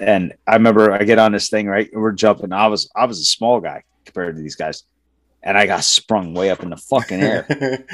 and 0.00 0.34
I 0.46 0.54
remember 0.54 0.92
I 0.92 1.04
get 1.04 1.18
on 1.18 1.32
this 1.32 1.48
thing, 1.50 1.66
right? 1.66 1.88
We're 1.92 2.12
jumping. 2.12 2.52
I 2.52 2.68
was 2.68 2.90
I 2.94 3.04
was 3.06 3.20
a 3.20 3.24
small 3.24 3.60
guy 3.60 3.84
compared 4.04 4.36
to 4.36 4.42
these 4.42 4.56
guys. 4.56 4.84
And 5.40 5.56
I 5.56 5.66
got 5.66 5.84
sprung 5.84 6.34
way 6.34 6.50
up 6.50 6.64
in 6.64 6.70
the 6.70 6.76
fucking 6.76 7.20
air, 7.22 7.46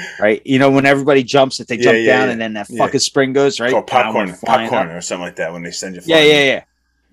right? 0.19 0.41
You 0.45 0.57
know, 0.57 0.71
when 0.71 0.87
everybody 0.87 1.21
jumps, 1.23 1.59
that 1.59 1.67
they 1.67 1.75
Yeah, 1.77 1.83
jump 1.83 1.97
yeah, 1.99 2.05
down 2.17 2.25
yeah. 2.27 2.31
and 2.31 2.41
then 2.41 2.53
that 2.53 2.67
fucking 2.67 2.99
spring 3.01 3.33
goes, 3.33 3.59
right? 3.59 3.71
Down, 3.71 3.85
popcorn, 3.85 4.35
popcorn 4.43 4.89
up. 4.89 4.95
or 4.95 5.01
something 5.01 5.21
like 5.21 5.35
that 5.35 5.53
when 5.53 5.61
they 5.61 5.69
send 5.69 5.95
you. 5.95 6.01
Yeah, 6.05 6.23
yeah, 6.23 6.43
yeah. 6.43 6.63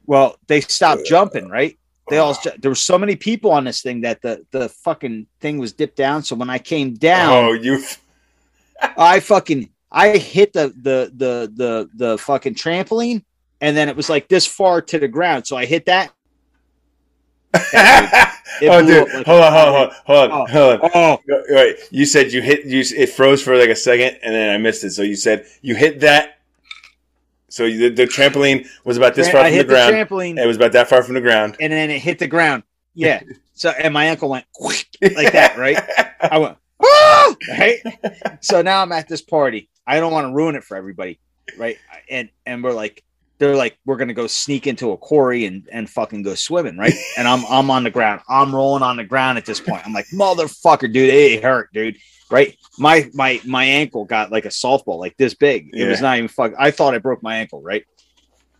Well, 0.06 0.36
they 0.46 0.62
stopped 0.62 1.04
jumping, 1.04 1.50
right? 1.50 1.78
They 2.08 2.18
all 2.18 2.36
there 2.58 2.70
were 2.70 2.74
so 2.74 2.98
many 2.98 3.16
people 3.16 3.50
on 3.52 3.64
this 3.64 3.80
thing 3.82 4.00
that 4.02 4.20
the 4.22 4.44
the 4.50 4.68
fucking 4.68 5.26
thing 5.40 5.58
was 5.58 5.72
dipped 5.72 5.96
down. 5.96 6.22
So 6.22 6.34
when 6.36 6.50
I 6.50 6.58
came 6.58 6.94
down, 6.94 7.32
Oh, 7.32 7.52
you. 7.52 7.82
I 8.98 9.20
fucking 9.20 9.70
I 9.90 10.16
hit 10.18 10.52
the 10.52 10.68
the 10.82 11.12
the 11.16 11.52
the 11.54 11.90
the 11.94 12.18
fucking 12.18 12.54
trampoline, 12.56 13.22
and 13.60 13.76
then 13.76 13.88
it 13.88 13.96
was 13.96 14.10
like 14.10 14.28
this 14.28 14.46
far 14.46 14.82
to 14.82 14.98
the 14.98 15.06
ground. 15.08 15.46
So 15.46 15.56
I 15.56 15.64
hit 15.64 15.86
that. 15.86 16.12
It 17.54 18.34
oh, 18.68 18.84
dude, 18.84 19.12
like- 19.14 19.26
hold 19.26 19.42
on, 19.42 19.52
hold 19.52 19.76
on, 19.76 19.90
hold 20.06 20.30
on, 20.30 20.30
Oh. 20.32 20.46
hold 20.46 20.80
on. 20.82 20.90
Oh, 20.94 21.18
Wait, 21.50 21.76
you 21.90 22.06
said 22.06 22.32
you 22.32 22.42
hit 22.42 22.64
you. 22.64 22.80
It 22.96 23.10
froze 23.10 23.42
for 23.42 23.56
like 23.56 23.68
a 23.68 23.76
second, 23.76 24.18
and 24.22 24.34
then 24.34 24.50
I 24.54 24.58
missed 24.58 24.82
it. 24.84 24.90
So 24.90 25.02
you 25.02 25.16
said 25.16 25.46
you 25.60 25.74
hit 25.74 26.00
that. 26.00 26.38
So 27.52 27.66
the, 27.68 27.90
the 27.90 28.04
trampoline 28.06 28.66
was 28.84 28.96
about 28.96 29.14
this 29.14 29.28
far 29.28 29.42
I 29.42 29.44
from 29.44 29.50
the 29.50 29.56
hit 29.56 29.66
the, 29.68 29.74
ground. 29.74 29.94
trampoline, 29.94 30.42
it 30.42 30.46
was 30.46 30.56
about 30.56 30.72
that 30.72 30.88
far 30.88 31.02
from 31.02 31.14
the 31.14 31.20
ground. 31.20 31.56
and 31.60 31.70
then 31.72 31.90
it 31.90 32.00
hit 32.00 32.18
the 32.18 32.26
ground. 32.26 32.62
Yeah. 32.94 33.22
So 33.54 33.68
and 33.68 33.92
my 33.92 34.06
ankle 34.06 34.30
went 34.30 34.46
like 34.58 35.32
that, 35.34 35.56
right? 35.58 35.78
I 36.20 36.38
went, 36.38 36.56
"Ah!" 36.82 37.34
right? 37.50 37.76
So 38.40 38.62
now 38.62 38.80
I'm 38.82 38.90
at 38.90 39.06
this 39.06 39.20
party. 39.20 39.68
I 39.86 40.00
don't 40.00 40.10
want 40.10 40.26
to 40.26 40.32
ruin 40.32 40.56
it 40.56 40.64
for 40.64 40.76
everybody, 40.76 41.20
right? 41.58 41.76
And 42.08 42.30
and 42.46 42.64
we're 42.64 42.72
like, 42.72 43.04
they're 43.38 43.54
like, 43.54 43.78
we're 43.84 43.98
gonna 43.98 44.14
go 44.14 44.26
sneak 44.26 44.66
into 44.66 44.90
a 44.92 44.96
quarry 44.96 45.44
and 45.44 45.68
and 45.70 45.88
fucking 45.88 46.22
go 46.22 46.34
swimming, 46.34 46.78
right? 46.78 46.94
And 47.18 47.28
I'm 47.28 47.44
I'm 47.46 47.70
on 47.70 47.84
the 47.84 47.90
ground. 47.90 48.22
I'm 48.28 48.54
rolling 48.54 48.82
on 48.82 48.96
the 48.96 49.04
ground 49.04 49.36
at 49.36 49.44
this 49.44 49.60
point. 49.60 49.86
I'm 49.86 49.92
like, 49.92 50.06
motherfucker, 50.06 50.90
dude, 50.92 51.10
it 51.12 51.42
hurt, 51.44 51.70
dude. 51.74 51.98
Right? 52.32 52.56
My 52.78 53.08
my 53.14 53.40
my 53.46 53.64
ankle 53.64 54.04
got 54.04 54.32
like 54.32 54.46
a 54.46 54.48
softball, 54.48 54.98
like 54.98 55.16
this 55.16 55.34
big. 55.34 55.70
It 55.74 55.86
was 55.86 56.00
not 56.00 56.16
even 56.16 56.28
fuck. 56.28 56.52
I 56.58 56.70
thought 56.70 56.94
I 56.94 56.98
broke 56.98 57.22
my 57.22 57.36
ankle, 57.36 57.60
right? 57.60 57.84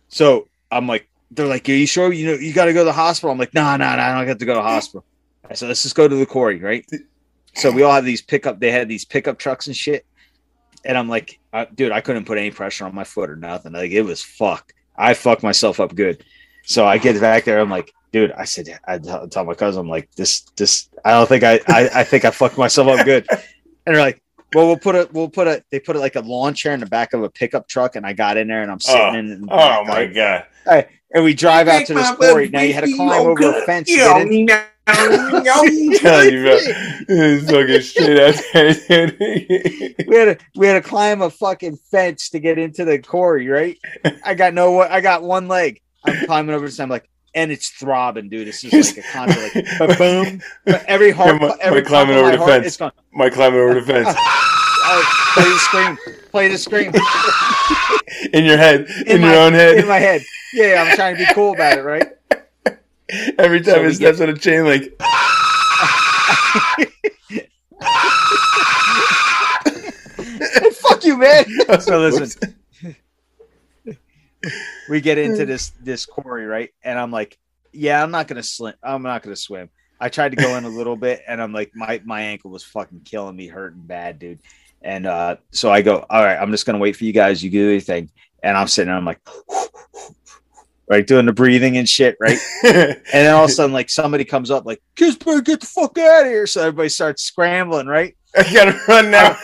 So 0.09 0.47
I'm 0.71 0.87
like, 0.87 1.09
they're 1.31 1.47
like, 1.47 1.67
Are 1.67 1.73
you 1.73 1.87
sure 1.87 2.13
you 2.13 2.27
know 2.27 2.33
you 2.33 2.53
gotta 2.53 2.73
go 2.73 2.81
to 2.81 2.85
the 2.85 2.93
hospital? 2.93 3.31
I'm 3.31 3.37
like, 3.37 3.53
no, 3.53 3.63
no, 3.75 3.77
no, 3.77 4.01
I 4.01 4.17
don't 4.17 4.27
have 4.27 4.37
to 4.37 4.45
go 4.45 4.53
to 4.53 4.59
the 4.59 4.63
hospital. 4.63 5.03
I 5.49 5.55
said, 5.55 5.67
let's 5.67 5.83
just 5.83 5.95
go 5.95 6.07
to 6.07 6.15
the 6.15 6.25
quarry, 6.25 6.59
right? 6.59 6.89
So 7.55 7.71
we 7.71 7.83
all 7.83 7.93
have 7.93 8.05
these 8.05 8.21
pickup. 8.21 8.59
They 8.59 8.71
had 8.71 8.87
these 8.87 9.05
pickup 9.05 9.37
trucks 9.37 9.67
and 9.67 9.75
shit. 9.75 10.05
And 10.85 10.97
I'm 10.97 11.09
like, 11.09 11.39
dude, 11.75 11.91
I 11.91 12.01
couldn't 12.01 12.25
put 12.25 12.37
any 12.37 12.51
pressure 12.51 12.85
on 12.85 12.95
my 12.95 13.03
foot 13.03 13.29
or 13.29 13.35
nothing. 13.35 13.73
Like 13.73 13.91
it 13.91 14.01
was 14.01 14.21
fuck. 14.21 14.73
I 14.95 15.13
fucked 15.13 15.43
myself 15.43 15.79
up 15.79 15.95
good. 15.95 16.23
So 16.65 16.85
I 16.85 16.97
get 16.97 17.19
back 17.19 17.43
there. 17.45 17.59
I'm 17.59 17.69
like, 17.69 17.93
dude. 18.11 18.31
I 18.31 18.45
said, 18.45 18.67
I 18.85 18.97
tell, 18.97 19.27
tell 19.27 19.45
my 19.45 19.53
cousin, 19.53 19.81
I'm 19.81 19.89
like, 19.89 20.13
this, 20.15 20.41
this. 20.55 20.89
I 21.03 21.11
don't 21.11 21.27
think 21.27 21.43
I, 21.43 21.59
I, 21.67 21.89
I 21.95 22.03
think 22.03 22.25
I 22.25 22.31
fucked 22.31 22.57
myself 22.57 22.87
up 22.87 23.05
good. 23.05 23.27
And 23.85 23.95
they're 23.95 24.03
like, 24.03 24.21
well, 24.53 24.67
we'll 24.67 24.77
put 24.77 24.95
it, 24.95 25.11
we'll 25.13 25.29
put 25.29 25.47
it. 25.47 25.65
They 25.71 25.79
put 25.79 25.95
it 25.95 25.99
like 25.99 26.15
a 26.15 26.21
lawn 26.21 26.53
chair 26.53 26.73
in 26.73 26.79
the 26.79 26.85
back 26.85 27.13
of 27.13 27.23
a 27.23 27.29
pickup 27.29 27.67
truck, 27.67 27.95
and 27.95 28.05
I 28.05 28.13
got 28.13 28.37
in 28.37 28.47
there, 28.47 28.61
and 28.61 28.71
I'm 28.71 28.77
oh. 28.87 29.13
sitting 29.13 29.15
Oh, 29.15 29.19
in. 29.19 29.41
the 29.41 29.47
Oh 29.51 29.57
back, 29.57 29.87
my 29.87 29.93
right? 30.05 30.13
god! 30.13 30.45
And 31.15 31.23
we 31.23 31.33
drive 31.33 31.67
out 31.67 31.85
to 31.87 31.93
this 31.93 32.11
quarry. 32.11 32.49
Now 32.49 32.61
you 32.61 32.73
had 32.73 32.85
to 32.85 32.95
climb 32.95 33.25
over 33.27 33.49
a 33.57 33.61
fence 33.65 33.87
to 33.89 33.95
get 33.95 34.27
in. 34.27 34.49
I'm 34.85 35.43
telling 35.45 36.33
you, 36.33 36.43
bro. 36.43 36.57
It's 37.07 37.49
fucking 37.49 37.81
straight 37.81 38.19
out 38.19 38.35
there. 38.53 40.05
we 40.07 40.15
had 40.17 40.37
to 40.39 40.45
we 40.55 40.67
had 40.67 40.73
to 40.73 40.81
climb 40.81 41.21
a 41.21 41.29
fucking 41.29 41.77
fence 41.77 42.29
to 42.29 42.39
get 42.39 42.57
into 42.57 42.83
the 42.83 42.99
quarry, 42.99 43.47
right? 43.47 43.77
I 44.25 44.33
got 44.33 44.53
no 44.53 44.81
I 44.81 45.01
got 45.01 45.23
one 45.23 45.47
leg. 45.47 45.79
I'm 46.05 46.25
climbing 46.25 46.53
over 46.53 46.65
this. 46.65 46.79
I'm 46.79 46.89
like, 46.89 47.07
and 47.35 47.51
it's 47.51 47.69
throbbing, 47.69 48.29
dude. 48.29 48.47
It's 48.47 48.61
just 48.61 48.95
like 48.95 49.05
a 49.05 49.09
constant 49.09 49.55
like 49.55 49.65
but 49.79 49.97
boom. 49.97 50.41
But 50.65 50.85
every 50.85 51.11
heart, 51.11 51.41
am 51.41 51.43
I 51.43 51.57
every 51.61 51.81
climbing 51.81 52.15
over 52.15 52.29
my 52.29 52.31
the 52.31 52.37
heart, 52.37 52.49
fence? 52.51 52.67
It's 52.67 52.77
going. 52.77 52.91
Mike 53.11 53.33
climbing 53.33 53.59
over 53.59 53.75
the 53.75 53.81
fence 53.81 54.07
Oh, 54.85 55.31
play 55.33 55.49
the 55.49 55.59
scream. 55.59 55.97
Play 56.31 56.47
the 56.49 56.57
scream 56.57 56.91
in 58.33 58.43
your 58.43 58.57
head, 58.57 58.87
in, 59.07 59.21
my, 59.21 59.31
your 59.31 59.41
own 59.41 59.53
head. 59.53 59.77
In 59.77 59.87
my 59.87 59.97
head. 59.97 60.21
Yeah, 60.53 60.85
I'm 60.85 60.95
trying 60.95 61.15
to 61.15 61.25
be 61.25 61.33
cool 61.33 61.53
about 61.53 61.77
it, 61.77 61.81
right? 61.83 62.09
Every 63.37 63.61
time 63.61 63.75
So 63.75 63.83
it 63.85 63.93
steps 63.95 64.21
on 64.21 64.29
a 64.29 64.37
chain 64.37 64.65
link. 64.65 64.91
Fuck 70.81 71.05
you, 71.05 71.17
man. 71.17 71.45
So 71.79 71.99
listen, 71.99 72.55
we 74.89 75.01
get 75.01 75.17
into 75.17 75.45
this 75.45 75.71
this 75.81 76.05
quarry, 76.05 76.45
right? 76.45 76.69
And 76.83 76.97
I'm 76.99 77.11
like, 77.11 77.37
yeah, 77.71 78.01
I'm 78.01 78.11
not 78.11 78.27
gonna 78.27 78.43
swim. 78.43 78.73
I'm 78.83 79.01
not 79.03 79.23
gonna 79.23 79.35
swim. 79.35 79.69
I 79.99 80.09
tried 80.09 80.31
to 80.31 80.35
go 80.35 80.57
in 80.57 80.65
a 80.65 80.69
little 80.69 80.95
bit, 80.95 81.21
and 81.27 81.41
I'm 81.41 81.53
like, 81.53 81.71
my 81.75 82.01
my 82.03 82.21
ankle 82.21 82.51
was 82.51 82.63
fucking 82.63 83.01
killing 83.05 83.35
me, 83.35 83.47
hurting 83.47 83.81
bad, 83.81 84.19
dude. 84.19 84.39
And 84.81 85.05
uh, 85.05 85.37
so 85.51 85.71
I 85.71 85.81
go, 85.81 86.05
all 86.09 86.23
right, 86.23 86.37
I'm 86.37 86.51
just 86.51 86.65
gonna 86.65 86.77
wait 86.77 86.95
for 86.95 87.05
you 87.05 87.13
guys. 87.13 87.43
You 87.43 87.49
do 87.49 87.69
anything, 87.69 88.09
and 88.43 88.57
I'm 88.57 88.67
sitting 88.67 88.87
there, 88.87 88.97
I'm 88.97 89.05
like, 89.05 89.21
right, 90.89 91.07
doing 91.07 91.25
the 91.25 91.33
breathing 91.33 91.77
and 91.77 91.87
shit, 91.87 92.17
right? 92.19 92.37
And 92.63 92.97
then 93.13 93.33
all 93.33 93.45
of 93.45 93.49
a 93.49 93.53
sudden, 93.53 93.73
like 93.73 93.89
somebody 93.89 94.25
comes 94.25 94.51
up, 94.51 94.65
like, 94.65 94.81
Kisberg, 94.95 95.45
get 95.45 95.61
the 95.61 95.67
fuck 95.67 95.97
out 95.97 96.23
of 96.23 96.27
here! 96.27 96.47
So 96.47 96.61
everybody 96.61 96.89
starts 96.89 97.23
scrambling, 97.23 97.87
right? 97.87 98.15
I 98.35 98.53
gotta 98.53 98.79
run 98.87 99.11
now. 99.11 99.37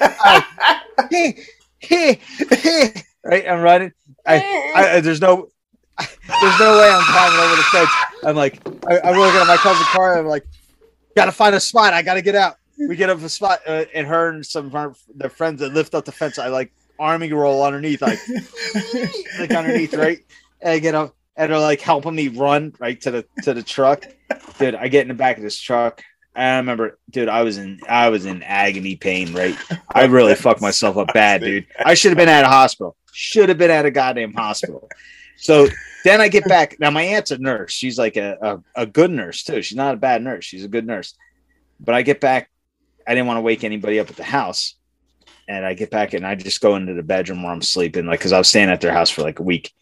Right, 3.23 3.47
I'm 3.47 3.61
running. 3.61 3.91
I, 4.25 4.71
I 4.75 4.99
there's 5.01 5.21
no 5.21 5.49
there's 5.99 6.59
no 6.59 6.79
way 6.79 6.89
I'm 6.89 7.03
climbing 7.03 7.39
over 7.39 7.55
the 7.55 7.63
fence. 7.63 7.89
I'm 8.23 8.35
like, 8.35 8.61
I, 8.87 8.99
I'm 9.09 9.17
looking 9.17 9.41
at 9.41 9.47
my 9.47 9.57
cousin 9.57 9.85
car. 9.87 10.19
I'm 10.19 10.25
like, 10.25 10.45
gotta 11.15 11.31
find 11.31 11.55
a 11.55 11.59
spot. 11.59 11.93
I 11.93 12.01
gotta 12.01 12.21
get 12.21 12.35
out. 12.35 12.55
We 12.77 12.95
get 12.95 13.09
up 13.09 13.21
a 13.21 13.29
spot, 13.29 13.59
uh, 13.67 13.85
and 13.93 14.07
her 14.07 14.29
and 14.29 14.45
some 14.45 14.73
of 14.73 14.97
their 15.13 15.29
friends 15.29 15.59
that 15.59 15.73
lift 15.73 15.93
up 15.93 16.05
the 16.05 16.13
fence. 16.13 16.39
I 16.39 16.47
like 16.47 16.71
army 16.97 17.31
roll 17.33 17.63
underneath, 17.63 18.01
like 18.01 18.19
like 19.39 19.51
underneath, 19.51 19.93
right? 19.93 20.19
And 20.61 20.73
I 20.73 20.79
get 20.79 20.95
up, 20.95 21.15
and 21.35 21.51
they're 21.51 21.59
like 21.59 21.81
helping 21.81 22.15
me 22.15 22.29
run 22.29 22.73
right 22.79 22.99
to 23.01 23.11
the 23.11 23.25
to 23.43 23.53
the 23.53 23.63
truck. 23.63 24.05
Dude, 24.59 24.75
I 24.75 24.87
get 24.87 25.01
in 25.01 25.09
the 25.09 25.13
back 25.13 25.37
of 25.37 25.43
this 25.43 25.59
truck. 25.59 26.03
I 26.35 26.57
remember, 26.57 26.97
dude, 27.09 27.27
I 27.27 27.43
was 27.43 27.57
in 27.57 27.79
I 27.87 28.09
was 28.09 28.25
in 28.25 28.43
agony 28.43 28.95
pain, 28.95 29.33
right? 29.33 29.57
I 29.93 30.05
really 30.05 30.35
fucked 30.35 30.61
myself 30.61 30.97
up 30.97 31.13
bad, 31.13 31.41
dude. 31.41 31.65
I 31.83 31.93
should 31.93 32.11
have 32.11 32.17
been 32.17 32.29
at 32.29 32.45
a 32.45 32.47
hospital. 32.47 32.95
Should 33.11 33.49
have 33.49 33.57
been 33.57 33.71
at 33.71 33.85
a 33.85 33.91
goddamn 33.91 34.33
hospital. 34.33 34.89
So 35.37 35.67
then 36.03 36.21
I 36.21 36.27
get 36.27 36.45
back. 36.45 36.79
Now 36.79 36.91
my 36.91 37.01
aunt's 37.01 37.31
a 37.31 37.37
nurse. 37.37 37.71
She's 37.71 37.97
like 37.97 38.17
a, 38.17 38.37
a, 38.75 38.83
a 38.83 38.85
good 38.85 39.11
nurse 39.11 39.43
too. 39.43 39.61
She's 39.61 39.77
not 39.77 39.95
a 39.95 39.97
bad 39.97 40.21
nurse. 40.21 40.45
She's 40.45 40.63
a 40.63 40.69
good 40.69 40.85
nurse. 40.85 41.15
But 41.79 41.95
I 41.95 42.01
get 42.01 42.21
back. 42.21 42.49
I 43.07 43.15
didn't 43.15 43.27
want 43.27 43.37
to 43.37 43.41
wake 43.41 43.63
anybody 43.63 43.99
up 43.99 44.09
at 44.09 44.15
the 44.15 44.23
house. 44.23 44.75
And 45.47 45.65
I 45.65 45.73
get 45.73 45.89
back 45.89 46.13
and 46.13 46.27
I 46.27 46.35
just 46.35 46.61
go 46.61 46.75
into 46.75 46.93
the 46.93 47.01
bedroom 47.01 47.41
where 47.41 47.51
I'm 47.51 47.61
sleeping, 47.61 48.05
like 48.05 48.19
because 48.19 48.33
I 48.33 48.37
was 48.37 48.47
staying 48.47 48.69
at 48.69 48.81
their 48.81 48.93
house 48.93 49.09
for 49.09 49.23
like 49.23 49.39
a 49.39 49.43
week. 49.43 49.73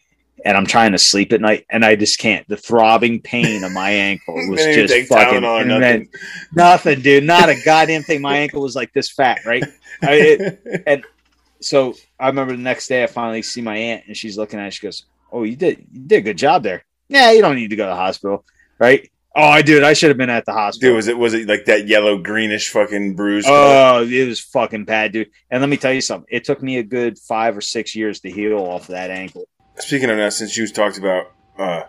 And 0.44 0.56
I'm 0.56 0.66
trying 0.66 0.92
to 0.92 0.98
sleep 0.98 1.32
at 1.32 1.40
night, 1.40 1.66
and 1.68 1.84
I 1.84 1.96
just 1.96 2.18
can't. 2.18 2.46
The 2.48 2.56
throbbing 2.56 3.20
pain 3.20 3.64
of 3.64 3.72
my 3.72 3.90
ankle 3.90 4.34
was 4.48 4.64
just 4.64 5.08
fucking 5.08 5.44
and 5.44 5.70
then- 5.70 5.80
nothing. 5.80 6.08
nothing, 6.54 7.00
dude. 7.00 7.24
Not 7.24 7.48
a 7.48 7.60
goddamn 7.64 8.02
thing. 8.02 8.20
My 8.20 8.38
ankle 8.38 8.62
was 8.62 8.76
like 8.76 8.92
this 8.92 9.10
fat, 9.10 9.40
right? 9.44 9.64
I, 10.02 10.60
it, 10.86 11.04
so 11.60 11.94
I 12.18 12.28
remember 12.28 12.54
the 12.54 12.62
next 12.62 12.86
day 12.88 13.02
I 13.02 13.06
finally 13.06 13.42
see 13.42 13.60
my 13.60 13.76
aunt 13.76 14.04
and 14.06 14.16
she's 14.16 14.38
looking 14.38 14.60
at 14.60 14.66
it. 14.68 14.74
She 14.74 14.86
goes, 14.86 15.04
Oh, 15.32 15.42
you 15.42 15.56
did 15.56 15.86
you 15.92 16.00
did 16.00 16.18
a 16.18 16.22
good 16.22 16.38
job 16.38 16.62
there. 16.62 16.84
Yeah, 17.08 17.32
you 17.32 17.42
don't 17.42 17.56
need 17.56 17.70
to 17.70 17.76
go 17.76 17.84
to 17.84 17.90
the 17.90 17.96
hospital. 17.96 18.44
Right? 18.78 19.10
Oh, 19.34 19.42
I 19.48 19.62
did. 19.62 19.84
I 19.84 19.92
should 19.92 20.08
have 20.08 20.16
been 20.16 20.30
at 20.30 20.46
the 20.46 20.52
hospital. 20.52 20.90
Dude, 20.90 20.96
was 20.96 21.08
it 21.08 21.18
was 21.18 21.34
it 21.34 21.48
like 21.48 21.66
that 21.66 21.86
yellow 21.86 22.18
greenish 22.18 22.70
fucking 22.70 23.14
bruise? 23.14 23.44
Oh, 23.46 24.02
it 24.02 24.26
was 24.26 24.40
fucking 24.40 24.84
bad, 24.84 25.12
dude. 25.12 25.30
And 25.50 25.60
let 25.60 25.68
me 25.68 25.76
tell 25.76 25.92
you 25.92 26.00
something. 26.00 26.28
It 26.30 26.44
took 26.44 26.62
me 26.62 26.78
a 26.78 26.82
good 26.82 27.18
five 27.18 27.56
or 27.56 27.60
six 27.60 27.94
years 27.94 28.20
to 28.20 28.30
heal 28.30 28.58
off 28.58 28.88
that 28.88 29.10
ankle. 29.10 29.46
Speaking 29.80 30.10
of 30.10 30.16
that, 30.16 30.32
since 30.32 30.56
you 30.56 30.66
talked 30.68 30.98
about 30.98 31.32
uh, 31.58 31.82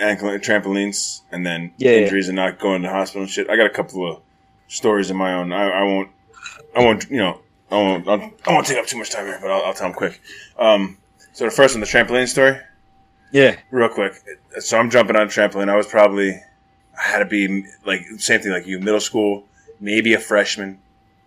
ankle 0.00 0.28
trampolines 0.38 1.20
and 1.32 1.44
then 1.44 1.72
Yeah, 1.76 1.92
yeah. 1.92 1.96
injuries 1.98 2.28
and 2.28 2.36
not 2.36 2.58
going 2.58 2.82
to 2.82 2.88
hospital 2.90 3.22
and 3.22 3.30
shit, 3.30 3.48
I 3.50 3.56
got 3.56 3.66
a 3.66 3.70
couple 3.70 4.10
of 4.10 4.20
stories 4.68 5.10
of 5.10 5.16
my 5.16 5.34
own. 5.34 5.52
I, 5.52 5.68
I 5.68 5.82
won't, 5.82 6.10
I 6.74 6.80
won't, 6.80 7.10
you 7.10 7.18
know, 7.18 7.40
I 7.70 7.74
won't, 7.76 8.08
I'll, 8.08 8.32
I 8.46 8.52
won't 8.52 8.66
take 8.66 8.78
up 8.78 8.86
too 8.86 8.98
much 8.98 9.10
time 9.10 9.26
here, 9.26 9.38
but 9.40 9.50
I'll, 9.50 9.64
I'll 9.66 9.74
tell 9.74 9.88
them 9.88 9.96
quick. 9.96 10.20
Um, 10.58 10.98
so 11.32 11.44
the 11.44 11.50
first 11.50 11.74
one, 11.74 11.80
the 11.80 11.86
trampoline 11.86 12.28
story, 12.28 12.58
Yeah. 13.32 13.56
real 13.70 13.88
quick. 13.88 14.14
So 14.60 14.78
I'm 14.78 14.88
jumping 14.90 15.16
on 15.16 15.22
a 15.22 15.26
trampoline. 15.26 15.68
I 15.68 15.76
was 15.76 15.86
probably, 15.86 16.30
I 16.30 17.02
had 17.02 17.18
to 17.18 17.24
be 17.26 17.66
like 17.84 18.06
same 18.18 18.40
thing 18.40 18.52
like 18.52 18.66
you, 18.66 18.78
middle 18.80 19.00
school, 19.00 19.44
maybe 19.80 20.14
a 20.14 20.18
freshman. 20.20 20.78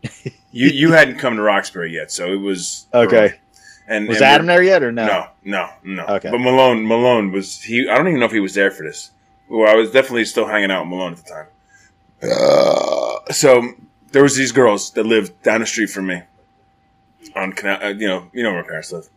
you 0.51 0.67
you 0.69 0.91
hadn't 0.93 1.19
come 1.19 1.35
to 1.35 1.41
Roxbury 1.41 1.93
yet, 1.93 2.09
so 2.11 2.31
it 2.33 2.37
was 2.37 2.87
Okay. 2.93 3.17
early. 3.17 3.33
And 3.89 4.07
Was 4.07 4.17
and 4.17 4.25
Adam 4.25 4.45
there 4.45 4.61
yet 4.61 4.83
or 4.83 4.91
no? 4.91 5.07
no, 5.07 5.27
no, 5.43 5.69
no. 5.83 6.05
Okay. 6.05 6.29
But 6.29 6.37
Malone, 6.39 6.87
Malone 6.87 7.31
was 7.31 7.59
he? 7.63 7.89
I 7.89 7.97
don't 7.97 8.07
even 8.07 8.19
know 8.19 8.27
if 8.27 8.31
he 8.31 8.39
was 8.39 8.53
there 8.53 8.69
for 8.69 8.83
this. 8.83 9.09
Well, 9.49 9.67
I 9.67 9.73
was 9.75 9.89
definitely 9.91 10.25
still 10.25 10.45
hanging 10.45 10.69
out 10.69 10.83
with 10.83 10.91
Malone 10.91 11.13
at 11.13 11.17
the 11.17 11.29
time. 11.29 11.47
Uh, 12.21 13.31
so 13.33 13.73
there 14.11 14.21
was 14.21 14.35
these 14.35 14.51
girls 14.51 14.91
that 14.91 15.05
lived 15.05 15.41
down 15.41 15.61
the 15.61 15.65
street 15.65 15.89
from 15.89 16.05
me. 16.07 16.21
On 17.35 17.51
Canal, 17.51 17.83
uh, 17.83 17.87
you 17.89 18.07
know, 18.07 18.29
you 18.31 18.43
know 18.43 18.51
where 18.53 18.61
my 18.61 18.67
parents 18.67 18.91
live. 18.91 19.07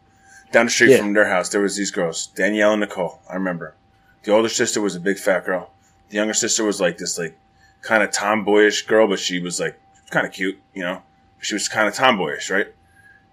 Down 0.53 0.67
the 0.67 0.71
street 0.73 0.91
Yeah. 0.91 0.99
from 0.99 1.13
their 1.13 1.29
house, 1.29 1.49
there 1.51 1.61
was 1.61 1.77
these 1.77 1.91
girls, 1.91 2.27
Danielle 2.29 2.73
and 2.73 2.81
Nicole. 2.81 3.21
I 3.29 3.35
remember. 3.35 3.75
The 4.23 4.33
older 4.33 4.49
sister 4.49 4.81
was 4.81 4.95
a 4.97 5.01
big 5.01 5.19
fat 5.19 5.45
girl. 5.45 5.71
The 6.09 6.17
younger 6.17 6.35
sister 6.35 6.65
was 6.65 6.81
like 6.81 6.99
this, 6.99 7.19
like 7.19 7.37
kind 7.83 8.03
of 8.03 8.11
tomboyish 8.11 8.87
girl, 8.87 9.07
but 9.09 9.19
she 9.19 9.39
was 9.39 9.61
like 9.61 9.79
kind 10.11 10.27
of 10.27 10.33
cute, 10.33 10.59
you 10.75 10.83
know. 10.83 11.03
She 11.41 11.55
was 11.55 11.69
kind 11.69 11.89
of 11.89 11.95
tomboyish, 11.95 12.51
right? 12.51 12.69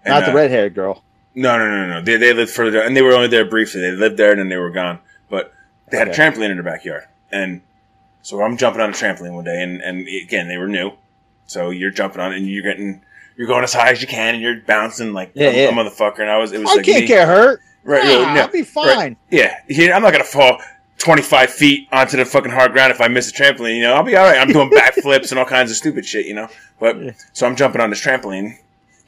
And, 0.04 0.12
Not 0.12 0.24
the 0.26 0.32
uh, 0.32 0.34
red 0.34 0.50
haired 0.50 0.74
girl. 0.74 1.02
No, 1.34 1.58
no, 1.58 1.66
no, 1.68 1.86
no. 1.86 2.02
They 2.02 2.16
they 2.16 2.32
lived 2.32 2.50
further 2.50 2.78
down, 2.78 2.86
and 2.86 2.96
they 2.96 3.02
were 3.02 3.12
only 3.12 3.28
there 3.28 3.44
briefly. 3.44 3.80
They 3.80 3.92
lived 3.92 4.16
there 4.16 4.30
and 4.32 4.40
then 4.40 4.48
they 4.48 4.56
were 4.56 4.70
gone. 4.70 4.98
But 5.28 5.52
they 5.90 5.96
had 5.98 6.08
Okay. 6.08 6.22
a 6.22 6.30
trampoline 6.30 6.50
in 6.50 6.56
their 6.56 6.62
backyard, 6.64 7.04
and 7.30 7.60
so 8.22 8.42
I'm 8.42 8.56
jumping 8.56 8.80
on 8.82 8.90
a 8.90 8.92
trampoline 8.92 9.32
one 9.34 9.44
day, 9.44 9.62
and 9.62 9.80
and 9.80 10.06
again 10.24 10.48
they 10.48 10.56
were 10.58 10.68
new, 10.68 10.92
so 11.46 11.70
you're 11.70 11.90
jumping 11.90 12.20
on 12.20 12.32
it 12.32 12.36
and 12.38 12.48
you're 12.48 12.62
getting 12.62 13.02
you're 13.36 13.46
going 13.46 13.64
as 13.64 13.72
high 13.72 13.90
as 13.90 14.02
you 14.02 14.08
can, 14.08 14.34
and 14.34 14.42
you're 14.42 14.60
bouncing 14.60 15.12
like 15.12 15.30
Yeah, 15.34 15.48
a, 15.48 15.56
yeah. 15.56 15.68
a 15.68 15.72
motherfucker. 15.72 16.20
And 16.20 16.30
I 16.30 16.36
was 16.38 16.52
it 16.52 16.60
was 16.60 16.68
I 16.70 16.74
like 16.76 16.84
can't 16.84 17.00
me. 17.02 17.06
get 17.06 17.26
hurt. 17.26 17.60
right, 17.84 18.04
Nah, 18.04 18.34
no, 18.34 18.40
I'll 18.42 18.48
be 18.48 18.58
right. 18.58 18.66
fine. 18.66 19.16
Yeah, 19.30 19.54
yeah, 19.68 19.96
I'm 19.96 20.02
not 20.02 20.12
gonna 20.12 20.24
fall 20.24 20.60
25 20.98 21.50
feet 21.50 21.88
onto 21.92 22.16
the 22.18 22.24
fucking 22.26 22.50
hard 22.52 22.72
ground 22.72 22.90
if 22.92 23.00
I 23.00 23.08
miss 23.08 23.30
a 23.30 23.32
trampoline. 23.32 23.76
You 23.76 23.82
know, 23.82 23.94
I'll 23.94 24.02
be 24.02 24.16
all 24.16 24.26
right. 24.26 24.38
I'm 24.38 24.48
doing 24.52 24.68
backflips 24.74 25.30
and 25.30 25.38
all 25.38 25.46
kinds 25.46 25.70
of 25.70 25.76
stupid 25.78 26.04
shit. 26.04 26.26
You 26.26 26.34
know, 26.34 26.48
but 26.78 26.96
so 27.32 27.46
I'm 27.46 27.56
jumping 27.56 27.80
on 27.80 27.88
this 27.90 28.04
trampoline, 28.04 28.58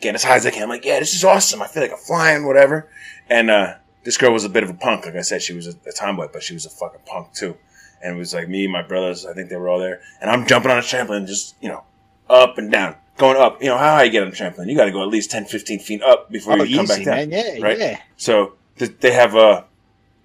getting 0.03 0.17
as 0.17 0.25
high 0.25 0.37
as 0.37 0.45
I 0.47 0.51
can. 0.51 0.65
I'm 0.65 0.69
like, 0.69 0.85
yeah, 0.85 0.99
this 0.99 1.15
is 1.15 1.25
awesome. 1.25 1.63
I 1.63 1.67
feel 1.67 1.83
like 1.83 1.93
I'm 1.93 1.99
flying, 1.99 2.47
whatever. 2.47 2.89
And 3.31 3.51
uh, 3.51 3.75
this 4.05 4.17
girl 4.19 4.33
was 4.33 4.45
a 4.45 4.49
bit 4.49 4.63
of 4.65 4.71
a 4.71 4.75
punk. 4.75 5.07
Like 5.07 5.15
I 5.17 5.23
said, 5.23 5.41
she 5.43 5.55
was 5.55 5.67
a, 5.67 5.75
a 5.87 5.93
tomboy, 5.93 6.29
but 6.33 6.43
she 6.43 6.55
was 6.55 6.67
a 6.67 6.71
fucking 6.71 7.01
punk 7.07 7.33
too. 7.33 7.57
And 8.03 8.17
it 8.17 8.19
was 8.19 8.35
like 8.35 8.49
me, 8.49 8.67
my 8.67 8.83
brothers. 8.83 9.25
I 9.25 9.33
think 9.33 9.49
they 9.49 9.57
were 9.57 9.69
all 9.69 9.79
there. 9.79 10.01
And 10.21 10.29
I'm 10.31 10.47
jumping 10.47 10.71
on 10.71 10.79
a 10.79 10.83
trampoline, 10.83 11.27
just 11.27 11.55
you 11.63 11.69
know, 11.69 11.85
up 12.29 12.59
and 12.59 12.71
down, 12.71 12.97
going 13.17 13.37
up. 13.37 13.63
You 13.63 13.69
know 13.69 13.79
how 13.79 13.95
high 13.97 14.03
you 14.05 14.11
get 14.11 14.23
on 14.23 14.29
a 14.29 14.33
trampoline? 14.33 14.69
You 14.69 14.77
got 14.77 14.87
to 14.87 14.91
go 14.93 15.03
at 15.03 15.09
least 15.09 15.31
10, 15.31 15.45
15 15.45 15.79
feet 15.79 16.03
up 16.03 16.31
before 16.31 16.55
Oh, 16.55 16.63
you 16.65 16.77
come 16.77 16.85
easy, 16.87 17.05
back 17.05 17.19
down. 17.19 17.31
man. 17.31 17.57
Yeah, 17.59 17.65
right? 17.65 17.79
yeah. 17.79 18.01
So 18.17 18.55
th- 18.79 18.99
they 18.99 19.13
have 19.13 19.35
a, 19.37 19.65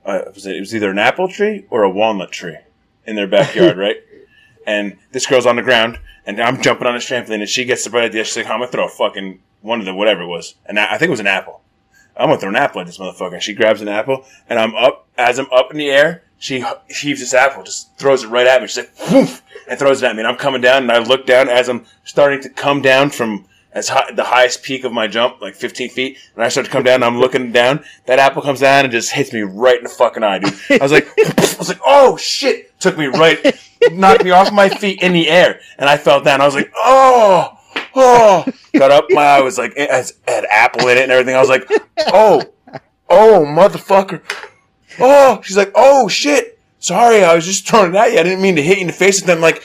uh, 0.06 0.22
was 0.34 0.46
it, 0.48 0.56
it 0.56 0.60
was 0.60 0.74
either 0.76 0.90
an 0.90 0.98
apple 1.00 1.28
tree 1.28 1.66
or 1.70 1.84
a 1.84 1.90
walnut 1.90 2.32
tree 2.32 2.58
in 3.06 3.16
their 3.16 3.28
backyard, 3.28 3.78
right? 3.86 3.98
And 4.66 4.98
this 5.12 5.26
girl's 5.28 5.46
on 5.46 5.56
the 5.56 5.62
ground, 5.62 6.00
and 6.26 6.42
I'm 6.42 6.62
jumping 6.62 6.88
on 6.88 6.96
this 6.96 7.06
trampoline, 7.06 7.40
and 7.42 7.48
she 7.50 7.64
gets 7.64 7.84
the 7.84 7.90
bright 7.90 8.06
idea. 8.06 8.24
She's 8.26 8.36
like, 8.38 8.48
"I'm 8.48 8.60
gonna 8.60 8.72
throw 8.72 8.86
a 8.86 8.90
fucking 8.90 9.40
one 9.62 9.80
of 9.80 9.86
the 9.86 9.94
whatever 9.94 10.22
it 10.22 10.28
was, 10.28 10.56
and 10.66 10.80
I 10.80 10.98
think 10.98 11.10
it 11.10 11.12
was 11.12 11.20
an 11.20 11.28
apple. 11.28 11.62
I'm 12.16 12.30
gonna 12.30 12.40
throw 12.40 12.50
an 12.50 12.56
apple 12.56 12.82
at 12.82 12.88
this 12.88 12.98
motherfucker." 12.98 13.34
And 13.34 13.44
she 13.44 13.54
grabs 13.54 13.82
an 13.82 13.88
apple, 13.88 14.26
and 14.50 14.60
I'm 14.60 14.76
up 14.76 15.08
as 15.18 15.40
I'm 15.40 15.52
up 15.52 15.72
in 15.72 15.78
the 15.78 15.90
air. 15.90 16.24
She 16.40 16.64
heaves 16.88 17.20
this 17.20 17.34
apple, 17.34 17.64
just 17.64 17.98
throws 17.98 18.24
it 18.24 18.28
right 18.28 18.46
at 18.46 18.62
me. 18.62 18.68
She's 18.68 18.78
like, 18.78 19.12
"Woof!" 19.12 19.42
and 19.68 19.80
throws 19.80 20.04
it 20.04 20.08
at 20.08 20.16
me. 20.16 20.22
And 20.22 20.28
I'm 20.28 20.38
coming 20.38 20.62
down, 20.62 20.84
and 20.84 20.92
I 20.92 21.00
look 21.00 21.26
down 21.26 21.50
as 21.50 21.68
I'm 21.68 21.86
starting 22.04 22.42
to 22.42 22.50
come 22.50 22.82
down 22.82 23.10
from 23.10 23.46
as 23.74 23.90
high, 23.90 24.12
the 24.12 24.24
highest 24.24 24.64
peak 24.64 24.84
of 24.84 24.92
my 24.92 25.08
jump, 25.08 25.42
like 25.42 25.56
15 25.56 25.90
feet. 25.90 26.18
And 26.36 26.44
I 26.44 26.50
start 26.50 26.66
to 26.66 26.72
come 26.72 26.84
down, 26.84 26.96
and 26.96 27.06
I'm 27.06 27.20
looking 27.20 27.52
down. 27.52 27.84
That 28.06 28.20
apple 28.20 28.42
comes 28.42 28.60
down 28.60 28.86
and 28.86 28.92
just 28.92 29.12
hits 29.12 29.34
me 29.34 29.42
right 29.42 29.78
in 29.78 29.84
the 29.84 29.90
fucking 29.90 30.24
eye, 30.24 30.40
dude. 30.40 30.54
I 30.70 30.78
was 30.84 30.92
like, 30.92 31.08
I 31.20 31.56
was 31.58 31.70
like, 31.70 31.80
oh 31.86 32.18
shit! 32.18 32.80
Took 32.80 32.98
me 32.98 33.08
right, 33.08 33.60
knocked 33.92 34.24
me 34.24 34.32
off 34.32 34.52
my 34.52 34.70
feet 34.70 35.02
in 35.02 35.14
the 35.14 35.30
air, 35.30 35.60
and 35.78 35.90
I 35.90 35.98
fell 35.98 36.22
down. 36.22 36.42
I 36.42 36.46
was 36.46 36.56
like, 36.56 36.72
oh, 36.76 37.57
oh. 37.98 38.46
Got 38.74 38.92
up, 38.92 39.06
my 39.10 39.24
eye 39.24 39.42
was 39.42 39.58
like, 39.58 39.74
it 39.76 39.90
has, 39.90 40.14
had 40.28 40.46
apple 40.52 40.88
in 40.88 40.98
it 40.98 41.04
and 41.04 41.12
everything. 41.12 41.36
I 41.36 41.40
was 41.40 41.50
like, 41.50 41.70
oh, 42.08 42.44
oh, 43.10 43.46
motherfucker. 43.48 44.22
Oh, 45.00 45.42
she's 45.44 45.58
like, 45.58 45.72
oh 45.76 46.08
shit. 46.08 46.60
Sorry, 46.80 47.24
I 47.24 47.36
was 47.36 47.46
just 47.46 47.68
throwing 47.68 47.94
it 47.94 47.98
at 47.98 48.14
you. 48.14 48.20
I 48.20 48.24
didn't 48.24 48.42
mean 48.42 48.56
to 48.56 48.62
hit 48.62 48.78
you 48.78 48.82
in 48.82 48.88
the 48.88 48.94
face. 48.94 49.20
And 49.20 49.28
then 49.28 49.42
like, 49.42 49.64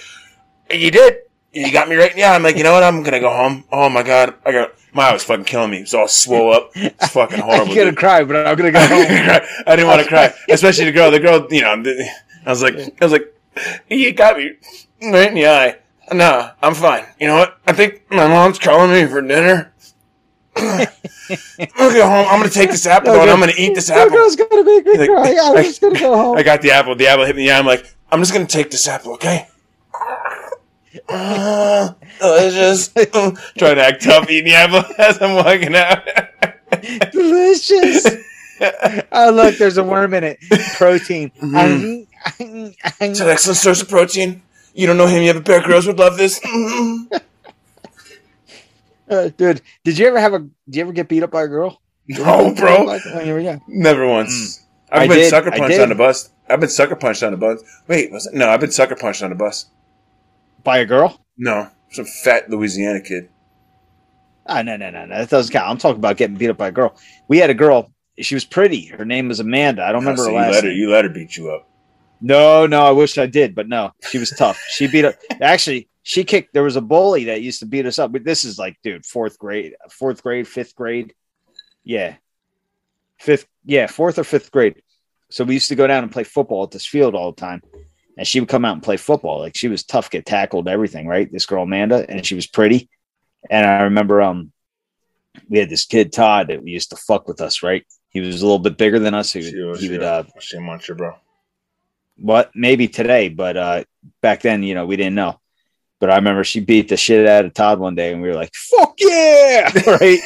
you 0.71 0.91
did. 0.91 1.19
You 1.53 1.71
got 1.71 1.89
me 1.89 1.97
right. 1.97 2.11
In. 2.11 2.19
Yeah, 2.19 2.33
I'm 2.33 2.43
like, 2.43 2.57
you 2.57 2.65
know 2.65 2.73
what? 2.73 2.83
I'm 2.83 3.03
gonna 3.03 3.21
go 3.21 3.31
home. 3.31 3.65
Oh 3.71 3.91
my 3.91 4.03
god, 4.03 4.35
I 4.47 4.53
got 4.53 4.73
my 4.95 5.09
eye 5.09 5.13
was 5.13 5.23
fucking 5.25 5.45
killing 5.45 5.71
me. 5.71 5.79
It 5.79 5.83
was 5.83 5.95
all 5.95 6.09
swole 6.09 6.53
up. 6.53 6.71
It's 6.75 7.09
fucking 7.09 7.39
horrible. 7.43 7.71
I'm 7.71 7.77
gonna 7.77 7.95
cry, 7.95 8.25
but 8.25 8.47
I'm 8.47 8.57
gonna 8.57 8.73
go 8.73 8.81
home. 8.87 9.07
I 9.67 9.77
didn't 9.77 9.87
want 9.87 10.03
to 10.03 10.09
cry, 10.09 10.33
especially 10.49 10.87
the 10.87 10.93
girl. 10.93 11.11
The 11.11 11.21
girl, 11.21 11.47
you 11.51 11.61
know, 11.61 11.71
I 12.47 12.51
was 12.51 12.63
like, 12.63 12.77
I 12.77 13.05
was 13.05 13.13
like, 13.13 13.35
you 13.91 14.13
got 14.13 14.39
me 14.39 14.53
right 15.03 15.29
in 15.29 15.35
the 15.35 15.47
eye. 15.47 15.77
No, 16.13 16.51
I'm 16.63 16.75
fine. 16.75 17.05
You 17.21 17.29
know 17.29 17.37
what? 17.37 17.59
I 17.67 17.73
think 17.73 18.03
my 18.11 18.27
mom's 18.27 18.59
calling 18.59 18.91
me 18.91 19.07
for 19.07 19.21
dinner. 19.23 19.73
I'm 20.57 20.87
gonna 21.79 21.95
go 21.95 22.09
home. 22.09 22.27
I'm 22.29 22.39
gonna 22.41 22.51
take 22.51 22.71
this 22.71 22.87
apple 22.87 23.13
and 23.13 23.31
I'm 23.31 23.41
gonna 23.41 23.53
eat 23.57 23.75
this 23.75 23.89
apple. 23.89 24.11
girl's 24.11 24.37
gonna 24.37 24.65
make 24.65 24.85
me 24.85 24.99
Like, 24.99 25.09
cry. 25.09 25.39
I'm 25.43 25.57
I- 25.57 25.63
just 25.63 25.81
gonna 25.81 25.99
go 25.99 26.15
home. 26.17 26.37
I 26.37 26.43
got 26.43 26.61
the 26.61 26.73
apple. 26.73 26.95
The 26.95 27.07
apple 27.07 27.25
hit 27.25 27.37
me 27.37 27.47
Yeah. 27.47 27.59
I'm 27.59 27.67
like, 27.67 27.87
I'm 28.11 28.21
just 28.21 28.33
gonna 28.35 28.47
take 28.47 28.71
this 28.71 28.87
apple, 28.89 29.15
okay? 29.15 29.49
Uh, 31.09 31.93
delicious. 32.21 32.89
Trying 32.89 33.37
to 33.57 33.83
act 33.83 34.03
tough 34.03 34.29
eating 34.29 34.53
the 34.53 34.55
apple 34.55 34.85
as 34.99 35.21
I'm 35.23 35.35
walking 35.37 35.75
out. 35.75 36.07
Delicious. 37.13 38.07
oh 39.13 39.31
look, 39.33 39.57
there's 39.57 39.79
a 39.79 39.85
worm 39.85 40.13
in 40.15 40.25
it. 40.25 40.39
Protein. 40.77 41.31
Mm-hmm. 41.41 42.73
It's 43.01 43.21
an 43.21 43.29
excellent 43.29 43.57
source 43.59 43.81
of 43.83 43.89
protein. 43.89 44.43
You 44.75 44.87
don't 44.87 44.97
know 44.97 45.07
him 45.07 45.23
yet, 45.23 45.35
but 45.35 45.45
Bear 45.45 45.61
Grylls 45.63 45.87
would 45.87 45.99
love 45.99 46.17
this. 46.17 46.41
Uh, 49.09 49.29
dude, 49.37 49.61
did 49.85 49.99
you 49.99 50.07
ever 50.07 50.19
have 50.19 50.33
a? 50.33 50.39
Did 50.39 50.51
you 50.77 50.83
ever 50.83 50.93
get 50.93 51.07
beat 51.09 51.23
up 51.23 51.31
by 51.31 51.43
a 51.43 51.49
girl? 51.49 51.81
No, 52.09 52.53
bro. 52.55 52.83
Like, 52.85 53.05
when 53.15 53.27
you 53.27 53.33
were 53.35 53.41
young? 53.41 53.61
Never 53.69 54.09
once. 54.09 54.65
I've 54.91 55.03
I 55.03 55.07
been 55.09 55.17
did, 55.19 55.31
sucker 55.31 55.51
punched 55.53 55.79
on 55.81 55.89
the 55.91 55.95
bus. 55.95 56.31
I've 56.49 56.61
been 56.61 56.69
sucker 56.69 56.97
punched 56.97 57.23
on 57.23 57.31
the 57.31 57.37
bus. 57.37 57.63
Wait, 57.87 58.11
was 58.11 58.27
it? 58.27 58.35
No, 58.35 58.49
I've 58.49 58.61
been 58.61 58.73
sucker 58.73 58.97
punched 58.97 59.23
on 59.23 59.31
the 59.31 59.37
bus. 59.37 59.67
By 60.65 60.79
a 60.79 60.85
girl? 60.87 61.25
No, 61.39 61.69
some 61.91 62.05
fat 62.05 62.51
Louisiana 62.51 63.01
kid. 63.01 63.29
Ah, 64.47 64.63
no, 64.63 64.77
no, 64.77 64.91
no, 64.91 65.05
no. 65.07 65.17
That 65.19 65.31
doesn't 65.31 65.53
count. 65.53 65.69
I'm 65.71 65.79
talking 65.79 65.99
about 65.99 66.17
getting 66.17 66.37
beat 66.37 66.51
up 66.51 66.57
by 66.59 66.69
a 66.69 66.73
girl. 66.73 66.97
We 67.29 67.39
had 67.39 67.51
a 67.51 67.55
girl. 67.55 67.93
She 68.19 68.35
was 68.35 68.45
pretty. 68.45 68.87
Her 68.87 69.05
name 69.05 69.29
was 69.29 69.39
Amanda. 69.41 69.85
I 69.85 69.93
don't 69.93 70.01
remember 70.03 70.23
Oh, 70.23 70.25
so 70.27 70.31
her 70.33 70.37
you 70.37 70.43
last 70.43 70.55
let 70.55 70.65
her, 70.65 70.71
name. 70.71 70.79
you 70.79 70.91
let 70.91 71.05
her 71.05 71.11
beat 71.11 71.37
you 71.37 71.51
up. 71.53 71.69
No, 72.25 72.67
no, 72.69 72.85
I 72.85 72.93
wish 72.93 73.19
I 73.19 73.27
did, 73.27 73.55
but 73.57 73.69
no, 73.69 73.91
she 74.09 74.19
was 74.19 74.31
tough. 74.31 74.57
She 74.71 74.87
beat 74.87 75.05
up. 75.05 75.17
Actually, 75.41 75.89
she 76.05 76.23
kicked. 76.23 76.55
There 76.55 76.63
was 76.63 76.77
a 76.77 76.81
bully 76.81 77.25
that 77.25 77.43
used 77.43 77.59
to 77.61 77.67
beat 77.67 77.85
us 77.85 77.99
up. 77.99 78.13
But 78.13 78.23
this 78.23 78.45
is 78.45 78.61
like, 78.61 78.77
dude, 78.85 79.05
fourth 79.05 79.39
grade, 79.39 79.75
fourth 79.91 80.23
grade, 80.23 80.47
fifth 80.47 80.77
grade. 80.77 81.15
Yeah, 81.83 82.15
fifth. 83.19 83.47
Yeah, 83.65 83.89
fourth 83.89 84.21
or 84.21 84.25
fifth 84.25 84.53
grade. 84.53 84.83
So 85.31 85.43
we 85.45 85.55
used 85.55 85.69
to 85.71 85.75
go 85.75 85.87
down 85.89 86.05
and 86.05 86.13
play 86.13 86.23
football 86.23 86.63
at 86.63 86.71
this 86.71 86.87
field 86.87 87.17
all 87.17 87.33
the 87.33 87.41
time. 87.41 87.63
And 88.17 88.27
she 88.27 88.39
would 88.39 88.49
come 88.49 88.65
out 88.65 88.75
and 88.75 88.83
play 88.83 88.99
football. 88.99 89.41
Like 89.41 89.57
she 89.57 89.69
was 89.69 89.83
tough, 89.83 90.11
get 90.11 90.25
tackled, 90.25 90.69
everything. 90.69 91.09
Right, 91.09 91.31
this 91.31 91.47
girl 91.47 91.65
Amanda, 91.65 92.07
and 92.09 92.25
she 92.25 92.37
was 92.37 92.47
pretty. 92.47 92.89
And 93.51 93.67
I 93.67 93.83
remember, 93.83 94.23
um, 94.23 94.53
we 95.49 95.59
had 95.59 95.71
this 95.71 95.87
kid 95.87 96.13
Todd 96.13 96.49
that 96.49 96.63
we 96.63 96.71
used 96.71 96.91
to 96.91 96.97
fuck 96.97 97.27
with 97.27 97.41
us. 97.41 97.65
Right, 97.65 97.85
he 98.11 98.21
was 98.21 98.43
a 98.43 98.47
little 98.47 98.61
bit 98.61 98.77
bigger 98.77 99.01
than 99.01 99.15
us. 99.15 99.33
He 99.33 99.43
She 99.43 99.59
was, 99.61 99.81
would, 99.81 99.81
he 99.81 99.89
would 99.91 100.05
uh, 100.05 100.23
Shame 100.39 100.69
on 100.69 100.81
you, 100.87 100.95
bro. 100.95 101.17
What 102.23 102.51
maybe 102.55 102.89
today, 102.89 103.29
but 103.29 103.57
uh 103.57 103.85
back 104.21 104.43
then, 104.43 104.63
you 104.63 104.75
know, 104.75 104.87
we 104.87 104.97
didn't 104.97 105.15
know. 105.15 105.39
But 106.01 106.11
I 106.11 106.17
remember 106.17 106.43
she 106.43 106.61
beat 106.61 106.89
the 106.89 106.97
shit 106.97 107.29
out 107.29 107.45
of 107.45 107.55
Todd 107.55 107.79
one 107.79 107.95
day, 107.95 108.13
and 108.13 108.21
we 108.21 108.29
were 108.29 108.35
like, 108.35 108.53
"Fuck 108.55 108.95
yeah!" 108.99 109.71
right? 109.87 110.19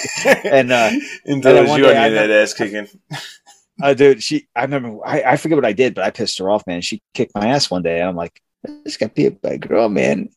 And 0.45 0.73
uh, 0.73 0.91
Until 1.27 1.63
was 1.63 1.77
you 1.77 1.85
day 1.85 1.97
I 1.97 2.09
that 2.09 2.31
ass 2.31 2.55
kicking. 2.55 2.89
uh, 3.83 3.93
dude, 3.93 4.23
she, 4.23 4.49
I 4.57 4.63
remember, 4.63 4.99
I, 5.05 5.23
I 5.23 5.37
forget 5.37 5.59
what 5.59 5.67
I 5.67 5.75
did, 5.75 5.95
but 5.95 6.05
I 6.05 6.11
pissed 6.11 6.39
her 6.39 6.49
off, 6.51 6.67
man. 6.67 6.81
She 6.81 7.03
kicked 7.13 7.35
my 7.35 7.49
ass 7.49 7.71
one 7.71 7.83
day, 7.83 8.01
and 8.01 8.09
I'm 8.09 8.17
like, 8.17 8.41
"I 8.67 8.71
just 8.85 8.99
got 8.99 9.15
beat 9.15 9.43
by 9.43 9.51
a 9.51 9.59
girl, 9.59 9.91
man. 9.91 10.31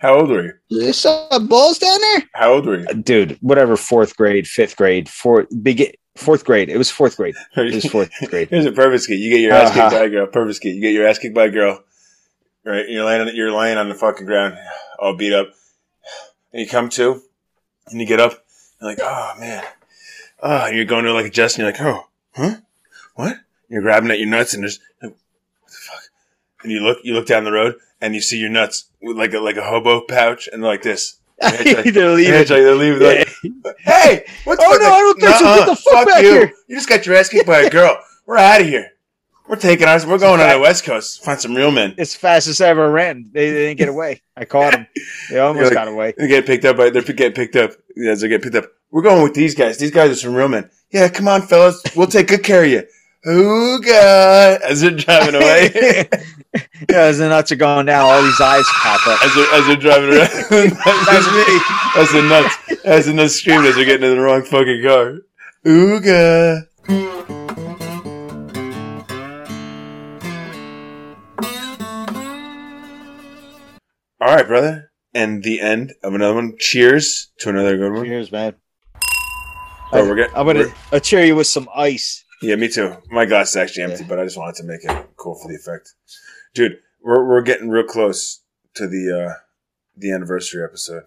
How 0.00 0.14
old 0.16 0.30
were 0.30 0.44
you? 0.44 0.52
There's 0.70 0.98
some 0.98 1.46
balls 1.46 1.78
down 1.78 2.00
there, 2.00 2.24
How 2.34 2.54
old 2.54 2.66
were 2.66 2.80
you? 2.80 2.86
Uh, 2.90 2.94
dude. 2.94 3.38
Whatever, 3.40 3.76
fourth 3.76 4.16
grade, 4.16 4.48
fifth 4.48 4.76
grade, 4.76 5.08
fourth, 5.08 5.46
begin, 5.62 5.92
fourth 6.16 6.44
grade. 6.44 6.68
It 6.68 6.76
was 6.78 6.90
fourth 6.90 7.16
grade. 7.16 7.34
It 7.56 7.74
was 7.74 7.86
fourth 7.86 8.10
grade. 8.28 8.48
Here's 8.50 8.66
a 8.66 8.72
purpose 8.72 9.06
kit. 9.06 9.18
You 9.18 9.30
get 9.30 9.40
your 9.40 9.52
ass 9.52 9.70
Uh-huh. 9.70 9.90
kicked 9.90 10.00
by 10.00 10.04
a 10.06 10.10
girl. 10.10 10.26
Purpose. 10.26 10.62
You 10.64 10.80
get 10.80 10.92
your 10.92 11.06
ass 11.06 11.18
kicked 11.18 11.34
by 11.34 11.44
a 11.46 11.50
girl. 11.50 11.82
Right? 12.64 12.88
You're 12.88 13.04
laying 13.04 13.28
on, 13.28 13.34
you're 13.34 13.52
laying 13.52 13.78
on 13.78 13.88
the 13.88 13.94
fucking 13.94 14.26
ground, 14.26 14.56
all 14.98 15.16
beat 15.16 15.32
up. 15.32 15.48
And 16.52 16.60
you 16.62 16.68
come 16.68 16.88
to, 16.90 17.22
and 17.88 18.00
you 18.00 18.06
get 18.06 18.20
up. 18.20 18.44
You're 18.80 18.90
like, 18.90 18.98
oh 19.02 19.32
man. 19.40 19.64
Oh, 20.42 20.66
and 20.66 20.76
you're 20.76 20.84
going 20.84 21.04
to 21.04 21.12
like 21.12 21.26
adjust, 21.26 21.56
and 21.58 21.64
you're 21.64 21.72
like, 21.72 21.80
oh, 21.80 22.06
huh? 22.34 22.56
What? 23.14 23.36
You're 23.68 23.82
grabbing 23.82 24.10
at 24.10 24.18
your 24.18 24.28
nuts, 24.28 24.54
and 24.54 24.62
there's 24.64 24.78
like, 25.02 25.12
what 25.12 25.70
the 25.70 25.76
fuck? 25.76 26.02
And 26.62 26.70
you 26.72 26.80
look, 26.80 26.98
you 27.04 27.14
look 27.14 27.26
down 27.26 27.44
the 27.44 27.52
road, 27.52 27.76
and 28.00 28.14
you 28.14 28.20
see 28.20 28.38
your 28.38 28.50
nuts 28.50 28.84
with 29.00 29.16
like 29.16 29.32
a 29.34 29.38
like 29.40 29.56
a 29.56 29.62
hobo 29.62 30.02
pouch, 30.02 30.48
and 30.52 30.62
like 30.62 30.82
this. 30.82 31.16
And 31.42 31.54
it's 31.58 31.84
like- 31.84 31.94
They're 31.94 32.10
leaving. 32.14 32.32
and 32.34 32.40
it's 32.42 32.50
like 32.50 32.60
they're 32.62 32.74
leaving. 32.74 33.02
Like, 33.02 33.28
hey, 33.78 34.24
what 34.44 34.58
oh, 34.60 34.78
the 34.78 34.84
Oh, 34.84 34.88
no, 34.88 34.92
I 34.94 34.98
don't 34.98 35.20
think 35.20 35.34
so. 35.36 35.44
Get 35.56 35.66
the 35.66 35.76
fuck 35.76 35.92
fuck 35.94 36.06
back 36.08 36.22
you. 36.22 36.30
here. 36.30 36.52
You 36.68 36.76
just 36.76 36.88
got 36.88 37.06
your 37.06 37.16
ass 37.16 37.28
kicked 37.28 37.46
by 37.46 37.60
a 37.62 37.70
girl. 37.70 37.98
We're 38.26 38.36
out 38.36 38.60
of 38.60 38.66
here. 38.66 38.90
We're 39.48 39.56
taking 39.56 39.86
ours. 39.88 40.06
We're 40.06 40.18
going 40.18 40.40
on 40.40 40.48
the 40.48 40.60
West 40.60 40.84
Coast. 40.84 41.24
Find 41.24 41.38
some 41.40 41.54
real 41.54 41.70
men. 41.72 41.94
It's 41.98 42.14
the 42.14 42.20
fastest 42.20 42.60
I 42.62 42.68
ever 42.68 42.90
ran. 42.90 43.28
They, 43.32 43.50
they 43.50 43.66
didn't 43.66 43.78
get 43.78 43.88
away. 43.88 44.22
I 44.36 44.44
caught 44.44 44.72
them. 44.72 44.86
They 45.30 45.38
almost 45.40 45.64
like- 45.64 45.74
got 45.74 45.88
away. 45.88 46.14
They 46.16 46.28
get 46.28 46.46
picked 46.46 46.64
up. 46.64 46.76
By, 46.76 46.90
they're 46.90 47.02
getting 47.02 47.32
picked 47.32 47.56
up. 47.56 47.72
Yeah, 47.96 48.14
they 48.14 48.28
get 48.28 48.42
picked 48.42 48.54
up. 48.54 48.66
We're 48.90 49.02
going 49.02 49.22
with 49.22 49.34
these 49.34 49.54
guys. 49.54 49.78
These 49.78 49.90
guys 49.90 50.10
are 50.10 50.14
some 50.14 50.34
real 50.34 50.48
men. 50.48 50.70
Yeah, 50.90 51.08
come 51.08 51.26
on, 51.28 51.42
fellas. 51.42 51.82
We'll 51.96 52.06
take 52.06 52.28
good 52.28 52.44
care 52.44 52.62
of 52.64 52.70
you. 52.70 52.84
God! 53.24 54.60
As 54.62 54.80
they're 54.80 54.90
driving 54.90 55.36
away, 55.36 55.70
yeah, 56.90 56.98
as 56.98 57.18
the 57.18 57.28
nuts 57.28 57.52
are 57.52 57.56
going 57.56 57.86
down, 57.86 58.04
all 58.04 58.22
these 58.22 58.40
eyes 58.40 58.64
pop 58.68 59.06
up. 59.06 59.24
as 59.24 59.34
they're, 59.34 59.54
as 59.54 59.66
they're 59.66 59.76
driving 59.76 60.10
around, 60.10 60.28
That's 61.06 61.30
me. 61.32 61.60
As 61.96 62.10
the 62.12 62.26
nuts, 62.28 62.84
as 62.84 63.06
the 63.06 63.12
nuts 63.14 63.34
screaming 63.34 63.66
as 63.66 63.76
they're 63.76 63.84
getting 63.84 64.10
in 64.10 64.16
the 64.16 64.22
wrong 64.22 64.42
fucking 64.42 64.82
car. 64.84 65.18
Ooga. 65.64 66.66
All 74.20 74.28
right, 74.36 74.46
brother. 74.46 74.90
And 75.14 75.42
the 75.42 75.60
end 75.60 75.92
of 76.02 76.14
another 76.14 76.34
one. 76.34 76.54
Cheers 76.58 77.32
to 77.40 77.50
another 77.50 77.76
good 77.76 77.92
one. 77.92 78.04
Cheers, 78.04 78.30
man. 78.32 78.54
Oh, 79.92 80.08
we're 80.08 80.14
getting. 80.14 80.34
I'm 80.34 80.46
gonna 80.46 80.60
we're- 80.60 80.74
I'll 80.92 81.00
cheer 81.00 81.24
you 81.24 81.36
with 81.36 81.46
some 81.48 81.68
ice. 81.74 82.21
Yeah, 82.42 82.56
me 82.56 82.68
too. 82.68 82.96
My 83.10 83.24
glass 83.24 83.50
is 83.50 83.56
actually 83.56 83.84
empty, 83.84 84.02
Yeah. 84.02 84.08
but 84.08 84.18
I 84.18 84.24
just 84.24 84.36
wanted 84.36 84.56
to 84.56 84.64
make 84.64 84.84
it 84.84 85.06
cool 85.16 85.34
for 85.36 85.48
the 85.48 85.54
effect. 85.56 85.94
Dude, 86.54 86.78
we're 87.02 87.24
we're 87.26 87.42
getting 87.42 87.68
real 87.70 87.84
close 87.84 88.40
to 88.74 88.86
the 88.86 89.04
uh 89.26 89.34
the 89.96 90.12
anniversary 90.12 90.62
episode. 90.64 91.04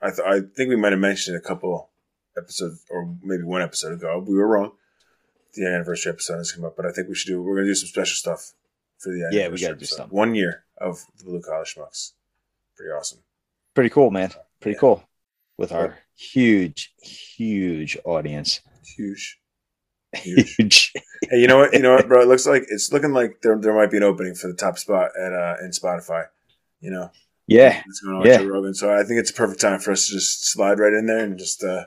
I 0.00 0.08
th- 0.10 0.20
I 0.26 0.40
think 0.40 0.70
we 0.70 0.76
might 0.76 0.92
have 0.92 1.00
mentioned 1.00 1.36
it 1.36 1.44
a 1.44 1.46
couple 1.46 1.90
episodes 2.36 2.84
or 2.90 3.14
maybe 3.22 3.42
one 3.42 3.62
episode 3.62 3.92
ago. 3.92 4.24
We 4.26 4.36
were 4.36 4.46
wrong. 4.46 4.72
The 5.54 5.66
anniversary 5.66 6.12
episode 6.12 6.38
has 6.38 6.52
come 6.52 6.64
up, 6.64 6.76
but 6.76 6.86
I 6.86 6.92
think 6.92 7.08
we 7.08 7.14
should 7.14 7.28
do. 7.28 7.42
We're 7.42 7.56
gonna 7.56 7.66
do 7.66 7.74
some 7.74 7.88
special 7.88 8.14
stuff 8.14 8.52
for 8.98 9.10
the 9.10 9.22
anniversary. 9.24 9.40
Yeah, 9.40 9.48
we 9.48 9.60
gotta 9.60 9.74
do 9.74 9.78
episode. 9.80 9.96
something. 9.96 10.16
One 10.16 10.34
year 10.34 10.64
of 10.78 11.04
the 11.18 11.24
Blue 11.24 11.40
Collar 11.42 11.64
Schmucks. 11.64 12.12
Pretty 12.76 12.90
awesome. 12.92 13.18
Pretty 13.74 13.90
cool, 13.90 14.10
man. 14.10 14.30
Pretty 14.60 14.76
Yeah. 14.76 14.80
cool. 14.80 15.02
With 15.56 15.72
our 15.72 15.98
huge, 16.14 16.94
huge 17.02 17.98
audience. 18.04 18.60
Huge. 18.96 19.40
Huge. 20.16 20.92
Hey, 21.30 21.38
you 21.38 21.46
know 21.46 21.58
what? 21.58 21.72
You 21.74 21.80
know 21.80 21.94
what, 21.94 22.08
bro? 22.08 22.22
It 22.22 22.28
looks 22.28 22.46
like 22.46 22.64
it's 22.68 22.92
looking 22.92 23.12
like 23.12 23.42
there 23.42 23.58
there 23.58 23.74
might 23.74 23.90
be 23.90 23.98
an 23.98 24.02
opening 24.02 24.34
for 24.34 24.48
the 24.48 24.54
top 24.54 24.78
spot 24.78 25.10
at 25.20 25.32
uh 25.32 25.56
in 25.62 25.70
Spotify. 25.70 26.24
You 26.80 26.90
know, 26.90 27.10
Yeah. 27.46 27.82
what's 27.86 28.00
going 28.00 28.16
on 28.16 28.24
Yeah. 28.26 28.38
with 28.38 28.40
Joe 28.48 28.52
Rogan. 28.54 28.74
So 28.74 28.92
I 28.92 29.02
think 29.04 29.20
it's 29.20 29.30
a 29.30 29.34
perfect 29.34 29.60
time 29.60 29.80
for 29.80 29.92
us 29.92 30.06
to 30.06 30.12
just 30.14 30.50
slide 30.50 30.78
right 30.78 30.92
in 30.94 31.06
there 31.06 31.18
and 31.24 31.38
just 31.38 31.62
uh 31.62 31.84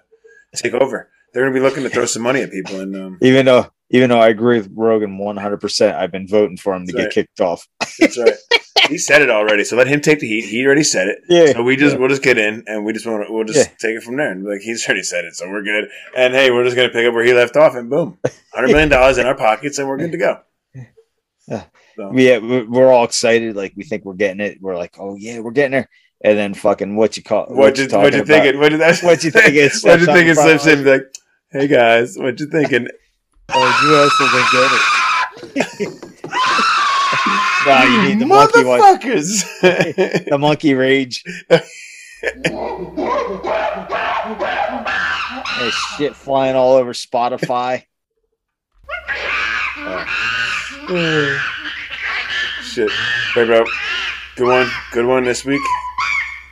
take 0.55 0.73
over. 0.73 1.09
They're 1.33 1.43
gonna 1.43 1.53
be 1.53 1.61
looking 1.61 1.83
to 1.83 1.89
throw 1.89 2.05
some 2.05 2.21
money 2.23 2.41
at 2.41 2.51
people, 2.51 2.79
and 2.81 2.95
um, 2.95 3.17
Even 3.21 3.45
though 3.45 3.71
even 3.89 4.09
though 4.09 4.19
I 4.19 4.29
agree 4.29 4.57
with 4.57 4.69
Rogan 4.73 5.17
100%, 5.17 5.95
I've 5.95 6.11
been 6.11 6.27
voting 6.27 6.55
for 6.57 6.73
him 6.73 6.85
to 6.87 6.93
That's 6.93 6.97
get 6.97 7.05
right. 7.07 7.13
kicked 7.13 7.41
off. 7.41 7.67
that's 7.99 8.17
right. 8.17 8.33
he 8.91 8.97
said 8.99 9.21
it 9.23 9.29
already, 9.31 9.63
so 9.63 9.75
let 9.75 9.87
him 9.87 10.01
take 10.01 10.19
the 10.19 10.27
heat. 10.27 10.45
He 10.49 10.63
already 10.65 10.83
said 10.83 11.07
it. 11.07 11.19
Yeah. 11.27 11.53
So 11.53 11.63
we 11.63 11.75
just 11.75 11.97
we'll 11.97 12.09
just 12.09 12.21
get 12.21 12.37
in 12.37 12.63
and 12.67 12.85
we 12.85 12.93
just 12.93 13.05
want 13.07 13.25
to 13.25 13.33
we'll 13.33 13.45
just 13.45 13.57
Yeah. 13.69 13.75
take 13.79 13.97
it 13.97 14.03
from 14.03 14.17
there. 14.17 14.31
And 14.31 14.43
like 14.45 14.61
he's 14.61 14.85
already 14.87 15.03
said 15.03 15.25
it, 15.25 15.35
so 15.35 15.49
we're 15.49 15.63
good. 15.63 15.89
And 16.15 16.33
hey, 16.33 16.51
we're 16.51 16.63
just 16.63 16.75
gonna 16.75 16.89
pick 16.89 17.07
up 17.07 17.13
where 17.13 17.23
he 17.25 17.33
left 17.33 17.55
off, 17.57 17.73
and 17.75 17.89
boom, 17.89 18.19
hundred 18.53 18.67
million 18.71 18.89
dollars 18.89 19.17
in 19.17 19.25
our 19.25 19.35
pockets, 19.35 19.79
and 19.79 19.87
we're 19.87 19.97
good 19.97 20.11
to 20.11 20.17
go. 20.17 20.39
Yeah. 21.47 21.63
So, 21.95 22.11
yeah, 22.13 22.37
we- 22.37 22.63
we're 22.63 22.91
all 22.91 23.03
excited. 23.03 23.55
Like 23.55 23.73
we 23.75 23.83
think 23.83 24.05
we're 24.05 24.13
getting 24.13 24.39
it. 24.41 24.59
We're 24.61 24.77
like, 24.77 24.95
oh 24.99 25.15
yeah, 25.15 25.39
we're 25.39 25.51
getting 25.51 25.71
there. 25.71 25.89
And 26.23 26.37
then 26.37 26.53
fucking 26.53 26.95
what 26.95 27.17
you 27.17 27.23
call 27.23 27.47
what 27.49 27.77
you 27.79 27.87
what 27.87 28.13
you 28.13 28.23
thinking? 28.23 28.59
What 28.59 28.69
did 28.69 28.79
that? 28.81 28.99
What 29.01 29.23
you 29.23 29.31
thinking? 29.31 29.55
It 29.63 29.73
What 29.83 29.99
you 29.99 30.05
thinking? 30.05 30.35
the 30.35 30.41
Slips 30.41 30.67
in 30.67 30.85
like, 30.85 31.13
hey 31.51 31.67
guys, 31.67 32.15
what 32.17 32.39
you 32.39 32.45
thinking? 32.47 32.87
Oh, 33.49 33.67
you 33.83 33.95
also 33.97 34.25
didn't 34.31 35.55
get 35.55 35.95
it. 35.95 36.07
nah, 37.65 37.83
you 37.83 38.09
need 38.09 38.19
the 38.19 38.25
monkey 38.25 38.63
one. 38.63 38.79
Motherfuckers. 38.79 40.25
The 40.29 40.37
monkey 40.37 40.73
rage. 40.73 41.23
There's 45.59 45.75
shit 45.97 46.15
flying 46.15 46.55
all 46.55 46.73
over 46.73 46.93
Spotify. 46.93 47.83
Shit. 52.63 52.91
Hey, 53.33 53.45
bro. 53.45 53.65
Good 54.35 54.47
one. 54.47 54.69
Good 54.91 55.05
one 55.05 55.23
this 55.25 55.43
week. 55.45 55.61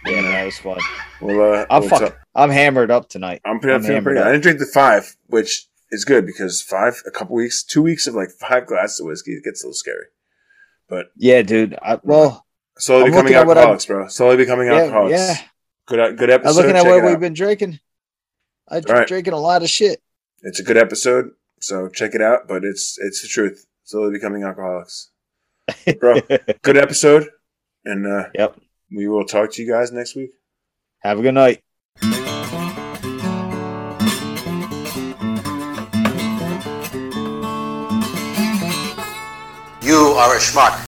Yeah, 0.06 0.22
that 0.22 0.46
was 0.46 0.58
fun. 0.60 0.78
We'll, 1.22 1.42
uh, 1.54 1.66
I'm 1.70 1.84
fucking, 1.84 2.14
I'm 2.36 2.50
hammered 2.50 2.92
up 2.92 3.10
tonight. 3.10 3.42
I'm 3.46 3.60
pretty, 3.60 3.76
I'm 3.76 3.84
feeling 3.84 4.04
pretty 4.04 4.20
hammered 4.20 4.26
good. 4.26 4.28
I 4.28 4.32
didn't 4.32 4.44
drink 4.44 4.60
the 4.60 4.66
five, 4.66 5.16
which 5.28 5.68
is 5.92 6.06
good 6.06 6.26
because 6.26 6.62
five, 6.62 7.02
a 7.06 7.12
couple 7.12 7.36
weeks, 7.36 7.64
two 7.64 7.82
weeks 7.82 8.08
of 8.08 8.16
like 8.16 8.30
five 8.30 8.66
glasses 8.68 9.00
of 9.00 9.08
whiskey, 9.08 9.32
it 9.32 9.44
gets 9.44 9.64
a 9.64 9.68
little 9.68 9.74
scary. 9.74 10.06
But 10.90 11.12
Yeah, 11.16 11.42
dude. 11.44 11.78
I, 11.82 12.00
well, 12.04 12.46
slowly 12.78 13.04
I'm 13.06 13.12
becoming 13.12 13.24
looking 13.26 13.38
at 13.38 13.48
what 13.48 13.58
alcoholics, 13.58 13.86
bro. 13.86 14.08
Slowly 14.08 14.38
becoming 14.38 14.68
yeah, 14.68 14.74
alcoholics. 14.76 15.12
yeah. 15.20 15.36
Good, 15.86 16.18
good 16.18 16.30
episode. 16.30 16.50
I'm 16.50 16.56
looking 16.56 16.76
at 16.76 16.84
Check 16.84 16.92
what 16.92 17.04
we've 17.04 17.14
out. 17.16 17.20
been 17.20 17.34
drinking. 17.34 17.80
I'm 18.68 18.84
All 18.88 18.94
right. 18.96 19.08
drinking 19.08 19.34
a 19.34 19.40
lot 19.40 19.64
of 19.64 19.70
shit. 19.70 20.02
It's 20.42 20.60
a 20.60 20.64
good 20.64 20.78
episode, 20.78 21.32
so 21.60 21.90
check 21.90 22.14
it 22.16 22.22
out. 22.22 22.48
But 22.48 22.64
it's 22.64 22.98
it's 23.00 23.22
the 23.22 23.28
truth. 23.28 23.66
Slowly 23.84 24.12
becoming 24.12 24.44
alcoholics, 24.44 25.10
bro. 26.00 26.20
good 26.62 26.78
episode, 26.78 27.28
and 27.84 28.06
uh, 28.06 28.30
Yep. 28.36 28.60
we 28.96 29.08
will 29.08 29.26
talk 29.26 29.52
to 29.54 29.64
you 29.64 29.70
guys 29.72 29.92
next 29.92 30.16
week. 30.16 30.32
Have 31.00 31.18
a 31.20 31.22
good 31.24 31.34
night. 31.34 31.64
You 39.82 39.96
are 40.22 40.36
a 40.36 40.40
schmuck. 40.40 40.76